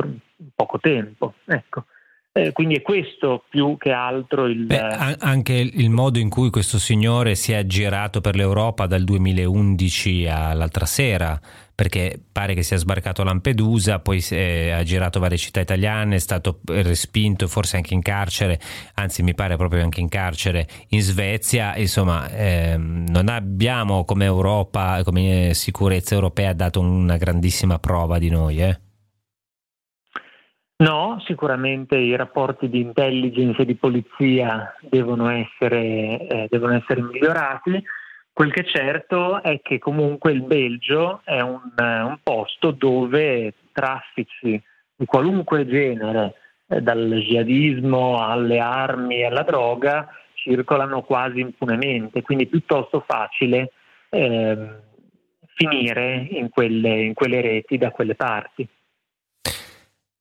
poco 0.56 0.80
tempo. 0.80 1.34
Ecco. 1.46 1.86
Eh, 2.40 2.52
quindi 2.54 2.76
è 2.76 2.82
questo 2.82 3.44
più 3.50 3.76
che 3.78 3.92
altro 3.92 4.46
il... 4.46 4.66
Beh, 4.66 4.80
anche 5.20 5.54
il 5.54 5.90
modo 5.90 6.20
in 6.20 6.30
cui 6.30 6.50
questo 6.50 6.80
signore 6.80 7.36
si 7.36 7.52
è 7.52 7.56
aggirato 7.56 8.22
per 8.22 8.36
l'Europa 8.36 8.86
dal 8.86 9.04
2011 9.04 10.28
all'altra 10.28 10.86
sera, 10.86 11.40
perché 11.76 12.18
pare 12.32 12.54
che 12.54 12.64
sia 12.64 12.78
sbarcato 12.78 13.22
a 13.22 13.26
Lampedusa, 13.26 14.00
poi 14.00 14.24
ha 14.72 14.84
girato 14.84 15.20
varie 15.20 15.38
città 15.38 15.60
italiane, 15.60 16.16
è 16.16 16.20
stato 16.20 16.60
respinto 16.68 17.48
forse 17.48 17.76
anche 17.76 17.94
in 17.94 18.02
carcere, 18.02 18.60
anzi 18.96 19.22
mi 19.22 19.34
pare 19.34 19.58
proprio 19.58 19.84
anche 19.84 20.00
in 20.00 20.10
carcere 20.10 20.68
in 20.90 21.02
Svezia, 21.02 21.76
insomma 21.76 22.30
ehm, 22.30 23.06
non 23.10 23.28
abbiamo 23.28 24.06
come 24.06 24.26
Europa, 24.26 25.02
come 25.04 25.52
sicurezza 25.54 26.16
europea 26.16 26.54
dato 26.54 26.80
una 26.80 27.18
grandissima 27.18 27.80
prova 27.80 28.18
di 28.18 28.30
noi. 28.30 28.62
Eh? 28.62 28.80
No, 30.82 31.22
sicuramente 31.26 31.98
i 31.98 32.16
rapporti 32.16 32.70
di 32.70 32.80
intelligence 32.80 33.62
e 33.62 33.66
di 33.66 33.76
polizia 33.76 34.74
devono 34.80 35.28
essere, 35.30 36.26
eh, 36.26 36.48
devono 36.50 36.76
essere 36.76 37.02
migliorati. 37.02 37.84
Quel 38.32 38.54
che 38.54 38.62
è 38.62 38.66
certo 38.66 39.44
è 39.44 39.60
che 39.62 39.78
comunque 39.78 40.32
il 40.32 40.42
Belgio 40.42 41.20
è 41.26 41.42
un, 41.42 41.60
un 41.76 42.18
posto 42.24 42.72
dove 42.72 43.56
traffici 43.74 44.62
di 44.96 45.06
qualunque 45.06 45.68
genere, 45.68 46.36
eh, 46.68 46.82
dal 46.82 47.24
jihadismo 47.26 48.24
alle 48.24 48.60
armi 48.60 49.26
alla 49.26 49.44
droga, 49.44 50.08
circolano 50.34 51.02
quasi 51.02 51.42
impunemente, 51.42 52.22
quindi 52.22 52.46
è 52.46 52.48
piuttosto 52.48 53.04
facile 53.06 53.74
eh, 54.12 54.80
finire 55.56 56.26
in 56.30 56.48
quelle, 56.50 57.02
in 57.02 57.14
quelle 57.14 57.42
reti 57.42 57.78
da 57.78 57.92
quelle 57.92 58.16
parti. 58.16 58.66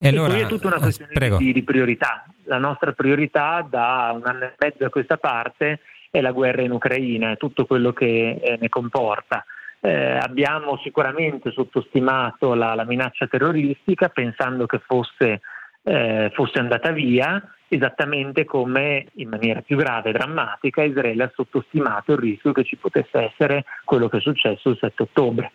E, 0.00 0.08
allora, 0.08 0.28
e 0.28 0.36
poi 0.36 0.44
è 0.44 0.46
tutta 0.46 0.68
una 0.68 0.76
eh, 0.76 0.80
questione 0.80 1.36
di, 1.38 1.52
di, 1.52 1.62
priorità. 1.64 2.24
La 2.44 2.58
nostra 2.58 2.92
priorità 2.92 3.66
da 3.68 4.12
un 4.14 4.24
anno 4.24 4.44
e 4.44 4.54
mezzo 4.56 4.84
a 4.84 4.90
questa 4.90 5.16
parte 5.16 5.80
è 6.10 6.20
la 6.20 6.30
guerra 6.30 6.62
in 6.62 6.70
Ucraina 6.70 7.32
e 7.32 7.36
tutto 7.36 7.66
quello 7.66 7.92
che 7.92 8.38
eh, 8.40 8.56
ne 8.60 8.68
comporta. 8.68 9.44
Eh, 9.80 10.18
abbiamo 10.18 10.78
sicuramente 10.78 11.50
sottostimato 11.50 12.54
la, 12.54 12.74
la, 12.74 12.84
minaccia 12.84 13.26
terroristica 13.26 14.08
pensando 14.08 14.66
che 14.66 14.80
fosse, 14.84 15.40
eh, 15.82 16.30
fosse 16.32 16.58
andata 16.58 16.90
via, 16.90 17.42
esattamente 17.68 18.44
come 18.44 19.06
in 19.14 19.28
maniera 19.28 19.62
più 19.62 19.76
grave 19.76 20.10
e 20.10 20.12
drammatica 20.12 20.82
Israele 20.82 21.24
ha 21.24 21.32
sottostimato 21.34 22.12
il 22.12 22.18
rischio 22.18 22.52
che 22.52 22.64
ci 22.64 22.76
potesse 22.76 23.18
essere 23.18 23.64
quello 23.84 24.08
che 24.08 24.18
è 24.18 24.20
successo 24.20 24.70
il 24.70 24.78
7 24.80 25.02
ottobre. 25.02 25.52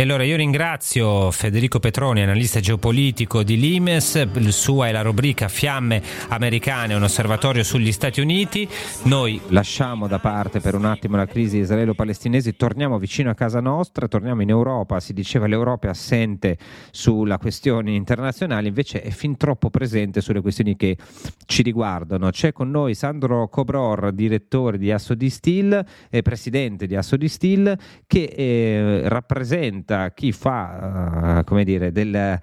E 0.00 0.02
allora 0.02 0.22
io 0.22 0.36
ringrazio 0.36 1.32
Federico 1.32 1.80
Petroni, 1.80 2.22
analista 2.22 2.60
geopolitico 2.60 3.42
di 3.42 3.58
Limes, 3.58 4.30
sua 4.50 4.86
è 4.86 4.92
la 4.92 5.02
rubrica 5.02 5.48
Fiamme 5.48 6.00
Americane, 6.28 6.94
un 6.94 7.02
osservatorio 7.02 7.64
sugli 7.64 7.90
Stati 7.90 8.20
Uniti. 8.20 8.68
Noi 9.06 9.40
lasciamo 9.48 10.06
da 10.06 10.20
parte 10.20 10.60
per 10.60 10.76
un 10.76 10.84
attimo 10.84 11.16
la 11.16 11.26
crisi 11.26 11.58
israelo-palestinese, 11.58 12.54
torniamo 12.54 12.96
vicino 13.00 13.30
a 13.30 13.34
casa 13.34 13.58
nostra, 13.58 14.06
torniamo 14.06 14.40
in 14.40 14.50
Europa, 14.50 15.00
si 15.00 15.12
diceva 15.12 15.48
l'Europa 15.48 15.88
è 15.88 15.90
assente 15.90 16.58
sulla 16.92 17.38
questione 17.38 17.90
internazionale, 17.90 18.68
invece 18.68 19.02
è 19.02 19.10
fin 19.10 19.36
troppo 19.36 19.68
presente 19.68 20.20
sulle 20.20 20.42
questioni 20.42 20.76
che 20.76 20.96
ci 21.44 21.62
riguardano. 21.62 22.30
C'è 22.30 22.52
con 22.52 22.70
noi 22.70 22.94
Sandro 22.94 23.48
Cobror, 23.48 24.12
direttore 24.12 24.78
di 24.78 24.92
Asso 24.92 25.14
di 25.14 25.28
Steel 25.28 25.84
e 26.08 26.22
presidente 26.22 26.86
di 26.86 26.94
Asso 26.94 27.16
di 27.16 27.28
Steel, 27.28 27.76
che 28.06 28.22
eh, 28.22 29.08
rappresenta 29.08 29.86
diventa 29.88 30.10
chi 30.12 30.32
fa, 30.32 31.38
uh, 31.38 31.44
come 31.44 31.64
dire, 31.64 31.90
del 31.90 32.38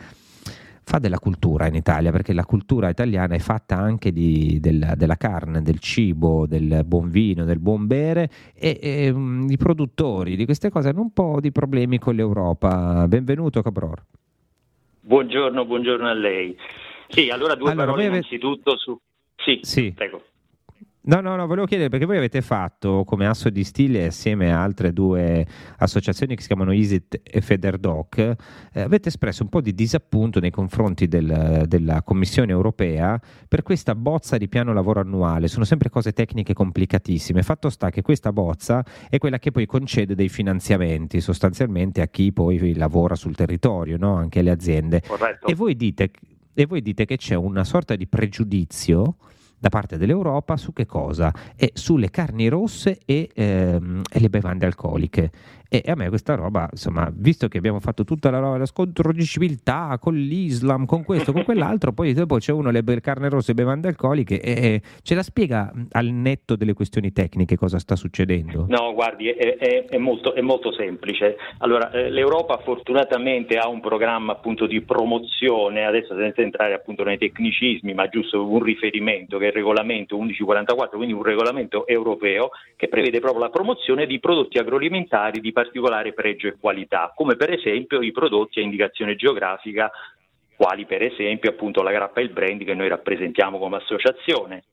fa 0.87 0.99
della 0.99 1.17
cultura 1.17 1.65
in 1.65 1.73
Italia, 1.73 2.11
perché 2.11 2.31
la 2.31 2.45
cultura 2.45 2.89
italiana 2.89 3.33
è 3.33 3.39
fatta 3.39 3.75
anche 3.75 4.11
di, 4.11 4.59
del, 4.59 4.93
della 4.95 5.15
carne, 5.15 5.63
del 5.63 5.79
cibo, 5.79 6.45
del 6.45 6.83
buon 6.85 7.09
vino, 7.09 7.43
del 7.43 7.57
buon 7.57 7.87
bere 7.87 8.29
e, 8.53 8.77
e 8.79 9.09
um, 9.09 9.47
i 9.49 9.57
produttori 9.57 10.35
di 10.35 10.45
queste 10.45 10.69
cose 10.69 10.89
hanno 10.89 11.01
un 11.01 11.11
po' 11.11 11.39
di 11.39 11.51
problemi 11.51 11.97
con 11.97 12.13
l'Europa. 12.13 13.07
Benvenuto 13.07 13.63
Cabror. 13.63 14.03
Buongiorno, 15.01 15.65
buongiorno 15.65 16.07
a 16.07 16.13
lei. 16.13 16.55
Sì, 17.07 17.29
allora 17.29 17.55
due 17.55 17.71
allora, 17.71 17.85
parole 17.87 18.05
innanzitutto 18.05 18.77
su... 18.77 18.95
Sì, 19.37 19.59
sì. 19.63 19.91
prego. 19.91 20.21
No, 21.07 21.21
no, 21.21 21.35
no, 21.35 21.45
volevo 21.45 21.67
chiedere 21.67 21.89
perché 21.89 22.05
voi 22.05 22.17
avete 22.17 22.41
fatto 22.41 23.03
come 23.05 23.27
asso 23.27 23.51
di 23.51 23.63
stile 23.63 24.07
assieme 24.07 24.51
a 24.51 24.63
altre 24.63 24.91
due 24.91 25.45
associazioni 25.77 26.33
che 26.35 26.41
si 26.41 26.47
chiamano 26.47 26.71
ISIT 26.71 27.21
e 27.21 27.41
Federdoc, 27.41 28.17
eh, 28.17 28.81
avete 28.81 29.09
espresso 29.09 29.43
un 29.43 29.49
po' 29.49 29.61
di 29.61 29.75
disappunto 29.75 30.39
nei 30.39 30.49
confronti 30.49 31.07
del, 31.07 31.65
della 31.67 32.01
Commissione 32.01 32.51
europea 32.51 33.21
per 33.47 33.61
questa 33.61 33.93
bozza 33.93 34.37
di 34.37 34.47
piano 34.47 34.73
lavoro 34.73 34.99
annuale. 34.99 35.47
Sono 35.47 35.63
sempre 35.63 35.89
cose 35.89 36.11
tecniche 36.11 36.53
complicatissime. 36.53 37.43
Fatto 37.43 37.69
sta 37.69 37.91
che 37.91 38.01
questa 38.01 38.33
bozza 38.33 38.83
è 39.07 39.19
quella 39.19 39.37
che 39.37 39.51
poi 39.51 39.67
concede 39.67 40.15
dei 40.15 40.29
finanziamenti 40.29 41.21
sostanzialmente 41.21 42.01
a 42.01 42.07
chi 42.07 42.33
poi 42.33 42.73
lavora 42.73 43.13
sul 43.13 43.35
territorio, 43.35 43.97
no? 43.97 44.15
anche 44.15 44.39
alle 44.39 44.49
aziende. 44.49 45.03
E 45.45 45.53
voi 45.53 45.75
dite, 45.75 46.09
e 46.51 46.65
voi 46.65 46.81
dite 46.81 47.05
che 47.05 47.17
c'è 47.17 47.35
una 47.35 47.63
sorta 47.63 47.95
di 47.95 48.07
pregiudizio 48.07 49.17
da 49.65 49.69
parte 49.69 49.97
dell'Europa 49.97 50.57
su 50.57 50.73
che 50.73 50.85
cosa? 50.85 51.33
E 51.55 51.71
sulle 51.73 52.11
carni 52.11 52.47
rosse 52.49 52.99
e, 53.03 53.31
ehm, 53.33 54.03
e 54.11 54.19
le 54.19 54.29
bevande 54.29 54.67
alcoliche. 54.67 55.31
E, 55.69 55.83
a 55.85 55.95
me 55.95 56.09
questa 56.09 56.35
roba, 56.35 56.67
insomma, 56.71 57.11
visto 57.13 57.47
che 57.47 57.57
abbiamo 57.57 57.79
fatto 57.79 58.03
tutta 58.03 58.29
la 58.29 58.39
roba, 58.39 58.57
lo 58.57 58.65
scontro 58.65 59.11
di 59.11 59.23
civiltà 59.23 59.97
con 59.99 60.15
l'Islam, 60.15 60.85
con 60.85 61.03
questo, 61.03 61.31
con 61.31 61.43
quell'altro, 61.43 61.91
poi 61.91 62.13
dopo 62.13 62.37
c'è 62.37 62.51
uno 62.51 62.69
le 62.69 62.83
carne 63.01 63.29
rosse 63.29 63.51
e 63.51 63.53
bevande 63.53 63.87
alcoliche 63.87 64.39
e, 64.39 64.51
e 64.51 64.81
ce 65.01 65.15
la 65.15 65.23
spiega 65.23 65.71
al 65.91 66.05
netto 66.07 66.55
delle 66.55 66.73
questioni 66.73 67.11
tecniche 67.11 67.57
cosa 67.57 67.79
sta 67.79 67.95
succedendo? 67.95 68.65
No, 68.69 68.93
guardi, 68.93 69.29
è, 69.29 69.57
è, 69.57 69.85
è, 69.85 69.97
molto, 69.97 70.33
è 70.33 70.41
molto, 70.41 70.71
semplice. 70.71 71.37
Allora, 71.59 71.91
eh, 71.91 72.09
l'Europa 72.09 72.57
fortunatamente 72.57 73.57
ha 73.57 73.67
un 73.67 73.79
programma 73.79 74.33
appunto 74.33 74.65
di 74.65 74.81
promozione, 74.81 75.85
adesso 75.85 76.15
senza 76.15 76.41
entrare 76.41 76.73
appunto 76.73 77.03
nei 77.03 77.17
tecnicismi, 77.17 77.93
ma 77.93 78.07
giusto 78.07 78.45
un 78.45 78.61
riferimento 78.61 79.37
che 79.37 79.45
è 79.45 79.47
il 79.47 79.53
regolamento 79.53 80.15
1144, 80.15 80.97
quindi 80.97 81.13
un 81.13 81.23
regolamento 81.23 81.87
europeo 81.87 82.49
che 82.75 82.87
prevede 82.87 83.19
proprio 83.19 83.43
la 83.43 83.49
promozione 83.49 84.05
di 84.05 84.19
prodotti 84.19 84.57
agroalimentari 84.57 85.39
di 85.39 85.51
particolare 85.55 86.11
pregio 86.11 86.47
e 86.47 86.57
qualità, 86.59 87.13
come 87.15 87.37
per 87.37 87.51
esempio 87.51 88.01
i 88.01 88.11
prodotti 88.11 88.59
a 88.59 88.63
indicazione 88.63 89.15
geografica, 89.15 89.89
quali 90.57 90.85
per 90.85 91.01
esempio 91.01 91.49
appunto 91.49 91.81
la 91.81 91.91
grappa 91.91 92.19
e 92.19 92.23
il 92.23 92.31
brand 92.31 92.63
che 92.63 92.73
noi 92.73 92.89
rappresentiamo 92.89 93.57
come 93.57 93.77
associazione. 93.77 94.65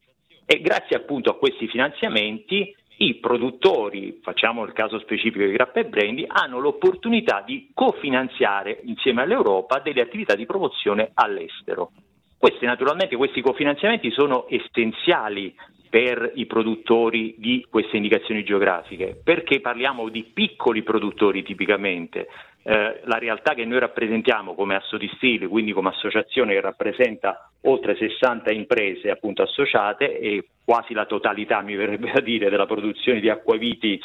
E 0.44 0.60
grazie 0.60 0.96
appunto 0.96 1.30
a 1.30 1.36
questi 1.36 1.68
finanziamenti 1.68 2.74
i 2.98 3.14
produttori, 3.14 4.18
facciamo 4.22 4.64
il 4.64 4.72
caso 4.72 4.98
specifico 4.98 5.44
di 5.44 5.52
grappa 5.52 5.80
e 5.80 5.84
brandy, 5.84 6.24
hanno 6.26 6.58
l'opportunità 6.58 7.42
di 7.44 7.70
cofinanziare 7.72 8.80
insieme 8.84 9.22
all'Europa 9.22 9.78
delle 9.78 10.02
attività 10.02 10.34
di 10.34 10.46
promozione 10.46 11.10
all'estero. 11.14 11.92
Questi, 12.38 12.66
naturalmente 12.66 13.16
questi 13.16 13.40
cofinanziamenti 13.40 14.10
sono 14.10 14.46
essenziali 14.48 15.54
per 15.92 16.32
i 16.36 16.46
produttori 16.46 17.34
di 17.36 17.66
queste 17.68 17.98
indicazioni 17.98 18.42
geografiche, 18.44 19.14
perché 19.22 19.60
parliamo 19.60 20.08
di 20.08 20.24
piccoli 20.24 20.82
produttori 20.82 21.42
tipicamente. 21.42 22.28
Eh, 22.62 23.02
la 23.04 23.18
realtà 23.18 23.52
che 23.52 23.66
noi 23.66 23.78
rappresentiamo 23.78 24.54
come 24.54 24.74
Asso 24.74 24.96
di 24.96 25.10
Stile, 25.16 25.48
quindi 25.48 25.72
come 25.72 25.90
associazione 25.90 26.54
che 26.54 26.62
rappresenta 26.62 27.50
oltre 27.64 27.94
60 27.94 28.54
imprese 28.54 29.10
appunto 29.10 29.42
associate 29.42 30.18
e 30.18 30.46
quasi 30.64 30.94
la 30.94 31.04
totalità, 31.04 31.60
mi 31.60 31.74
verrebbe 31.76 32.10
da 32.10 32.20
dire, 32.20 32.48
della 32.48 32.64
produzione 32.64 33.20
di 33.20 33.28
acquaviti 33.28 34.00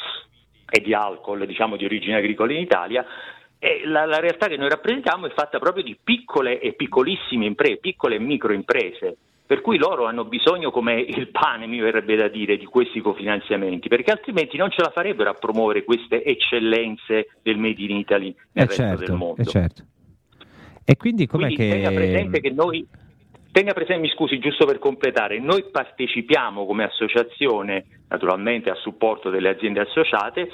e 0.68 0.80
di 0.82 0.92
alcol 0.92 1.46
diciamo, 1.46 1.76
di 1.76 1.86
origine 1.86 2.16
agricola 2.16 2.52
in 2.52 2.60
Italia, 2.60 3.02
la, 3.86 4.04
la, 4.04 4.20
realtà 4.20 4.46
che 4.48 4.58
noi 4.58 4.68
rappresentiamo 4.68 5.26
è 5.26 5.30
fatta 5.30 5.58
proprio 5.58 5.82
di 5.82 5.96
piccole 6.04 6.60
e 6.60 6.74
piccolissime 6.74 7.46
imprese, 7.46 7.78
piccole 7.78 8.16
e 8.16 8.20
micro 8.20 8.52
imprese 8.52 9.16
per 9.48 9.62
cui 9.62 9.78
loro 9.78 10.04
hanno 10.04 10.26
bisogno 10.26 10.70
come 10.70 11.00
il 11.00 11.28
pane, 11.28 11.66
mi 11.66 11.80
verrebbe 11.80 12.16
da 12.16 12.28
dire, 12.28 12.58
di 12.58 12.66
questi 12.66 13.00
cofinanziamenti, 13.00 13.88
perché 13.88 14.10
altrimenti 14.10 14.58
non 14.58 14.70
ce 14.70 14.82
la 14.82 14.90
farebbero 14.90 15.30
a 15.30 15.32
promuovere 15.32 15.84
queste 15.84 16.22
eccellenze 16.22 17.28
del 17.40 17.56
Made 17.56 17.80
in 17.82 17.96
Italy 17.96 18.26
nel 18.52 18.64
eh 18.64 18.66
resto 18.66 18.82
certo, 18.82 19.04
del 19.06 19.14
mondo. 19.14 19.40
Eh 19.40 19.46
certo. 19.46 19.82
E 20.84 20.96
quindi 20.98 21.26
com'è 21.26 21.46
quindi 21.46 21.56
che... 21.56 21.70
Tenga 21.70 21.90
presente 21.92 22.40
che 22.40 22.50
noi 22.50 22.86
Tenga 23.50 23.72
presente, 23.72 24.02
mi 24.02 24.10
scusi, 24.10 24.38
giusto 24.38 24.66
per 24.66 24.78
completare, 24.78 25.40
noi 25.40 25.64
partecipiamo 25.72 26.66
come 26.66 26.84
associazione, 26.84 28.02
naturalmente 28.08 28.68
a 28.68 28.74
supporto 28.74 29.30
delle 29.30 29.48
aziende 29.48 29.80
associate, 29.80 30.50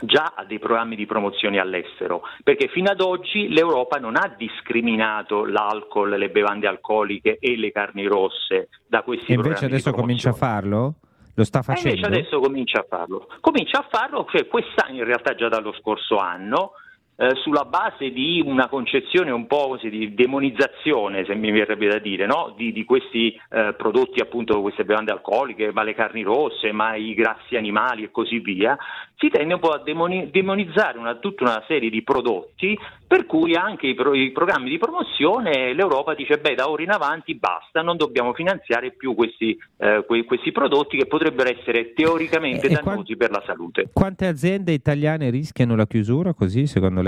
già 0.00 0.34
a 0.36 0.44
dei 0.44 0.58
programmi 0.58 0.96
di 0.96 1.06
promozione 1.06 1.58
all'estero, 1.58 2.22
perché 2.42 2.68
fino 2.68 2.90
ad 2.90 3.00
oggi 3.00 3.48
l'Europa 3.48 3.98
non 3.98 4.16
ha 4.16 4.34
discriminato 4.36 5.44
l'alcol, 5.44 6.10
le 6.10 6.28
bevande 6.28 6.66
alcoliche 6.66 7.38
e 7.40 7.56
le 7.56 7.72
carni 7.72 8.06
rosse 8.06 8.68
da 8.86 9.02
questi 9.02 9.32
e. 9.32 9.34
Invece 9.34 9.64
adesso 9.66 9.92
comincia 9.92 10.30
a 10.30 10.34
farlo? 10.34 10.94
Lo 11.34 11.44
sta 11.44 11.62
facendo? 11.62 11.88
E 11.88 11.92
invece 11.96 12.20
adesso 12.20 12.40
comincia 12.40 12.80
a 12.80 12.86
farlo. 12.88 13.28
Comincia 13.40 13.78
a 13.80 13.86
farlo, 13.90 14.26
cioè 14.30 14.46
quest'anno 14.46 14.96
in 14.96 15.04
realtà 15.04 15.34
già 15.34 15.48
dallo 15.48 15.74
scorso 15.74 16.16
anno, 16.16 16.72
eh, 17.16 17.34
sulla 17.36 17.64
base 17.64 18.10
di 18.10 18.42
una 18.44 18.68
concezione 18.68 19.30
un 19.30 19.46
po' 19.46 19.68
così 19.68 19.88
di 19.88 20.14
demonizzazione, 20.14 21.24
se 21.24 21.34
mi 21.34 21.50
verrebbe 21.50 21.88
da 21.88 21.98
dire, 21.98 22.26
no? 22.26 22.52
di, 22.56 22.72
di, 22.72 22.84
questi 22.84 23.38
eh, 23.50 23.74
prodotti, 23.76 24.20
appunto, 24.20 24.60
queste 24.60 24.84
bevande 24.84 25.12
alcoliche, 25.12 25.72
ma 25.72 25.82
le 25.82 25.94
carni 25.94 26.22
rosse, 26.22 26.72
ma 26.72 26.94
i 26.94 27.14
grassi 27.14 27.56
animali 27.56 28.04
e 28.04 28.10
così 28.10 28.38
via, 28.40 28.76
si 29.16 29.30
tende 29.30 29.54
un 29.54 29.60
po' 29.60 29.70
a 29.70 29.82
demoni- 29.82 30.30
demonizzare 30.30 30.98
una, 30.98 31.14
tutta 31.16 31.44
una 31.44 31.64
serie 31.66 31.88
di 31.88 32.02
prodotti, 32.02 32.78
per 33.06 33.24
cui 33.24 33.54
anche 33.54 33.86
i, 33.86 33.94
pro- 33.94 34.14
i, 34.14 34.30
programmi 34.32 34.68
di 34.68 34.78
promozione 34.78 35.72
l'Europa 35.72 36.14
dice, 36.14 36.38
beh, 36.38 36.54
da 36.54 36.68
ora 36.68 36.82
in 36.82 36.90
avanti 36.90 37.34
basta, 37.34 37.80
non 37.80 37.96
dobbiamo 37.96 38.34
finanziare 38.34 38.90
più 38.90 39.14
questi, 39.14 39.56
eh, 39.78 40.04
que- 40.06 40.24
questi 40.24 40.52
prodotti 40.52 40.98
che 40.98 41.06
potrebbero 41.06 41.48
essere 41.48 41.94
teoricamente 41.94 42.68
dannosi 42.68 42.82
quant- 42.82 43.16
per 43.16 43.30
la 43.30 43.42
salute. 43.46 43.88
Quante 43.92 44.26
aziende 44.26 44.72
italiane 44.72 45.30
rischiano 45.30 45.76
la 45.76 45.86
chiusura 45.86 46.34
così, 46.34 46.66
secondo 46.66 47.00
lei? 47.00 47.05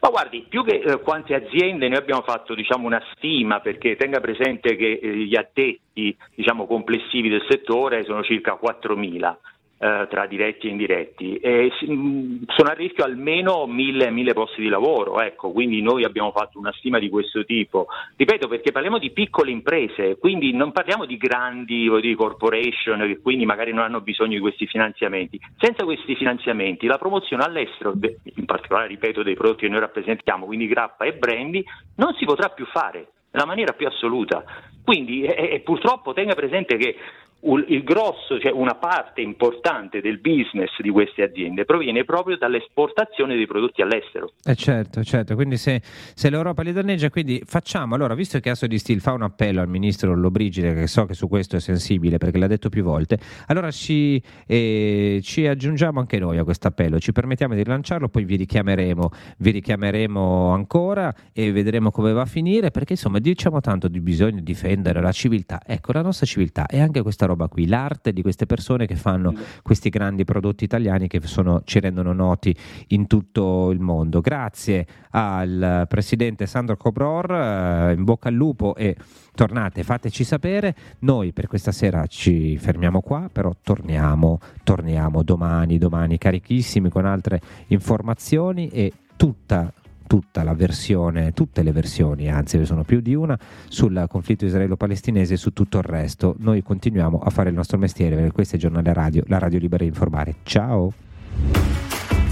Ma 0.00 0.10
guardi, 0.10 0.46
più 0.48 0.64
che 0.64 0.80
eh, 0.80 1.00
quante 1.00 1.34
aziende 1.34 1.88
noi 1.88 1.98
abbiamo 1.98 2.22
fatto 2.22 2.54
diciamo, 2.54 2.86
una 2.86 3.02
stima 3.14 3.60
perché 3.60 3.96
tenga 3.96 4.20
presente 4.20 4.76
che 4.76 5.00
eh, 5.02 5.16
gli 5.24 5.36
addetti 5.36 6.16
diciamo, 6.34 6.66
complessivi 6.66 7.28
del 7.28 7.44
settore 7.48 8.04
sono 8.04 8.22
circa 8.22 8.58
4.000 8.62 9.36
eh, 9.78 10.06
tra 10.10 10.26
diretti 10.26 10.66
e 10.66 10.70
indiretti. 10.70 11.36
E, 11.36 11.70
mm, 11.88 12.42
sono 12.48 12.70
a 12.70 12.74
rischio 12.74 13.04
almeno 13.04 13.66
mille, 13.66 14.10
mille 14.10 14.32
posti 14.32 14.60
di 14.60 14.68
lavoro, 14.68 15.20
ecco, 15.20 15.52
quindi 15.52 15.80
noi 15.80 16.04
abbiamo 16.04 16.32
fatto 16.32 16.58
una 16.58 16.72
stima 16.72 16.98
di 16.98 17.08
questo 17.08 17.44
tipo. 17.44 17.86
Ripeto, 18.16 18.48
perché 18.48 18.72
parliamo 18.72 18.98
di 18.98 19.10
piccole 19.10 19.50
imprese, 19.50 20.18
quindi 20.18 20.52
non 20.52 20.72
parliamo 20.72 21.04
di 21.04 21.16
grandi 21.16 21.88
di 22.00 22.14
corporation 22.14 23.00
che 23.00 23.20
quindi 23.20 23.46
magari 23.46 23.72
non 23.72 23.84
hanno 23.84 24.00
bisogno 24.00 24.34
di 24.34 24.40
questi 24.40 24.66
finanziamenti. 24.66 25.38
Senza 25.58 25.84
questi 25.84 26.16
finanziamenti 26.16 26.86
la 26.86 26.98
promozione 26.98 27.44
all'estero, 27.44 27.94
in 28.34 28.44
particolare 28.44 28.88
ripeto 28.88 29.22
dei 29.22 29.34
prodotti 29.34 29.62
che 29.62 29.68
noi 29.68 29.80
rappresentiamo, 29.80 30.46
quindi 30.46 30.66
grappa 30.66 31.04
e 31.04 31.12
brandy, 31.12 31.64
non 31.96 32.14
si 32.14 32.24
potrà 32.24 32.48
più 32.48 32.66
fare 32.66 33.08
nella 33.30 33.46
maniera 33.46 33.72
più 33.72 33.86
assoluta. 33.86 34.44
Quindi 34.82 35.22
e, 35.22 35.50
e 35.52 35.60
purtroppo 35.60 36.14
tenga 36.14 36.34
presente 36.34 36.76
che 36.76 36.96
il 37.40 37.84
grosso, 37.84 38.40
cioè 38.40 38.50
una 38.50 38.74
parte 38.74 39.20
importante 39.20 40.00
del 40.00 40.18
business 40.18 40.70
di 40.80 40.90
queste 40.90 41.22
aziende 41.22 41.64
proviene 41.64 42.04
proprio 42.04 42.36
dall'esportazione 42.36 43.36
dei 43.36 43.46
prodotti 43.46 43.80
all'estero. 43.80 44.32
Eh 44.44 44.56
certo, 44.56 45.04
certo, 45.04 45.36
quindi 45.36 45.56
se, 45.56 45.80
se 45.82 46.30
l'Europa 46.30 46.62
li 46.62 46.72
danneggia, 46.72 47.10
quindi 47.10 47.40
facciamo, 47.44 47.94
allora 47.94 48.14
visto 48.14 48.40
che 48.40 48.50
Asso 48.50 48.66
di 48.66 48.78
Steel 48.78 49.00
fa 49.00 49.12
un 49.12 49.22
appello 49.22 49.60
al 49.60 49.68
ministro 49.68 50.14
Lollobrigida, 50.14 50.72
che 50.72 50.88
so 50.88 51.04
che 51.06 51.14
su 51.14 51.28
questo 51.28 51.56
è 51.56 51.60
sensibile 51.60 52.18
perché 52.18 52.38
l'ha 52.38 52.48
detto 52.48 52.68
più 52.68 52.82
volte, 52.82 53.18
allora 53.46 53.70
ci, 53.70 54.20
eh, 54.46 55.20
ci 55.22 55.46
aggiungiamo 55.46 56.00
anche 56.00 56.18
noi 56.18 56.38
a 56.38 56.44
questo 56.44 56.66
appello, 56.66 56.98
ci 56.98 57.12
permettiamo 57.12 57.54
di 57.54 57.64
lanciarlo, 57.64 58.08
poi 58.08 58.24
vi 58.24 58.34
richiameremo, 58.34 59.10
vi 59.38 59.50
richiameremo 59.52 60.52
ancora 60.52 61.14
e 61.32 61.52
vedremo 61.52 61.92
come 61.92 62.12
va 62.12 62.22
a 62.22 62.26
finire, 62.26 62.72
perché 62.72 62.94
insomma 62.94 63.20
diciamo 63.20 63.60
tanto 63.60 63.86
di 63.86 64.00
bisogno 64.00 64.40
difendere 64.40 65.00
la 65.00 65.12
civiltà, 65.12 65.60
ecco 65.64 65.92
la 65.92 66.02
nostra 66.02 66.26
civiltà 66.26 66.66
e 66.66 66.80
anche 66.80 67.00
questa 67.02 67.26
roba 67.28 67.48
qui, 67.48 67.66
l'arte 67.66 68.12
di 68.12 68.22
queste 68.22 68.46
persone 68.46 68.86
che 68.86 68.96
fanno 68.96 69.34
questi 69.62 69.88
grandi 69.88 70.24
prodotti 70.24 70.64
italiani 70.64 71.06
che 71.08 71.20
sono, 71.22 71.62
ci 71.64 71.80
rendono 71.80 72.12
noti 72.12 72.54
in 72.88 73.06
tutto 73.06 73.70
il 73.70 73.80
mondo. 73.80 74.20
Grazie 74.20 74.86
al 75.10 75.86
presidente 75.88 76.46
Sandro 76.46 76.76
Cobror, 76.76 77.30
eh, 77.30 77.94
in 77.96 78.04
bocca 78.04 78.28
al 78.28 78.34
lupo 78.34 78.74
e 78.74 78.96
tornate, 79.34 79.82
fateci 79.82 80.24
sapere. 80.24 80.74
Noi 81.00 81.32
per 81.32 81.46
questa 81.46 81.72
sera 81.72 82.06
ci 82.06 82.56
fermiamo 82.58 83.00
qua, 83.00 83.28
però 83.30 83.54
torniamo, 83.62 84.40
torniamo 84.64 85.22
domani, 85.22 85.78
domani 85.78 86.18
carichissimi 86.18 86.88
con 86.88 87.04
altre 87.04 87.40
informazioni 87.68 88.68
e 88.68 88.92
tutta 89.16 89.72
tutta 90.08 90.42
la 90.42 90.54
versione, 90.54 91.30
tutte 91.32 91.62
le 91.62 91.70
versioni, 91.70 92.28
anzi 92.28 92.58
ne 92.58 92.64
sono 92.64 92.82
più 92.82 93.00
di 93.00 93.14
una, 93.14 93.38
sul 93.68 94.06
conflitto 94.08 94.44
israelo-palestinese 94.44 95.34
e 95.34 95.36
su 95.36 95.52
tutto 95.52 95.78
il 95.78 95.84
resto. 95.84 96.34
Noi 96.38 96.62
continuiamo 96.62 97.20
a 97.20 97.30
fare 97.30 97.50
il 97.50 97.54
nostro 97.54 97.78
mestiere 97.78 98.16
perché 98.16 98.32
questo 98.32 98.56
è 98.56 98.58
giornale 98.58 98.92
radio, 98.92 99.22
la 99.28 99.38
radio 99.38 99.60
libera 99.60 99.84
di 99.84 99.90
informare. 99.90 100.34
Ciao! 100.42 100.92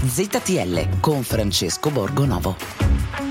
ZTL 0.03 0.99
con 0.99 1.21
Francesco 1.21 1.89
Borgonovo. 1.89 3.26